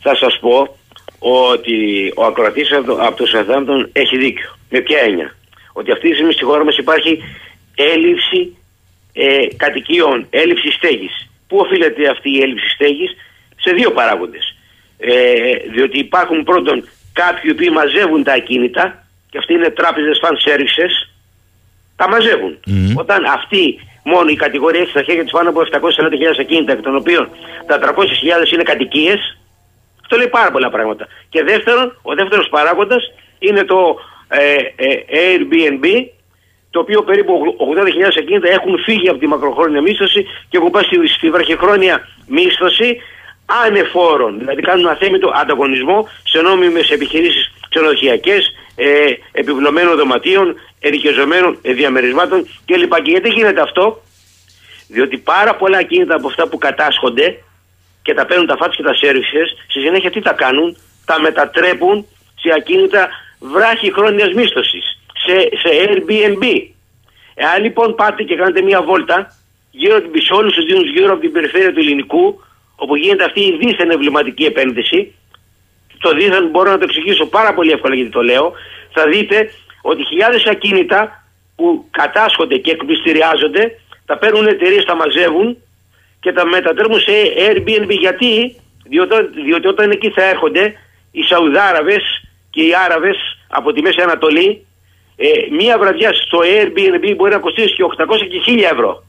Θα 0.00 0.16
σας 0.16 0.38
πω 0.40 0.76
ότι 1.18 2.12
ο 2.16 2.24
ακροατής 2.24 2.68
από 3.06 3.16
το 3.16 3.24
Southampton 3.34 3.88
έχει 3.92 4.18
δίκιο. 4.18 4.56
Με 4.70 4.80
ποια 4.80 4.98
έννοια; 4.98 5.36
Ότι 5.72 5.92
αυτή 5.92 6.08
τη 6.08 6.14
στιγμή 6.14 6.32
στη 6.32 6.44
χώρα 6.44 6.64
μας 6.64 6.76
υπάρχει 6.76 7.18
έλλειψη 7.74 8.56
ε, 9.12 9.46
κατοικιών, 9.56 10.26
έλλειψη 10.30 10.70
στέγης. 10.70 11.30
Πού 11.48 11.56
οφείλεται 11.56 12.08
αυτή 12.08 12.30
η 12.30 12.40
έλλειψη 12.42 12.68
στέγης; 12.68 13.10
Σε 13.60 13.72
δύο 13.72 13.90
παράγοντες. 13.90 14.56
Ε, 14.98 15.12
διότι 15.72 15.98
υπάρχουν 15.98 16.44
πρώτον 16.44 16.88
κάποιοι 17.12 17.54
που 17.54 17.72
μαζεύουν 17.72 18.22
τα 18.22 18.32
ακίνητα 18.32 19.06
και 19.30 19.38
αυτοί 19.38 19.52
είναι 19.52 19.70
τράπεζες 19.70 20.20
fan 20.22 20.34
services, 20.48 21.12
τα 21.96 22.08
μαζεύουν. 22.08 22.58
Όταν 22.96 23.24
αυτή 23.24 23.80
μόνο 24.04 24.28
η 24.30 24.36
κατηγορία 24.36 24.80
έχει 24.80 24.90
στα 24.90 25.02
χέρια 25.02 25.22
της 25.22 25.32
πάνω 25.32 25.48
από 25.50 25.60
740.000 25.60 26.40
ακίνητα, 26.40 26.72
εκ 26.72 26.80
των 26.80 26.96
οποίων 26.96 27.28
τα 27.66 27.78
300.000 27.78 28.52
είναι 28.52 28.62
κατοικίες, 28.62 29.38
αυτό 30.00 30.16
λέει 30.16 30.28
πάρα 30.28 30.50
πολλά 30.50 30.70
πράγματα. 30.70 31.06
Και 31.28 31.42
δεύτερον, 31.42 31.98
ο 32.02 32.14
δεύτερος 32.14 32.48
παράγοντας 32.48 33.12
είναι 33.38 33.64
το 33.64 33.98
ε, 34.28 34.54
ε, 34.76 35.04
Airbnb, 35.08 35.84
το 36.72 36.78
οποίο 36.80 37.02
περίπου 37.02 37.56
80.000 37.76 38.10
ακίνητα 38.18 38.48
έχουν 38.48 38.78
φύγει 38.78 39.08
από 39.08 39.18
τη 39.18 39.26
μακροχρόνια 39.26 39.80
μίσθωση 39.80 40.26
και 40.48 40.56
έχουν 40.56 40.70
πάει 40.70 40.84
στη, 40.84 41.08
στη 41.08 41.30
βραχυχρόνια 41.30 42.08
μίσθωση 42.26 43.00
ανεφόρων. 43.66 44.38
Δηλαδή 44.38 44.62
κάνουν 44.62 44.86
αθέμητο 44.86 45.32
ανταγωνισμό 45.34 46.08
σε 46.24 46.40
νόμιμες 46.40 46.90
επιχειρήσεις 46.90 47.52
ξενοδοχειακές, 47.68 48.52
ε, 48.76 49.12
επιβλωμένων 49.32 49.96
δωματίων, 49.96 50.54
ερικαιωμένων 50.80 51.58
διαμερισμάτων 51.62 52.48
κλπ. 52.66 52.94
Και 53.02 53.10
γιατί 53.10 53.28
γίνεται 53.28 53.60
αυτό, 53.60 54.02
διότι 54.88 55.16
πάρα 55.18 55.54
πολλά 55.56 55.78
ακίνητα 55.78 56.14
από 56.14 56.28
αυτά 56.28 56.48
που 56.48 56.58
κατάσχονται 56.58 57.36
και 58.02 58.14
τα 58.14 58.26
παίρνουν 58.26 58.46
τα 58.46 58.56
φάτς 58.56 58.76
και 58.76 58.82
τα 58.82 58.94
σέρβισες, 58.94 59.56
στη 59.68 59.80
συνέχεια 59.80 60.10
τι 60.10 60.20
τα 60.20 60.32
κάνουν, 60.32 60.76
τα 61.04 61.20
μετατρέπουν 61.20 62.06
σε 62.34 62.52
ακίνητα 62.56 63.08
βράχη 63.40 63.92
χρόνιας 63.92 64.32
μίσθωσης 64.32 64.91
σε, 65.24 65.36
σε 65.62 65.70
Airbnb. 65.82 66.44
Εάν 67.34 67.62
λοιπόν 67.62 67.94
πάτε 67.94 68.22
και 68.22 68.36
κάνετε 68.36 68.62
μια 68.62 68.82
βόλτα 68.82 69.36
γύρω 69.70 69.96
σε 70.26 70.32
όλου 70.32 70.50
του 70.50 70.64
Δήμου 70.64 70.82
γύρω 70.82 71.12
από 71.12 71.20
την 71.20 71.32
περιφέρεια 71.32 71.72
του 71.72 71.80
Ελληνικού, 71.80 72.40
όπου 72.76 72.96
γίνεται 72.96 73.24
αυτή 73.24 73.40
η 73.40 73.56
δίθεν 73.60 73.90
εμβληματική 73.90 74.44
επένδυση, 74.44 75.14
το 75.98 76.14
δίθεν 76.14 76.48
μπορώ 76.48 76.70
να 76.70 76.78
το 76.78 76.84
εξηγήσω 76.88 77.26
πάρα 77.26 77.54
πολύ 77.54 77.70
εύκολα 77.70 77.94
γιατί 77.94 78.10
το 78.10 78.22
λέω, 78.22 78.52
θα 78.90 79.08
δείτε 79.08 79.50
ότι 79.82 80.04
χιλιάδες 80.04 80.46
ακίνητα 80.46 81.24
που 81.56 81.86
κατάσχονται 81.90 82.56
και 82.56 82.70
εκπληστηριάζονται, 82.70 83.78
τα 84.06 84.18
παίρνουν 84.18 84.46
εταιρείες, 84.46 84.84
τα 84.84 84.94
μαζεύουν 84.94 85.56
και 86.20 86.32
τα 86.32 86.46
μετατρέπουν 86.46 87.00
σε 87.00 87.12
Airbnb. 87.48 87.90
Γιατί, 87.90 88.56
διότι, 88.84 89.14
διότι 89.44 89.66
όταν 89.66 89.90
εκεί 89.90 90.10
θα 90.10 90.24
έρχονται 90.24 90.74
οι 91.10 91.22
Σαουδάραβες 91.22 92.24
και 92.50 92.62
οι 92.62 92.74
Άραβες 92.84 93.16
από 93.48 93.72
τη 93.72 93.82
Μέση 93.82 94.00
Ανατολή 94.00 94.66
ε, 95.26 95.54
μία 95.58 95.78
βραδιά 95.78 96.10
στο 96.12 96.38
Airbnb 96.56 97.14
μπορεί 97.16 97.32
να 97.32 97.38
κοστίσει 97.38 97.74
και 97.74 97.82
800 97.82 97.94
και 98.32 98.38
1000 98.46 98.72
ευρώ. 98.72 99.04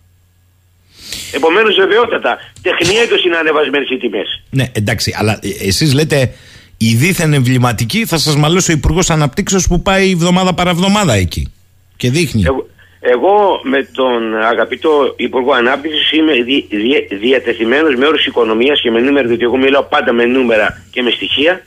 Επομένως, 1.32 1.76
βεβαιότατα, 1.76 2.38
τεχνιέτο 2.62 3.16
είναι 3.26 3.38
ανεβασμένε 3.38 3.86
οι 3.90 3.98
τιμές. 3.98 4.44
Ναι, 4.50 4.66
εντάξει, 4.74 5.16
αλλά 5.18 5.40
εσείς 5.62 5.94
λέτε 5.94 6.34
η 6.78 6.96
δίθεν 6.96 7.34
εμβληματική 7.34 8.06
θα 8.06 8.18
σας 8.18 8.36
μαλώσει 8.36 8.72
ο 8.72 8.74
Υπουργός 8.74 9.10
Αναπτύξεως 9.10 9.68
που 9.68 9.82
πάει 9.82 10.12
εβδομάδα 10.12 10.54
παραβδομάδα 10.54 11.14
εκεί. 11.14 11.54
Και 11.98 12.10
δείχνει. 12.10 12.44
Εγώ, 12.46 12.68
Εγώ 13.00 13.60
με 13.64 13.90
τον 13.92 14.36
αγαπητό 14.44 15.14
Υπουργό 15.18 15.54
Ανάπτυξης 15.54 16.12
είμαι 16.12 16.34
δι, 16.34 16.68
δι, 16.70 17.16
διατεθειμένος 17.16 17.96
με 17.96 18.06
όρους 18.06 18.26
οικονομίας 18.26 18.82
και 18.82 18.92
με 18.92 19.00
νούμερα, 19.00 19.28
διότι 19.28 19.44
εγώ 19.44 19.58
μιλάω 19.58 19.84
πάντα 19.84 20.14
με 20.14 20.26
νούμερα 20.26 20.84
και 20.92 21.02
με 21.02 21.10
στοιχεία, 21.10 21.62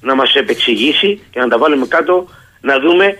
να 0.00 0.14
μας 0.14 0.34
επεξηγήσει 0.34 1.20
και 1.30 1.40
να 1.40 1.48
τα 1.48 1.58
βάλουμε 1.58 1.86
κάτω 1.86 2.28
να 2.60 2.78
δούμε 2.78 3.18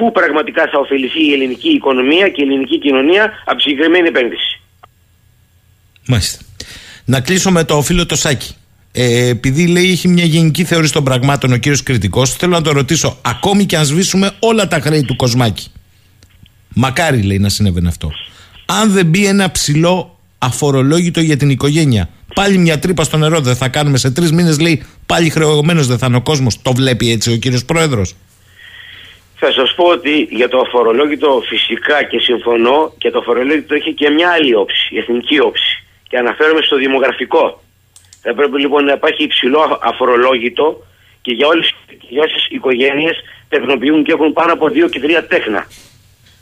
πού 0.00 0.12
πραγματικά 0.12 0.62
θα 0.72 0.78
ωφεληθεί 0.78 1.22
η 1.28 1.32
ελληνική 1.32 1.68
οικονομία 1.68 2.28
και 2.28 2.42
η 2.42 2.44
ελληνική 2.48 2.78
κοινωνία 2.78 3.24
από 3.44 3.56
τη 3.56 3.62
συγκεκριμένη 3.62 4.08
επένδυση. 4.08 4.60
Μάλιστα. 6.06 6.38
Να 7.04 7.20
κλείσω 7.20 7.50
με 7.50 7.64
το 7.64 7.82
φίλο 7.82 8.06
το 8.06 8.16
Σάκη. 8.16 8.54
Ε, 8.92 9.28
επειδή 9.28 9.66
λέει 9.66 9.90
έχει 9.90 10.08
μια 10.08 10.24
γενική 10.24 10.64
θεώρηση 10.64 10.92
των 10.92 11.04
πραγμάτων 11.04 11.52
ο 11.52 11.56
κύριος 11.56 11.82
Κρητικό, 11.82 12.26
θέλω 12.26 12.52
να 12.52 12.62
το 12.62 12.72
ρωτήσω, 12.72 13.18
ακόμη 13.22 13.64
και 13.64 13.76
αν 13.76 13.84
σβήσουμε 13.84 14.30
όλα 14.38 14.68
τα 14.68 14.80
χρέη 14.80 15.04
του 15.04 15.16
Κοσμάκη. 15.16 15.68
Μακάρι 16.74 17.22
λέει 17.22 17.38
να 17.38 17.48
συνέβαινε 17.48 17.88
αυτό. 17.88 18.10
Αν 18.66 18.90
δεν 18.90 19.06
μπει 19.06 19.26
ένα 19.26 19.50
ψηλό 19.50 20.18
αφορολόγητο 20.38 21.20
για 21.20 21.36
την 21.36 21.50
οικογένεια, 21.50 22.08
πάλι 22.34 22.58
μια 22.58 22.78
τρύπα 22.78 23.04
στο 23.04 23.16
νερό 23.16 23.40
δεν 23.40 23.56
θα 23.56 23.68
κάνουμε 23.68 23.98
σε 23.98 24.10
τρεις 24.10 24.32
μήνες, 24.32 24.60
λέει 24.60 24.82
πάλι 25.06 25.30
χρεωμένος 25.30 25.86
δεν 25.86 25.98
θα 25.98 26.06
είναι 26.06 26.16
ο 26.16 26.22
κόσμος. 26.22 26.62
Το 26.62 26.72
βλέπει 26.72 27.10
έτσι 27.10 27.32
ο 27.32 27.36
κύριος 27.36 27.64
Πρόεδρος. 27.64 28.14
Θα 29.42 29.52
σας 29.52 29.74
πω 29.74 29.84
ότι 29.84 30.28
για 30.30 30.48
το 30.48 30.58
αφορολόγητο 30.58 31.42
φυσικά 31.48 32.02
και 32.02 32.18
συμφωνώ 32.18 32.94
και 32.98 33.10
το 33.10 33.18
αφορολόγητο 33.18 33.74
έχει 33.74 33.94
και 33.94 34.10
μια 34.10 34.30
άλλη 34.30 34.54
όψη, 34.54 34.96
εθνική 34.96 35.40
όψη. 35.40 35.84
Και 36.08 36.16
αναφέρομαι 36.16 36.62
στο 36.62 36.76
δημογραφικό. 36.76 37.62
Θα 38.22 38.34
πρέπει 38.34 38.60
λοιπόν 38.60 38.84
να 38.84 38.92
υπάρχει 38.92 39.22
υψηλό 39.22 39.78
αφορολόγητο 39.82 40.86
και 41.22 41.32
για 41.32 41.46
όλες 41.46 41.74
τι 42.48 42.54
οικογένειες 42.54 43.16
τεχνοποιούν 43.48 44.04
και 44.04 44.12
έχουν 44.12 44.32
πάνω 44.32 44.52
από 44.52 44.68
δύο 44.68 44.88
και 44.88 45.00
τρία 45.00 45.26
τέχνα. 45.26 45.66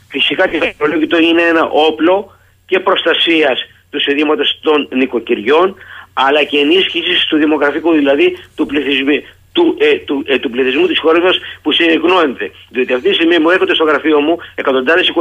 Φυσικά 0.09 0.47
και 0.47 0.57
το 0.57 0.65
αφορολόγητο 0.65 1.17
είναι 1.19 1.41
ένα 1.41 1.69
όπλο 1.69 2.31
και 2.65 2.79
προστασίας 2.79 3.65
του 3.89 3.97
εισοδήματος 3.97 4.59
των 4.61 4.87
νοικοκυριών 4.91 5.75
αλλά 6.13 6.43
και 6.43 6.57
ενίσχυσης 6.57 7.25
του 7.25 7.37
δημογραφικού, 7.37 7.91
δηλαδή 7.91 8.37
του 8.55 8.65
πληθυσμού, 8.65 9.23
του, 9.51 9.75
ε, 9.79 9.95
του, 9.95 10.23
ε, 10.25 10.37
του 10.39 10.49
πληθυσμού 10.49 10.87
της 10.87 10.99
χώρας 10.99 11.23
μας 11.23 11.39
που 11.61 11.71
συγγνώμεται. 11.71 12.51
Διότι 12.69 12.93
αυτή 12.93 13.09
τη 13.09 13.15
στιγμή 13.15 13.37
μου 13.39 13.49
έρχονται 13.49 13.73
στο 13.73 13.83
γραφείο 13.83 14.19
μου 14.19 14.37
εκατοντάδες 14.55 15.11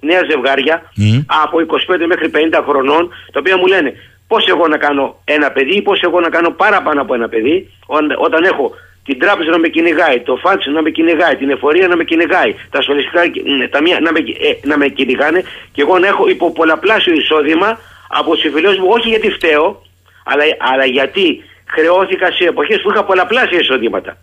νέα 0.00 0.22
ζευγάρια 0.30 0.92
από 1.44 1.60
25 1.60 2.06
μέχρι 2.06 2.28
50 2.28 2.64
χρονών, 2.68 3.10
τα 3.32 3.38
οποία 3.40 3.56
μου 3.56 3.66
λένε 3.66 3.94
πώς 4.26 4.46
εγώ 4.46 4.68
να 4.68 4.76
κάνω 4.76 5.20
ένα 5.24 5.50
παιδί 5.50 5.74
ή 5.76 5.82
πώς 5.82 6.00
εγώ 6.02 6.20
να 6.20 6.28
κάνω 6.28 6.50
παραπάνω 6.50 7.00
από 7.00 7.14
ένα 7.14 7.28
παιδί, 7.28 7.70
όταν 8.18 8.44
έχω 8.44 8.74
την 9.04 9.18
τράπεζα 9.18 9.50
να 9.50 9.58
με 9.58 9.68
κυνηγάει, 9.68 10.20
το 10.20 10.36
φάτσι 10.36 10.70
να 10.70 10.82
με 10.82 10.90
κυνηγάει, 10.90 11.36
την 11.36 11.50
εφορία 11.50 11.88
να 11.88 11.96
με 11.96 12.04
κυνηγάει, 12.04 12.54
τα 12.70 12.78
ασφαλιστικά 12.78 13.22
ταμεία 13.70 14.00
να 14.00 14.12
με, 14.12 14.18
ε, 14.18 14.66
να 14.66 14.76
με 14.76 14.88
κυνηγάνε 14.88 15.42
και 15.72 15.80
εγώ 15.80 15.98
να 15.98 16.06
έχω 16.06 16.28
υπό 16.28 16.52
πολλαπλάσιο 16.52 17.12
εισόδημα 17.12 17.78
από 18.08 18.30
τους 18.30 18.40
συμφιλίους 18.40 18.78
μου, 18.78 18.86
όχι 18.90 19.08
γιατί 19.08 19.30
φταίω, 19.30 19.82
αλλά, 20.24 20.44
αλλά 20.72 20.84
γιατί 20.84 21.44
χρεώθηκα 21.74 22.32
σε 22.32 22.44
εποχές 22.44 22.80
που 22.82 22.90
είχα 22.90 23.04
πολλαπλάσια 23.04 23.58
εισοδήματα. 23.58 24.16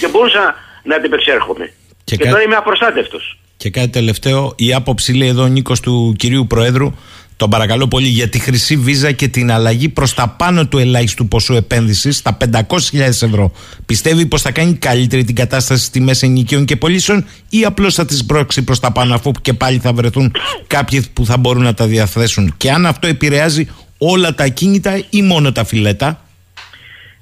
Και 0.00 0.08
μπορούσα 0.08 0.54
να 0.82 0.96
αντιπεξέρχομαι. 0.96 1.72
Και, 2.04 2.16
και 2.16 2.28
τώρα 2.28 2.42
είμαι 2.42 2.56
απροστάτευτος. 2.56 3.38
Και 3.56 3.70
κάτι 3.70 3.88
τελευταίο, 3.88 4.52
η 4.56 4.74
άποψη 4.74 5.12
λέει 5.12 5.28
εδώ 5.28 5.42
ο 5.42 5.46
Νίκος 5.46 5.80
του 5.80 6.14
κυρίου 6.18 6.46
Προέδρου 6.46 6.94
τον 7.36 7.50
παρακαλώ 7.50 7.88
πολύ 7.88 8.06
για 8.06 8.28
τη 8.28 8.38
χρυσή 8.38 8.76
βίζα 8.76 9.12
και 9.12 9.28
την 9.28 9.52
αλλαγή 9.52 9.88
προς 9.88 10.14
τα 10.14 10.28
πάνω 10.28 10.66
του 10.66 10.78
ελάχιστου 10.78 11.28
ποσού 11.28 11.54
επένδυσης 11.54 12.16
στα 12.16 12.36
500.000 12.52 12.98
ευρώ. 13.00 13.52
Πιστεύει 13.86 14.26
πως 14.26 14.42
θα 14.42 14.50
κάνει 14.50 14.74
καλύτερη 14.74 15.24
την 15.24 15.34
κατάσταση 15.34 15.84
στη 15.84 16.00
μέση 16.00 16.26
ενοικίων 16.26 16.64
και 16.64 16.76
πωλήσεων 16.76 17.26
ή 17.48 17.64
απλώς 17.64 17.94
θα 17.94 18.04
της 18.04 18.24
μπρόξει 18.24 18.62
προς 18.62 18.80
τα 18.80 18.92
πάνω 18.92 19.14
αφού 19.14 19.30
και 19.42 19.52
πάλι 19.52 19.78
θα 19.78 19.92
βρεθούν 19.92 20.32
κάποιοι 20.66 21.06
που 21.12 21.24
θα 21.24 21.36
μπορούν 21.36 21.62
να 21.62 21.74
τα 21.74 21.86
διαθέσουν. 21.86 22.54
Και 22.56 22.70
αν 22.70 22.86
αυτό 22.86 23.06
επηρεάζει 23.06 23.68
όλα 23.98 24.34
τα 24.34 24.44
ακίνητα 24.44 25.02
ή 25.10 25.22
μόνο 25.22 25.52
τα 25.52 25.64
φιλέτα. 25.64 26.23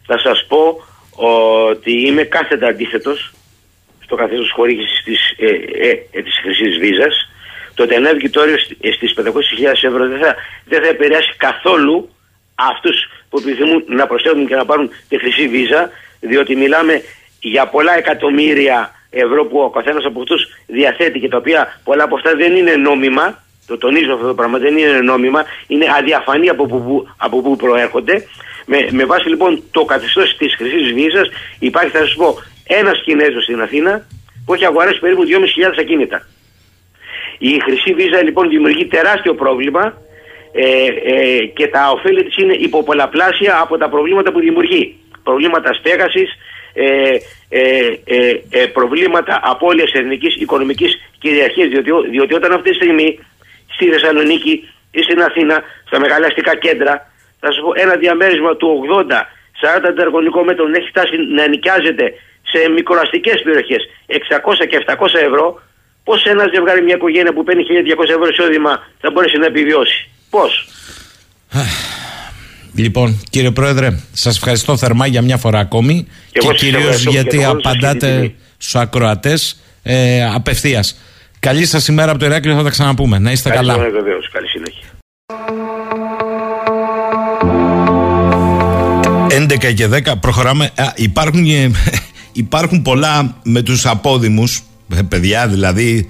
Θα 0.07 0.19
σας 0.19 0.47
πω 0.49 0.83
ότι 1.77 2.07
είμαι 2.07 2.23
κάθετα 2.23 2.67
αντίθετος 2.67 3.33
στο 4.05 4.17
καθεστώς 4.17 4.51
χορήγησης 4.51 5.03
της 5.05 5.21
ε, 5.37 5.47
ε, 5.47 5.91
ε, 6.11 6.23
χρυσής 6.43 6.79
βίζας 6.79 7.31
το 7.75 7.83
ότι 7.83 7.95
ανέβηκε 7.95 8.29
το 8.31 8.41
όριο 8.41 8.59
στι 8.59 9.15
500.000 9.17 9.25
ευρώ 9.83 10.09
δεν 10.09 10.19
θα, 10.19 10.35
δεν 10.65 10.83
θα 10.83 10.89
επηρεάσει 10.89 11.35
καθόλου 11.37 12.09
αυτούς 12.55 12.97
που 13.29 13.39
επιθυμούν 13.39 13.85
να 13.87 14.07
προσθέτουν 14.07 14.47
και 14.47 14.55
να 14.55 14.65
πάρουν 14.65 14.91
τη 15.09 15.19
χρυσή 15.19 15.49
βίζα, 15.49 15.91
διότι 16.21 16.57
μιλάμε 16.57 17.03
για 17.41 17.67
πολλά 17.67 17.97
εκατομμύρια 17.97 18.95
ευρώ 19.11 19.47
που 19.47 19.59
ο 19.59 19.71
καθένας 19.71 20.05
από 20.05 20.21
αυτούς 20.21 20.47
διαθέτει 20.67 21.19
και 21.21 21.29
τα 21.29 21.37
οποία 21.37 21.81
πολλά 21.85 22.05
από 22.05 22.17
αυτά 22.17 22.35
δεν 22.37 22.57
είναι 22.57 22.75
νόμιμα. 22.77 23.43
Το 23.67 23.79
τονίζω 23.79 24.13
αυτό 24.15 24.27
το 24.27 24.35
πράγμα, 24.35 24.59
δεν 24.59 24.77
είναι 24.77 25.01
νόμιμα, 25.01 25.45
είναι 25.67 25.87
αδιαφανή 25.99 26.49
από 26.49 26.67
πού 26.67 27.09
από 27.17 27.41
που 27.41 27.57
προέρχονται. 27.57 28.27
Με, 28.67 28.89
με 28.91 29.05
βάση 29.05 29.29
λοιπόν 29.29 29.63
το 29.71 29.85
καθεστώς 29.85 30.37
της 30.37 30.55
χρυσής 30.55 30.93
βίζας, 30.93 31.29
υπάρχει, 31.59 31.91
θα 31.91 31.99
σας 31.99 32.15
πω, 32.15 32.39
ένας 32.67 33.03
Κινέζος 33.05 33.43
στην 33.43 33.61
Αθήνα 33.61 34.07
που 34.45 34.55
έχει 34.55 34.65
αγοράσει 34.65 34.99
περίπου 34.99 35.25
2.500 35.27 35.75
ακίνητα. 35.79 36.27
Η 37.39 37.61
χρυσή 37.61 37.95
βίζα 37.95 38.23
λοιπόν 38.23 38.49
δημιουργεί 38.49 38.87
τεράστιο 38.87 39.35
πρόβλημα 39.35 40.03
ε, 40.53 40.87
ε, 41.15 41.45
και 41.47 41.67
τα 41.67 41.91
ωφέλη 41.91 42.25
της 42.25 42.37
είναι 42.37 42.55
υποπολαπλάσια 42.55 43.61
από 43.61 43.77
τα 43.79 43.89
προβλήματα 43.89 44.33
που 44.33 44.41
δημιουργεί. 44.41 44.97
Προβλήματα 45.23 45.73
στέγασης, 45.73 46.31
ε, 46.75 47.17
ε, 47.49 47.61
ε, 48.05 48.41
ε 48.51 48.67
προβλήματα 48.67 49.41
απώλειας 49.43 49.93
εθνικής 49.93 50.37
οικονομικής 50.37 51.01
κυριαρχίας 51.19 51.69
διότι, 51.69 51.91
διότι 52.11 52.35
όταν 52.35 52.53
αυτή 52.53 52.71
τη 52.71 52.75
στιγμή 52.75 53.19
στη 53.75 53.87
Θεσσαλονίκη 53.89 54.69
ή 54.91 55.03
στην 55.03 55.23
Αθήνα, 55.23 55.63
στα 55.87 56.01
μεγαλαστικά 56.01 56.57
κέντρα, 56.57 57.12
θα 57.43 57.49
σου 57.53 57.61
πω 57.65 57.71
ένα 57.85 57.95
διαμέρισμα 58.03 58.53
του 58.57 58.69
80-40 59.11 59.17
τετραγωνικών 59.83 60.45
μέτρων 60.49 60.75
έχει 60.79 60.89
φτάσει 60.95 61.17
να 61.37 61.45
νοικιάζεται 61.53 62.07
σε 62.51 62.59
μικροαστικές 62.77 63.39
περιοχές 63.47 63.83
600 64.07 64.67
και 64.71 64.77
700 64.87 65.29
ευρώ 65.29 65.47
Πώς 66.05 66.25
ένας 66.25 66.47
ζευγάρι, 66.55 66.83
μια 66.83 66.95
οικογένεια 66.95 67.33
που 67.33 67.45
παίρνει 67.45 67.63
1200 67.63 68.09
ευρώ 68.09 68.27
εισόδημα 68.33 68.73
θα 69.01 69.11
μπορέσει 69.11 69.39
να 69.39 69.47
επιβιώσει; 69.47 70.11
Πώς; 70.31 70.69
Λοιπόν, 72.83 73.23
κύριε 73.31 73.51
Πρόεδρε, 73.51 73.89
σας 74.13 74.37
ευχαριστώ 74.37 74.77
θερμά 74.77 75.07
για 75.07 75.23
μια 75.23 75.37
φορά 75.37 75.59
ακόμη 75.59 76.09
και, 76.33 76.39
και 76.39 76.55
κυρίως 76.55 77.05
γιατί 77.05 77.45
απαντάτε 77.45 78.35
στους 78.57 78.75
ακροατές 78.75 79.63
ε, 79.83 80.25
απευθείας. 80.35 81.01
Καλή 81.39 81.67
σας 81.67 81.89
ημέρα 81.89 82.11
από 82.11 82.21
το 82.21 82.27
Ηράκλειο, 82.27 82.57
θα 82.57 82.63
τα 82.63 82.71
ξαναπούμε. 82.71 83.19
Να 83.19 83.31
είστε 83.31 83.51
Καλή 83.51 83.69
καλά. 83.69 83.91
Βεβαίως. 83.91 84.31
Καλή 84.33 84.49
συνέχεια. 84.49 84.89
11 89.39 89.75
και 89.75 89.89
10 89.89 90.13
προχωράμε. 90.21 90.65
Α, 90.65 90.93
υπάρχουν, 90.95 91.47
υπάρχουν 92.33 92.83
πολλά 92.83 93.37
με 93.43 93.63
τους 93.63 93.87
απόδημους 93.87 94.63
ε, 94.97 95.03
παιδιά, 95.03 95.49
δηλαδή 95.49 96.09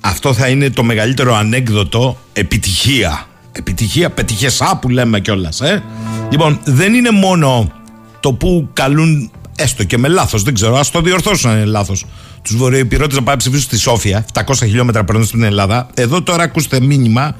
αυτό 0.00 0.34
θα 0.34 0.48
είναι 0.48 0.70
το 0.70 0.82
μεγαλύτερο 0.82 1.34
ανέκδοτο 1.34 2.18
επιτυχία. 2.32 3.26
Επιτυχία, 3.52 4.10
πετυχεσά 4.10 4.78
που 4.80 4.88
λέμε 4.88 5.20
κιόλας. 5.20 5.60
Ε. 5.60 5.82
Λοιπόν, 6.30 6.60
δεν 6.64 6.94
είναι 6.94 7.10
μόνο 7.10 7.72
το 8.20 8.32
που 8.32 8.68
καλούν, 8.72 9.30
έστω 9.56 9.84
και 9.84 9.98
με 9.98 10.08
λάθος, 10.08 10.42
δεν 10.42 10.54
ξέρω, 10.54 10.76
ας 10.76 10.90
το 10.90 11.00
διορθώσουν 11.00 11.50
αν 11.50 11.56
είναι 11.56 11.64
λάθος. 11.64 12.04
Τους 12.42 12.56
βορειοϊπηρώτες 12.56 13.16
να 13.16 13.22
πάει 13.22 13.36
ψηφίσουν 13.36 13.64
στη 13.64 13.78
Σόφια, 13.78 14.24
700 14.32 14.42
χιλιόμετρα 14.56 15.04
περνούν 15.04 15.24
στην 15.24 15.42
Ελλάδα. 15.42 15.86
Εδώ 15.94 16.22
τώρα 16.22 16.42
ακούστε 16.42 16.80
μήνυμα 16.80 17.36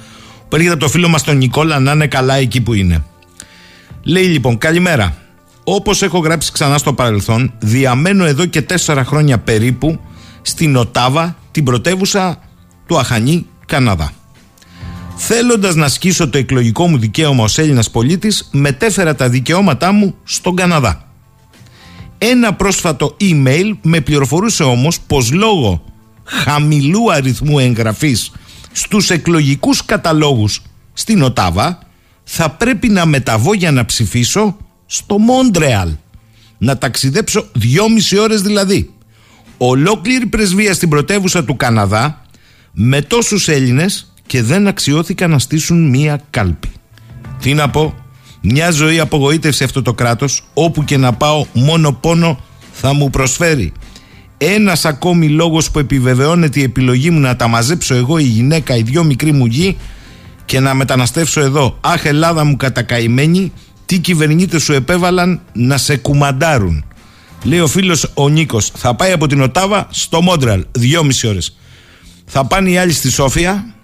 που 0.48 0.56
έρχεται 0.56 0.74
από 0.74 0.82
το 0.82 0.88
φίλο 0.88 1.08
μας 1.08 1.22
τον 1.22 1.36
Νικόλα 1.36 1.78
να 1.78 1.92
είναι 1.92 2.06
καλά 2.06 2.34
εκεί 2.34 2.60
που 2.60 2.74
είναι. 2.74 3.04
Λέει 4.04 4.24
λοιπόν, 4.24 4.58
καλημέρα. 4.58 5.16
Όπως 5.64 6.02
έχω 6.02 6.18
γράψει 6.18 6.52
ξανά 6.52 6.78
στο 6.78 6.92
παρελθόν, 6.92 7.52
διαμένω 7.58 8.24
εδώ 8.24 8.46
και 8.46 8.62
τέσσερα 8.62 9.04
χρόνια 9.04 9.38
περίπου 9.38 10.00
στην 10.42 10.76
Οτάβα, 10.76 11.36
την 11.50 11.64
πρωτεύουσα 11.64 12.38
του 12.86 12.98
Αχανή, 12.98 13.46
Καναδά. 13.66 14.12
Θέλοντας 15.16 15.74
να 15.74 15.84
ασκήσω 15.84 16.28
το 16.28 16.38
εκλογικό 16.38 16.88
μου 16.88 16.98
δικαίωμα 16.98 17.44
ως 17.44 17.58
Έλληνας 17.58 17.90
πολίτης, 17.90 18.48
μετέφερα 18.52 19.14
τα 19.14 19.28
δικαιώματά 19.28 19.92
μου 19.92 20.14
στον 20.24 20.56
Καναδά. 20.56 21.08
Ένα 22.18 22.54
πρόσφατο 22.54 23.16
email 23.20 23.76
με 23.82 24.00
πληροφορούσε 24.00 24.62
όμως 24.62 25.00
πως 25.00 25.32
λόγω 25.32 25.84
χαμηλού 26.24 27.12
αριθμού 27.12 27.58
εγγραφής 27.58 28.32
στους 28.72 29.10
εκλογικούς 29.10 29.84
καταλόγους 29.84 30.62
στην 30.92 31.22
Οτάβα 31.22 31.78
θα 32.24 32.50
πρέπει 32.50 32.88
να 32.88 33.06
μεταβώ 33.06 33.54
για 33.54 33.70
να 33.70 33.84
ψηφίσω 33.84 34.56
στο 34.86 35.18
Μόντρεαλ. 35.18 35.90
Να 36.58 36.78
ταξιδέψω 36.78 37.46
δυόμιση 37.52 38.18
ώρες 38.18 38.42
δηλαδή 38.42 38.90
ολόκληρη 39.56 40.26
πρεσβεία 40.26 40.74
στην 40.74 40.88
πρωτεύουσα 40.88 41.44
του 41.44 41.56
Καναδά 41.56 42.24
με 42.72 43.02
τόσους 43.02 43.48
Έλληνες 43.48 44.12
και 44.26 44.42
δεν 44.42 44.66
αξιώθηκαν 44.66 45.30
να 45.30 45.38
στήσουν 45.38 45.88
μία 45.88 46.20
κάλπη. 46.30 46.72
Τι 47.40 47.54
να 47.54 47.70
πω, 47.70 47.94
μια 48.40 48.70
ζωή 48.70 49.00
απογοήτευση 49.00 49.64
αυτό 49.64 49.82
το 49.82 49.94
κράτος, 49.94 50.44
όπου 50.54 50.84
και 50.84 50.96
να 50.96 51.12
πάω 51.12 51.46
μόνο 51.52 51.92
πόνο 51.92 52.40
θα 52.72 52.92
μου 52.92 53.10
προσφέρει. 53.10 53.72
ένας 54.38 54.84
ακόμη 54.84 55.28
λόγος 55.28 55.70
που 55.70 55.78
επιβεβαιώνεται 55.78 56.60
η 56.60 56.62
επιλογή 56.62 57.10
μου 57.10 57.20
να 57.20 57.36
τα 57.36 57.48
μαζέψω 57.48 57.94
εγώ 57.94 58.18
η 58.18 58.24
γυναίκα, 58.24 58.76
οι 58.76 58.82
δυο 58.82 59.04
μικροί 59.04 59.32
μου 59.32 59.46
γη 59.46 59.76
και 60.44 60.60
να 60.60 60.74
μεταναστεύσω 60.74 61.40
εδώ. 61.40 61.78
Αχ 61.80 62.04
Ελλάδα 62.04 62.44
μου 62.44 62.56
κατακαημένη, 62.56 63.52
τι 63.86 63.98
κυβερνήτες 63.98 64.62
σου 64.62 64.72
επέβαλαν 64.72 65.40
να 65.52 65.76
σε 65.76 65.96
κουμαντάρουν. 65.96 66.84
Λέει 67.42 67.60
ο 67.60 67.66
φίλος 67.66 68.10
ο 68.14 68.28
Νίκος, 68.28 68.70
θα 68.74 68.94
πάει 68.94 69.12
από 69.12 69.26
την 69.26 69.40
Οτάβα 69.40 69.86
στο 69.90 70.22
Μόντραλ, 70.22 70.64
δυόμιση 70.72 71.28
ώρες. 71.28 71.56
Θα 72.26 72.44
πάνε 72.44 72.70
οι 72.70 72.78
άλλοι 72.78 72.92
στη 72.92 73.10
Σόφια, 73.10 73.74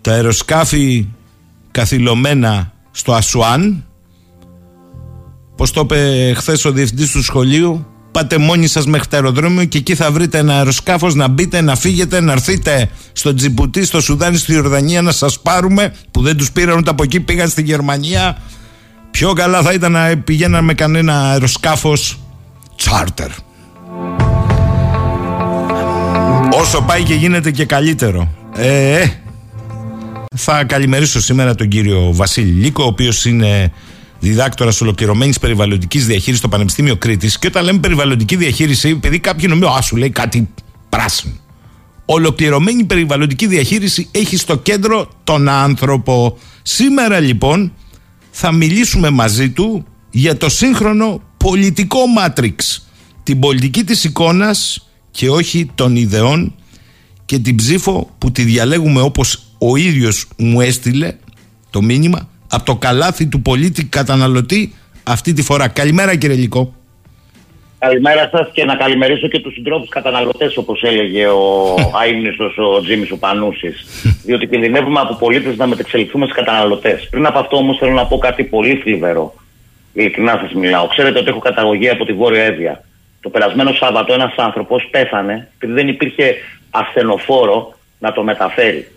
τα 0.00 0.12
αεροσκάφη 0.12 1.08
καθυλωμένα 1.70 2.72
στο 2.90 3.12
Ασουάν. 3.14 3.84
Πώς 5.56 5.70
το 5.70 5.80
είπε 5.80 6.32
χθες 6.36 6.64
ο 6.64 6.72
διευθυντής 6.72 7.10
του 7.10 7.22
σχολείου, 7.22 7.86
πάτε 8.16 8.38
μόνοι 8.38 8.66
σας 8.66 8.86
μέχρι 8.86 9.08
το 9.08 9.16
αεροδρόμιο 9.16 9.64
και 9.64 9.78
εκεί 9.78 9.94
θα 9.94 10.10
βρείτε 10.10 10.38
ένα 10.38 10.54
αεροσκάφος 10.54 11.14
να 11.14 11.28
μπείτε, 11.28 11.60
να 11.60 11.76
φύγετε, 11.76 12.20
να 12.20 12.32
έρθετε 12.32 12.90
στο 13.12 13.34
Τζιμπουτί, 13.34 13.84
στο 13.84 14.00
Σουδάνι, 14.00 14.36
στη 14.36 14.52
Ιορδανία 14.52 15.02
να 15.02 15.12
σας 15.12 15.40
πάρουμε. 15.40 15.94
Που 16.10 16.22
δεν 16.22 16.36
τους 16.36 16.52
πήραν 16.52 16.78
ούτε 16.78 16.90
από 16.90 17.02
εκεί, 17.02 17.20
πήγαν 17.20 17.48
στη 17.48 17.62
Γερμανία. 17.62 18.38
Πιο 19.10 19.32
καλά 19.32 19.62
θα 19.62 19.72
ήταν 19.72 19.92
να 19.92 20.16
πηγαίναν 20.24 20.64
με 20.64 20.74
κανένα 20.74 21.30
αεροσκάφος 21.30 22.18
τσάρτερ. 22.76 23.30
Όσο 26.60 26.82
πάει 26.82 27.02
και 27.02 27.14
γίνεται 27.14 27.50
και 27.50 27.64
καλύτερο. 27.64 28.34
Ε, 28.56 29.00
ε. 29.00 29.10
Θα 30.36 30.64
καλημερίσω 30.64 31.20
σήμερα 31.20 31.54
τον 31.54 31.68
κύριο 31.68 32.12
Βασίλη 32.12 32.52
Λίκο, 32.62 32.82
ο 32.82 32.86
οποίος 32.86 33.24
είναι 33.24 33.72
διδάκτορας 34.28 34.80
ολοκληρωμένης 34.80 35.38
περιβαλλοντικής 35.38 36.06
διαχείρισης 36.06 36.38
στο 36.38 36.48
Πανεπιστήμιο 36.48 36.96
Κρήτης. 36.96 37.38
Και 37.38 37.46
όταν 37.46 37.64
λέμε 37.64 37.78
περιβαλλοντική 37.78 38.36
διαχείριση, 38.36 38.88
επειδή 38.88 39.18
κάποιοι 39.18 39.46
νομίζουν, 39.48 39.74
Α, 39.74 39.80
σου 39.80 39.96
λέει 39.96 40.10
κάτι 40.10 40.48
πράσινο. 40.88 41.34
Ολοκληρωμένη 42.04 42.84
περιβαλλοντική 42.84 43.46
διαχείριση 43.46 44.08
έχει 44.10 44.36
στο 44.36 44.56
κέντρο 44.56 45.08
τον 45.24 45.48
άνθρωπο. 45.48 46.38
Σήμερα 46.62 47.20
λοιπόν 47.20 47.72
θα 48.30 48.52
μιλήσουμε 48.52 49.10
μαζί 49.10 49.50
του 49.50 49.84
για 50.10 50.36
το 50.36 50.48
σύγχρονο 50.48 51.22
πολιτικό 51.36 52.06
μάτριξ. 52.06 52.86
Την 53.22 53.38
πολιτική 53.38 53.84
της 53.84 54.04
εικόνας 54.04 54.88
και 55.10 55.30
όχι 55.30 55.70
των 55.74 55.96
ιδεών 55.96 56.54
και 57.24 57.38
την 57.38 57.56
ψήφο 57.56 58.14
που 58.18 58.32
τη 58.32 58.42
διαλέγουμε 58.42 59.00
όπως 59.00 59.42
ο 59.58 59.76
ίδιος 59.76 60.28
μου 60.36 60.60
έστειλε 60.60 61.16
το 61.70 61.82
μήνυμα 61.82 62.28
από 62.50 62.64
το 62.64 62.76
καλάθι 62.76 63.26
του 63.26 63.42
πολίτη 63.42 63.84
καταναλωτή 63.84 64.74
αυτή 65.02 65.32
τη 65.32 65.42
φορά. 65.42 65.68
Καλημέρα 65.68 66.16
κύριε 66.16 66.36
Λυκό. 66.36 66.74
Καλημέρα 67.78 68.28
σας 68.32 68.48
και 68.52 68.64
να 68.64 68.74
καλημερίσω 68.76 69.28
και 69.28 69.40
τους 69.40 69.54
συντρόφους 69.54 69.88
καταναλωτές, 69.88 70.56
όπως 70.56 70.82
έλεγε 70.82 71.26
ο 71.26 71.74
αίμνητο 72.06 72.44
ο 72.56 72.80
Τζίμι 72.80 73.06
ο 73.10 73.16
Πανούση. 73.16 73.72
διότι 74.24 74.46
κινδυνεύουμε 74.46 75.00
από 75.00 75.14
πολίτες 75.14 75.56
να 75.56 75.66
μετεξελιχθούμε 75.66 76.26
σε 76.26 76.32
καταναλωτές. 76.32 77.08
Πριν 77.10 77.26
από 77.26 77.38
αυτό 77.38 77.56
όμως 77.56 77.78
θέλω 77.78 77.92
να 77.92 78.06
πω 78.06 78.18
κάτι 78.18 78.44
πολύ 78.44 78.74
θλιβερό. 78.74 79.34
Ειλικρινά 79.92 80.38
σας 80.42 80.52
μιλάω. 80.52 80.86
Ξέρετε 80.86 81.18
ότι 81.18 81.28
έχω 81.28 81.38
καταγωγή 81.38 81.88
από 81.88 82.04
τη 82.04 82.12
Βόρεια 82.12 82.42
Εύβοια. 82.42 82.84
Το 83.20 83.28
περασμένο 83.28 83.72
Σάββατο 83.72 84.12
ένας 84.12 84.34
άνθρωπος 84.36 84.88
πέθανε 84.90 85.48
επειδή 85.54 85.72
δεν 85.72 85.88
υπήρχε 85.88 86.34
ασθενοφόρο 86.70 87.74
να 87.98 88.12
το 88.12 88.22
μεταφέρει. 88.22 88.90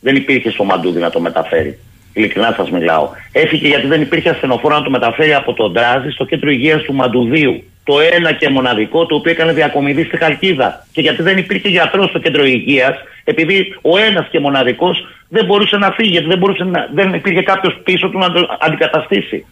Δεν 0.00 0.16
υπήρχε 0.16 0.50
στο 0.50 0.64
μαντούδι 0.64 1.00
να 1.00 1.10
το 1.10 1.20
μεταφέρει. 1.20 1.78
Ειλικρινά 2.12 2.54
σας 2.56 2.70
μιλάω. 2.70 3.08
Έφυγε 3.32 3.68
γιατί 3.68 3.86
δεν 3.86 4.00
υπήρχε 4.00 4.28
ασθενοφόρο 4.28 4.76
να 4.76 4.82
το 4.82 4.90
μεταφέρει 4.90 5.34
από 5.34 5.52
τον 5.52 5.72
Τράζι 5.72 6.10
στο 6.10 6.24
κέντρο 6.24 6.50
υγείας 6.50 6.82
του 6.82 6.94
Μαντουδίου. 6.94 7.62
Το 7.84 8.00
ένα 8.00 8.32
και 8.32 8.48
μοναδικό 8.48 9.06
το 9.06 9.14
οποίο 9.14 9.32
έκανε 9.32 9.52
διακομιδή 9.52 10.04
στη 10.04 10.16
Χαλκίδα. 10.16 10.86
Και 10.92 11.00
γιατί 11.00 11.22
δεν 11.22 11.36
υπήρχε 11.36 11.68
γιατρός 11.68 12.08
στο 12.08 12.18
κέντρο 12.18 12.44
υγείας, 12.44 12.96
επειδή 13.24 13.74
ο 13.82 13.98
ένας 13.98 14.28
και 14.30 14.40
μοναδικός 14.40 15.06
δεν 15.28 15.44
μπορούσε 15.44 15.76
να 15.76 15.90
φύγει, 15.90 16.10
γιατί 16.10 16.26
δεν, 16.26 16.38
μπορούσε 16.38 16.64
να, 16.64 16.88
δεν 16.94 17.14
υπήρχε 17.14 17.42
κάποιος 17.42 17.80
πίσω 17.84 18.08
του 18.08 18.18
να 18.18 18.32
το 18.32 18.56
αντικαταστήσει. 18.60 19.46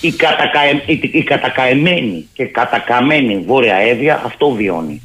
Η, 0.00 0.12
κατακαε, 0.12 0.82
η, 0.86 1.10
η 1.12 1.22
κατακαεμένη 1.22 2.28
και 2.34 2.44
κατακαμένη 2.44 3.42
Βόρεια 3.46 3.76
Εύβοια 3.76 4.22
αυτό 4.24 4.50
βιώνει. 4.50 5.02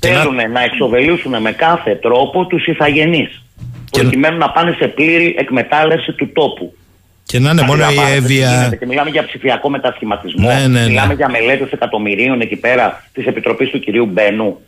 Θέλουν 0.00 0.34
να... 0.34 0.48
να 0.48 0.62
εξοβελήσουν 0.62 1.40
με 1.40 1.52
κάθε 1.52 1.94
τρόπο 1.94 2.46
τους 2.46 2.66
ηθαγενείς 2.66 3.42
προκειμένου 3.90 4.36
να 4.38 4.50
πάνε 4.50 4.74
σε 4.78 4.86
πλήρη 4.86 5.34
εκμετάλλευση 5.38 6.12
του 6.12 6.32
τόπου. 6.32 6.76
Και 7.24 7.38
να 7.38 7.50
είναι 7.50 7.62
μόνο 7.62 7.90
η 7.90 8.12
Εύβοια. 8.14 8.76
Και 8.78 8.86
μιλάμε 8.86 9.10
για 9.10 9.24
ψηφιακό 9.26 9.70
μετασχηματισμό. 9.70 10.48
Ναι, 10.48 10.54
ναι, 10.54 10.66
ναι. 10.66 10.86
Μιλάμε 10.86 11.14
για 11.14 11.28
μελέτες 11.30 11.70
εκατομμυρίων 11.72 12.40
εκεί 12.40 12.56
πέρα 12.56 13.04
της 13.12 13.26
Επιτροπής 13.26 13.70
του 13.70 13.80
κυρίου 13.80 14.06
Μπένου. 14.06 14.58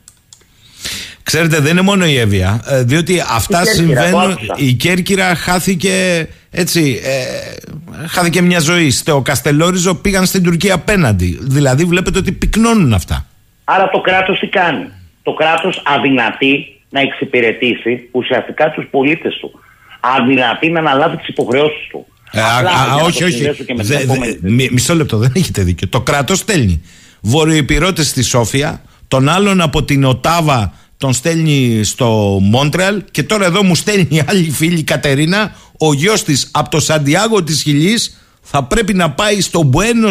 Ξέρετε, 1.23 1.59
δεν 1.61 1.71
είναι 1.71 1.81
μόνο 1.81 2.07
η 2.07 2.19
Εύβοια. 2.19 2.63
ε, 2.67 2.83
Διότι 2.83 3.23
αυτά 3.35 3.61
Η 3.61 3.65
Κέρκυρα, 3.65 4.01
το 4.01 4.07
συμβαίνουν. 4.07 4.31
άκουσα. 4.31 4.55
Η 4.57 4.73
Κέρκυρα 4.73 5.35
χάθηκε 5.35 6.27
έτσι. 6.51 7.01
Ε, 7.05 8.07
χάθηκε 8.07 8.43
μια 8.43 8.59
ζωή. 8.61 8.91
Στο 8.91 9.21
Καστελόριζο 9.21 9.95
πήγαν 9.95 10.27
στην 10.27 10.43
Τουρκία 10.43 10.75
απέναντι. 10.75 11.39
Δηλαδή, 11.43 11.85
βλέπετε 11.85 12.19
ότι 12.19 12.33
πυκνώνουν 12.33 12.93
αυτά. 12.93 13.27
Άρα 13.65 13.89
το 13.91 14.01
κράτος 14.01 14.39
τι 14.39 14.47
κάνει; 14.47 14.85
Το 15.23 15.33
κράτος 15.33 15.83
αδυνατεί 15.85 16.80
να 16.91 17.01
εξυπηρετήσει 17.01 18.09
ουσιαστικά 18.11 18.71
τους 18.71 18.87
πολίτες 18.91 19.35
του. 19.41 19.61
Αδυνατεί 20.01 20.71
να 20.71 20.79
αναλάβει 20.79 21.17
τις 21.17 21.29
υποχρεώσεις 21.29 21.87
του. 21.91 22.07
Ε, 22.33 22.41
Απλά, 22.41 22.57
α, 22.57 22.61
για 22.85 22.93
α, 22.93 22.97
να 22.97 23.03
όχι, 23.03 23.19
το 23.19 23.25
όχι. 23.25 23.35
συνδέσω 23.35 23.65
και 23.65 23.75
με 23.75 23.83
την 23.83 23.89
Δε- 23.93 23.97
δε- 23.97 24.03
επόμενη 24.03 24.39
μι- 24.41 24.71
μισό 24.73 24.95
λεπτό, 24.95 25.17
δεν 25.17 25.33
έχετε 25.35 25.63
δίκιο. 25.63 25.89
Το 25.89 26.01
κράτος 26.01 26.39
στέλνει 26.39 26.83
βορειοϊπηρώτε 27.21 28.03
στη 28.03 28.23
Σόφια, 28.23 28.83
τον 29.09 29.29
άλλον 29.29 29.61
από 29.61 29.85
την 29.85 30.05
Οτάβα 30.05 30.73
τον 30.97 31.13
στέλνει 31.13 31.81
στο 31.85 32.39
Μόντρεαλ 32.43 33.03
και 33.11 33.23
τώρα 33.23 33.45
εδώ 33.47 33.63
μου 33.65 33.75
στέλνει 33.75 34.07
η 34.11 34.23
άλλη 34.27 34.51
φίλη 34.51 34.79
η 34.79 34.83
Κατερίνα, 34.83 35.55
ο 35.79 35.93
γιος 35.93 36.23
της 36.23 36.49
από 36.53 36.71
το 36.71 36.81
Σαντιάγο 36.81 37.43
της 37.43 37.63
Χιλής 37.63 38.21
θα 38.43 38.65
πρέπει 38.65 38.95
να 38.95 39.11
πάει 39.11 39.41
στο 39.41 39.63
Μπουένο 39.63 40.09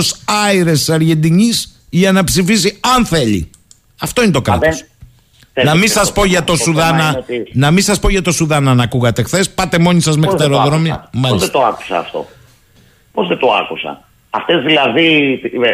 Άιρε 0.47 0.73
Αργεντινής 0.87 1.81
για 1.89 2.11
να 2.11 2.23
ψηφίσει 2.23 2.77
αν 2.95 3.05
θέλει. 3.05 3.49
Αυτό 3.99 4.23
είναι 4.23 4.31
το 4.31 4.41
κράτος. 4.41 4.83
Δεν- 5.63 5.65
Να 5.65 5.71
μην 5.79 5.87
Θέλετε, 5.89 5.99
σας 5.99 6.11
πω 6.11 6.25
για 6.25 6.43
το 6.43 6.55
θέμα 6.57 6.71
είναι 6.87 6.91
Σουδάνα, 7.01 7.17
ότι- 7.19 7.49
να 7.53 7.71
μην 7.71 7.83
σας 7.83 7.99
πω 7.99 8.09
για 8.09 8.21
το 8.21 8.31
Σουδάνα 8.31 8.73
να 8.73 8.83
ακούγατε 8.83 9.23
χθες. 9.23 9.49
Πάτε 9.49 9.79
μόνοι 9.79 10.01
σας 10.01 10.15
μέχρι 10.17 10.31
Πώς 10.31 10.41
τα 10.41 10.47
δεν 10.47 10.53
το 10.55 10.59
αεροδρόμια. 10.61 10.93
άκουσα. 10.93 11.29
Πώς 11.29 11.39
δεν 11.39 11.51
το 11.51 11.61
άκουσα 11.63 11.97
αυτό. 11.99 12.25
Πώς 13.13 13.27
δεν 13.27 13.37
το 13.37 13.51
άκουσα. 13.53 14.03
Αυτές 14.31 14.63
δηλαδή 14.63 15.39
ε, 15.43 15.67
ε, 15.69 15.71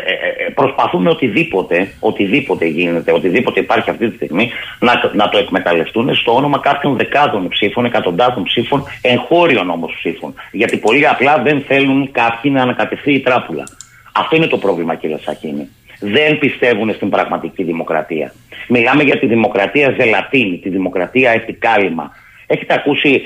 ε, 0.47 0.49
προσπαθούν 0.55 1.07
οτιδήποτε, 1.07 1.93
οτιδήποτε 1.99 2.65
γίνεται, 2.65 3.11
οτιδήποτε 3.11 3.59
υπάρχει 3.59 3.89
αυτή 3.89 4.09
τη 4.09 4.15
στιγμή 4.15 4.51
να, 4.79 5.11
να 5.13 5.29
το 5.29 5.37
εκμεταλλευτούν 5.37 6.15
στο 6.15 6.35
όνομα 6.35 6.59
κάποιων 6.59 6.97
δεκάδων 6.97 7.47
ψήφων, 7.47 7.85
εκατοντάδων 7.85 8.43
ψήφων, 8.43 8.83
εγχώριων 9.01 9.69
όμως 9.69 9.93
ψήφων. 9.97 10.33
Γιατί 10.51 10.77
πολύ 10.77 11.07
απλά 11.07 11.41
δεν 11.41 11.63
θέλουν 11.67 12.11
κάποιοι 12.11 12.51
να 12.55 12.61
ανακατευθεί 12.61 13.13
η 13.13 13.19
τράπουλα. 13.19 13.63
Αυτό 14.11 14.35
είναι 14.35 14.47
το 14.47 14.57
πρόβλημα 14.57 14.95
κύριε 14.95 15.17
Σαχίνη. 15.25 15.69
Δεν 15.99 16.39
πιστεύουν 16.39 16.93
στην 16.93 17.09
πραγματική 17.09 17.63
δημοκρατία. 17.63 18.33
Μιλάμε 18.67 19.03
για 19.03 19.19
τη 19.19 19.25
δημοκρατία 19.25 19.95
ζελατίνη, 19.99 20.57
τη 20.57 20.69
δημοκρατία 20.69 21.31
επικάλυμα. 21.31 22.11
Έχετε 22.47 22.73
ακούσει 22.73 23.21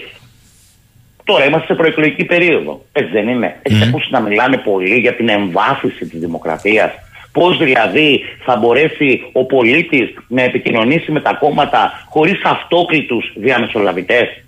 Τώρα 1.29 1.45
είμαστε 1.45 1.65
σε 1.65 1.75
προεκλογική 1.75 2.25
περίοδο. 2.25 2.85
Έτσι 2.91 3.11
δεν 3.11 3.27
είναι. 3.27 3.59
Έχετε 3.61 3.87
ακούσει 3.87 4.07
να 4.11 4.19
μιλάνε 4.19 4.57
πολύ 4.57 4.99
για 4.99 5.15
την 5.15 5.29
εμβάθυνση 5.29 6.05
της 6.05 6.19
δημοκρατίας. 6.19 6.91
Πώς 7.31 7.57
δηλαδή 7.57 8.19
θα 8.45 8.55
μπορέσει 8.55 9.21
ο 9.31 9.45
πολίτης 9.45 10.13
να 10.27 10.41
επικοινωνήσει 10.41 11.11
με 11.11 11.21
τα 11.21 11.33
κόμματα 11.33 12.05
χωρίς 12.09 12.41
αυτόκλητους 12.43 13.33
διαμεσολαβητές. 13.35 14.43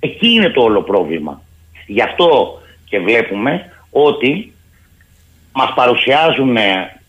Εκεί 0.00 0.28
είναι 0.28 0.50
το 0.50 0.62
όλο 0.62 0.82
πρόβλημα. 0.82 1.42
Γι' 1.86 2.02
αυτό 2.02 2.60
και 2.88 2.98
βλέπουμε 2.98 3.72
ότι 3.90 4.52
μας 5.52 5.72
παρουσιάζουν 5.74 6.56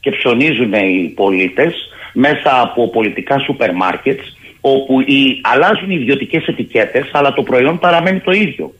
και 0.07 0.15
ψωνίζουν 0.15 0.73
οι 0.73 1.13
πολίτες 1.15 1.73
μέσα 2.13 2.61
από 2.61 2.89
πολιτικά 2.89 3.39
σούπερ 3.39 3.73
μάρκετς 3.73 4.37
όπου 4.61 5.01
οι, 5.01 5.39
αλλάζουν 5.41 5.89
οι 5.89 5.97
ιδιωτικές 5.99 6.47
ετικέτες 6.47 7.09
αλλά 7.11 7.33
το 7.33 7.43
προϊόν 7.43 7.79
παραμένει 7.79 8.19
το 8.19 8.31
ίδιο. 8.31 8.73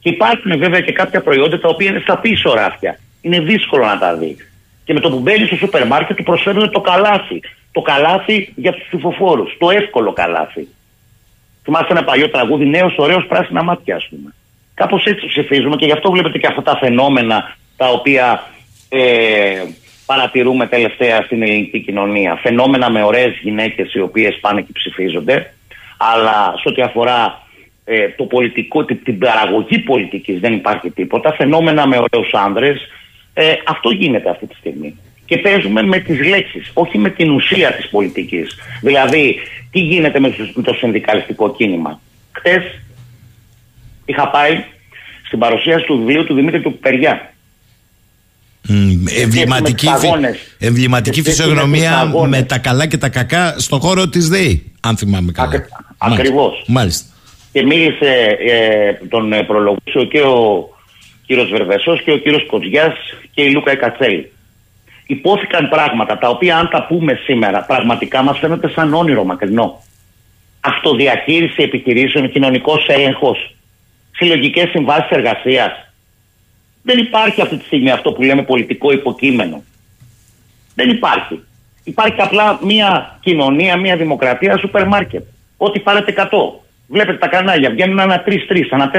Και 0.00 0.08
υπάρχουν 0.08 0.58
βέβαια 0.58 0.80
και 0.80 0.92
κάποια 0.92 1.20
προϊόντα 1.20 1.60
τα 1.60 1.68
οποία 1.68 1.90
είναι 1.90 2.00
στα 2.00 2.18
πίσω 2.18 2.54
ράφια. 2.54 2.98
Είναι 3.20 3.40
δύσκολο 3.40 3.84
να 3.84 3.98
τα 3.98 4.16
δει. 4.16 4.36
Και 4.84 4.92
με 4.92 5.00
το 5.00 5.10
που 5.10 5.18
μπαίνει 5.18 5.46
στο 5.46 5.56
σούπερ 5.56 5.86
μάρκετ 5.86 6.16
του 6.16 6.22
προσφέρουν 6.22 6.70
το 6.70 6.80
καλάθι. 6.80 7.40
Το 7.72 7.80
καλάθι 7.80 8.52
για 8.56 8.72
τους 8.72 8.84
ψηφοφόρους. 8.86 9.56
Το 9.58 9.70
εύκολο 9.70 10.12
καλάθι. 10.12 10.68
Θυμάστε 11.62 11.92
ένα 11.92 12.04
παλιό 12.04 12.30
τραγούδι, 12.30 12.66
νέος, 12.66 12.94
ωραίος, 12.96 13.26
πράσινα 13.26 13.62
μάτια, 13.62 13.96
ας 13.96 14.06
πούμε. 14.10 14.34
Κάπως 14.74 15.04
έτσι 15.04 15.26
ψηφίζουμε 15.26 15.76
και 15.76 15.86
γι' 15.86 15.92
αυτό 15.92 16.10
βλέπετε 16.10 16.38
και 16.38 16.46
αυτά 16.46 16.62
τα 16.62 16.76
φαινόμενα 16.76 17.56
τα 17.76 17.88
οποία 17.88 18.46
ε, 18.88 19.62
παρατηρούμε 20.06 20.66
τελευταία 20.66 21.22
στην 21.22 21.42
ελληνική 21.42 21.80
κοινωνία. 21.80 22.36
Φαινόμενα 22.42 22.90
με 22.90 23.02
ωραίες 23.02 23.38
γυναίκες 23.42 23.94
οι 23.94 24.00
οποίες 24.00 24.38
πάνε 24.40 24.60
και 24.60 24.72
ψηφίζονται, 24.72 25.54
αλλά 25.96 26.54
σε 26.62 26.68
ό,τι 26.68 26.82
αφορά 26.82 27.42
ε, 27.84 28.08
το 28.08 28.24
πολιτικό, 28.24 28.84
την, 28.84 29.02
την 29.04 29.18
παραγωγή 29.18 29.78
πολιτικής 29.78 30.40
δεν 30.40 30.52
υπάρχει 30.52 30.90
τίποτα. 30.90 31.32
Φαινόμενα 31.32 31.86
με 31.86 31.96
ωραίους 31.96 32.32
άνδρες. 32.32 32.80
Ε, 33.34 33.54
αυτό 33.66 33.90
γίνεται 33.90 34.30
αυτή 34.30 34.46
τη 34.46 34.54
στιγμή. 34.54 34.98
Και 35.26 35.38
παίζουμε 35.38 35.82
με 35.82 35.98
τις 35.98 36.26
λέξεις, 36.26 36.70
όχι 36.74 36.98
με 36.98 37.10
την 37.10 37.30
ουσία 37.30 37.72
της 37.72 37.88
πολιτικής. 37.88 38.58
Δηλαδή, 38.80 39.36
τι 39.70 39.80
γίνεται 39.80 40.20
με 40.20 40.34
το 40.62 40.74
συνδικαλιστικό 40.74 41.54
κίνημα. 41.54 42.00
Χτες 42.32 42.62
είχα 44.04 44.28
πάει 44.28 44.64
στην 45.26 45.38
παρουσίαση 45.38 45.84
του 45.84 45.98
βιβλίου 45.98 46.24
του 46.24 46.34
Δημήτρη 46.34 46.60
του 46.60 46.78
Περιά. 46.78 47.33
Εμβληματική, 49.22 49.88
εμβληματική 50.58 51.22
φυσιογνωμία 51.22 52.12
με, 52.28 52.42
τα 52.42 52.58
καλά 52.58 52.86
και 52.86 52.98
τα 52.98 53.08
κακά 53.08 53.54
στον 53.58 53.80
χώρο 53.80 54.08
της 54.08 54.28
ΔΕΗ, 54.28 54.72
αν 54.80 54.96
θυμάμαι 54.96 55.32
καλά. 55.32 55.54
Ακ, 55.98 56.12
ακριβώς. 56.12 56.64
Μάλιστα. 56.66 57.12
Και 57.52 57.62
μίλησε, 57.62 58.36
ε, 58.46 59.06
τον 59.08 59.32
ε, 59.32 59.42
προλογούσε 59.42 60.04
και 60.10 60.20
ο 60.20 60.68
κύριος 61.26 61.50
Βερβεσός 61.50 62.02
και 62.02 62.12
ο 62.12 62.16
κύριος 62.16 62.46
Κοτζιάς 62.46 62.94
και 63.30 63.42
η 63.42 63.50
Λούκα 63.50 63.70
Εκατσέλη. 63.70 64.32
Υπόθηκαν 65.06 65.68
πράγματα 65.68 66.18
τα 66.18 66.28
οποία 66.28 66.56
αν 66.56 66.68
τα 66.68 66.86
πούμε 66.86 67.20
σήμερα 67.24 67.62
πραγματικά 67.62 68.22
μας 68.22 68.38
φαίνονται 68.38 68.68
σαν 68.68 68.94
όνειρο 68.94 69.24
μακρινό. 69.24 69.82
Αυτοδιαχείριση 70.60 71.62
επιχειρήσεων, 71.62 72.30
κοινωνικός 72.30 72.86
έλεγχος, 72.88 73.54
συλλογικές 74.12 74.68
συμβάσεις 74.68 75.10
εργασίας, 75.10 75.72
δεν 76.84 76.98
υπάρχει 76.98 77.40
αυτή 77.40 77.56
τη 77.56 77.64
στιγμή 77.64 77.90
αυτό 77.90 78.12
που 78.12 78.22
λέμε 78.22 78.42
πολιτικό 78.42 78.92
υποκείμενο. 78.92 79.62
Δεν 80.74 80.90
υπάρχει. 80.90 81.40
Υπάρχει 81.84 82.20
απλά 82.20 82.58
μια 82.62 83.18
κοινωνία, 83.20 83.76
μια 83.76 83.96
δημοκρατία, 83.96 84.58
σούπερ 84.58 84.86
μάρκετ. 84.86 85.22
Ό,τι 85.56 85.80
πάρετε 85.80 86.14
100. 86.16 86.24
Βλέπετε 86.88 87.18
τα 87.18 87.28
κανάλια, 87.28 87.70
βγαίνουν 87.70 87.98
ένα 87.98 88.24
3-3, 88.26 88.32
ένα 88.70 88.90
4-4. 88.90 88.98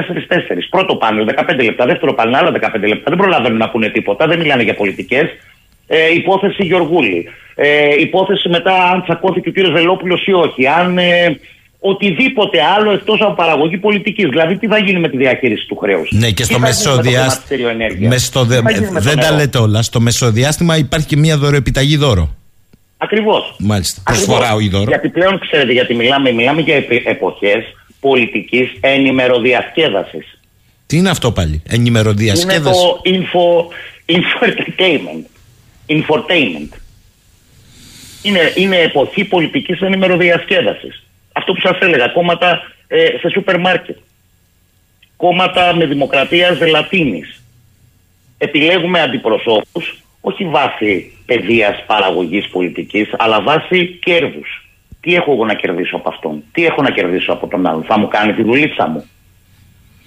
Πρώτο 0.70 0.96
πάνελ 0.96 1.30
15 1.36 1.64
λεπτά, 1.64 1.86
δεύτερο 1.86 2.14
πάνελ 2.14 2.36
άλλα 2.36 2.52
15 2.52 2.88
λεπτά. 2.88 3.10
Δεν 3.10 3.18
προλαβαίνουν 3.18 3.58
να 3.58 3.70
πούνε 3.70 3.90
τίποτα, 3.90 4.28
δεν 4.28 4.40
μιλάνε 4.40 4.64
για 4.64 4.76
πολιτικές. 4.76 5.26
Ε, 5.88 6.14
υπόθεση 6.14 6.64
Γιωργούλη. 6.64 7.30
Ε, 7.56 7.96
υπόθεση 8.00 8.50
μετά 8.50 8.90
αν 8.90 9.04
τσακώθηκε 9.04 9.50
ο 9.50 9.52
κύριος 9.52 9.72
Βελόπουλος 9.72 10.26
ή 10.26 10.34
όχι. 10.34 10.68
Αν 10.68 10.98
ε, 10.98 11.40
οτιδήποτε 11.88 12.58
άλλο 12.78 12.92
εκτός 12.92 13.22
από 13.22 13.34
παραγωγή 13.34 13.78
πολιτικής. 13.78 14.30
Δηλαδή, 14.30 14.58
τι 14.58 14.68
θα 14.68 14.78
γίνει 14.78 15.00
με 15.00 15.10
τη 15.10 15.18
διαχείριση 15.18 15.68
του 15.68 15.76
χρέους; 15.76 16.12
Ναι, 16.12 16.32
και 16.32 16.44
στο 16.44 16.60
μεσοδιάστημα. 16.60 17.72
Δεν 19.00 19.20
τα 19.20 19.32
λέτε 19.32 19.58
όλα. 19.58 19.82
Στο 19.82 20.00
μεσοδιάστημα 20.00 20.78
υπάρχει 20.78 21.08
και 21.08 21.18
μία 21.18 21.38
δωροεπιταγή 21.38 21.98
δώρο. 21.98 22.36
Ακριβώς. 22.98 23.56
Μάλιστα. 23.60 24.02
Προσφορά 24.06 24.54
ο 24.54 24.60
δώρο. 24.70 24.86
Γιατί 24.88 25.10
πλέον 25.10 25.40
ξέρετε, 25.40 25.72
γιατί 25.72 25.94
μιλάμε, 25.94 26.32
μιλάμε 26.32 26.62
για 26.62 26.76
εποχές 27.04 27.64
πολιτικής 28.00 28.70
ενημεροδιασκέδασης. 28.80 30.40
Τι 30.86 30.98
είναι 30.98 31.10
αυτό 31.10 31.32
πάλι, 31.32 31.62
ενημεροδιασκέδαση. 31.68 32.80
Είναι 33.04 33.26
το 33.32 33.68
info, 34.08 34.16
info 34.16 34.48
entertainment. 34.48 35.26
Infotainment. 35.88 36.78
Είναι, 38.22 38.52
είναι 38.56 38.76
εποχή 38.76 39.24
πολιτικής 39.24 39.82
ενημεροδιασκέδασης 39.82 41.05
αυτό 41.38 41.54
που 41.54 41.62
σας 41.62 41.78
έλεγα, 41.80 42.08
κόμματα 42.08 42.62
ε, 42.88 43.06
σε 43.20 43.30
σούπερ 43.30 43.60
μάρκετ. 43.60 43.98
Κόμματα 45.18 45.76
με 45.76 45.86
δημοκρατία 45.86 46.54
ζελατίνης. 46.54 47.44
Επιλέγουμε 48.38 49.02
αντιπροσώπους 49.02 50.06
όχι 50.22 50.46
βάσει 50.46 51.18
παιδείας 51.26 51.84
παραγωγής 51.86 52.50
πολιτικής, 52.50 53.10
αλλά 53.18 53.42
βάσει 53.42 53.88
κέρδους. 53.88 54.70
Τι 55.02 55.16
έχω 55.16 55.32
εγώ 55.32 55.46
να 55.46 55.54
κερδίσω 55.54 55.96
από 55.96 56.10
αυτόν, 56.10 56.44
τι 56.52 56.66
έχω 56.66 56.82
να 56.82 56.90
κερδίσω 56.90 57.32
από 57.32 57.48
τον 57.48 57.66
άλλον, 57.68 57.84
θα 57.84 58.00
μου 58.00 58.08
κάνει 58.08 58.34
τη 58.34 58.44
δουλίτσα 58.44 58.88
μου. 58.88 59.10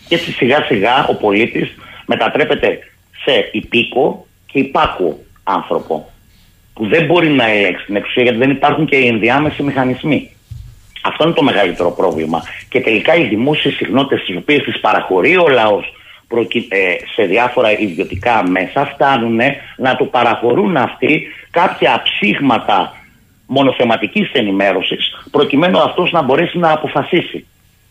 Και 0.08 0.14
έτσι 0.14 0.32
σιγά 0.32 0.62
σιγά 0.62 1.06
ο 1.06 1.14
πολίτης 1.14 1.74
μετατρέπεται 2.06 2.78
σε 3.24 3.48
υπήκο 3.52 4.26
και 4.46 4.58
υπάκο 4.58 5.18
άνθρωπο 5.42 6.10
που 6.74 6.86
δεν 6.86 7.04
μπορεί 7.06 7.28
να 7.28 7.50
ελέγξει 7.50 7.84
την 7.84 7.96
εξουσία 7.96 8.22
γιατί 8.22 8.38
δεν 8.38 8.50
υπάρχουν 8.50 8.86
και 8.86 8.96
οι 8.96 9.06
ενδιάμεσοι 9.06 9.62
μηχανισμοί. 9.62 10.30
Αυτό 11.03 11.24
είναι 11.24 11.32
το 11.32 11.42
μεγαλύτερο 11.42 11.90
πρόβλημα. 11.90 12.42
Και 12.68 12.80
τελικά 12.80 13.14
οι 13.14 13.24
δημόσιες 13.24 13.74
συχνότητες, 13.74 14.24
τι 14.26 14.36
οποίες 14.36 14.62
τις 14.62 14.80
παραχωρεί 14.80 15.36
ο 15.36 15.49
λαός 15.49 15.92
ε, 16.68 16.94
σε 17.14 17.24
διάφορα 17.24 17.78
ιδιωτικά 17.78 18.49
μέσα, 18.49 18.86
φτάνουν 18.86 19.40
να 19.76 19.96
του 19.96 20.11
παραχωρούν 20.11 20.76
αυτοί 20.76 21.26
κάποια 21.51 22.03
ψήγματα 22.03 22.92
μονοθεματικής 23.46 24.30
ενημέρωσης, 24.32 25.26
προκειμένου 25.30 25.78
αυτός 25.78 26.12
να 26.12 26.22
μπορέσει 26.22 26.59
να 26.59 26.72
αποφασίσει. 26.72 27.46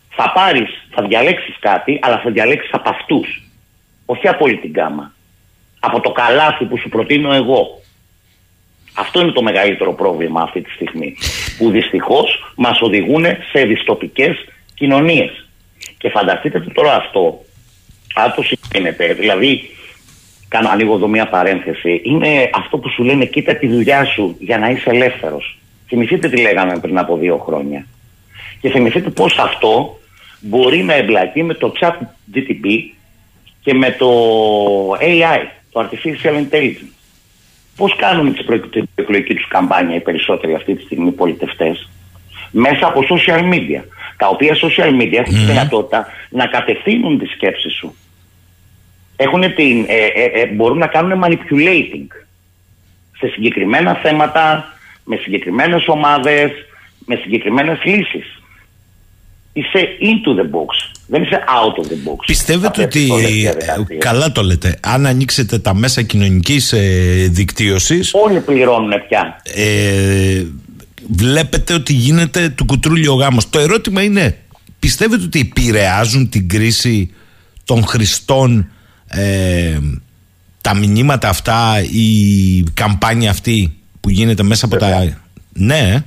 Θα 0.10 0.32
πάρεις, 0.32 0.70
θα 0.90 1.04
διαλέξεις 1.04 1.56
κάτι, 1.60 2.00
αλλά 2.02 2.20
θα 2.20 2.30
διαλέξεις 2.30 2.74
από 2.74 2.90
αυτούς. 2.90 3.42
Όχι 4.06 4.28
από 4.28 4.46
όλη 4.46 4.58
την 4.58 4.74
κάμα. 4.74 5.12
Από 5.80 6.00
το 6.00 6.12
καλάθι 6.12 6.66
που 6.66 6.78
σου 6.78 6.90
προτείνω 6.90 7.34
εγώ. 7.34 7.77
Αυτό 9.00 9.22
είναι 9.22 9.32
το 9.32 9.42
μεγαλύτερο 9.42 9.94
πρόβλημα 9.94 10.42
αυτή 10.42 10.62
τη 10.62 10.72
στιγμή. 10.72 11.16
Που 11.58 11.70
δυστυχώς 11.70 12.54
μας 12.56 12.82
οδηγούν 12.82 13.26
σε 13.52 13.62
δυστοπικές 13.66 14.36
κοινωνίες. 14.74 15.48
Και 15.98 16.10
φανταστείτε 16.10 16.60
το 16.60 16.72
τώρα 16.72 16.96
αυτό, 16.96 17.42
αν 18.16 18.34
το 18.36 18.42
συγκρίνετε, 18.42 19.14
δηλαδή, 19.14 19.70
κάνω 20.48 20.70
ανοίγω 20.70 20.96
εδώ 20.96 21.08
μια 21.08 21.28
παρένθεση, 21.28 22.02
είναι 22.04 22.50
αυτό 22.54 22.78
που 22.78 22.90
σου 22.90 23.04
λένε 23.04 23.26
κοίτα 23.26 23.56
τη 23.56 23.68
δουλειά 23.68 24.06
σου 24.06 24.36
για 24.40 24.58
να 24.58 24.70
είσαι 24.70 24.90
ελεύθερος. 24.90 25.58
Θυμηθείτε 25.88 26.30
τι 26.30 26.42
λέγαμε 26.42 26.80
πριν 26.80 26.98
από 26.98 27.18
δύο 27.18 27.38
χρόνια. 27.38 27.86
Και 28.62 28.70
θυμηθείτε 28.70 29.10
πώς 29.10 29.38
αυτό 29.38 30.00
μπορεί 30.40 30.84
να 30.84 30.94
εμπλακεί 30.94 31.44
με 31.44 31.54
το 31.54 31.74
chat 31.80 31.96
GTP 32.34 32.66
και 33.62 33.74
με 33.74 33.92
το 33.92 34.10
AI, 34.92 35.46
το 35.72 35.90
Artificial 35.90 36.46
Intelligence. 36.50 36.97
Πώς 37.78 37.96
κάνουν 37.96 38.36
την 38.36 38.46
προεκλογική 38.96 39.34
τους 39.34 39.48
καμπάνια 39.48 39.96
οι 39.96 40.02
περισσότεροι 40.02 40.54
αυτή 40.54 40.76
τη 40.76 40.82
στιγμή 40.82 41.12
πολιτευτές, 41.12 41.90
μέσα 42.52 42.88
από 42.88 43.02
social 43.10 43.54
media. 43.54 43.82
Τα 44.18 44.28
οποία 44.28 44.56
social 44.56 45.02
media 45.02 45.14
έχουν 45.14 45.34
τη 45.34 45.40
δυνατότητα 45.40 46.08
να 46.30 46.46
κατευθύνουν 46.46 47.20
τη 47.20 47.26
σκέψη 47.26 47.70
σου. 47.70 47.96
Έχουν 49.16 49.42
την, 49.56 49.86
ε, 49.88 50.06
ε, 50.06 50.42
ε, 50.42 50.46
μπορούν 50.46 50.78
να 50.78 50.88
κάνουν 50.88 51.24
manipulating 51.26 52.08
σε 53.18 53.28
συγκεκριμένα 53.28 53.94
θέματα, 53.94 54.74
με 55.04 55.16
συγκεκριμένες 55.16 55.88
ομάδες, 55.88 56.52
με 57.06 57.16
συγκεκριμένες 57.16 57.84
λύσεις. 57.84 58.42
Είσαι 59.58 59.88
into 60.02 60.40
the 60.40 60.44
box. 60.44 60.98
Δεν 61.08 61.22
είσαι 61.24 61.44
out 61.48 61.84
of 61.84 61.88
the 61.88 62.10
box. 62.10 62.26
Πιστεύετε 62.26 62.84
ότι. 62.84 63.10
Καλά 63.98 64.32
το 64.32 64.42
λέτε. 64.42 64.78
Αν 64.82 65.06
ανοίξετε 65.06 65.60
τα 65.60 65.74
μέσα 65.76 66.02
κοινωνικής 66.02 66.74
ε, 66.74 67.28
δικτύωσης. 67.32 68.12
Όλοι 68.14 68.40
πληρώνουν 68.40 68.92
πια. 69.08 69.42
Ε, 69.44 70.44
βλέπετε 71.12 71.74
ότι 71.74 71.94
γίνεται 71.94 72.50
του 72.50 72.66
κουτρούλιο 72.66 73.14
γάμος. 73.14 73.50
Το 73.50 73.60
ερώτημα 73.60 74.04
είναι, 74.04 74.38
πιστεύετε 74.80 75.24
ότι 75.24 75.40
επηρεάζουν 75.40 76.30
την 76.30 76.50
κρίση 76.50 77.14
των 77.64 77.86
χρηστών 77.86 78.70
ε, 79.08 79.78
τα 80.62 80.76
μηνύματα 80.76 81.30
αυτά, 81.30 81.84
η 81.92 82.64
καμπάνια 82.74 83.30
αυτή 83.30 83.74
που 84.00 84.10
γίνεται 84.10 84.44
μέσα 84.44 84.66
από 84.66 84.78
τα. 84.78 85.18
Ναι. 85.54 86.04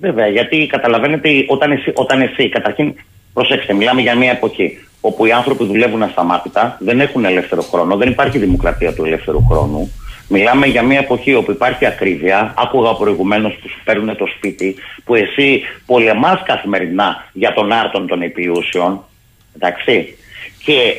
Βέβαια, 0.00 0.26
γιατί 0.26 0.66
καταλαβαίνετε 0.66 1.28
όταν 1.46 1.70
εσύ, 1.70 1.92
όταν 1.94 2.20
εσύ 2.20 2.48
καταρχήν 2.48 2.94
Προσέξτε, 3.32 3.72
μιλάμε 3.72 4.00
για 4.00 4.14
μια 4.14 4.30
εποχή 4.30 4.78
όπου 5.00 5.26
οι 5.26 5.32
άνθρωποι 5.32 5.64
δουλεύουν 5.64 6.02
ασταμάτητα, 6.02 6.76
δεν 6.80 7.00
έχουν 7.00 7.24
ελεύθερο 7.24 7.62
χρόνο, 7.62 7.96
δεν 7.96 8.10
υπάρχει 8.10 8.38
δημοκρατία 8.38 8.94
του 8.94 9.04
ελεύθερου 9.04 9.46
χρόνου. 9.50 9.92
Μιλάμε 10.28 10.66
για 10.66 10.82
μια 10.82 10.98
εποχή 10.98 11.34
όπου 11.34 11.50
υπάρχει 11.50 11.86
ακρίβεια. 11.86 12.54
Άκουγα 12.56 12.94
προηγουμένως 12.94 13.54
που 13.54 13.68
σου 13.68 13.80
παίρνουν 13.84 14.16
το 14.16 14.26
σπίτι, 14.36 14.76
που 15.04 15.14
εσύ 15.14 15.62
πολεμάς 15.86 16.42
καθημερινά 16.44 17.28
για 17.32 17.52
τον 17.52 17.72
άρτον 17.72 18.06
των 18.06 18.22
επιούσεων. 18.22 19.04
Εντάξει. 19.56 20.16
Και 20.64 20.94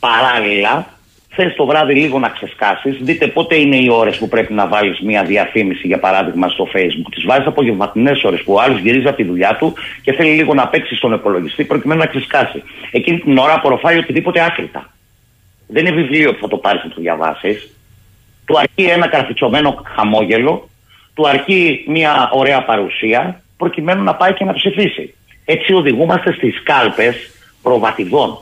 παράλληλα 0.00 0.86
Θες 1.34 1.54
το 1.54 1.66
βράδυ 1.66 1.94
λίγο 1.94 2.18
να 2.18 2.28
ξεσκάσεις, 2.28 2.96
δείτε 3.00 3.26
πότε 3.26 3.56
είναι 3.56 3.76
οι 3.76 3.88
ώρες 3.90 4.16
που 4.18 4.28
πρέπει 4.28 4.52
να 4.52 4.68
βάλεις 4.68 5.00
μια 5.00 5.24
διαφήμιση, 5.24 5.86
για 5.86 5.98
παράδειγμα, 5.98 6.48
στο 6.48 6.68
Facebook. 6.74 7.10
Τις 7.10 7.24
βάζεις 7.24 7.46
απογευματινές 7.46 8.24
ώρες 8.24 8.42
που 8.42 8.52
ο 8.52 8.60
άλλος 8.60 8.80
γυρίζει 8.80 9.06
από 9.06 9.16
τη 9.16 9.24
δουλειά 9.24 9.56
του 9.56 9.74
και 10.02 10.12
θέλει 10.12 10.30
λίγο 10.30 10.54
να 10.54 10.68
παίξει 10.68 10.94
στον 10.94 11.12
υπολογιστή 11.12 11.64
προκειμένου 11.64 12.00
να 12.00 12.06
ξεσκάσει. 12.06 12.62
Εκείνη 12.90 13.18
την 13.18 13.38
ώρα 13.38 13.54
απορροφάει 13.54 13.98
οτιδήποτε 13.98 14.44
άκρητα. 14.44 14.92
Δεν 15.66 15.86
είναι 15.86 15.94
βιβλίο 15.94 16.32
που 16.32 16.40
θα 16.40 16.48
το 16.48 16.56
πάρεις 16.56 16.82
να 16.84 16.90
το 16.90 17.00
διαβάσεις. 17.00 17.70
Του 18.44 18.58
αρκεί 18.58 18.82
ένα 18.82 19.08
καρφιτσωμένο 19.08 19.82
χαμόγελο, 19.96 20.68
του 21.14 21.28
αρκεί 21.28 21.84
μια 21.88 22.30
ωραία 22.32 22.64
παρουσία, 22.64 23.42
προκειμένου 23.56 24.02
να 24.02 24.14
πάει 24.14 24.32
και 24.32 24.44
να 24.44 24.52
ψηφίσει. 24.52 25.14
Έτσι 25.44 25.72
οδηγούμαστε 25.72 26.32
στις 26.32 26.62
κάλπες 26.62 27.16
προβατιδών 27.62 28.38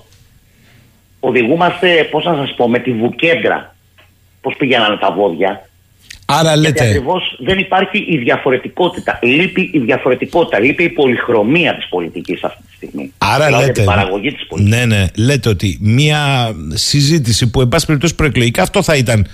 οδηγούμαστε, 1.20 2.08
πώς 2.10 2.24
να 2.24 2.34
σας 2.34 2.54
πω, 2.56 2.68
με 2.68 2.78
τη 2.78 2.92
βουκέντρα. 2.92 3.74
Πώς 4.40 4.54
πηγαίνανε 4.58 4.96
τα 4.96 5.12
βόδια. 5.12 5.68
Άρα 6.24 6.56
λέτε. 6.56 6.70
Γιατί 6.70 6.82
ακριβώς 6.82 7.36
δεν 7.38 7.58
υπάρχει 7.58 7.98
η 8.08 8.16
διαφορετικότητα. 8.16 9.18
Λείπει 9.22 9.70
η 9.72 9.78
διαφορετικότητα. 9.78 10.58
Λείπει 10.58 10.84
η 10.84 10.88
πολυχρωμία 10.88 11.74
της 11.74 11.88
πολιτικής 11.88 12.44
αυτή 12.44 12.62
τη 12.62 12.74
στιγμή. 12.74 13.12
Άρα 13.18 13.44
Μιλάω 13.44 13.60
λέτε. 13.60 13.72
την 13.72 13.84
παραγωγή 13.84 14.32
της 14.32 14.46
πολιτικής. 14.46 14.78
Ναι, 14.78 14.84
ναι. 14.84 15.06
Λέτε 15.16 15.48
ότι 15.48 15.78
μία 15.80 16.52
συζήτηση 16.68 17.50
που, 17.50 17.60
εν 17.60 17.68
πάση 17.68 17.86
περιπτώσει, 17.86 18.14
προεκλογικά 18.14 18.62
αυτό 18.62 18.82
θα 18.82 18.96
ήταν 18.96 19.26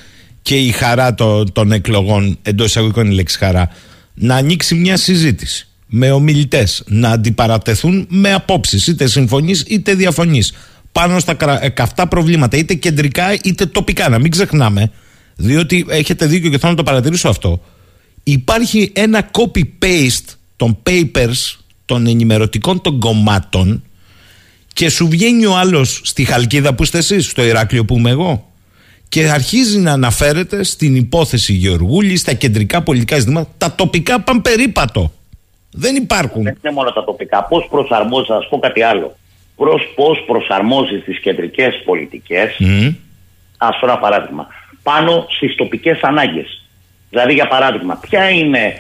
και 0.43 0.57
η 0.57 0.71
χαρά 0.71 1.15
το, 1.15 1.45
των 1.45 1.73
εκλογών, 1.73 2.39
εντός 2.43 2.67
εισαγωγικών 2.67 3.11
η 3.11 3.15
λέξη 3.15 3.39
χαρά, 3.39 3.71
να 4.15 4.35
ανοίξει 4.35 4.75
μια 4.75 4.97
συζήτηση 4.97 5.69
με 5.87 6.11
ομιλητές, 6.11 6.85
να 6.87 7.11
αντιπαρατεθούν 7.11 8.07
με 8.11 8.33
απόψεις, 8.33 8.87
είτε 8.87 9.07
συμφωνείς 9.07 9.65
είτε 9.69 9.95
διαφωνείς, 9.95 10.55
πάνω 10.97 11.19
στα 11.19 11.35
κρα- 11.35 11.69
καυτά 11.69 12.09
προβλήματα, 12.09 12.57
είτε 12.57 12.75
κεντρικά 12.75 13.33
είτε 13.43 13.67
τοπικά. 13.67 14.09
Να 14.09 14.19
μην 14.19 14.31
ξεχνάμε, 14.31 14.91
διότι 15.37 15.87
έχετε 15.89 16.27
δίκιο 16.27 16.51
και 16.51 16.59
θέλω 16.59 16.71
να 16.71 16.77
το 16.77 16.83
παρατηρήσω 16.83 17.29
αυτό. 17.29 17.61
Υπάρχει 18.25 18.93
ένα 18.95 19.31
copy-paste 19.31 20.35
των 20.57 20.79
papers 20.83 21.57
των 21.85 22.07
ενημερωτικών 22.07 22.81
των 22.81 22.99
κομμάτων 22.99 23.83
και 24.73 24.89
σου 24.91 25.09
βγαίνει 25.09 25.47
ο 25.47 25.57
άλλος 25.57 26.01
στη 26.05 26.25
Χαλκίδα 26.25 26.75
που 26.75 26.83
είστε 26.83 26.99
εσείς, 26.99 27.27
στο 27.27 27.45
Ηράκλειο 27.45 27.85
που 27.85 27.97
είμαι 27.97 28.11
εγώ. 28.11 28.51
Και 29.09 29.31
αρχίζει 29.31 29.79
να 29.79 29.93
αναφέρεται 29.93 30.63
στην 30.65 30.97
υπόθεση 30.97 31.53
Γεωργούλη, 31.53 32.17
στα 32.17 32.33
κεντρικά 32.33 32.83
πολιτικά 32.83 33.19
ζητήματα. 33.19 33.51
Τα 33.59 33.75
τοπικά 33.75 34.21
πάνε 34.21 34.41
περίπατο. 34.41 35.13
Δεν 35.71 35.97
υπάρχουν. 35.97 36.43
Δεν 36.43 36.57
είναι 36.65 36.73
μόνο 36.75 36.91
τα 36.93 37.05
τοπικά. 37.05 37.45
Πώς 37.45 37.67
προσαρμόζεις, 37.71 38.27
θα 38.29 38.41
σα 38.43 38.49
πω 38.49 38.59
κάτι 38.59 38.83
άλλο. 38.83 39.17
Πώς 39.95 40.25
προσαρμόζει 40.27 40.99
τις 40.99 41.19
κεντρικές 41.21 41.83
πολιτικές, 41.85 42.57
Μμ. 42.59 42.89
ας 43.59 43.79
πω 43.81 43.87
ένα 43.87 43.99
παράδειγμα, 43.99 44.47
πάνω 44.83 45.27
στις 45.29 45.55
τοπικές 45.55 45.99
ανάγκες. 46.03 46.63
Δηλαδή, 47.11 47.33
για 47.33 47.47
παράδειγμα, 47.49 47.99
ποια 48.09 48.29
είναι 48.31 48.75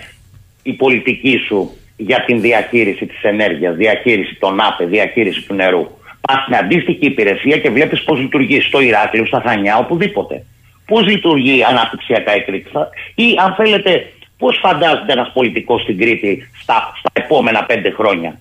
η 0.62 0.72
πολιτική 0.72 1.39
σου 1.47 1.77
για 1.97 2.24
την 2.24 2.41
διαχείριση 2.41 3.07
της 3.07 3.22
ενέργειας, 3.22 3.77
διαχείριση 3.77 4.35
των 4.35 4.61
ΑΠΕ, 4.61 4.85
διαχείριση 4.85 5.43
του 5.43 5.55
νερού; 5.55 5.87
Πας 6.20 6.43
στην 6.43 6.57
αντίστοιχη 6.57 7.07
υπηρεσία 7.07 7.59
και 7.59 7.70
βλέπεις 7.70 8.03
πώς 8.03 8.18
λειτουργεί 8.18 8.61
στο 8.61 8.81
Ηράκλειο, 8.81 9.27
στα 9.27 9.43
Χανιά, 9.47 9.77
οπουδήποτε. 9.79 10.45
Πώς 10.87 11.07
λειτουργεί 11.07 11.64
αναπτυξιακά 11.64 12.37
η 12.37 12.41
Κρήτη, 12.41 12.68
Θα- 12.72 12.89
ή 13.14 13.24
αν 13.45 13.55
θέλετε, 13.55 14.12
πώς 14.39 14.59
φαντάζεται 14.62 15.12
ένας 15.12 15.31
πολιτικός 15.33 15.83
στην 15.83 15.99
Κρήτη 15.99 16.49
στα, 16.62 16.93
στα 16.99 17.11
επόμενα 17.12 17.64
πέντε 17.64 17.91
χρόνια; 17.91 18.41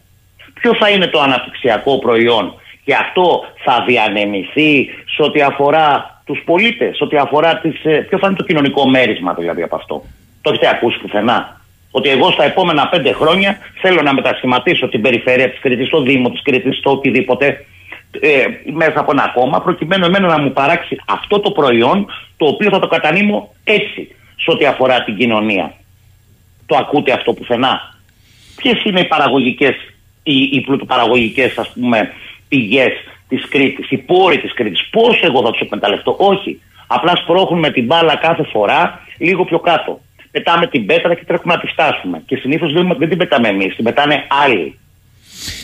Ποιο 0.61 0.75
θα 0.75 0.89
είναι 0.89 1.07
το 1.07 1.19
αναπτυξιακό 1.19 1.99
προϊόν 1.99 2.53
και 2.85 2.93
αυτό 2.95 3.45
θα 3.63 3.83
διανεμηθεί 3.87 4.89
σε 5.15 5.21
ό,τι 5.23 5.41
αφορά 5.41 6.19
τους 6.25 6.41
πολίτες, 6.45 6.95
σε 6.95 7.03
ό,τι 7.03 7.17
αφορά 7.17 7.57
τις, 7.57 7.85
ε, 7.85 8.05
ποιο 8.09 8.17
θα 8.17 8.27
είναι 8.27 8.35
το 8.35 8.43
κοινωνικό 8.43 8.87
μέρισμα 8.87 9.33
δηλαδή 9.33 9.61
από 9.61 9.75
αυτό. 9.75 10.03
Το 10.41 10.49
έχετε 10.51 10.69
ακούσει 10.69 10.99
πουθενά. 10.99 11.61
Ότι 11.91 12.09
εγώ 12.09 12.31
στα 12.31 12.43
επόμενα 12.43 12.87
πέντε 12.87 13.11
χρόνια 13.11 13.57
θέλω 13.81 14.01
να 14.01 14.13
μετασχηματίσω 14.13 14.87
την 14.89 15.01
περιφέρεια 15.01 15.49
της 15.49 15.59
Κρήτης, 15.59 15.89
το 15.89 16.01
Δήμο 16.01 16.29
της 16.29 16.41
Κρήτης, 16.41 16.79
το 16.79 16.91
οτιδήποτε 16.91 17.65
ε, 18.19 18.45
μέσα 18.71 18.99
από 18.99 19.11
ένα 19.11 19.31
κόμμα 19.35 19.61
προκειμένου 19.61 20.05
εμένα 20.05 20.27
να 20.27 20.39
μου 20.39 20.53
παράξει 20.53 20.97
αυτό 21.07 21.39
το 21.39 21.51
προϊόν 21.51 22.05
το 22.37 22.45
οποίο 22.45 22.69
θα 22.69 22.79
το 22.79 22.87
κατανείμω 22.87 23.53
έτσι 23.63 24.15
σε 24.35 24.51
ό,τι 24.51 24.65
αφορά 24.65 25.03
την 25.03 25.15
κοινωνία. 25.15 25.73
Το 26.65 26.75
ακούτε 26.77 27.11
αυτό 27.11 27.33
πουθενά. 27.33 27.95
Ποιες 28.55 28.83
είναι 28.83 28.99
οι 28.99 29.05
παραγωγικές, 29.05 29.75
οι, 30.27 30.49
οι 30.51 30.61
πλουτοπαραγωγικές 30.61 31.57
ας 31.57 31.69
πούμε 31.73 32.11
πηγές 32.47 32.93
της 33.27 33.47
Κρήτης, 33.49 33.91
οι 33.91 33.97
πόροι 33.97 34.37
της 34.37 34.53
Κρήτης. 34.53 34.87
Πώς 34.91 35.19
εγώ 35.23 35.41
θα 35.45 35.51
τους 35.51 35.59
εκμεταλλευτώ, 35.59 36.15
Όχι. 36.19 36.61
Απλά 36.87 37.15
σπρώχνουμε 37.15 37.71
την 37.71 37.85
μπάλα 37.85 38.15
κάθε 38.15 38.43
φορά 38.43 38.99
λίγο 39.17 39.45
πιο 39.45 39.59
κάτω. 39.59 40.01
Πετάμε 40.31 40.67
την 40.67 40.85
πέτρα 40.85 41.13
και 41.15 41.23
τρέχουμε 41.27 41.53
να 41.53 41.59
τη 41.59 41.67
φτάσουμε. 41.67 42.21
Και 42.25 42.35
συνήθως 42.35 42.73
δεν, 42.73 42.95
δεν 42.99 43.09
την 43.09 43.17
πετάμε 43.17 43.47
εμείς, 43.47 43.75
την 43.75 43.83
πετάνε 43.83 44.23
άλλοι. 44.45 44.79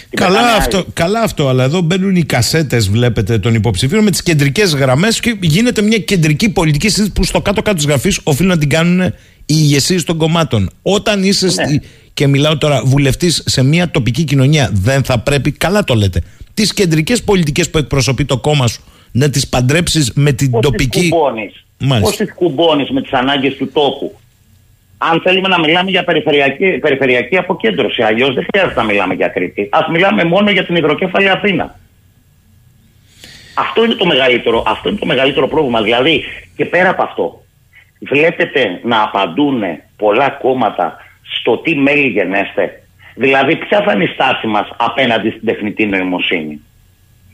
Την 0.09 0.20
Καλά 0.20 0.38
πετάνε 0.38 0.57
αυτό, 0.57 0.78
άλλοι. 0.78 0.86
καλά 0.93 1.22
αυτό, 1.22 1.47
αλλά 1.47 1.64
εδώ 1.64 1.82
μπαίνουν 1.82 2.16
οι 2.16 2.24
κασέτες, 2.24 2.89
βλέπετε, 2.89 3.39
των 3.39 3.53
υποψηφίων 3.53 4.03
με 4.03 4.12
τις 4.12 4.24
κεντρικές 4.24 4.76
γραμμές 4.76 5.20
και 5.20 5.38
γίνεται 5.41 5.82
μια 5.82 5.97
κεντρική 5.97 6.49
πολιτική 6.49 6.89
συζήτηση 6.89 7.14
που 7.14 7.24
στο 7.24 7.41
κάτω-κάτω 7.41 7.76
της 7.76 7.86
γραφής 7.86 8.20
οφείλουν 8.24 8.51
να 8.51 8.57
την 8.57 8.70
κάνουν 8.70 9.14
οι 9.45 9.53
ηγεσίε 9.57 10.01
των 10.01 10.17
κομμάτων. 10.17 10.69
Όταν 10.81 11.23
είσαι 11.23 11.45
Ναι. 11.45 11.51
στη, 11.51 11.81
και 12.13 12.27
μιλάω 12.27 12.57
τώρα 12.57 12.81
βουλευτής 12.85 13.43
σε 13.45 13.63
μια 13.63 13.91
τοπική 13.91 14.23
κοινωνία, 14.23 14.69
δεν 14.73 15.03
θα 15.03 15.19
πρέπει, 15.19 15.51
καλά 15.51 15.83
το 15.83 15.93
λέτε, 15.93 16.21
τις 16.53 16.73
κεντρικές 16.73 17.23
πολιτικές 17.23 17.69
που 17.69 17.77
εκπροσωπεί 17.77 18.25
το 18.25 18.37
κόμμα 18.37 18.67
σου 18.67 18.83
να 19.11 19.29
τις 19.29 19.47
παντρέψεις 19.47 20.11
με 20.15 20.31
την 20.31 20.49
Πώς 20.51 20.61
τοπική. 20.61 20.99
τις 20.99 21.09
κουμπώνεις; 21.09 21.65
Μάλιστα. 21.77 22.07
Πώς 22.09 22.17
τις 22.17 22.33
κουμπώνεις 22.35 22.89
με 22.89 23.01
τις 23.01 23.11
ανάγκες 23.11 23.55
του 23.55 23.69
τόπου; 23.73 24.15
Αν 24.97 25.21
θέλουμε 25.21 25.47
να 25.47 25.59
μιλάμε 25.59 25.89
για 25.89 26.03
περιφερειακή, 26.03 26.77
περιφερειακή 26.77 27.37
αποκέντρωση, 27.37 28.01
αλλιώς 28.01 28.33
δεν 28.33 28.45
χρειάζεται 28.51 28.79
να 28.79 28.85
μιλάμε 28.85 29.13
για 29.13 29.27
Κρήτη. 29.27 29.61
Α 29.71 29.79
μιλάμε 29.91 30.23
μόνο 30.23 30.51
για 30.51 30.65
την 30.65 30.75
υδροκέφαλη 30.75 31.29
Αθήνα. 31.29 31.79
Αυτό 33.53 33.83
είναι 33.83 33.93
το 33.93 34.05
μεγαλύτερο, 34.05 34.63
αυτό 34.67 34.89
είναι 34.89 34.97
το 34.97 35.05
μεγαλύτερο 35.05 35.47
πρόβλημα. 35.47 35.81
Δηλαδή, 35.81 36.23
και 36.55 36.65
πέρα 36.65 36.89
από 36.89 37.03
αυτό, 37.03 37.43
βλέπετε 38.02 38.80
να 38.84 39.02
απαντούν 39.04 39.62
πολλά 39.97 40.30
κόμματα 40.30 40.97
στο 41.39 41.58
τι 41.58 41.76
μέλη 41.76 42.08
γενέστε; 42.08 42.84
Δηλαδή, 43.16 43.56
ποια 43.56 43.82
θα 43.82 43.91
είναι 43.93 44.04
η 44.04 44.08
στάση 44.14 44.47
μας 44.47 44.68
απέναντι 44.78 45.30
στην 45.30 45.45
τεχνητή 45.45 45.86
νοημοσύνη; 45.86 46.62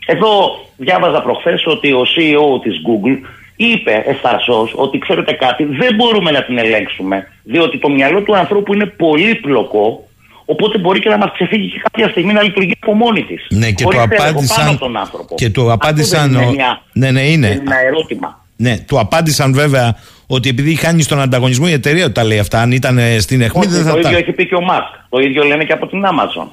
Εδώ 0.06 0.30
διάβαζα 0.78 1.22
προχθές 1.22 1.64
ότι 1.66 1.92
ο 1.92 2.02
CEO 2.16 2.62
της 2.64 2.74
Google 2.88 3.18
είπε 3.56 4.04
ευθαρσώς 4.08 4.74
ότι 4.76 4.98
ξέρετε 4.98 5.34
κάτι 5.34 5.64
δεν 5.64 5.96
μπορούμε 5.96 6.32
να 6.32 6.44
την 6.44 6.58
ελέγξουμε 6.58 7.28
διότι 7.44 7.78
το 7.80 7.90
μυαλό 7.90 8.22
του 8.22 8.36
ανθρώπου 8.38 8.74
είναι 8.74 8.86
πολύπλοκο 8.86 10.08
οπότε 10.46 10.78
μπορεί 10.78 11.00
και 11.00 11.10
να 11.10 11.18
μας 11.18 11.32
ξεφύγει 11.34 11.70
και 11.72 11.80
κάποια 11.92 12.10
στιγμή 12.10 12.34
να 12.34 12.42
λειτουργεί 12.44 12.74
από 12.82 12.94
μόνη 12.94 13.24
της. 13.24 13.46
Ναι, 13.50 13.72
και 13.72 13.84
Χωρίς 13.84 14.00
του 14.00 14.06
έλεγχο 14.10 14.30
απάντησαν- 14.30 14.58
πάνω 14.60 14.70
από 14.72 14.80
τον 14.80 14.98
άνθρωπο. 14.98 15.36
και 15.36 15.50
του 15.50 15.62
Αυτό 15.62 15.74
απάντησαν 15.74 16.32
δεν 16.32 16.42
είναι 16.42 16.50
ο- 16.50 16.54
μια- 16.54 16.82
Ναι, 16.94 17.12
ναι, 17.12 17.22
είναι. 17.22 17.48
ένα 17.48 17.80
ερώτημα. 17.80 18.46
Ναι, 18.58 18.78
του 18.88 19.00
απάντησαν 19.00 19.54
βέβαια 19.54 19.96
ότι 20.28 20.50
επειδή 20.50 20.76
χάνει 20.76 21.02
στον 21.02 21.20
ανταγωνισμό 21.20 21.66
η 21.70 21.72
εταιρεία 21.72 22.06
του 22.06 22.12
τα 22.12 22.24
λέει 22.24 22.40
αυτά. 22.40 22.62
Αν 22.62 22.72
ήταν 22.72 22.98
ε, 22.98 23.20
στην 23.20 23.42
αιχμή 23.42 23.60
Όχι, 23.60 23.70
δεν 23.70 23.84
το 23.84 23.90
θα 23.90 23.98
ίδιο 23.98 24.12
τα. 24.12 24.18
έχει 24.18 24.32
πει 24.32 24.48
και 24.48 24.56
ο 24.56 24.62
Μάσκ. 24.62 24.94
Το 25.10 25.20
ίδιο 25.20 25.44
λένε 25.44 25.64
και 25.64 25.74
από 25.74 25.88
την 25.88 26.04
Amazon. 26.06 26.48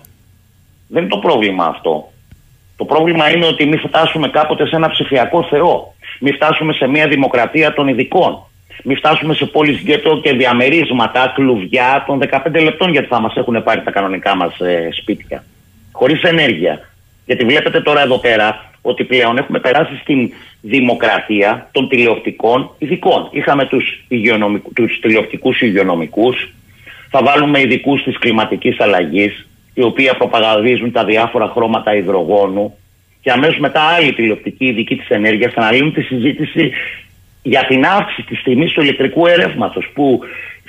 Δεν 0.89 1.03
είναι 1.03 1.11
το 1.11 1.19
πρόβλημα 1.19 1.65
αυτό. 1.65 2.13
Το 2.77 2.85
πρόβλημα 2.85 3.31
είναι 3.31 3.47
ότι 3.47 3.67
μην 3.67 3.79
φτάσουμε 3.79 4.29
κάποτε 4.29 4.67
σε 4.67 4.77
ένα 4.77 4.91
ψηφιακό 4.91 5.47
θεό. 5.51 5.95
Μην 6.21 6.35
φτάσουμε 6.35 6.73
σε 6.73 6.87
μια 6.87 7.09
δημοκρατία 7.09 7.75
των 7.75 7.89
ειδικών. 7.89 8.39
Μην 8.83 8.97
φτάσουμε 8.97 9.35
σε 9.35 9.47
πόλεις 9.47 9.81
γκέτο 9.81 10.21
και 10.23 10.33
διαμερίσματα, 10.33 11.33
κλουβιά 11.35 12.05
των 12.07 12.19
15 12.19 12.63
λεπτών 12.63 12.91
γιατί 12.91 13.07
θα 13.07 13.21
μας 13.21 13.35
έχουν 13.37 13.63
πάρει 13.63 13.83
τα 13.83 13.91
κανονικά 13.91 14.37
μας 14.37 14.59
ε, 14.59 14.89
σπίτια. 14.93 15.45
Χωρίς 15.93 16.23
ενέργεια. 16.23 16.89
Γιατί 17.27 17.45
βλέπετε 17.45 17.81
τώρα 17.81 18.03
εδώ 18.03 18.19
πέρα 18.19 18.74
ότι 18.87 19.05
πλέον 19.05 19.39
έχουμε 19.39 19.59
περάσει 19.59 19.97
στην 20.03 20.33
δημοκρατία 20.61 21.69
των 21.73 21.89
τηλεοπτικών 21.89 22.71
ειδικών. 22.79 23.29
Είχαμε 23.31 23.65
τους, 23.67 24.05
υγειονομικ- 24.09 24.73
τους 24.75 24.99
τηλεοπτικούς 25.01 25.61
υγειονομικούς, 25.61 26.53
θα 27.11 27.23
βάλουμε 27.23 27.61
ειδικούς 27.61 28.03
της 28.03 28.19
κλιματικής 28.19 28.81
αλλαγής, 28.81 29.47
οι 29.75 29.83
οποίοι 29.83 30.11
προπαγανδίζουν 30.19 30.93
τα 30.93 31.05
διάφορα 31.05 31.49
χρώματα 31.49 31.95
υδρογόνου 31.97 32.75
και 33.21 33.31
αμέσως 33.31 33.59
μετά 33.59 33.81
άλλοι 33.81 34.13
τηλεοπτικοί 34.15 34.65
ειδικοί 34.65 34.97
της 34.97 35.09
ενέργειας 35.09 35.53
θα 35.53 35.61
αναλύουν 35.61 35.93
τη 35.93 36.03
συζήτηση 36.03 36.71
για 37.43 37.65
την 37.69 37.85
αύξηση 37.87 38.23
της 38.23 38.43
τιμής 38.43 38.73
του 38.73 38.81
ηλεκτρικού 38.83 39.27
ρεύματος 39.27 39.91
που 39.95 40.21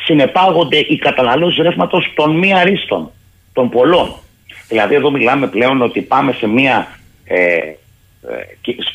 συνεπάγονται 0.04 0.78
οι 0.78 0.98
καταναλώσεις 0.98 1.64
ρεύματος 1.64 2.14
των 2.16 2.38
μη 2.38 2.54
αρίστων, 2.54 3.12
των 3.54 3.70
πολλών. 3.70 4.14
Δηλαδή 4.68 4.96
εδώ 4.96 5.12
μιλάμε 5.12 5.48
πλέον 5.48 5.82
ότι 5.82 6.02
πάμε 6.02 6.32
σε 6.32 6.48
μια 6.48 6.88
ε, 7.26 7.36
ε, 7.36 7.60
κι- 7.62 7.85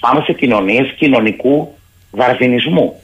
πάμε 0.00 0.22
σε 0.24 0.32
κοινωνίες 0.32 0.94
κοινωνικού 0.96 1.74
δαρβινισμού. 2.10 3.00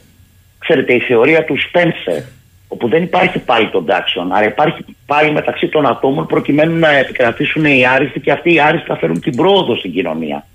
Ξέρετε, 0.59 0.93
η 0.93 0.99
θεωρία 0.99 1.45
του 1.45 1.59
Σπένσερ, 1.59 2.21
όπου 2.67 2.87
δεν 2.87 3.03
υπάρχει 3.03 3.39
πάλι 3.39 3.69
τον 3.69 3.85
τάξιον, 3.85 4.33
αλλά 4.33 4.45
υπάρχει 4.45 4.85
πάλι 5.05 5.31
μεταξύ 5.31 5.67
των 5.67 5.87
ατόμων 5.87 6.25
προκειμένου 6.25 6.79
να 6.79 6.89
επικρατήσουν 6.89 7.65
οι 7.65 7.85
άριστοι 7.85 8.19
και 8.19 8.31
αυτοί 8.31 8.53
οι 8.53 8.59
άριστοι 8.59 8.87
θα 8.87 8.97
φέρουν 8.97 9.21
την 9.21 9.35
πρόοδο 9.35 9.75
στην 9.75 9.91
κοινωνία. 9.91 10.45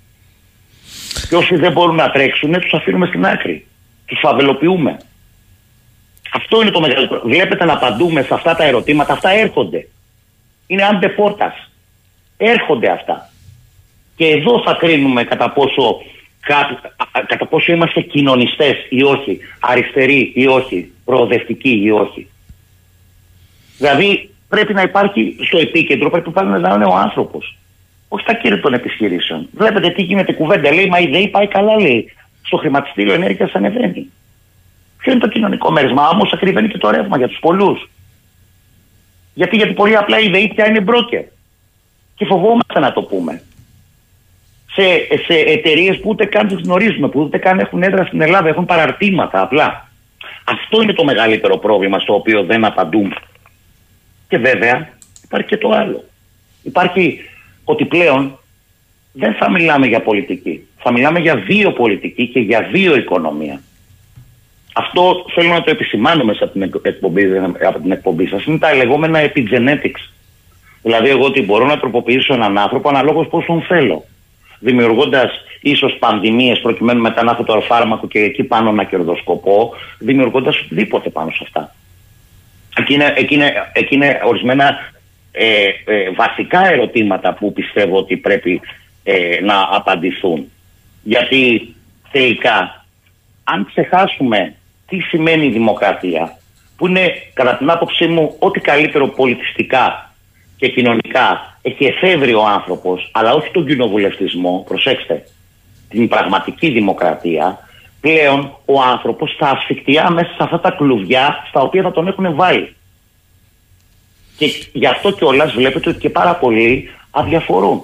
Και 1.29 1.35
όσοι 1.35 1.55
δεν 1.55 1.71
μπορούν 1.71 1.95
να 1.95 2.11
τρέξουν, 2.11 2.51
τους 2.51 2.73
αφήνουμε 2.73 3.05
στην 3.05 3.25
άκρη. 3.25 3.65
Τους 4.05 4.19
φαβελοποιούμε. 4.19 4.97
Αυτό 6.33 6.61
είναι 6.61 6.71
το 6.71 6.79
μεγαλύτερο. 6.79 7.21
Βλέπετε 7.25 7.65
να 7.65 7.73
απαντούμε 7.73 8.21
σε 8.21 8.33
αυτά 8.33 8.55
τα 8.55 8.63
ερωτήματα. 8.63 9.13
Αυτά 9.13 9.29
έρχονται. 9.29 9.87
Είναι 10.67 10.83
αντεπόρτα. 10.83 11.55
Έρχονται 12.37 12.89
αυτά. 12.89 13.32
Και 14.15 14.27
εδώ 14.27 14.61
θα 14.65 14.73
κρίνουμε 14.73 15.23
κατά 15.23 15.49
πόσο, 15.49 16.01
κα- 16.39 16.93
α- 16.97 17.25
κατά 17.27 17.45
πόσο 17.47 17.71
είμαστε 17.71 18.01
κοινωνιστές 18.01 18.75
ή 18.89 19.03
όχι, 19.03 19.39
αριστεροί 19.59 20.31
ή 20.35 20.47
όχι, 20.47 20.91
προοδευτικοί 21.05 21.79
ή 21.83 21.91
όχι. 21.91 22.27
Δηλαδή 23.77 24.29
πρέπει 24.49 24.73
να 24.73 24.81
υπάρχει 24.81 25.35
στο 25.45 25.57
επίκεντρο, 25.57 26.09
πρέπει 26.09 26.29
πάλι 26.29 26.61
να 26.61 26.73
είναι 26.73 26.85
ο 26.85 26.95
άνθρωπος. 26.95 27.57
Όχι 28.07 28.25
τα 28.25 28.33
κύρια 28.33 28.59
των 28.59 28.73
επιχειρήσεων. 28.73 29.47
Βλέπετε 29.53 29.89
τι 29.89 30.01
γίνεται 30.01 30.33
κουβέντα. 30.33 30.73
Λέει, 30.73 30.85
μα 30.85 30.99
η 30.99 31.07
ΔΕΗ 31.07 31.27
πάει 31.27 31.47
καλά, 31.47 31.79
λέει. 31.79 32.13
Στο 32.41 32.57
χρηματιστήριο 32.57 33.13
ενέργειας 33.13 33.51
ανεβαίνει. 33.53 34.11
Ποιο 34.97 35.11
είναι 35.11 35.21
το 35.21 35.27
κοινωνικό 35.27 35.71
μέρισμα, 35.71 36.09
όμω 36.09 36.27
ακριβένει 36.33 36.67
και 36.67 36.77
το 36.77 36.89
ρεύμα 36.89 37.17
για 37.17 37.27
τους 37.27 37.39
πολλούς. 37.39 37.89
Γιατί, 39.33 39.55
γιατί 39.55 39.73
πολύ 39.73 39.97
απλά 39.97 40.19
η 40.19 40.29
ΔΕΗ 40.29 40.47
πια 40.47 40.67
είναι 40.67 40.79
μπρόκερ. 40.79 41.23
Και 42.15 42.25
φοβόμαστε 42.25 42.79
να 42.79 42.93
το 42.93 43.01
πούμε. 43.01 43.41
Σε, 44.75 44.83
σε 45.25 45.33
εταιρείες 45.33 45.99
που 45.99 46.09
ούτε 46.09 46.25
καν 46.25 46.47
τις 46.47 46.61
γνωρίζουμε, 46.63 47.09
που 47.09 47.19
ούτε 47.19 47.37
καν 47.37 47.59
έχουν 47.59 47.83
έδρα 47.83 48.05
στην 48.05 48.21
Ελλάδα, 48.21 48.47
έχουν 48.49 48.65
παραρτήματα 48.65 49.41
απλά. 49.41 49.89
Αυτό 50.43 50.81
είναι 50.81 50.93
το 50.93 51.03
μεγαλύτερο 51.03 51.57
πρόβλημα 51.57 51.99
στο 51.99 52.13
οποίο 52.13 52.43
δεν 52.43 52.65
απαντούν. 52.65 53.15
Και 54.27 54.37
βέβαια 54.37 54.89
υπάρχει 55.23 55.47
και 55.47 55.57
το 55.57 55.69
άλλο. 55.69 56.03
Υπάρχει 56.63 57.19
ότι 57.63 57.85
πλέον 57.85 58.39
δεν 59.11 59.33
θα 59.33 59.51
μιλάμε 59.51 59.87
για 59.87 60.01
πολιτική. 60.01 60.67
Θα 60.77 60.91
μιλάμε 60.91 61.19
για 61.19 61.35
βιοπολιτική 61.35 62.27
και 62.27 62.39
για 62.39 62.67
βιοοικονομία. 62.71 63.61
Αυτό 64.73 65.25
θέλω 65.33 65.49
να 65.49 65.61
το 65.61 65.69
επισημάνω 65.69 66.23
μέσα 66.23 66.43
από 66.43 66.53
την 66.53 66.61
εκπομπή, 66.81 67.37
από 67.65 67.79
την 67.79 67.91
εκπομπή 67.91 68.27
σας. 68.27 68.45
Είναι 68.45 68.57
τα 68.57 68.73
λεγόμενα 68.73 69.19
epigenetics. 69.21 70.09
Δηλαδή 70.81 71.09
εγώ 71.09 71.25
ότι 71.25 71.41
μπορώ 71.41 71.65
να 71.65 71.79
τροποποιήσω 71.79 72.33
έναν 72.33 72.57
άνθρωπο 72.57 72.89
αναλόγως 72.89 73.27
πώς 73.27 73.45
τον 73.45 73.61
θέλω. 73.61 74.05
Δημιουργώντας 74.59 75.31
ίσως 75.61 75.97
πανδημίες 75.99 76.59
προκειμένου 76.59 77.01
μετά 77.01 77.23
να 77.23 77.31
έχω 77.31 77.43
το 77.43 77.61
φάρμακο 77.61 78.07
και 78.07 78.19
εκεί 78.19 78.43
πάνω 78.43 78.71
να 78.71 78.83
κερδοσκοπώ, 78.83 79.73
δημιουργώντας 79.99 80.59
οτιδήποτε 80.59 81.09
πάνω 81.09 81.31
σε 81.31 81.39
αυτά. 81.43 81.75
Εκεί 83.73 83.93
είναι, 83.95 84.21
ορισμένα 84.25 84.77
ε, 85.31 85.63
ε, 85.85 86.11
βασικά 86.15 86.71
ερωτήματα 86.71 87.33
που 87.33 87.53
πιστεύω 87.53 87.97
ότι 87.97 88.17
πρέπει 88.17 88.61
ε, 89.03 89.39
να 89.41 89.67
απαντηθούν. 89.71 90.51
Γιατί 91.03 91.73
τελικά, 92.11 92.85
αν 93.43 93.65
ξεχάσουμε 93.65 94.55
τι 94.87 94.99
σημαίνει 94.99 95.45
η 95.45 95.51
δημοκρατία, 95.51 96.37
που 96.77 96.87
είναι 96.87 97.13
κατά 97.33 97.57
την 97.57 97.69
άποψή 97.69 98.07
μου 98.07 98.35
ό,τι 98.39 98.59
καλύτερο 98.59 99.07
πολιτιστικά 99.07 100.02
και 100.63 100.69
κοινωνικά 100.69 101.57
έχει 101.61 101.85
εφεύρει 101.85 102.33
ο 102.33 102.45
άνθρωπος, 102.45 103.09
αλλά 103.11 103.33
όχι 103.33 103.51
τον 103.51 103.67
κοινοβουλευτισμό, 103.67 104.63
προσέξτε, 104.67 105.23
την 105.89 106.07
πραγματική 106.07 106.69
δημοκρατία, 106.69 107.59
πλέον 108.01 108.57
ο 108.65 108.81
άνθρωπος 108.81 109.35
θα 109.39 109.47
ασφικτιά 109.47 110.09
μέσα 110.09 110.27
σε 110.27 110.37
αυτά 110.39 110.59
τα 110.59 110.71
κλουβιά 110.71 111.45
στα 111.49 111.61
οποία 111.61 111.81
θα 111.81 111.91
τον 111.91 112.07
έχουν 112.07 112.35
βάλει. 112.35 112.75
Και 114.37 114.45
γι' 114.73 114.87
αυτό 114.87 115.11
κιόλας 115.11 115.53
βλέπετε 115.53 115.89
ότι 115.89 115.99
και 115.99 116.09
πάρα 116.09 116.35
πολλοί 116.35 116.89
αδιαφορούν. 117.11 117.81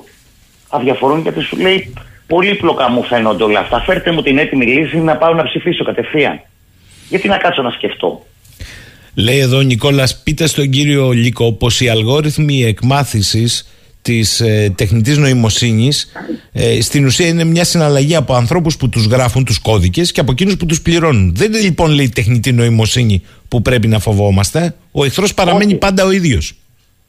Αδιαφορούν 0.70 1.20
γιατί 1.20 1.42
σου 1.42 1.58
λέει 1.58 1.94
πολύπλοκα 2.28 2.90
μου 2.90 3.04
φαίνονται 3.04 3.44
όλα 3.44 3.60
αυτά. 3.60 3.80
Φέρτε 3.80 4.12
μου 4.12 4.22
την 4.22 4.38
έτοιμη 4.38 4.66
λύση 4.66 4.98
να 4.98 5.18
πάω 5.18 5.34
να 5.34 5.44
ψηφίσω 5.44 5.84
κατευθείαν. 5.84 6.42
Γιατί 7.10 7.28
να 7.28 7.38
κάτσω 7.38 7.62
να 7.62 7.70
σκεφτώ. 7.72 8.26
Λέει 9.16 9.38
εδώ 9.38 9.58
ο 9.58 9.62
Νικόλας, 9.62 10.24
πείτε 10.24 10.48
στον 10.48 10.70
κύριο 10.70 11.12
Λίκο 11.12 11.52
πως 11.52 11.82
οι 11.82 11.90
αλγόριθμοι 11.90 12.64
εκμάθησης 12.64 13.68
της 14.02 14.40
ε, 14.40 14.74
τεχνητής 14.76 15.18
νοημοσύνης 15.18 16.12
ε, 16.54 16.82
στην 16.82 17.06
ουσία 17.06 17.28
είναι 17.28 17.44
μια 17.44 17.64
συναλλαγή 17.64 18.16
από 18.16 18.34
ανθρώπους 18.34 18.78
που 18.78 18.90
τους 18.90 19.06
γράφουν 19.06 19.46
τους 19.46 19.60
κώδικες 19.60 20.12
και 20.12 20.20
από 20.20 20.32
εκείνους 20.32 20.58
που 20.58 20.66
τους 20.66 20.82
πληρώνουν. 20.82 21.36
Δεν 21.36 21.52
είναι 21.52 21.62
λοιπόν 21.62 21.92
λέει 21.92 22.10
τεχνητή 22.10 22.52
νοημοσύνη 22.52 23.24
που 23.48 23.62
πρέπει 23.62 23.88
να 23.88 24.00
φοβόμαστε. 24.00 24.76
Ο 24.92 25.06
εχθρός 25.06 25.34
παραμένει 25.34 25.76
πάντα 25.76 26.06
ο 26.06 26.12
ίδιος. 26.12 26.54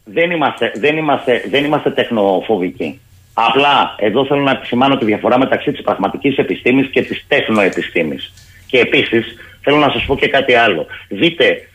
Δεν 0.04 0.30
είμαστε, 0.30 0.72
δεν, 0.80 0.96
είμαστε, 0.96 1.44
δεν 1.50 1.64
είμαστε 1.64 1.90
τεχνοφοβικοί. 1.90 3.00
Απλά 3.32 3.94
εδώ 3.98 4.26
θέλω 4.26 4.40
να 4.40 4.50
επισημάνω 4.50 4.98
τη 4.98 5.04
διαφορά 5.04 5.38
μεταξύ 5.38 5.72
της 5.72 5.82
πραγματικής 5.82 6.36
επιστήμης 6.36 6.86
και 6.86 7.02
της 7.02 7.24
τεχνοεπιστήμης. 7.28 8.32
Και 8.66 8.78
επίσης 8.78 9.24
θέλω 9.60 9.76
να 9.76 9.90
σας 9.90 10.04
πω 10.04 10.16
και 10.16 10.28
κάτι 10.28 10.54
άλλο. 10.54 10.86
Δείτε 11.08 11.68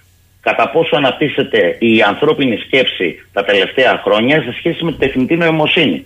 κατά 0.47 0.69
πόσο 0.69 0.95
αναπτύσσεται 0.95 1.75
η 1.79 2.01
ανθρώπινη 2.01 2.57
σκέψη 2.57 3.25
τα 3.33 3.43
τελευταία 3.43 4.01
χρόνια 4.03 4.41
σε 4.41 4.53
σχέση 4.57 4.83
με 4.83 4.91
τη 4.91 4.97
τεχνητή 4.97 5.35
νοημοσύνη. 5.35 6.05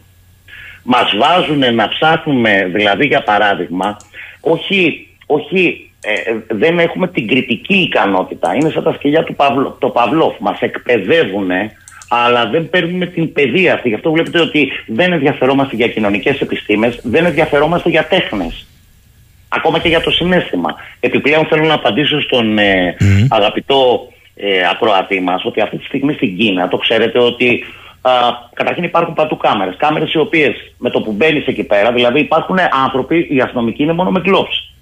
Μας 0.84 1.16
βάζουν 1.18 1.76
να 1.76 1.88
ψάχνουμε, 1.88 2.70
δηλαδή 2.74 3.06
για 3.06 3.24
παράδειγμα, 3.24 3.98
όχι, 4.41 5.07
όχι 5.26 5.91
ε, 6.02 6.36
δεν 6.48 6.80
έχουμε 6.80 7.07
την 7.07 7.28
κριτική 7.28 7.76
ικανότητα. 7.76 8.56
Είναι 8.56 8.70
σαν 8.70 8.84
τα 8.84 8.94
σκυλιά 8.94 9.24
του 9.24 9.36
Παυλο, 9.36 9.78
το 9.80 9.90
Παυλόφ. 9.90 10.40
Μας 10.40 10.60
εκπαιδεύουν, 10.60 11.49
αλλά 12.10 12.49
δεν 12.49 12.70
παίρνουμε 12.70 13.06
την 13.06 13.34
παιδεία 13.34 13.74
αυτή. 13.74 13.88
Γι' 13.88 13.95
αυτό 13.95 14.11
βλέπετε 14.11 14.40
ότι 14.40 14.72
δεν 14.88 15.11
ενδιαφερόμαστε 15.11 15.76
για 15.76 15.88
κοινωνικές 15.88 16.41
επιστήμες, 16.41 16.99
δεν 17.03 17.26
ενδιαφερόμαστε 17.26 17.90
για 17.90 18.06
τέχνες. 18.06 18.68
Ακόμα 19.49 19.80
και 19.80 19.88
για 19.88 20.02
το 20.02 20.11
συνέστημα. 20.11 20.76
Επιπλέον 20.99 21.45
θέλω 21.45 21.66
να 21.66 21.74
απαντήσω 21.74 22.22
στον 22.22 22.57
ε, 22.57 22.95
αγαπητό 23.30 24.10
ε, 24.41 24.68
ακροατή 24.72 25.20
μας 25.20 25.45
ότι 25.45 25.61
αυτή 25.61 25.78
τη 25.78 25.86
στιγμή 25.86 26.14
στην 26.14 26.38
Κίνα 26.38 26.68
το 26.68 26.78
ξέρετε 26.78 27.20
ότι 27.20 27.64
α, 28.02 28.11
καταρχήν 28.53 28.84
υπάρχουν 28.84 29.14
παντού 29.14 29.38
κάμερες. 29.38 29.76
Κάμερες 29.78 30.14
οι 30.14 30.18
οποίες 30.18 30.56
με 30.78 30.90
το 30.90 31.02
που 31.02 31.11
μπαίνεις 31.11 31.48
εκεί 31.48 31.64
πέρα, 31.64 31.91
δηλαδή 31.91 32.20
υπάρχουν 32.20 32.57
άνθρωποι, 32.86 33.28
οι 33.30 33.40
αστυνομικοί 33.40 33.84
είναι 33.84 33.94
μόνο 33.94 34.10
με 34.10 34.20
γκλόψ. 34.20 34.74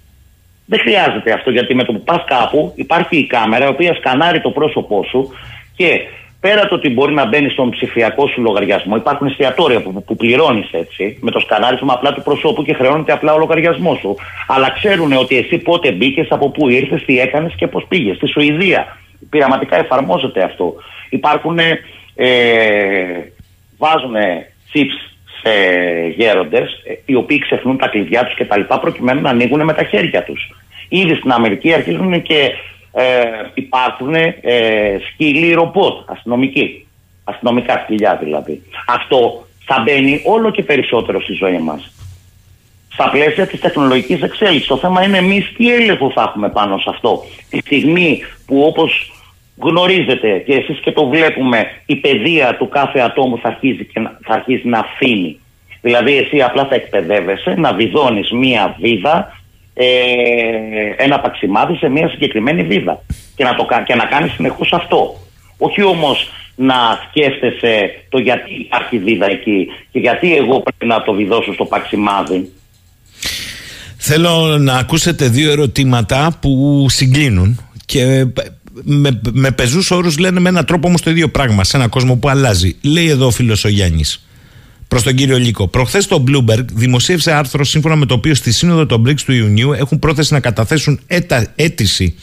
Δεν 0.66 0.78
χρειάζεται 0.78 1.32
αυτό 1.32 1.50
γιατί 1.50 1.74
με 1.74 1.84
το 1.84 1.92
που 1.92 2.02
πας 2.02 2.24
κάπου 2.26 2.72
υπάρχει 2.74 3.16
η 3.16 3.26
κάμερα 3.26 3.64
η 3.64 3.68
οποία 3.68 3.94
σκανάρει 3.94 4.40
το 4.40 4.50
πρόσωπό 4.50 5.04
σου 5.10 5.28
και 5.76 6.00
πέρα 6.40 6.68
το 6.68 6.74
ότι 6.74 6.88
μπορεί 6.90 7.14
να 7.14 7.26
μπαίνεις 7.26 7.52
στον 7.52 7.70
ψηφιακό 7.70 8.26
σου 8.26 8.40
λογαριασμό, 8.40 8.96
υπάρχουν 8.96 9.26
εστιατόρια 9.26 9.82
που, 9.82 10.02
που 10.06 10.16
πληρώνεις 10.16 10.68
έτσι, 10.72 11.18
με 11.20 11.30
το 11.30 11.38
σκανάρισμα 11.38 11.92
απλά 11.92 12.12
του 12.12 12.22
προσώπου 12.22 12.62
και 12.62 12.74
χρεώνεται 12.74 13.12
απλά 13.12 13.34
ο 13.34 13.38
λογαριασμός 13.38 13.98
σου. 13.98 14.16
Αλλά 14.46 14.70
ξέρουν 14.70 15.12
ότι 15.12 15.36
εσύ 15.36 15.58
πότε 15.58 15.92
μπήκες, 15.92 16.26
από 16.30 16.50
πού 16.50 16.68
ήρθες, 16.68 17.04
τι 17.04 17.20
έκανες 17.20 17.54
και 17.56 17.66
πώς 17.66 17.84
πήγες. 17.88 18.16
Στη 18.16 18.26
Σουηδία 18.26 18.96
πειραματικά 19.30 19.76
εφαρμόζεται 19.76 20.42
αυτό. 20.42 20.74
Υπάρχουν, 21.10 21.58
ε, 21.58 21.76
βάζουν 23.78 24.14
chips 24.72 25.08
σε 25.42 25.52
γέροντες 26.16 26.82
ε, 26.84 26.92
οι 27.04 27.14
οποίοι 27.14 27.38
ξεχνούν 27.38 27.78
τα 27.78 27.88
κλειδιά 27.88 28.24
τους 28.24 28.34
και 28.34 28.44
τα 28.44 28.58
λοιπά 28.58 28.80
προκειμένου 28.80 29.20
να 29.20 29.30
ανοίγουν 29.30 29.64
με 29.64 29.72
τα 29.72 29.84
χέρια 29.84 30.24
τους. 30.24 30.50
Ήδη 30.88 31.14
στην 31.14 31.32
Αμερική 31.32 31.72
αρχίζουν 31.72 32.22
και 32.22 32.50
ε, 32.92 33.04
υπάρχουν 33.54 34.14
ε, 34.14 34.32
σκύλοι 35.12 35.52
ρομπότ 35.52 36.10
αστυνομικοί. 36.10 36.86
Αστυνομικά 37.24 37.80
σκυλιά 37.84 38.18
δηλαδή. 38.22 38.62
Αυτό 38.86 39.46
θα 39.64 39.82
μπαίνει 39.82 40.20
όλο 40.24 40.50
και 40.50 40.62
περισσότερο 40.62 41.20
στη 41.20 41.32
ζωή 41.32 41.58
μας. 41.58 41.97
Στα 43.00 43.10
πλαίσια 43.10 43.46
της 43.46 43.60
τεχνολογικής 43.60 44.22
εξέλιξης. 44.22 44.66
Το 44.66 44.76
θέμα 44.76 45.02
είναι 45.02 45.18
εμείς 45.18 45.52
τι 45.56 45.74
έλεγχο 45.74 46.10
θα 46.14 46.22
έχουμε 46.22 46.48
πάνω 46.48 46.78
σε 46.78 46.86
αυτό. 46.88 47.24
Τη 47.50 47.58
στιγμή 47.58 48.22
που 48.46 48.62
όπως 48.62 49.12
γνωρίζετε 49.58 50.38
και 50.46 50.54
εσείς 50.54 50.78
και 50.80 50.92
το 50.92 51.06
βλέπουμε 51.06 51.66
η 51.86 51.96
παιδεία 51.96 52.56
του 52.56 52.68
κάθε 52.68 53.00
ατόμου 53.00 53.38
θα 53.38 53.48
αρχίζει, 53.48 53.84
και 53.84 54.00
να, 54.00 54.18
θα 54.22 54.34
αρχίζει 54.34 54.68
να 54.68 54.78
αφήνει. 54.78 55.40
Δηλαδή 55.80 56.16
εσύ 56.16 56.42
απλά 56.42 56.66
θα 56.66 56.74
εκπαιδεύεσαι 56.74 57.54
να 57.58 57.72
βιδώνεις 57.72 58.30
μία 58.30 58.76
βίδα 58.80 59.40
ε, 59.74 59.86
ένα 60.96 61.20
παξιμάδι 61.20 61.76
σε 61.76 61.88
μία 61.88 62.08
συγκεκριμένη 62.08 62.62
βίδα 62.62 63.02
και 63.36 63.44
να, 63.44 63.54
το, 63.54 63.66
και 63.86 63.94
να 63.94 64.04
κάνεις 64.04 64.32
συνεχώς 64.32 64.72
αυτό. 64.72 65.16
Όχι 65.58 65.82
όμως 65.82 66.32
να 66.54 66.74
σκέφτεσαι 67.08 68.02
το 68.08 68.18
γιατί 68.18 68.54
υπάρχει 68.54 68.98
βίδα 68.98 69.30
εκεί 69.30 69.68
και 69.92 69.98
γιατί 69.98 70.36
εγώ 70.36 70.60
πρέπει 70.60 70.86
να 70.86 71.02
το 71.02 71.12
βιδώσω 71.12 71.52
στο 71.52 71.64
παξιμάδι. 71.64 72.52
Θέλω 74.00 74.58
να 74.58 74.74
ακούσετε 74.74 75.28
δύο 75.28 75.50
ερωτήματα 75.50 76.36
που 76.40 76.86
συγκλίνουν 76.88 77.60
και 77.86 78.26
με, 78.82 79.20
με 79.32 79.50
πεζούς 79.50 79.90
όρους 79.90 80.18
λένε 80.18 80.40
με 80.40 80.48
έναν 80.48 80.64
τρόπο 80.64 80.88
όμως 80.88 81.02
το 81.02 81.10
ίδιο 81.10 81.28
πράγμα, 81.28 81.64
σε 81.64 81.76
έναν 81.76 81.88
κόσμο 81.88 82.16
που 82.16 82.28
αλλάζει. 82.28 82.76
Λέει 82.80 83.08
εδώ 83.08 83.26
ο 83.26 83.30
φίλος 83.30 83.64
ο 83.64 83.68
Γιάννης. 83.68 84.22
Προς 84.88 85.02
τον 85.02 85.14
κύριο 85.14 85.38
Λίκο. 85.38 85.68
Προχθές 85.68 86.06
το 86.06 86.24
Bloomberg 86.28 86.64
δημοσίευσε 86.72 87.32
άρθρο 87.32 87.64
σύμφωνα 87.64 87.96
με 87.96 88.06
το 88.06 88.14
οποίο 88.14 88.34
στη 88.34 88.52
Σύνοδο 88.52 88.86
των 88.86 89.04
BRICS 89.06 89.20
του 89.24 89.32
Ιουνίου 89.32 89.72
έχουν 89.72 89.98
πρόθεση 89.98 90.32
να 90.32 90.40
καταθέσουν 90.40 91.00
έτα, 91.06 91.52
αίτηση 91.56 92.14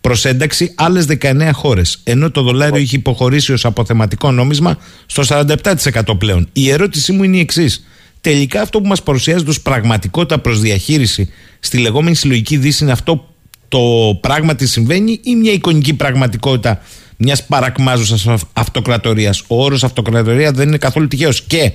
προς 0.00 0.24
ένταξη 0.24 0.72
άλλες 0.74 1.06
19 1.20 1.50
χώρες. 1.52 2.00
Ενώ 2.04 2.30
το 2.30 2.42
δολάριο 2.42 2.80
έχει 2.80 2.96
υποχωρήσει 2.96 3.52
ως 3.52 3.64
αποθεματικό 3.64 4.30
νόμισμα 4.30 4.78
στο 5.06 5.22
47% 5.28 6.18
πλέον. 6.18 6.48
Η 6.52 6.70
ερώτησή 6.70 7.12
μου 7.12 7.22
είναι 7.22 7.36
η 7.36 7.40
εξής. 7.40 7.84
Τελικά 8.24 8.60
αυτό 8.60 8.80
που 8.80 8.86
μας 8.86 9.02
παρουσιάζεται 9.02 9.50
ως 9.50 9.60
πραγματικότητα 9.60 10.38
προς 10.38 10.60
διαχείριση 10.60 11.28
στη 11.60 11.78
λεγόμενη 11.78 12.16
συλλογική 12.16 12.56
δύση 12.56 12.82
είναι 12.82 12.92
αυτό 12.92 13.28
το 13.68 13.80
πράγματι 14.20 14.66
συμβαίνει 14.66 15.20
ή 15.22 15.36
μια 15.36 15.52
εικονική 15.52 15.94
πραγματικότητα 15.94 16.82
μιας 17.16 17.44
παρακμάζουσας 17.44 18.44
αυτοκρατορίας. 18.52 19.42
Ο 19.46 19.64
όρος 19.64 19.84
αυτοκρατορία 19.84 20.52
δεν 20.52 20.68
είναι 20.68 20.76
καθόλου 20.76 21.08
τυχαίος. 21.08 21.42
Και 21.42 21.72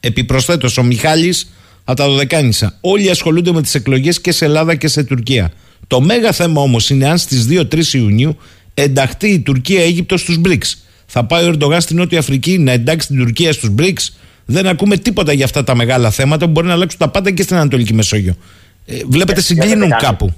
επιπροσθέτως 0.00 0.78
ο 0.78 0.82
Μιχάλης 0.82 1.50
από 1.84 1.98
τα 1.98 2.08
Δωδεκάνησα. 2.08 2.78
Όλοι 2.80 3.10
ασχολούνται 3.10 3.52
με 3.52 3.62
τις 3.62 3.74
εκλογές 3.74 4.20
και 4.20 4.32
σε 4.32 4.44
Ελλάδα 4.44 4.74
και 4.74 4.88
σε 4.88 5.04
Τουρκία. 5.04 5.52
Το 5.86 6.00
μέγα 6.00 6.32
θέμα 6.32 6.60
όμως 6.60 6.90
είναι 6.90 7.08
αν 7.08 7.18
στις 7.18 7.46
2-3 7.50 7.94
Ιουνίου 7.94 8.36
ενταχθεί 8.74 9.28
η 9.28 9.40
Τουρκία-Αίγυπτος 9.40 10.20
στους 10.20 10.40
BRICS. 10.44 10.74
Θα 11.06 11.24
πάει 11.24 11.44
ο 11.44 11.48
Ερντογάν 11.48 11.80
στην 11.80 11.96
Νότια 11.96 12.18
Αφρική 12.18 12.58
να 12.58 12.72
εντάξει 12.72 13.06
την 13.06 13.18
Τουρκία 13.18 13.52
στους 13.52 13.70
BRICS; 13.78 14.08
Δεν 14.46 14.66
ακούμε 14.66 14.96
τίποτα 14.96 15.32
για 15.32 15.44
αυτά 15.44 15.64
τα 15.64 15.74
μεγάλα 15.74 16.10
θέματα 16.10 16.44
που 16.44 16.50
μπορεί 16.50 16.66
να 16.66 16.72
αλλάξουν 16.72 16.98
τα 16.98 17.08
πάντα 17.08 17.30
και 17.30 17.42
στην 17.42 17.56
Ανατολική 17.56 17.94
Μεσόγειο. 17.94 18.34
Ε, 18.86 18.94
βλέπετε 19.06 19.40
συγκλίνουν 19.40 19.90
κάπου. 19.98 20.34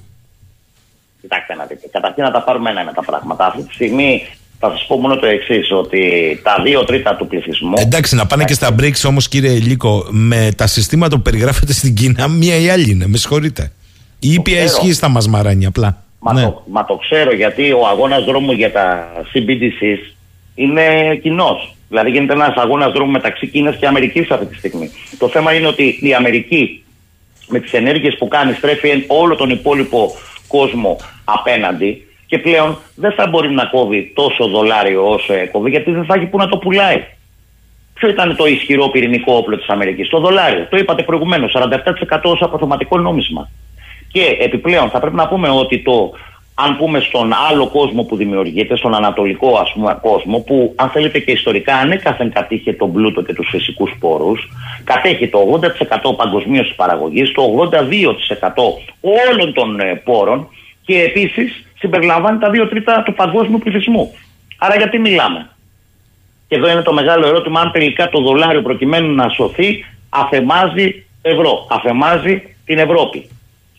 Κοιτάξτε 1.21 1.55
να 1.55 1.65
δείτε. 1.65 1.87
Καταρχήν 1.91 2.23
να 2.23 2.31
τα 2.31 2.43
πάρουμε 2.43 2.69
ένα-ένα 2.69 2.91
τα 2.93 3.03
πράγματα. 3.03 3.45
Αυτή 3.45 3.61
τη 3.63 3.73
στιγμή 3.73 4.21
θα 4.59 4.73
σα 4.77 4.85
πω 4.85 4.97
μόνο 4.99 5.15
το 5.19 5.25
εξή, 5.25 5.61
ότι 5.73 5.99
τα 6.43 6.61
δύο 6.63 6.83
τρίτα 6.83 7.15
του 7.15 7.27
πληθυσμού. 7.27 7.73
Εντάξει, 7.77 8.15
να 8.15 8.25
πάνε 8.25 8.43
και 8.43 8.53
στα 8.53 8.75
BRICS 8.79 9.01
όμω, 9.07 9.19
κύριε 9.19 9.51
Λίκο, 9.59 10.05
με 10.09 10.49
τα 10.57 10.67
συστήματα 10.67 11.15
που 11.15 11.21
περιγράφεται 11.21 11.73
στην 11.73 11.95
Κίνα, 11.95 12.27
μία 12.27 12.55
ή 12.55 12.69
άλλη 12.69 12.89
είναι. 12.89 13.07
Με 13.07 13.17
συγχωρείτε. 13.17 13.71
Η 14.19 14.33
ήπια 14.33 14.63
ισχύει 14.63 14.93
στα 14.93 15.07
μα 15.09 15.21
μαράνια 15.29 15.67
απλά. 15.67 16.01
Μα, 16.19 16.33
Ναι. 16.33 16.41
το, 16.41 16.63
μα 16.71 16.85
το 16.85 16.95
ξέρω 16.95 17.33
γιατί 17.33 17.71
ο 17.71 17.87
αγώνας 17.87 18.23
δρόμου 18.23 18.51
για 18.51 18.71
τα 18.71 19.07
CBDCs 19.33 20.16
είναι 20.57 21.15
κοινός. 21.15 21.75
Δηλαδή 21.89 22.09
γίνεται 22.09 22.33
ένας 22.33 22.55
αγώνας 22.55 22.91
δρόμου 22.91 23.11
μεταξύ 23.11 23.47
Κίνας 23.47 23.75
και 23.75 23.87
Αμερικής 23.87 24.31
αυτή 24.31 24.45
τη 24.45 24.55
στιγμή. 24.55 24.91
Το 25.17 25.27
θέμα 25.27 25.53
είναι 25.53 25.67
ότι 25.67 25.97
η 26.01 26.13
Αμερική 26.13 26.83
με 27.47 27.59
τις 27.59 27.73
ενέργειες 27.73 28.15
που 28.17 28.27
κάνει 28.27 28.53
στρέφει 28.53 29.03
όλο 29.07 29.35
τον 29.35 29.49
υπόλοιπο 29.49 30.11
κόσμο 30.47 30.97
απέναντι 31.23 32.07
και 32.27 32.39
πλέον 32.39 32.77
δεν 32.95 33.11
θα 33.11 33.27
μπορεί 33.27 33.49
να 33.49 33.65
κόβει 33.65 34.11
τόσο 34.15 34.47
δολάριο 34.47 35.09
όσο 35.09 35.33
έκοβε 35.33 35.69
γιατί 35.69 35.91
δεν 35.91 36.05
θα 36.05 36.13
έχει 36.13 36.25
που 36.25 36.37
να 36.37 36.47
το 36.47 36.57
πουλάει. 36.57 37.03
Ποιο 37.93 38.09
ήταν 38.09 38.35
το 38.35 38.45
ισχυρό 38.45 38.89
πυρηνικό 38.89 39.35
όπλο 39.35 39.57
της 39.57 39.67
Αμερικής, 39.67 40.09
το 40.09 40.19
δολάριο. 40.19 40.67
Το 40.69 40.77
είπατε 40.77 41.03
προηγουμένως, 41.03 41.55
47% 41.55 42.19
ως 42.23 42.41
αποθεματικό 42.41 42.97
νόμισμα. 42.97 43.49
Και 44.11 44.37
επιπλέον 44.39 44.89
θα 44.89 44.99
πρέπει 44.99 45.15
να 45.15 45.27
πούμε 45.27 45.49
ότι 45.49 45.79
το, 45.79 46.11
αν 46.59 46.77
πούμε 46.77 46.99
στον 46.99 47.33
άλλο 47.49 47.67
κόσμο 47.67 48.03
που 48.03 48.15
δημιουργείται, 48.15 48.75
στον 48.75 48.95
ανατολικό 48.95 49.57
ας 49.57 49.71
πούμε 49.73 49.97
κόσμο, 50.01 50.39
που 50.39 50.73
αν 50.75 50.89
θέλετε 50.89 51.19
και 51.19 51.31
ιστορικά 51.31 51.75
ανέκαθεν 51.75 52.31
κατήχε 52.31 52.73
τον 52.73 52.93
πλούτο 52.93 53.21
και 53.21 53.33
τους 53.33 53.47
φυσικούς 53.49 53.95
πόρους, 53.99 54.49
κατέχει 54.83 55.27
το 55.27 55.59
80% 56.09 56.15
παγκοσμίως 56.15 56.67
της 56.67 56.75
παραγωγής, 56.75 57.31
το 57.31 57.69
82% 57.71 57.73
όλων 59.01 59.53
των 59.53 59.79
ε, 59.79 59.95
πόρων 59.95 60.47
και 60.85 61.01
επίσης 61.01 61.65
συμπεριλαμβάνει 61.77 62.39
τα 62.39 62.49
2 62.49 62.67
τρίτα 62.69 63.03
του 63.03 63.13
παγκόσμιου 63.13 63.59
πληθυσμού. 63.59 64.15
Άρα 64.57 64.75
γιατί 64.75 64.99
μιλάμε; 64.99 65.49
Και 66.47 66.55
εδώ 66.55 66.69
είναι 66.69 66.81
το 66.81 66.93
μεγάλο 66.93 67.27
ερώτημα 67.27 67.61
αν 67.61 67.71
τελικά 67.71 68.09
το 68.09 68.21
δολάριο 68.21 68.61
προκειμένου 68.61 69.13
να 69.15 69.29
σωθεί 69.29 69.85
αφεμάζει 70.09 71.05
ευρώ, 71.21 71.67
αφεμάζει 71.69 72.55
την 72.65 72.77
Ευρώπη. 72.77 73.29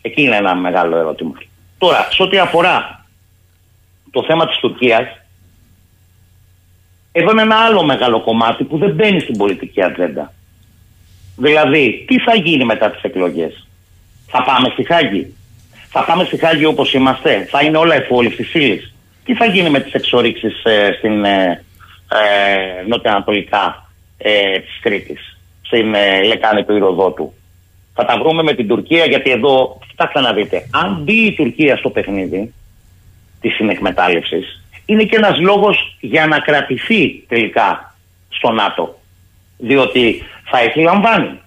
Εκεί 0.01 0.21
είναι 0.21 0.35
ένα 0.35 0.55
μεγάλο 0.55 0.97
ερώτημα. 0.97 1.33
Τώρα, 1.79 2.07
σε 2.11 2.23
ό,τι 2.23 2.37
αφορά 2.37 3.05
το 4.11 4.23
θέμα 4.23 4.47
της 4.47 4.57
Τουρκίας, 4.57 5.07
εδώ 7.11 7.31
είναι 7.31 7.41
ένα 7.41 7.55
άλλο 7.55 7.83
μεγάλο 7.83 8.21
κομμάτι 8.21 8.63
που 8.63 8.77
δεν 8.77 8.91
μπαίνει 8.91 9.19
στην 9.19 9.37
πολιτική 9.37 9.83
ατζέντα. 9.83 10.33
Δηλαδή, 11.35 12.03
τι 12.07 12.19
θα 12.19 12.35
γίνει 12.35 12.65
μετά 12.65 12.91
τις 12.91 13.01
εκλογές; 13.01 13.67
Θα 14.27 14.43
πάμε 14.43 14.69
στη 14.69 14.83
Χάγη; 14.83 15.35
Θα 15.89 16.03
πάμε 16.03 16.23
στη 16.23 16.37
Χάγη 16.37 16.65
όπως 16.65 16.93
είμαστε; 16.93 17.47
Θα 17.49 17.61
είναι 17.61 17.77
όλα 17.77 17.95
εφόλη 17.95 18.29
της 18.29 18.53
ύλης; 18.53 18.93
Τι 19.25 19.35
θα 19.35 19.45
γίνει 19.45 19.69
με 19.69 19.79
τις 19.79 19.93
εξορίξεις 19.93 20.63
ε, 20.63 20.95
στην 20.97 21.25
ε, 21.25 21.63
ε, 22.11 22.87
νοτιοανατολικά 22.87 23.91
ε, 24.17 24.59
της 24.59 24.79
Κρήτης. 24.81 25.37
Στην 25.61 25.93
ε, 25.95 26.23
λεκάνη 26.23 26.63
του 26.63 26.75
Ηροδότου; 26.75 27.33
Θα 27.99 28.05
τα 28.05 28.17
βρούμε 28.17 28.43
με 28.43 28.53
την 28.53 28.67
Τουρκία 28.67 29.05
γιατί 29.05 29.31
εδώ, 29.31 29.79
κοιτάξτε 29.87 30.19
να 30.19 30.33
δείτε, 30.33 30.67
αν 30.71 31.01
μπει 31.01 31.25
η 31.25 31.33
Τουρκία 31.33 31.77
στο 31.77 31.89
παιχνίδι 31.89 32.53
της 33.41 33.53
συνεκμετάλλευσης, 33.53 34.63
είναι 34.85 35.03
και 35.03 35.15
ένας 35.15 35.39
λόγος 35.39 35.97
για 35.99 36.27
να 36.27 36.39
κρατηθεί 36.39 37.23
τελικά 37.27 37.95
στο 38.29 38.51
ΝΑΤΟ. 38.51 38.99
Διότι 39.57 40.23
θα 40.43 40.59
έχει 40.59 40.81
λαμβάνει. 40.81 41.39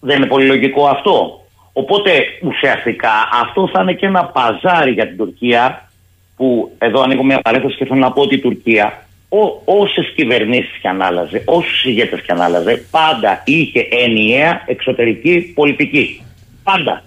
Δεν 0.00 0.16
είναι 0.16 0.26
πολύ 0.26 0.46
λογικό 0.46 0.86
αυτό. 0.86 1.44
Οπότε 1.72 2.24
ουσιαστικά 2.42 3.12
αυτό 3.42 3.68
θα 3.72 3.82
είναι 3.82 3.92
και 3.92 4.06
ένα 4.06 4.24
παζάρι 4.24 4.90
για 4.90 5.06
την 5.06 5.16
Τουρκία 5.16 5.90
που 6.36 6.74
εδώ 6.78 7.02
ανοίγω 7.02 7.24
μια 7.24 7.40
παρένθεση 7.40 7.76
και 7.76 7.84
θέλω 7.84 8.00
να 8.00 8.12
πω 8.12 8.22
ότι 8.22 8.34
η 8.34 8.40
Τουρκία 8.40 9.03
ό, 9.40 9.62
όσες 9.64 10.12
κυβερνήσεις 10.16 10.76
και 10.80 10.88
αν 10.88 11.02
άλλαζε, 11.02 11.42
όσους 11.44 11.84
ηγέτες 11.84 12.20
και 12.20 12.32
αν 12.32 12.40
άλλαζε, 12.40 12.86
πάντα 12.90 13.42
είχε 13.44 13.88
ενιαία 13.90 14.62
εξωτερική 14.66 15.52
πολιτική. 15.54 16.24
Πάντα. 16.62 17.02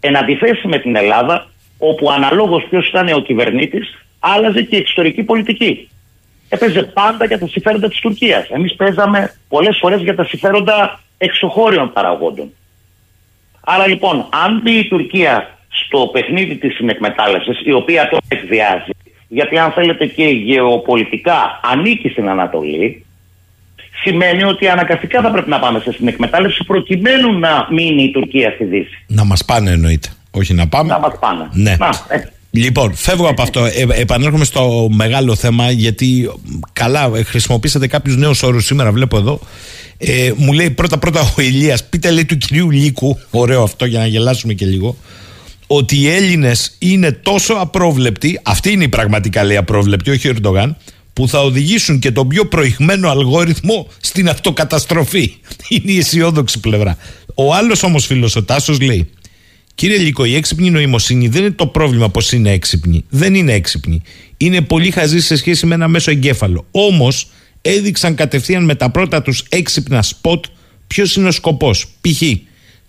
Εν 0.00 0.16
αντιθέσει 0.16 0.68
με 0.68 0.78
την 0.78 0.96
Ελλάδα, 0.96 1.50
όπου 1.78 2.10
αναλόγως 2.10 2.66
ποιος 2.70 2.88
ήταν 2.88 3.08
ο 3.08 3.20
κυβερνήτης, 3.20 3.98
άλλαζε 4.18 4.62
και 4.62 4.76
η 4.76 4.78
εξωτερική 4.78 5.22
πολιτική. 5.22 5.88
Έπαιζε 6.48 6.82
πάντα 6.82 7.24
για 7.24 7.38
τα 7.38 7.46
συμφέροντα 7.46 7.88
της 7.88 8.00
Τουρκίας. 8.00 8.48
Εμείς 8.48 8.74
παίζαμε 8.74 9.34
πολλές 9.48 9.78
φορές 9.80 10.00
για 10.00 10.14
τα 10.14 10.24
συμφέροντα 10.24 11.00
εξωχώριων 11.18 11.92
παραγόντων. 11.92 12.52
Άρα 13.60 13.86
λοιπόν, 13.86 14.28
αν 14.44 14.60
μπει 14.62 14.78
η 14.78 14.88
Τουρκία 14.88 15.58
στο 15.68 16.08
παιχνίδι 16.12 16.56
της 16.56 16.74
συνεκμετάλλευσης, 16.74 17.60
η 17.64 17.72
οποία 17.72 18.08
τώρα 18.08 18.22
εκβιάζει, 18.28 18.90
γιατί 19.32 19.58
αν 19.58 19.70
θέλετε 19.70 20.06
και 20.06 20.24
γεωπολιτικά 20.24 21.60
ανήκει 21.72 22.08
στην 22.08 22.28
Ανατολή, 22.28 23.04
σημαίνει 24.02 24.44
ότι 24.44 24.68
αναγκαστικά 24.68 25.20
θα 25.22 25.30
πρέπει 25.30 25.50
να 25.50 25.58
πάμε 25.58 25.78
σε 25.78 25.92
συνεκμετάλλευση 25.92 26.64
προκειμένου 26.64 27.38
να 27.38 27.66
μείνει 27.70 28.02
η 28.02 28.10
Τουρκία 28.10 28.50
στη 28.50 28.64
Δύση. 28.64 29.04
Να 29.06 29.24
μας 29.24 29.44
πάνε 29.44 29.70
εννοείται. 29.70 30.08
Όχι 30.30 30.54
να 30.54 30.68
πάμε. 30.68 30.92
Να 30.92 30.98
μας 30.98 31.18
πάνε. 31.20 31.48
Ναι. 31.52 31.76
Να, 31.78 31.86
ε. 32.08 32.22
Λοιπόν, 32.50 32.94
φεύγω 32.94 33.28
από 33.28 33.42
αυτό. 33.42 33.64
Ε, 33.64 33.86
επανέρχομαι 33.90 34.44
στο 34.44 34.88
μεγάλο 34.90 35.34
θέμα, 35.34 35.70
γιατί 35.70 36.30
καλά, 36.72 37.10
ε, 37.14 37.22
χρησιμοποίησατε 37.22 37.86
κάποιους 37.86 38.16
νέους 38.16 38.42
όρους 38.42 38.64
σήμερα, 38.64 38.92
βλέπω 38.92 39.16
εδώ. 39.16 39.40
Ε, 39.98 40.32
μου 40.36 40.52
λέει 40.52 40.70
πρώτα-πρώτα 40.70 41.20
ο 41.38 41.40
Ηλίας, 41.40 41.84
πείτε 41.84 42.10
λέει 42.10 42.24
του 42.24 42.36
κυρίου 42.36 42.70
Λύκου, 42.70 43.18
ωραίο 43.30 43.62
αυτό 43.62 43.84
για 43.84 43.98
να 43.98 44.06
γελάσουμε 44.06 44.52
και 44.52 44.66
λίγο, 44.66 44.96
ότι 45.72 45.96
οι 45.96 46.08
Έλληνες 46.08 46.76
είναι 46.78 47.12
τόσο 47.12 47.54
απρόβλεπτοι, 47.54 48.40
αυτή 48.42 48.72
είναι 48.72 48.84
η 48.84 48.88
πραγματικά 48.88 49.44
λέει 49.44 49.56
απρόβλεπτη, 49.56 50.10
όχι 50.10 50.28
ο 50.28 50.30
Ερντογάν, 50.30 50.76
που 51.12 51.28
θα 51.28 51.42
οδηγήσουν 51.42 51.98
και 51.98 52.10
τον 52.10 52.28
πιο 52.28 52.46
προηγμένο 52.46 53.08
αλγόριθμο 53.08 53.88
στην 54.00 54.28
αυτοκαταστροφή. 54.28 55.34
Είναι 55.68 55.92
η 55.92 55.98
αισιόδοξη 55.98 56.60
πλευρά. 56.60 56.96
Ο 57.34 57.54
άλλος 57.54 57.82
όμως 57.82 58.06
φίλος, 58.06 58.36
ο 58.36 58.44
Τάσος, 58.44 58.80
λέει: 58.80 59.10
Κύριε 59.74 59.98
Λύκο, 59.98 60.24
η 60.24 60.34
έξυπνη 60.34 60.70
νοημοσύνη 60.70 61.28
δεν 61.28 61.42
είναι 61.42 61.50
το 61.50 61.66
πρόβλημα 61.66 62.10
πως 62.10 62.32
είναι 62.32 62.50
έξυπνη. 62.50 63.04
Δεν 63.08 63.34
είναι 63.34 63.52
έξυπνη. 63.52 64.02
Είναι 64.36 64.60
πολύ 64.60 64.90
χαζή 64.90 65.20
σε 65.20 65.36
σχέση 65.36 65.66
με 65.66 65.74
ένα 65.74 65.88
μέσο 65.88 66.10
εγκέφαλο. 66.10 66.66
Όμως 66.70 67.28
έδειξαν 67.62 68.14
κατευθείαν 68.14 68.64
με 68.64 68.74
τα 68.74 68.90
πρώτα 68.90 69.22
τους 69.22 69.44
έξυπνα 69.48 70.02
σποτ 70.02 70.44
ποιος 70.86 71.16
είναι 71.16 71.28
ο 71.28 71.32
σκοπός. 71.32 71.86
Π.χ. 72.00 72.22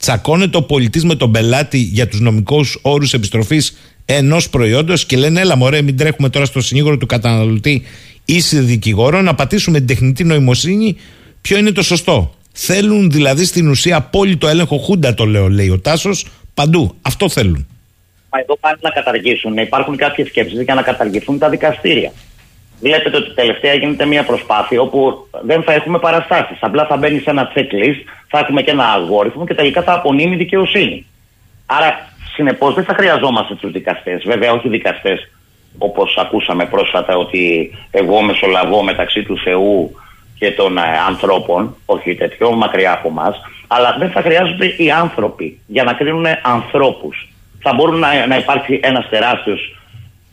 τσακώνεται 0.01 0.57
ο 0.57 0.63
πολιτής 0.63 1.03
με 1.03 1.15
τον 1.15 1.31
πελάτη 1.31 1.77
για 1.77 2.07
τους 2.07 2.19
νομικούς 2.19 2.79
όρους 2.81 3.13
επιστροφής 3.13 3.77
ενός 4.05 4.49
προϊόντος 4.49 5.05
και 5.05 5.17
λένε: 5.17 5.39
Έλα, 5.39 5.55
μωρέ, 5.55 5.81
μην 5.81 5.97
τρέχουμε 5.97 6.29
τώρα 6.29 6.45
στο 6.45 6.61
συνήγορο 6.61 6.97
του 6.97 7.05
καταναλωτή 7.05 7.83
ή 8.25 8.41
σε 8.41 8.59
δικηγόρο 8.59 9.21
να 9.21 9.35
πατήσουμε 9.35 9.77
την 9.77 9.87
τεχνητή 9.87 10.23
νοημοσύνη. 10.23 10.97
Ποιο 11.41 11.57
είναι 11.57 11.71
το 11.71 11.81
σωστό; 11.81 12.35
Θέλουν 12.51 13.11
δηλαδή 13.11 13.45
στην 13.45 13.69
ουσία 13.69 13.95
απόλυτο 13.95 14.47
έλεγχο 14.47 14.77
χούντα, 14.77 15.13
το 15.13 15.25
λέω, 15.25 15.49
λέει 15.49 15.69
ο 15.69 15.79
Τάσος, 15.79 16.25
παντού. 16.53 16.95
Αυτό 17.01 17.29
θέλουν. 17.29 17.67
Μα 18.29 18.39
εδώ 18.39 18.57
πάνε 18.57 18.77
να 18.81 18.89
καταργήσουν, 18.89 19.53
να 19.53 19.61
υπάρχουν 19.61 19.95
κάποιες 19.95 20.27
σκέψεις 20.27 20.61
για 20.61 20.73
να 20.73 20.81
καταργηθούν 20.81 21.39
τα 21.39 21.49
δικαστήρια. 21.49 22.11
Βλέπετε 22.81 23.17
ότι 23.17 23.33
τελευταία 23.33 23.73
γίνεται 23.73 24.05
μια 24.05 24.23
προσπάθεια 24.23 24.81
όπου 24.81 25.27
δεν 25.41 25.63
θα 25.63 25.73
έχουμε 25.73 25.99
παραστάσεις. 25.99 26.57
Απλά 26.59 26.85
θα 26.85 26.97
μπαίνει 26.97 27.19
σε 27.19 27.29
ένα 27.29 27.51
checklist, 27.55 28.01
θα 28.27 28.39
έχουμε 28.39 28.61
και 28.61 28.71
ένα 28.71 28.83
αλγόριθμο 28.83 29.45
και 29.45 29.53
τελικά 29.53 29.81
θα 29.81 29.93
απονείμει 29.93 30.35
δικαιοσύνη. 30.35 31.05
Άρα, 31.65 32.09
συνεπώς, 32.33 32.73
δεν 32.73 32.83
θα 32.83 32.93
χρειαζόμαστε 32.93 33.55
τους 33.55 33.71
δικαστές. 33.71 34.23
Βέβαια, 34.25 34.51
όχι 34.51 34.69
δικαστές 34.69 35.29
όπως 35.77 36.17
ακούσαμε 36.17 36.65
πρόσφατα 36.65 37.17
ότι 37.17 37.71
εγώ 37.91 38.21
μεσολαβώ 38.21 38.83
μεταξύ 38.83 39.23
του 39.23 39.37
Θεού 39.37 39.95
και 40.37 40.51
των 40.51 40.77
ε, 40.77 40.81
ανθρώπων, 41.07 41.75
όχι 41.85 42.15
τέτοιο, 42.15 42.51
μακριά 42.51 42.93
από 42.93 43.07
εμά, 43.07 43.35
αλλά 43.67 43.95
δεν 43.99 44.09
θα 44.09 44.21
χρειάζονται 44.21 44.65
οι 44.77 44.91
άνθρωποι 44.91 45.59
για 45.67 45.83
να 45.83 45.93
κρίνουν 45.93 46.25
ανθρώπους. 46.41 47.29
Θα 47.59 47.73
μπορούν 47.73 47.99
να, 47.99 48.27
να 48.27 48.37
υπάρξει 48.37 48.79
ένας 48.83 49.09
τεράστιος 49.09 49.75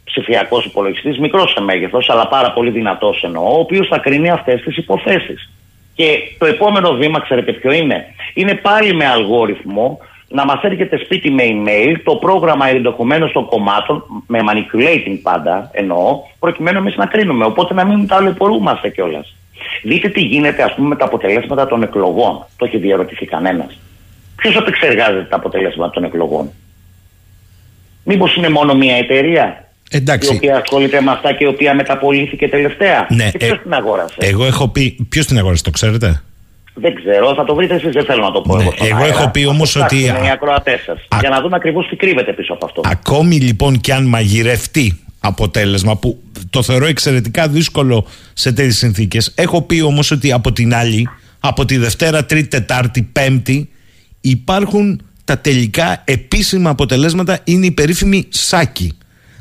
ψηφιακός 0.08 0.64
υπολογιστής, 0.64 1.18
μικρός 1.18 1.50
σε 1.50 1.60
μέγεθος, 1.60 2.10
αλλά 2.10 2.28
πάρα 2.28 2.52
πολύ 2.52 2.70
δυνατός 2.70 3.22
εννοώ, 3.22 3.44
ο 3.44 3.58
οποίος 3.58 3.88
θα 3.88 3.98
κρίνει 3.98 4.30
αυτές 4.30 4.62
τις 4.62 4.76
υποθέσεις. 4.76 5.50
Και 5.94 6.18
το 6.38 6.46
επόμενο 6.46 6.92
βήμα, 6.92 7.20
ξέρετε 7.20 7.52
ποιο 7.52 7.72
είναι, 7.72 8.04
είναι 8.34 8.54
πάλι 8.54 8.94
με 8.94 9.06
αλγόριθμο 9.06 9.98
να 10.28 10.44
μας 10.44 10.62
έρχεται 10.62 10.98
σπίτι 11.04 11.30
με 11.30 11.42
email 11.46 11.96
το 12.04 12.16
πρόγραμμα 12.16 12.68
ενδεχομένως 12.68 13.32
των 13.32 13.46
κομμάτων, 13.46 14.04
με 14.26 14.38
manipulating 14.48 15.18
πάντα 15.22 15.70
εννοώ, 15.72 16.20
προκειμένου 16.38 16.78
εμείς 16.78 16.96
να 16.96 17.06
κρίνουμε. 17.06 17.44
Οπότε 17.44 17.74
να 17.74 17.84
μην 17.84 18.06
ταλαιπωρούμαστε 18.06 18.88
κιόλας. 18.88 19.34
Δείτε 19.82 20.08
τι 20.08 20.20
γίνεται, 20.20 20.62
ας 20.62 20.74
πούμε, 20.74 20.88
με 20.88 20.96
τα 20.96 21.04
αποτελέσματα 21.04 21.66
των 21.66 21.82
εκλογών. 21.82 22.46
Το 22.56 22.64
έχει 22.64 22.78
διαρωτηθεί 22.78 23.26
κανένας. 23.26 23.78
Ποιος 24.36 24.56
επεξεργάζεται 24.56 25.26
τα 25.30 25.36
αποτελέσματα 25.36 25.90
των 25.90 26.04
εκλογών, 26.04 26.50
Μήπως 28.10 28.36
είναι 28.36 28.48
μόνο 28.48 28.74
μία 28.74 28.96
εταιρεία; 28.96 29.67
Εντάξει. 29.90 30.32
η 30.32 30.36
οποία 30.36 30.56
ασχολείται 30.56 31.00
με 31.00 31.10
αυτά 31.10 31.32
και 31.32 31.44
η 31.44 31.46
οποία 31.46 31.74
μεταπολύθηκε 31.74 32.48
τελευταία. 32.48 33.06
Ναι, 33.10 33.30
και 33.30 33.38
ποιος 33.38 33.50
ε, 33.58 33.60
την 33.62 33.72
αγόρασε; 33.72 34.14
Εγώ 34.18 34.44
έχω 34.44 34.68
πει. 34.68 35.06
Ποιος 35.08 35.26
την 35.26 35.38
αγόρασε, 35.38 35.62
το 35.62 35.70
ξέρετε; 35.70 36.22
Δεν 36.74 36.94
ξέρω, 36.94 37.34
θα 37.34 37.44
το 37.44 37.54
βρείτε 37.54 37.74
εσείς, 37.74 37.92
δεν 37.92 38.04
θέλω 38.04 38.22
να 38.22 38.30
το 38.32 38.40
πω 38.40 38.56
Ναι, 38.56 38.62
εγώ. 38.62 38.72
στον 38.72 38.86
εγώ 38.86 38.96
αέρα. 38.96 39.08
έχω 39.08 39.28
πει 39.30 39.44
όμως 39.44 39.70
Θα 39.72 39.78
το 39.78 39.84
ότι- 39.84 40.02
ψάξουν 40.04 40.24
οι 40.26 40.30
ακροατές 40.30 40.80
σας. 40.86 40.98
Α- 41.08 41.16
Για 41.20 41.28
να 41.28 41.40
δούμε 41.40 41.56
ακριβώς 41.56 41.86
τι 41.88 41.96
κρύβεται 41.96 42.32
πίσω 42.32 42.52
από 42.52 42.64
αυτό. 42.66 42.80
Ακόμη 42.84 43.36
λοιπόν 43.36 43.80
και 43.80 43.92
αν 43.92 44.04
μαγειρευτεί 44.04 44.98
αποτέλεσμα 45.20 45.96
που 45.96 46.18
το 46.50 46.62
θεωρώ 46.62 46.86
εξαιρετικά 46.86 47.48
δύσκολο 47.48 48.06
σε 48.32 48.52
τέτοιες 48.52 48.76
συνθήκες 48.76 49.32
έχω 49.36 49.62
πει 49.62 49.80
όμως 49.80 50.10
ότι 50.10 50.32
από 50.32 50.52
την 50.52 50.74
άλλη 50.74 51.08
από 51.40 51.64
τη 51.64 51.76
Δευτέρα, 51.76 52.24
Τρίτη, 52.24 52.48
Τετάρτη, 52.48 53.02
Πέμπτη 53.02 53.68
υπάρχουν 54.20 55.02
τα 55.24 55.38
τελικά 55.38 56.02
επίσημα 56.04 56.70
αποτελέσματα 56.70 57.38
είναι 57.44 57.66
η 57.66 57.70
περίφημη 57.70 58.26
σάκη. 58.28 58.97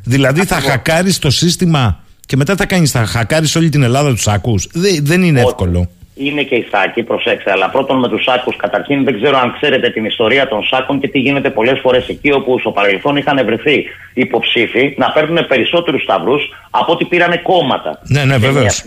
Δηλαδή 0.08 0.46
θα 0.46 0.56
χακάρεις 0.56 1.20
το 1.20 1.30
σύστημα 1.30 2.04
και 2.26 2.36
μετά 2.36 2.56
θα 2.56 2.66
κάνεις, 2.66 2.92
θα 2.92 3.06
χακάρεις 3.06 3.56
όλη 3.56 3.70
την 3.70 3.84
Ελλάδα 3.84 4.10
τους 4.10 4.22
σάκου. 4.22 4.56
δεν 5.02 5.24
είναι 5.24 5.42
εύκολο 5.42 5.90
είναι 6.18 6.44
και 6.44 6.56
οι 6.56 6.68
σάκοι, 6.72 7.04
προσέξτε. 7.04 7.52
Αλλά 7.52 7.70
πρώτον 7.70 8.00
με 8.00 8.08
τους 8.10 8.24
σάκου, 8.24 8.54
καταρχήν 8.58 9.04
δεν 9.04 9.22
ξέρω 9.22 9.38
αν 9.38 9.54
ξέρετε 9.60 9.90
την 9.90 10.06
ιστορία 10.06 10.48
των 10.48 10.64
σάκων 10.64 11.00
και 11.00 11.08
τι 11.08 11.20
γίνεται 11.20 11.50
πολλές 11.50 11.80
φορές 11.80 12.08
εκεί 12.08 12.32
όπου 12.32 12.60
στο 12.60 12.72
παρελθόν 12.72 13.16
είχαν 13.16 13.46
βρεθεί 13.46 13.86
υποψήφοι 14.14 14.94
να 14.98 15.12
παίρνουν 15.12 15.48
περισσότερους 15.48 16.02
σταυρούς 16.04 16.42
από 16.70 16.92
ό,τι 16.92 17.06
πήραν 17.06 17.42
κόμματα. 17.42 18.00
Ναι, 18.08 18.24
ναι, 18.24 18.38
βεβαίως. 18.38 18.84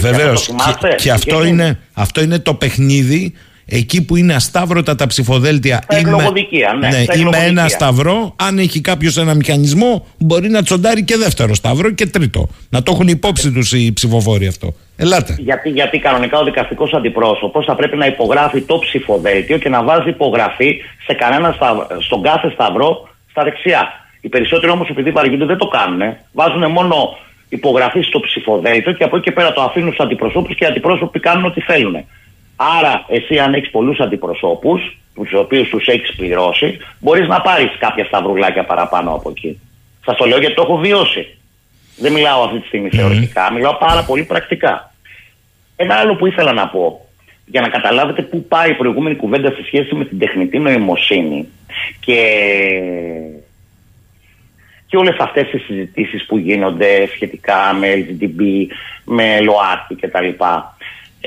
Βεβαίως. 0.00 0.46
Και, 0.80 0.94
και, 0.96 1.10
αυτό, 1.10 1.44
είναι, 1.44 1.78
αυτό 1.92 2.22
είναι 2.22 2.38
το 2.38 2.54
παιχνίδι 2.54 3.34
εκεί 3.66 4.04
που 4.04 4.16
είναι 4.16 4.34
ασταύρωτα 4.34 4.94
τα 4.94 5.06
ψηφοδέλτια 5.06 5.82
στα 5.88 5.98
είμαι, 5.98 6.32
ναι, 6.78 6.88
ναι, 6.88 7.04
είμαι 7.18 7.38
ένα 7.38 7.68
σταυρό 7.68 8.34
αν 8.36 8.58
έχει 8.58 8.80
κάποιος 8.80 9.16
ένα 9.16 9.34
μηχανισμό 9.34 10.06
μπορεί 10.18 10.48
να 10.48 10.62
τσοντάρει 10.62 11.04
και 11.04 11.16
δεύτερο 11.16 11.54
σταυρό 11.54 11.90
και 11.90 12.06
τρίτο 12.06 12.48
να 12.70 12.82
το 12.82 12.92
έχουν 12.94 13.08
υπόψη 13.08 13.52
τους 13.52 13.72
οι 13.72 13.92
ψηφοφόροι 13.92 14.46
αυτό 14.46 14.74
Ελάτε. 14.96 15.36
Γιατί, 15.38 15.68
γιατί 15.68 15.98
κανονικά 15.98 16.38
ο 16.38 16.44
δικαστικός 16.44 16.92
αντιπρόσωπος 16.92 17.64
θα 17.64 17.74
πρέπει 17.74 17.96
να 17.96 18.06
υπογράφει 18.06 18.60
το 18.60 18.78
ψηφοδέλτιο 18.78 19.58
και 19.58 19.68
να 19.68 19.82
βάζει 19.82 20.08
υπογραφή 20.08 20.82
σε 21.06 21.14
κανένα 21.14 21.56
στον 21.98 22.22
κάθε 22.22 22.50
σταυρό 22.50 23.08
στα 23.30 23.42
δεξιά. 23.42 23.88
Οι 24.20 24.28
περισσότεροι 24.28 24.72
όμως, 24.72 24.88
επειδή 24.88 25.10
βαριούνται, 25.10 25.44
δεν 25.44 25.56
το 25.56 25.66
κάνουν. 25.66 26.00
Βάζουν 26.32 26.70
μόνο 26.70 27.18
υπογραφή 27.48 28.00
στο 28.00 28.20
ψηφοδέλτιο 28.20 28.92
και 28.92 29.04
από 29.04 29.16
εκεί 29.16 29.24
και 29.24 29.32
πέρα 29.32 29.52
το 29.52 29.62
αφήνουν 29.62 29.92
στους 29.92 30.04
αντιπροσώπους 30.04 30.54
και 30.54 30.64
οι 30.64 30.66
αντιπρόσωποι 30.66 31.20
κάνουν 31.20 31.44
ό,τι 31.44 31.60
θέλουν. 31.60 31.96
Άρα, 32.56 33.04
εσύ 33.08 33.38
αν 33.38 33.54
έχεις 33.54 33.70
πολλούς 33.70 34.00
αντιπροσώπους, 34.00 34.98
τους 35.14 35.32
οποίους 35.32 35.68
τους 35.68 35.86
έχεις 35.86 36.14
πληρώσει, 36.16 36.78
μπορείς 36.98 37.28
να 37.28 37.40
πάρεις 37.40 37.70
κάποια 37.78 38.04
σταυρουλάκια 38.04 38.64
παραπάνω 38.64 39.14
από 39.14 39.30
εκεί. 39.30 39.60
Σας 40.04 40.16
το 40.16 40.24
λέω 40.24 40.38
γιατί 40.38 40.54
το 40.54 40.62
έχω 40.62 40.76
βιώσει. 40.76 41.36
Δεν 41.96 42.12
μιλάω 42.12 42.42
αυτή 42.42 42.58
τη 42.58 42.66
στιγμή 42.66 42.90
θεωρητικά, 42.90 43.52
μιλάω 43.52 43.74
πάρα 43.74 44.02
πολύ 44.02 44.24
πρακτικά. 44.24 44.92
Ένα 45.76 45.94
άλλο 45.94 46.14
που 46.14 46.26
ήθελα 46.26 46.52
να 46.52 46.68
πω, 46.68 47.06
για 47.46 47.60
να 47.60 47.68
καταλάβετε 47.68 48.22
πού 48.22 48.44
πάει 48.44 48.70
η 48.70 48.74
προηγούμενη 48.74 49.16
κουβέντα 49.16 49.50
σε 49.50 49.64
σχέση 49.66 49.94
με 49.94 50.04
την 50.04 50.18
τεχνητή 50.18 50.58
νοημοσύνη 50.58 51.48
και, 52.00 52.20
και 54.86 54.96
όλες 54.96 55.16
αυτές 55.18 55.50
τις 55.50 55.64
συζητήσεις 55.64 56.26
που 56.26 56.38
γίνονται 56.38 57.06
σχετικά 57.14 57.76
με 57.78 57.92
LGDB, 57.94 58.66
με 59.04 59.40
ΛΟΑΤΚΙ 59.40 59.94
κτλ. 59.94 60.44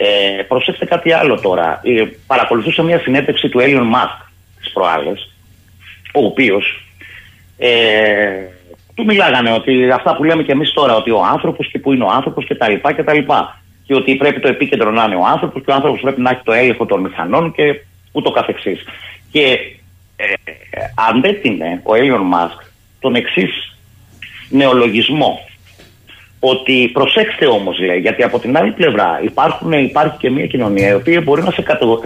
Ε, 0.01 0.43
προσέξτε 0.43 0.85
κάτι 0.85 1.11
άλλο 1.11 1.39
τώρα. 1.39 1.81
Ε, 1.83 2.03
παρακολουθούσα 2.27 2.83
μια 2.83 2.99
συνέντευξη 2.99 3.49
του 3.49 3.59
Elon 3.61 3.95
Musk 3.95 4.25
τις 4.59 4.71
προάλλες, 4.71 5.33
ο 6.13 6.25
οποίος 6.25 6.85
ε, 7.57 7.69
του 8.95 9.05
μιλάγανε 9.05 9.51
ότι 9.51 9.91
αυτά 9.91 10.15
που 10.15 10.23
λέμε 10.23 10.43
και 10.43 10.51
εμείς 10.51 10.73
τώρα, 10.73 10.95
ότι 10.95 11.11
ο 11.11 11.23
άνθρωπος 11.23 11.67
και 11.71 11.79
που 11.79 11.93
είναι 11.93 12.03
ο 12.03 12.09
άνθρωπος 12.09 12.45
κτλ. 12.47 12.73
Και, 12.95 13.03
και 13.85 13.95
ότι 13.95 14.15
πρέπει 14.15 14.39
το 14.39 14.47
επίκεντρο 14.47 14.91
να 14.91 15.03
είναι 15.03 15.15
ο 15.15 15.25
άνθρωπος 15.25 15.63
και 15.65 15.71
ο 15.71 15.73
άνθρωπος 15.73 16.01
πρέπει 16.01 16.21
να 16.21 16.29
έχει 16.29 16.41
το 16.43 16.51
έλεγχο 16.51 16.85
των 16.85 17.01
μηχανών 17.01 17.51
και 17.51 17.81
ούτω 18.11 18.31
καθεξής. 18.31 18.83
Και 19.31 19.57
ε, 20.15 20.33
αντέτεινε 21.09 21.81
ο 21.83 21.95
Έλληον 21.95 22.21
Μάσκ 22.21 22.61
τον 22.99 23.15
εξής 23.15 23.77
νεολογισμό. 24.49 25.48
Ότι 26.39 26.89
προσέξτε 26.93 27.45
όμως, 27.45 27.79
λέει, 27.79 27.99
γιατί 27.99 28.23
από 28.23 28.39
την 28.39 28.57
άλλη 28.57 28.71
πλευρά 28.71 29.19
υπάρχουν, 29.23 29.71
υπάρχει 29.71 30.17
και 30.17 30.29
μια 30.29 30.47
κοινωνία 30.47 30.89
η 30.89 30.93
οποία 30.93 31.21
μπορεί 31.21 31.43
να 31.43 31.51
σε 31.51 31.63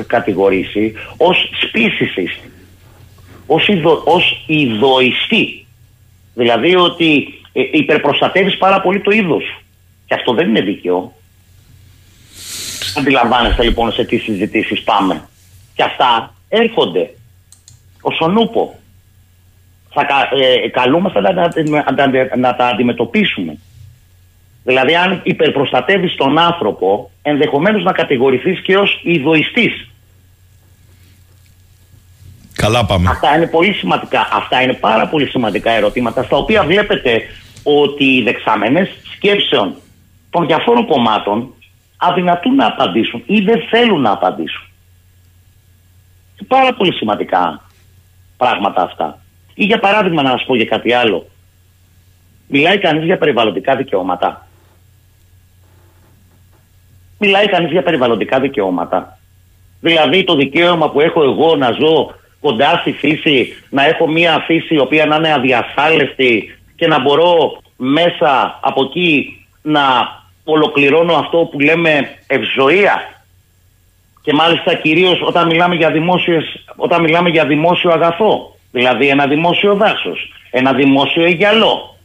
κατηγορήσει 0.08 0.94
ως 1.18 1.50
σπίσης 1.62 2.14
ως 4.06 4.44
ιδοιστή 4.48 5.64
Δηλαδή 6.34 6.76
ότι 6.76 7.40
ε, 7.54 7.62
υπερπροστατεύεις 7.72 8.58
πάρα 8.58 8.82
πολύ 8.82 9.02
το 9.02 9.12
είδος 9.12 9.44
Και 10.06 10.14
αυτό 10.14 10.34
δεν 10.34 10.48
είναι 10.48 10.62
δίκαιο. 10.62 11.14
Αντιλαμβάνεστε 12.98 13.64
λοιπόν 13.64 13.92
σε 13.92 14.06
τι 14.06 14.18
συζητήσεις 14.18 14.82
πάμε. 14.84 15.28
Και 15.76 15.84
αυτά 15.84 16.36
έρχονται 16.50 17.14
ως 18.02 18.20
ονούπο. 18.20 18.80
Θα 19.90 20.08
ε, 20.64 20.70
καλούμαστε 20.70 21.22
να, 21.22 21.32
να, 21.34 22.38
να, 22.38 22.56
τα 22.56 22.68
αντιμετωπίσουμε. 22.68 23.58
Δηλαδή 24.64 24.96
αν 24.96 25.20
υπερπροστατεύεις 25.24 26.16
τον 26.16 26.38
άνθρωπο 26.38 27.12
ενδεχομένως 27.22 27.84
να 27.84 27.92
κατηγορηθείς 27.92 28.60
και 28.60 28.78
ως 28.78 29.00
ιδοιστής. 29.04 29.88
Καλά 32.56 32.86
πάμε. 32.86 33.10
Αυτά 33.10 33.36
είναι 33.36 33.48
πολύ 33.48 33.74
σημαντικά. 33.74 34.28
Αυτά 34.32 34.62
είναι 34.62 34.74
πάρα 34.74 35.08
πολύ 35.08 35.28
σημαντικά 35.28 35.72
ερωτήματα 35.72 36.24
στα 36.24 36.38
οποία 36.38 36.64
βλέπετε 36.64 37.22
ότι 37.64 38.04
οι 38.04 38.24
δεξαμενές 38.24 38.90
σκέψεων 39.16 39.76
των 40.30 40.46
διαφόρων 40.46 40.86
κομμάτων 40.86 41.54
αδυνατούν 41.98 42.56
να 42.56 42.66
απαντήσουν 42.66 43.24
ή 43.26 43.40
δεν 43.40 43.62
θέλουν 43.70 44.02
να 44.02 44.12
απαντήσουν. 44.12 44.68
Πάρα 46.48 46.74
πολύ 46.74 46.94
σημαντικά 46.94 47.62
πράγματα 48.38 48.82
αυτά. 48.82 49.22
Ή 49.54 49.66
για 49.66 49.80
παράδειγμα 49.80 50.22
να 50.22 50.30
σας 50.30 50.44
πω 50.46 50.56
για 50.56 50.66
κάτι 50.66 50.94
άλλο. 50.94 51.28
Μιλάει 52.48 52.78
κανείς 52.78 53.04
για 53.04 53.18
περιβαλλοντικά 53.18 53.76
δικαιώματα. 53.76 54.48
Μιλάει 57.26 57.48
κανείς 57.48 57.72
για 57.72 57.84
περιβαλλοντικά 57.84 58.40
δικαιώματα. 58.40 59.20
Δηλαδή 59.82 60.24
το 60.24 60.36
δικαίωμα 60.36 60.90
που 60.90 61.02
έχω 61.02 61.24
εγώ 61.24 61.56
να 61.56 61.72
ζω 61.72 62.14
κοντά 62.42 62.78
στη 62.82 62.92
φύση, 62.92 63.54
να 63.70 63.86
έχω 63.86 64.08
μια 64.08 64.44
φύση 64.46 64.74
η 64.74 64.80
οποία 64.80 65.06
να 65.06 65.16
είναι 65.16 65.34
αδιασφάλευτη 65.34 66.58
και 66.76 66.88
να 66.88 67.02
μπορώ 67.02 67.62
μέσα 67.76 68.60
από 68.62 68.84
εκεί 68.84 69.46
να 69.62 69.82
ολοκληρώνω 70.44 71.14
αυτό 71.14 71.38
που 71.38 71.60
λέμε 71.60 72.10
ευζοία 72.28 73.02
και 74.22 74.34
μάλιστα 74.34 74.74
κυρίως 74.74 75.22
όταν 75.22 75.48
μιλάμε 75.48 75.76
για, 75.76 75.92
δημόσιες, 75.92 76.66
όταν 76.76 77.02
μιλάμε 77.02 77.30
για 77.30 77.46
δημόσιο 77.46 77.92
αγαθό 77.92 78.56
δηλαδή 78.72 79.08
ένα 79.08 79.28
δημόσιο 79.28 79.76
δάσος, 79.76 80.34
ένα 80.52 80.74
δημόσιο 80.74 81.24
αιγιαλό 81.24 81.98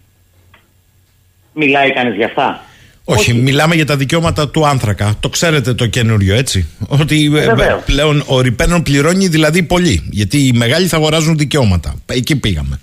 μιλάει 1.52 1.92
κανείς 1.92 2.14
για 2.14 2.26
αυτά; 2.26 2.60
Όχι, 3.10 3.34
μιλάμε 3.34 3.74
για 3.74 3.86
τα 3.86 3.96
δικαιώματα 3.96 4.48
του 4.48 4.66
άνθρακα. 4.66 5.14
Το 5.20 5.28
ξέρετε 5.28 5.74
το 5.74 5.86
καινούριο, 5.86 6.34
έτσι. 6.34 6.68
Ότι 6.88 7.32
ε, 7.36 7.76
πλέον 7.84 8.24
ο 8.26 8.40
Ριπένον 8.40 8.82
πληρώνει 8.82 9.28
δηλαδή 9.28 9.62
πολύ. 9.62 10.08
Γιατί 10.10 10.46
οι 10.46 10.52
μεγάλοι 10.52 10.86
θα 10.86 10.96
αγοράζουν 10.96 11.36
δικαιώματα. 11.36 11.94
Εκεί 12.06 12.36
πήγαμε. 12.36 12.80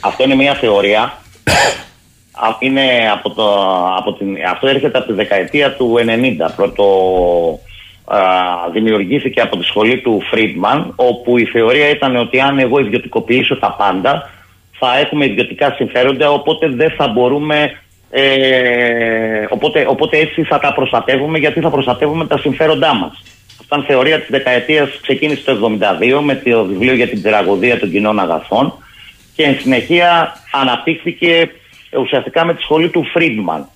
Αυτό 0.00 0.24
είναι 0.24 0.34
μια 0.34 0.54
θεωρία. 0.54 1.22
είναι 2.58 2.82
από 3.12 3.30
το, 3.30 3.44
από 3.96 4.12
την, 4.12 4.36
αυτό 4.50 4.66
έρχεται 4.66 4.98
από 4.98 5.06
τη 5.06 5.12
δεκαετία 5.12 5.72
του 5.72 5.94
90. 6.48 6.52
Πρώτο 6.56 6.84
α, 8.04 8.18
δημιουργήθηκε 8.72 9.40
από 9.40 9.56
τη 9.56 9.64
σχολή 9.64 10.00
του 10.00 10.22
Φρίντμαν, 10.30 10.92
όπου 10.96 11.38
η 11.38 11.44
θεωρία 11.44 11.88
ήταν 11.88 12.16
ότι 12.16 12.40
αν 12.40 12.58
εγώ 12.58 12.78
ιδιωτικοποιήσω 12.78 13.58
τα 13.58 13.74
πάντα, 13.78 14.30
θα 14.78 14.98
έχουμε 14.98 15.24
ιδιωτικά 15.24 15.74
συμφέροντα, 15.76 16.30
οπότε 16.30 16.68
δεν 16.68 16.90
θα 16.90 17.08
μπορούμε 17.08 17.72
ε, 18.14 19.46
οπότε, 19.48 19.86
οπότε 19.88 20.18
έτσι 20.18 20.42
θα 20.42 20.58
τα 20.58 20.72
προστατεύουμε 20.74 21.38
γιατί 21.38 21.60
θα 21.60 21.70
προστατεύουμε 21.70 22.26
τα 22.26 22.38
συμφέροντά 22.38 22.94
μας. 22.94 23.22
Αυτή 23.60 23.84
η 23.84 23.92
θεωρία 23.92 24.18
της 24.18 24.28
δεκαετίας 24.30 24.98
ξεκίνησε 25.02 25.42
το 25.44 25.78
1972 26.18 26.20
με 26.22 26.34
το 26.34 26.64
βιβλίο 26.64 26.94
για 26.94 27.08
την 27.08 27.22
τραγωδία 27.22 27.78
των 27.78 27.90
κοινών 27.90 28.20
αγαθών 28.20 28.72
και 29.34 29.42
εν 29.42 29.58
συνεχεία 29.60 30.36
αναπτύχθηκε 30.52 31.50
ουσιαστικά 32.00 32.44
με 32.44 32.54
τη 32.54 32.62
σχολή 32.62 32.88
του 32.88 33.04
Φρίντμαν. 33.04 33.68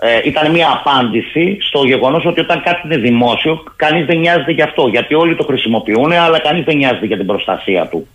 Ε, 0.00 0.20
ήταν 0.24 0.50
μια 0.50 0.82
απάντηση 0.84 1.58
στο 1.60 1.84
γεγονός 1.84 2.24
ότι 2.24 2.40
όταν 2.40 2.62
κάτι 2.62 2.80
είναι 2.84 2.96
δημόσιο 2.96 3.64
κανείς 3.76 4.06
δεν 4.06 4.18
νοιάζεται 4.18 4.52
γι' 4.52 4.62
αυτό 4.62 4.86
γιατί 4.86 5.14
όλοι 5.14 5.36
το 5.36 5.44
χρησιμοποιούν 5.44 6.12
αλλά 6.12 6.38
κανείς 6.38 6.64
δεν 6.64 6.76
νοιάζεται 6.76 7.06
για 7.06 7.16
την 7.16 7.26
προστασία 7.26 7.86
του. 7.86 8.08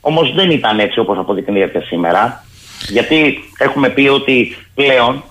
Όμως 0.00 0.34
δεν 0.34 0.50
ήταν 0.50 0.78
έτσι 0.78 0.98
όπως 0.98 1.18
αποδεικνύεται 1.18 1.80
σήμερα. 1.80 2.44
Γιατί 2.88 3.38
έχουμε 3.58 3.88
πει 3.88 4.08
ότι 4.08 4.56
πλέον 4.74 5.22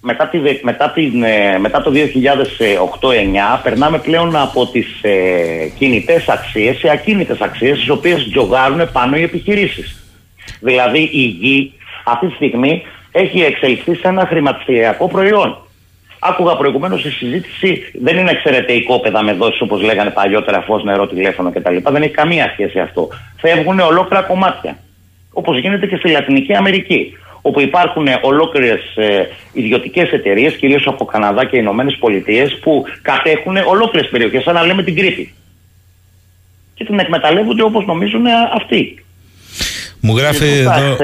μετά, 0.00 0.28
τη, 0.28 0.38
μετά, 0.62 0.90
την, 0.90 1.22
ε, 1.22 1.58
μετά 1.58 1.82
το 1.82 1.92
2008-2009 1.94 3.60
περνάμε 3.62 3.98
πλέον 3.98 4.36
από 4.36 4.66
τις 4.66 4.86
ε, 5.02 5.68
κινητές 5.78 6.28
αξίες 6.28 6.76
σε 6.76 6.90
ακίνητες 6.90 7.40
αξίες 7.40 7.78
τις 7.78 7.88
οποίες 7.88 8.28
τζογάρουν 8.30 8.92
πάνω 8.92 9.16
οι 9.16 9.22
επιχειρήσεις. 9.22 10.04
Δηλαδή 10.60 11.08
η 11.12 11.22
γη 11.22 11.72
αυτή 12.04 12.26
τη 12.26 12.34
στιγμή 12.34 12.82
έχει 13.12 13.40
εξελιχθεί 13.40 13.94
σε 13.94 14.08
ένα 14.08 14.26
χρηματιστηριακό 14.26 15.08
προϊόν. 15.08 15.58
Άκουγα 16.18 16.56
προηγουμένως 16.56 17.00
στη 17.00 17.10
συζήτηση, 17.10 17.82
δεν 18.02 18.16
είναι 18.16 18.30
εξαιρετικό 18.30 19.00
παιδά 19.00 19.22
με 19.22 19.32
δόσεις 19.32 19.60
όπως 19.60 19.82
λέγανε 19.82 20.10
παλιότερα, 20.10 20.60
φως, 20.60 20.84
νερό, 20.84 21.06
τηλέφωνο 21.06 21.52
κτλ. 21.52 21.76
Δεν 21.90 22.02
έχει 22.02 22.12
καμία 22.12 22.50
σχέση 22.52 22.78
αυτό. 22.78 23.08
Φεύγουν 23.40 23.80
ολόκληρα 23.80 24.22
κομμάτια 24.22 24.78
όπως 25.32 25.60
γίνεται 25.60 25.86
και 25.86 25.96
στη 25.96 26.10
Λατινική 26.10 26.54
Αμερική 26.54 27.16
όπου 27.42 27.60
υπάρχουν 27.60 28.06
ολόκληρες 28.22 28.96
ε, 28.96 29.28
ιδιωτικές 29.52 30.10
εταιρείες, 30.10 30.56
κυρίως 30.56 30.86
από 30.86 31.04
Καναδά 31.04 31.44
και 31.44 31.56
Ηνωμένες 31.56 31.96
Πολιτείες, 31.96 32.58
που 32.58 32.84
κατέχουν 33.02 33.56
ολόκληρες 33.56 34.10
περιοχές, 34.10 34.42
σαν 34.42 34.54
να 34.54 34.62
λέμε 34.62 34.82
την 34.82 34.96
Κρήτη. 34.96 35.34
και 36.74 36.84
την 36.84 36.98
εκμεταλλεύονται 36.98 37.62
όπως 37.62 37.86
νομίζουν 37.86 38.26
αυτοί. 38.54 39.04
Μου 40.00 40.16
γράφει 40.16 40.46
εδώ... 40.46 40.96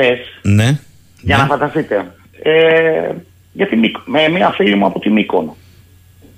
ναι. 0.43 0.79
Για 1.21 1.37
ναι. 1.37 1.43
να 1.43 1.49
φανταστείτε. 1.49 2.15
Ε, 2.43 3.11
για 3.53 3.67
τη, 3.67 3.77
με 4.05 4.29
μια 4.29 4.51
φίλη 4.51 4.75
μου 4.75 4.87
από 4.87 4.99
τη 4.99 5.11
Μύκονο. 5.11 5.57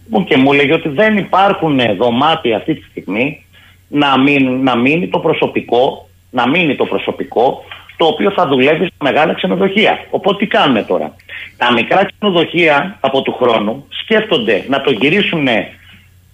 Λοιπόν, 0.05 0.25
και 0.25 0.37
μου 0.37 0.53
έλεγε 0.53 0.73
ότι 0.73 0.89
δεν 0.89 1.17
υπάρχουν 1.17 1.81
δωμάτια 1.97 2.57
αυτή 2.57 2.75
τη 2.75 2.83
στιγμή 2.91 3.45
να, 3.89 4.17
να 4.63 4.77
μείνει 4.77 5.09
το 5.09 5.19
προσωπικό, 5.19 6.09
να 6.31 6.49
μείνει 6.49 6.77
το 6.77 6.85
προσωπικό 6.85 7.65
το 7.99 8.07
οποίο 8.07 8.31
θα 8.31 8.47
δουλεύει 8.47 8.85
σε 8.85 8.93
μεγάλα 9.03 9.35
ξενοδοχεία. 9.35 9.99
Οπότε 10.11 10.39
τι 10.39 10.47
κάνουμε 10.47 10.83
τώρα; 10.83 11.15
Τα 11.57 11.73
μικρά 11.73 12.09
ξενοδοχεία 12.13 12.97
από 13.01 13.23
του 13.23 13.33
χρόνου 13.33 13.87
σκέφτονται 14.03 14.65
να 14.69 14.81
το 14.81 14.91
γυρίσουν 14.91 15.47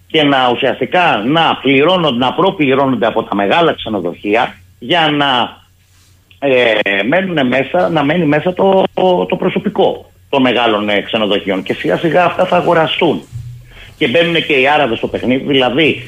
και 0.06 0.22
να 0.22 0.50
ουσιαστικά 0.50 1.22
να 1.26 1.58
πληρώνονται, 1.62 2.18
να 2.18 2.32
προπληρώνονται 2.32 3.06
από 3.06 3.22
τα 3.22 3.34
μεγάλα 3.34 3.72
ξενοδοχεία 3.72 4.54
για 4.78 5.10
να 5.10 5.62
ε, 6.38 7.02
μένουν 7.08 7.46
μέσα, 7.46 7.88
να 7.88 8.04
μένει 8.04 8.24
μέσα 8.24 8.52
το, 8.52 8.84
το, 9.28 9.36
προσωπικό 9.36 10.10
των 10.28 10.42
μεγάλων 10.42 10.88
ε, 10.88 11.00
ξενοδοχείων 11.00 11.62
και 11.62 11.74
σιγά 11.74 11.96
σιγά 11.96 12.24
αυτά 12.24 12.44
θα 12.46 12.56
αγοραστούν 12.56 13.22
και 13.98 14.08
μπαίνουν 14.08 14.34
και 14.46 14.60
οι 14.60 14.68
Άραβες 14.68 14.98
στο 14.98 15.06
παιχνίδι 15.06 15.44
δηλαδή 15.46 16.02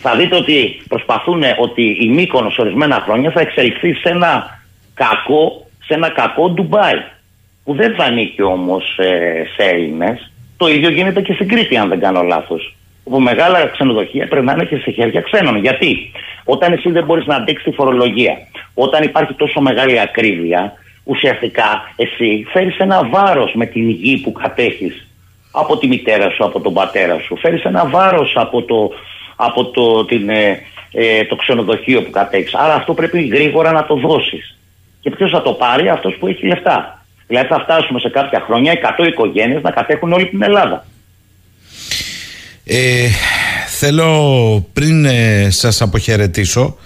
θα 0.00 0.16
δείτε 0.16 0.36
ότι 0.36 0.82
προσπαθούν 0.88 1.42
ότι 1.58 1.96
η 2.00 2.08
Μύκονος 2.08 2.58
ορισμένα 2.58 3.00
χρόνια 3.00 3.30
θα 3.30 3.40
εξελιχθεί 3.40 3.94
σε 3.94 4.08
ένα 4.08 4.60
κακό, 4.94 5.66
σε 5.84 5.94
ένα 5.94 6.08
κακό 6.08 6.50
Ντουμπάι 6.50 7.02
που 7.64 7.74
δεν 7.74 7.94
θα 7.94 8.04
ανήκει 8.04 8.42
όμως 8.42 8.98
ε, 8.98 9.44
σε 9.56 9.68
Έλληνες 9.68 10.30
το 10.56 10.68
ίδιο 10.68 10.90
γίνεται 10.90 11.20
και 11.20 11.32
στην 11.32 11.48
Κρήτη 11.48 11.76
αν 11.76 11.88
δεν 11.88 12.00
κάνω 12.00 12.22
λάθος 12.22 12.74
όπου 13.04 13.20
μεγάλα 13.20 13.66
ξενοδοχεία 13.66 14.28
περνάνε 14.28 14.64
και 14.64 14.76
σε 14.76 14.90
χέρια 14.90 15.20
ξένων. 15.20 15.56
Γιατί 15.56 16.12
όταν 16.44 16.72
εσύ 16.72 16.90
δεν 16.90 17.04
μπορείς 17.04 17.26
να 17.26 17.36
αντέξεις 17.36 17.64
τη 17.64 17.72
φορολογία, 17.72 18.36
όταν 18.74 19.02
υπάρχει 19.02 19.34
τόσο 19.34 19.60
μεγάλη 19.60 20.00
ακρίβεια, 20.00 20.72
ουσιαστικά 21.04 21.92
εσύ 21.96 22.46
φέρεις 22.52 22.78
ένα 22.78 23.08
βάρος 23.08 23.52
με 23.54 23.66
την 23.66 23.88
γη 23.88 24.16
που 24.16 24.32
κατέχεις 24.32 25.06
από 25.52 25.78
τη 25.78 25.86
μητέρα 25.86 26.30
σου, 26.30 26.44
από 26.44 26.60
τον 26.60 26.72
πατέρα 26.72 27.18
σου. 27.18 27.36
Φέρεις 27.36 27.62
ένα 27.62 27.86
βάρος 27.86 28.32
από, 28.36 28.62
το, 28.62 28.90
από 29.40 29.64
το, 29.64 30.04
την, 30.04 30.28
ε, 30.28 30.62
ε, 30.92 31.24
το 31.24 31.36
ξενοδοχείο 31.36 32.02
που 32.02 32.10
κατέχεις. 32.10 32.54
Άρα 32.54 32.74
αυτό 32.74 32.94
πρέπει 32.94 33.26
γρήγορα 33.26 33.72
να 33.72 33.86
το 33.86 33.94
δώσεις. 33.94 34.56
Και 35.00 35.10
ποιος 35.10 35.30
θα 35.30 35.42
το 35.42 35.52
πάρει, 35.52 35.88
αυτός 35.88 36.16
που 36.18 36.26
έχει 36.26 36.46
λεφτά. 36.46 37.04
Δηλαδή 37.26 37.48
θα 37.48 37.60
φτάσουμε 37.60 38.00
σε 38.00 38.08
κάποια 38.08 38.40
χρόνια 38.46 38.72
100 38.98 39.06
οικογένειες 39.06 39.62
να 39.62 39.70
κατέχουν 39.70 40.12
όλη 40.12 40.28
την 40.28 40.42
Ελλάδα. 40.42 40.84
Ε, 42.64 43.08
θέλω 43.66 44.68
πριν 44.72 45.04
ε, 45.04 45.50
σας 45.50 45.82
αποχαιρετήσω 45.82 46.76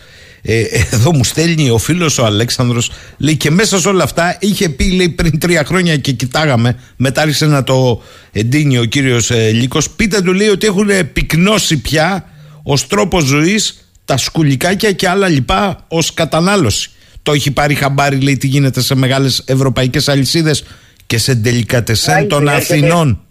ε, 0.42 0.64
εδώ 0.92 1.14
μου 1.14 1.24
στέλνει 1.24 1.70
ο 1.70 1.78
φίλος 1.78 2.18
ο 2.18 2.24
Αλέξανδρος 2.24 2.90
λέει 3.18 3.36
και 3.36 3.50
μέσα 3.50 3.78
σε 3.80 3.88
όλα 3.88 4.04
αυτά 4.04 4.36
είχε 4.40 4.68
πει 4.68 4.92
λέει, 4.92 5.08
πριν 5.08 5.38
τρία 5.38 5.64
χρόνια 5.64 5.96
και 5.96 6.12
κοιτάγαμε 6.12 6.78
μετά 6.96 7.22
άρχισε 7.22 7.46
να 7.46 7.64
το 7.64 8.02
εντείνει 8.32 8.78
ο 8.78 8.84
κύριος 8.84 9.30
ε, 9.30 9.50
Λίκος 9.50 9.90
πείτε 9.90 10.20
του 10.20 10.32
λέει 10.32 10.48
ότι 10.48 10.66
έχουν 10.66 10.88
πυκνώσει 11.12 11.80
πια 11.80 12.28
ως 12.64 12.86
τρόπος 12.86 13.24
ζωής 13.24 13.88
τα 14.04 14.16
σκουλικάκια 14.16 14.92
και 14.92 15.08
άλλα 15.08 15.28
λοιπά 15.28 15.84
ως 15.88 16.14
κατανάλωση 16.14 16.90
το 17.22 17.32
έχει 17.32 17.50
πάρει 17.50 17.74
χαμπάρι 17.74 18.20
λέει 18.20 18.36
τι 18.36 18.46
γίνεται 18.46 18.80
σε 18.80 18.94
μεγάλες 18.94 19.44
ευρωπαϊκές 19.46 20.08
αλυσίδες 20.08 20.64
και 21.06 21.18
σε 21.18 21.36
τελικατεσέν 21.36 22.28
των 22.28 22.48
Αθηνών 22.48 23.24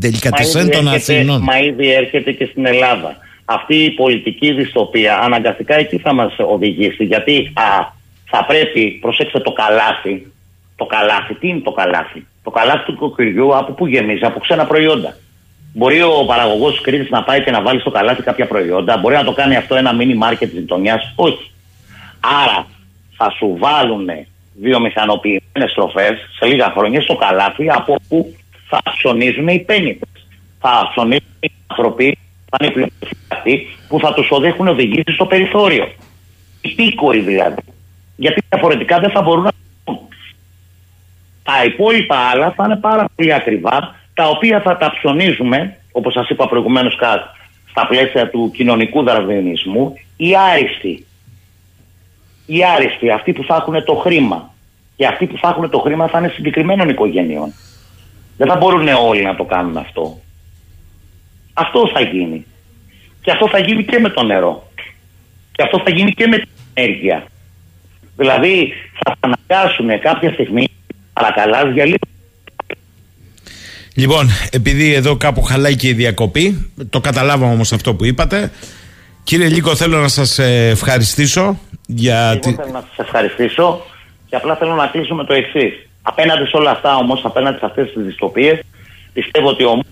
Τελικατεσέν 0.00 0.70
των 0.70 0.88
Αθηνών. 0.88 1.42
Μα 1.42 1.58
ήδη 1.58 1.92
έρχεται 1.92 2.32
και 2.32 2.46
στην 2.50 2.66
Ελλάδα. 2.66 3.16
Αυτή 3.44 3.74
η 3.74 3.90
πολιτική 3.90 4.52
δυστοπία 4.52 5.18
αναγκαστικά 5.18 5.74
εκεί 5.74 5.98
θα 5.98 6.12
μας 6.12 6.34
οδηγήσει. 6.38 7.04
Γιατί 7.04 7.52
α, 7.54 7.92
θα 8.24 8.44
πρέπει, 8.44 8.98
προσέξτε 9.00 9.40
το 9.40 9.52
καλάθι. 9.52 10.32
Το 10.76 10.84
καλάθι, 10.84 11.34
τι 11.34 11.48
είναι 11.48 11.60
το 11.60 11.72
καλάθι; 11.72 12.26
Το 12.42 12.50
καλάθι 12.50 12.84
του 12.84 12.96
κοκκυριού 12.96 13.56
από 13.56 13.72
πού 13.72 13.86
γεμίζει, 13.86 14.24
από 14.24 14.40
ξένα 14.40 14.64
προϊόντα. 14.66 15.16
Μπορεί 15.76 16.02
ο 16.02 16.24
παραγωγός 16.26 16.76
τη 16.76 16.82
Κρήτης 16.82 17.10
να 17.10 17.22
πάει 17.22 17.42
και 17.44 17.50
να 17.50 17.62
βάλει 17.62 17.80
στο 17.80 17.90
καλάθι 17.90 18.22
κάποια 18.22 18.46
προϊόντα. 18.46 18.96
Μπορεί 18.96 19.14
να 19.14 19.24
το 19.24 19.32
κάνει 19.32 19.56
αυτό 19.56 19.74
ένα 19.74 19.96
mini 19.98 20.14
μάρκετ 20.16 20.50
της 20.50 20.58
γειτονιάς. 20.58 21.12
Όχι. 21.14 21.50
Άρα 22.42 22.66
θα 23.16 23.30
σου 23.30 23.56
βάλουν 23.58 24.08
βιομηχανοποιημένε 24.60 25.66
τροφέ 25.74 26.18
σε 26.38 26.46
λίγα 26.46 26.70
χρόνια 26.76 27.00
στο 27.00 27.16
καλάθι 27.16 27.70
από 27.70 27.94
όπου 27.94 28.34
θα 28.68 28.80
ψωνίζουν 28.96 29.48
οι 29.48 29.58
πέννητες. 29.58 30.26
Θα 30.60 30.88
ψωνίζουν 30.90 31.36
οι 31.40 31.50
άνθρωποι, 31.66 32.18
θα 32.50 32.66
είναι 32.66 32.90
αυτοί 33.28 33.66
που 33.88 33.98
θα 33.98 34.14
τους 34.14 34.28
έχουν 34.42 34.68
οδηγήσεις 34.68 35.14
στο 35.14 35.26
περιθώριο. 35.26 35.88
Οι 36.60 36.68
πίκοοι 36.68 37.20
δηλαδή. 37.20 37.62
Γιατί 38.16 38.42
διαφορετικά 38.48 38.98
δεν 38.98 39.10
θα 39.10 39.22
μπορούν 39.22 39.42
να 39.42 39.52
τα 41.42 41.64
υπόλοιπα 41.64 42.16
άλλα 42.16 42.50
θα 42.50 42.64
είναι 42.64 42.76
πάρα 42.76 43.08
πολύ 43.16 43.32
ακριβά, 43.32 43.94
τα 44.14 44.28
οποία 44.28 44.60
θα 44.60 44.76
τα 44.76 44.90
ψωνίζουμε, 44.90 45.76
όπως 45.92 46.12
σας 46.12 46.28
είπα 46.28 46.48
προηγουμένως, 46.48 46.94
στα 47.70 47.86
πλαίσια 47.86 48.30
του 48.30 48.50
κοινωνικού 48.54 49.02
δαρβενισμού, 49.02 49.94
οι 50.16 50.36
άριστοι. 50.36 51.06
Οι 52.46 52.64
άριστοι, 52.64 53.10
αυτοί 53.10 53.32
που 53.32 53.44
θα 53.44 53.56
έχουν 53.56 53.84
το 53.84 53.94
χρήμα. 53.94 54.54
Και 54.96 55.06
αυτοί 55.06 55.26
που 55.26 55.38
θα 55.38 55.48
έχουν 55.48 55.70
το 55.70 55.78
χρήμα 55.78 56.08
θα 56.08 56.18
είναι 56.18 56.28
συγκεκριμένων 56.28 56.88
οικογενειών. 56.88 57.52
Δεν 58.36 58.48
θα 58.48 58.56
μπορούν 58.56 58.88
όλοι 58.88 59.22
να 59.22 59.36
το 59.36 59.44
κάνουν 59.44 59.76
αυτό. 59.76 60.20
Αυτό 61.54 61.90
θα 61.92 62.00
γίνει. 62.00 62.46
Και 63.20 63.30
αυτό 63.30 63.48
θα 63.48 63.58
γίνει 63.58 63.84
και 63.84 63.98
με 63.98 64.08
το 64.08 64.22
νερό. 64.22 64.68
Και 65.52 65.62
αυτό 65.62 65.80
θα 65.84 65.90
γίνει 65.90 66.12
και 66.12 66.26
με 66.26 66.38
την 66.38 66.48
ενέργεια. 66.74 67.24
Δηλαδή 68.16 68.72
θα 69.04 69.16
αναγκάσουν 69.20 70.00
κάποια 70.00 70.32
στιγμή 70.32 70.68
παρακαλά 71.12 71.70
για 71.70 71.84
λίγο. 71.84 71.96
Λοιπόν, 73.94 74.28
επειδή 74.50 74.94
εδώ 74.94 75.16
κάπου 75.16 75.42
χαλάει 75.42 75.76
και 75.76 75.88
η 75.88 75.92
διακοπή, 75.92 76.72
το 76.90 77.00
καταλάβαμε 77.00 77.52
όμως 77.52 77.72
αυτό 77.72 77.94
που 77.94 78.04
είπατε. 78.04 78.50
Κύριε 79.24 79.48
Λίκο, 79.48 79.74
θέλω 79.74 79.98
να 79.98 80.08
σας 80.08 80.38
ε, 80.38 80.68
ευχαριστήσω 80.68 81.58
για... 81.86 82.40
Εγώ 82.44 82.54
θέλω 82.54 82.72
να 82.72 82.84
σας 82.88 82.98
ευχαριστήσω 83.06 83.86
και 84.28 84.36
απλά 84.36 84.56
θέλω 84.56 84.74
να 84.74 84.86
κλείσω 84.86 85.14
με 85.14 85.24
το 85.24 85.32
εξής. 85.32 85.72
Απέναντι 86.02 86.44
σε 86.46 86.56
όλα 86.56 86.70
αυτά 86.70 86.96
όμως, 86.96 87.24
απέναντι 87.24 87.58
σε 87.58 87.66
αυτές 87.66 87.92
τις 87.92 88.04
δυστοπίες, 88.04 88.60
πιστεύω 89.12 89.48
ότι 89.48 89.64
ο 89.64 89.82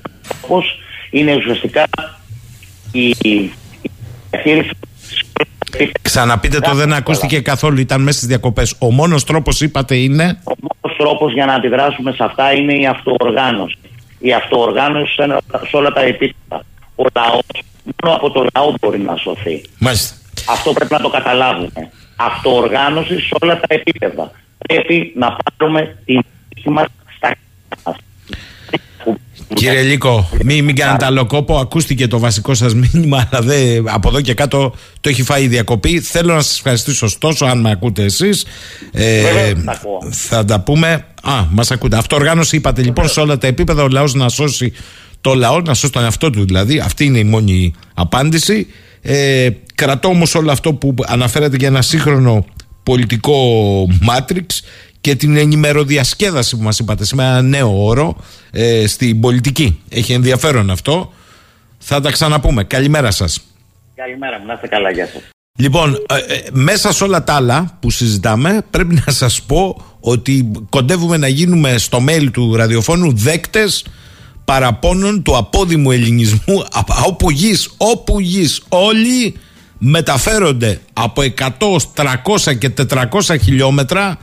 μόνος 0.48 0.78
είναι 1.10 1.36
ουσιαστικά 1.36 1.84
η 2.92 3.14
διαχείριση 4.30 4.70
Ξαναπείτε 6.02 6.58
το, 6.58 6.74
δεν 6.74 6.92
ακούστηκε 6.92 7.40
καθόλου, 7.40 7.80
ήταν 7.80 8.02
μέσα 8.02 8.16
στις 8.16 8.28
διακοπές. 8.28 8.76
Ο 8.78 8.90
μόνος 8.90 9.24
τρόπος, 9.24 9.60
είπατε, 9.60 9.96
είναι; 9.96 10.38
Ο 10.44 10.52
μόνος 10.60 10.98
τρόπος 10.98 11.32
για 11.32 11.46
να 11.46 11.54
αντιδράσουμε 11.54 12.12
σε 12.12 12.24
αυτά 12.24 12.52
είναι 12.52 12.74
η 12.74 12.86
αυτοοργάνωση. 12.86 13.76
Η 14.22 14.32
αυτοοργάνωση 14.32 15.12
σε 15.68 15.76
όλα 15.76 15.92
τα 15.92 16.00
επίπεδα. 16.00 16.64
Ο 16.96 17.04
λαός, 17.14 17.62
μόνο 18.02 18.16
από 18.16 18.30
το 18.30 18.46
λαό 18.54 18.74
μπορεί 18.80 18.98
να 18.98 19.16
σωθεί. 19.16 19.64
Μάλιστα. 19.78 20.16
Αυτό 20.48 20.72
πρέπει 20.72 20.92
να 20.92 21.00
το 21.00 21.08
καταλάβουμε. 21.08 21.90
Αυτοοργάνωση 22.16 23.20
σε 23.20 23.34
όλα 23.40 23.60
τα 23.60 23.66
επίπεδα 23.68 24.30
πρέπει 24.58 25.12
να 25.16 25.36
πάρουμε 25.36 25.96
την 26.04 26.22
μας 26.64 26.86
στα 26.86 27.01
Κύριε 29.54 29.82
Λίκο, 29.82 30.28
μην, 30.44 30.64
μην 30.64 30.74
κάνετε 30.74 31.04
άλλο 31.04 31.26
κόπο. 31.26 31.58
Ακούστηκε 31.58 32.06
το 32.06 32.18
βασικό 32.18 32.54
σας 32.54 32.74
μήνυμα, 32.74 33.28
αλλά 33.30 33.42
δε, 33.42 33.80
από 33.84 34.08
εδώ 34.08 34.20
και 34.20 34.34
κάτω 34.34 34.74
το 35.00 35.08
έχει 35.08 35.22
φάει 35.22 35.42
η 35.42 35.48
διακοπή. 35.48 36.00
Θέλω 36.00 36.34
να 36.34 36.40
σας 36.40 36.56
ευχαριστήσω 36.56 37.06
ωστόσο, 37.06 37.44
αν 37.44 37.60
με 37.60 37.70
ακούτε 37.70 38.02
εσείς. 38.02 38.46
Ε, 38.92 39.52
θα 40.10 40.44
τα 40.44 40.60
πούμε. 40.60 41.04
Α, 41.22 41.44
μας 41.50 41.70
ακούτε. 41.70 41.96
Αυτοοργάνωση 41.96 42.56
είπατε 42.56 42.82
λοιπόν 42.82 43.08
σε 43.08 43.20
όλα 43.20 43.38
τα 43.38 43.46
επίπεδα. 43.46 43.82
Ο 43.82 43.88
λαός 43.88 44.14
να 44.14 44.28
σώσει 44.28 44.72
το 45.20 45.34
λαό, 45.34 45.60
να 45.60 45.74
σώσει 45.74 45.92
τον 45.92 46.02
εαυτό 46.02 46.30
του 46.30 46.44
δηλαδή. 46.44 46.78
Αυτή 46.78 47.04
είναι 47.04 47.18
η 47.18 47.24
μόνη 47.24 47.72
απάντηση. 47.94 48.66
Ε, 49.02 49.48
κρατώ 49.74 50.08
όμως 50.08 50.34
όλο 50.34 50.50
αυτό 50.50 50.74
που 50.74 50.94
αναφέρατε 51.06 51.56
για 51.56 51.68
ένα 51.68 51.82
σύγχρονο 51.82 52.44
πολιτικό 52.82 53.36
μάτριξ 54.00 54.62
και 55.02 55.14
την 55.14 55.36
ενημεροδιασκέδαση 55.36 56.56
που 56.56 56.62
μας 56.62 56.78
είπατε 56.78 57.04
σήμερα 57.04 57.28
ένα 57.28 57.42
νέο 57.42 57.84
όρο 57.84 58.16
ε, 58.50 58.86
στην 58.86 59.20
πολιτική. 59.20 59.82
Έχει 59.88 60.12
ενδιαφέρον 60.12 60.70
αυτό. 60.70 61.12
Θα 61.78 62.00
τα 62.00 62.10
ξαναπούμε. 62.10 62.64
Καλημέρα 62.64 63.10
σας. 63.10 63.40
Καλημέρα 63.94 64.38
μου. 64.38 64.46
Να 64.46 64.52
είστε 64.52 64.66
καλά. 64.66 64.90
Γεια 64.90 65.06
σας. 65.06 65.22
Λοιπόν, 65.58 65.94
ε, 66.08 66.34
ε, 66.34 66.40
μέσα 66.52 66.92
σε 66.92 67.04
όλα 67.04 67.24
τα 67.24 67.34
άλλα 67.34 67.78
που 67.80 67.90
συζητάμε 67.90 68.62
πρέπει 68.70 69.02
να 69.06 69.12
σας 69.12 69.42
πω 69.42 69.84
ότι 70.00 70.50
κοντεύουμε 70.68 71.16
να 71.16 71.28
γίνουμε 71.28 71.78
στο 71.78 72.04
mail 72.08 72.28
του 72.32 72.56
ραδιοφώνου 72.56 73.12
δέκτες 73.16 73.84
παραπώνων 74.44 75.22
του 75.22 75.36
απόδημου 75.36 75.90
ελληνισμού 75.90 76.64
όπου 77.06 77.30
γης, 77.30 77.70
όπου 77.76 78.20
γης 78.20 78.62
όλοι 78.68 79.34
μεταφέρονται 79.78 80.80
από 80.92 81.22
100, 81.22 81.76
300 81.94 82.58
και 82.58 82.70
400 82.88 83.36
χιλιόμετρα 83.42 84.18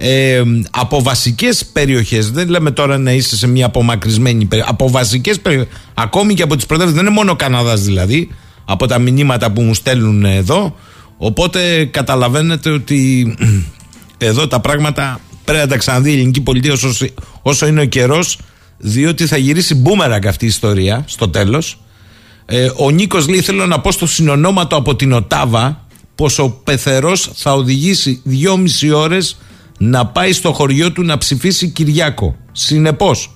ε, 0.00 0.42
από 0.70 1.02
βασικές 1.02 1.66
περιοχές 1.66 2.30
δεν 2.30 2.48
λέμε 2.48 2.70
τώρα 2.70 2.98
να 2.98 3.12
είσαι 3.12 3.36
σε 3.36 3.46
μια 3.46 3.66
απομακρυσμένη 3.66 4.44
περιοχή 4.44 4.70
από 4.70 4.90
βασικές 4.90 5.40
περιοχές 5.40 5.68
ακόμη 5.94 6.34
και 6.34 6.42
από 6.42 6.56
τις 6.56 6.66
πρωτεύουσες 6.66 6.98
δεν 6.98 7.06
είναι 7.06 7.16
μόνο 7.16 7.30
ο 7.30 7.36
Καναδάς 7.36 7.80
δηλαδή 7.80 8.28
από 8.64 8.86
τα 8.86 8.98
μηνύματα 8.98 9.52
που 9.52 9.62
μου 9.62 9.74
στέλνουν 9.74 10.24
εδώ. 10.24 10.76
Οπότε 11.16 11.84
καταλαβαίνετε 11.84 12.70
ότι 12.70 13.34
εδώ 14.18 14.46
τα 14.46 14.60
πράγματα 14.60 15.20
πρέπει 15.44 15.60
να 15.60 15.66
τα 15.66 15.76
ξαναδεί 15.76 16.10
η 16.10 16.12
ελληνική 16.12 16.40
πολιτεία 16.40 16.72
όσο, 16.72 17.06
όσο 17.42 17.66
είναι 17.66 17.80
ο 17.80 17.84
καιρός, 17.84 18.38
διότι 18.78 19.26
θα 19.26 19.36
γυρίσει 19.36 19.74
μπούμεραγκ 19.74 20.26
αυτή 20.26 20.44
η 20.44 20.48
ιστορία 20.48 21.04
στο 21.06 21.28
τέλος. 21.28 21.80
Ε, 22.46 22.70
ο 22.76 22.90
Νίκος 22.90 23.28
λέει: 23.28 23.40
Θέλω 23.40 23.66
να 23.66 23.80
πω 23.80 23.92
στο 23.92 24.06
συνονόματο 24.06 24.76
από 24.76 24.96
την 24.96 25.12
Οτάβα 25.12 25.86
πω 26.14 26.26
ο 26.38 26.50
πεθερός 26.50 27.30
θα 27.34 27.52
οδηγήσει 27.52 28.20
δυόμιση 28.24 28.90
ώρες 28.90 29.36
να 29.78 30.06
πάει 30.06 30.32
στο 30.32 30.52
χωριό 30.52 30.92
του 30.92 31.02
να 31.02 31.18
ψηφίσει 31.18 31.68
Κυριάκο. 31.68 32.36
Συνεπώς, 32.52 33.30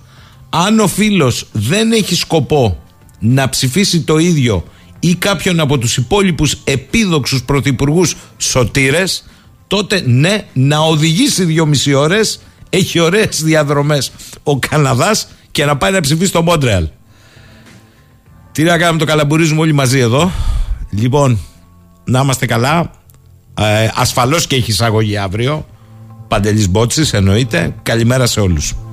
αν 0.49 0.81
ο 0.81 0.87
φίλος 0.87 1.47
δεν 1.53 1.93
έχει 1.93 2.15
σκοπό 2.15 2.83
να 3.19 3.49
ψηφίσει 3.49 4.01
το 4.01 4.19
ίδιο 4.19 4.65
ή 5.01 5.15
κάποιον 5.15 5.61
από 5.61 5.79
τους 5.79 5.97
υπόλοιπους 5.97 6.57
επίδοξους 6.65 7.43
πρωθυπουργούς 7.43 8.17
σωτήρες 8.37 9.25
τότε 9.67 10.03
ναι 10.07 10.45
να 10.53 10.79
οδηγήσει 10.79 11.45
δυόμιση 11.45 11.95
ώρες 11.95 12.41
έχει 12.71 12.99
ωραίες 12.99 13.43
διαδρομές 13.43 14.13
ο 14.43 14.59
Καναδάς 14.59 15.29
και 15.51 15.65
να 15.65 15.77
πάει 15.77 15.93
να 15.93 16.01
ψηφίσει 16.01 16.33
το 16.33 16.43
Μόντρεαλ. 16.43 16.89
Τι 18.53 18.63
να 18.63 18.79
κάνουμε 18.79 18.99
το 18.99 19.05
καλαμπουρίζουμε 19.05 19.61
όλοι 19.61 19.73
μαζί 19.73 19.99
εδώ. 19.99 20.33
Λοιπόν 20.91 21.39
να 22.05 22.21
είμαστε 22.21 22.47
καλά. 22.47 22.91
Ε, 23.59 23.89
ασφαλώς 23.95 24.47
και 24.47 24.57
έχει 24.57 24.71
εισαγωγή 24.71 25.17
αύριο 25.17 25.67
Παντελής 26.33 26.69
Μπότσης 26.71 27.13
εννοείται. 27.13 27.75
Καλημέρα 27.83 28.27
σε 28.27 28.41
όλους 28.41 28.75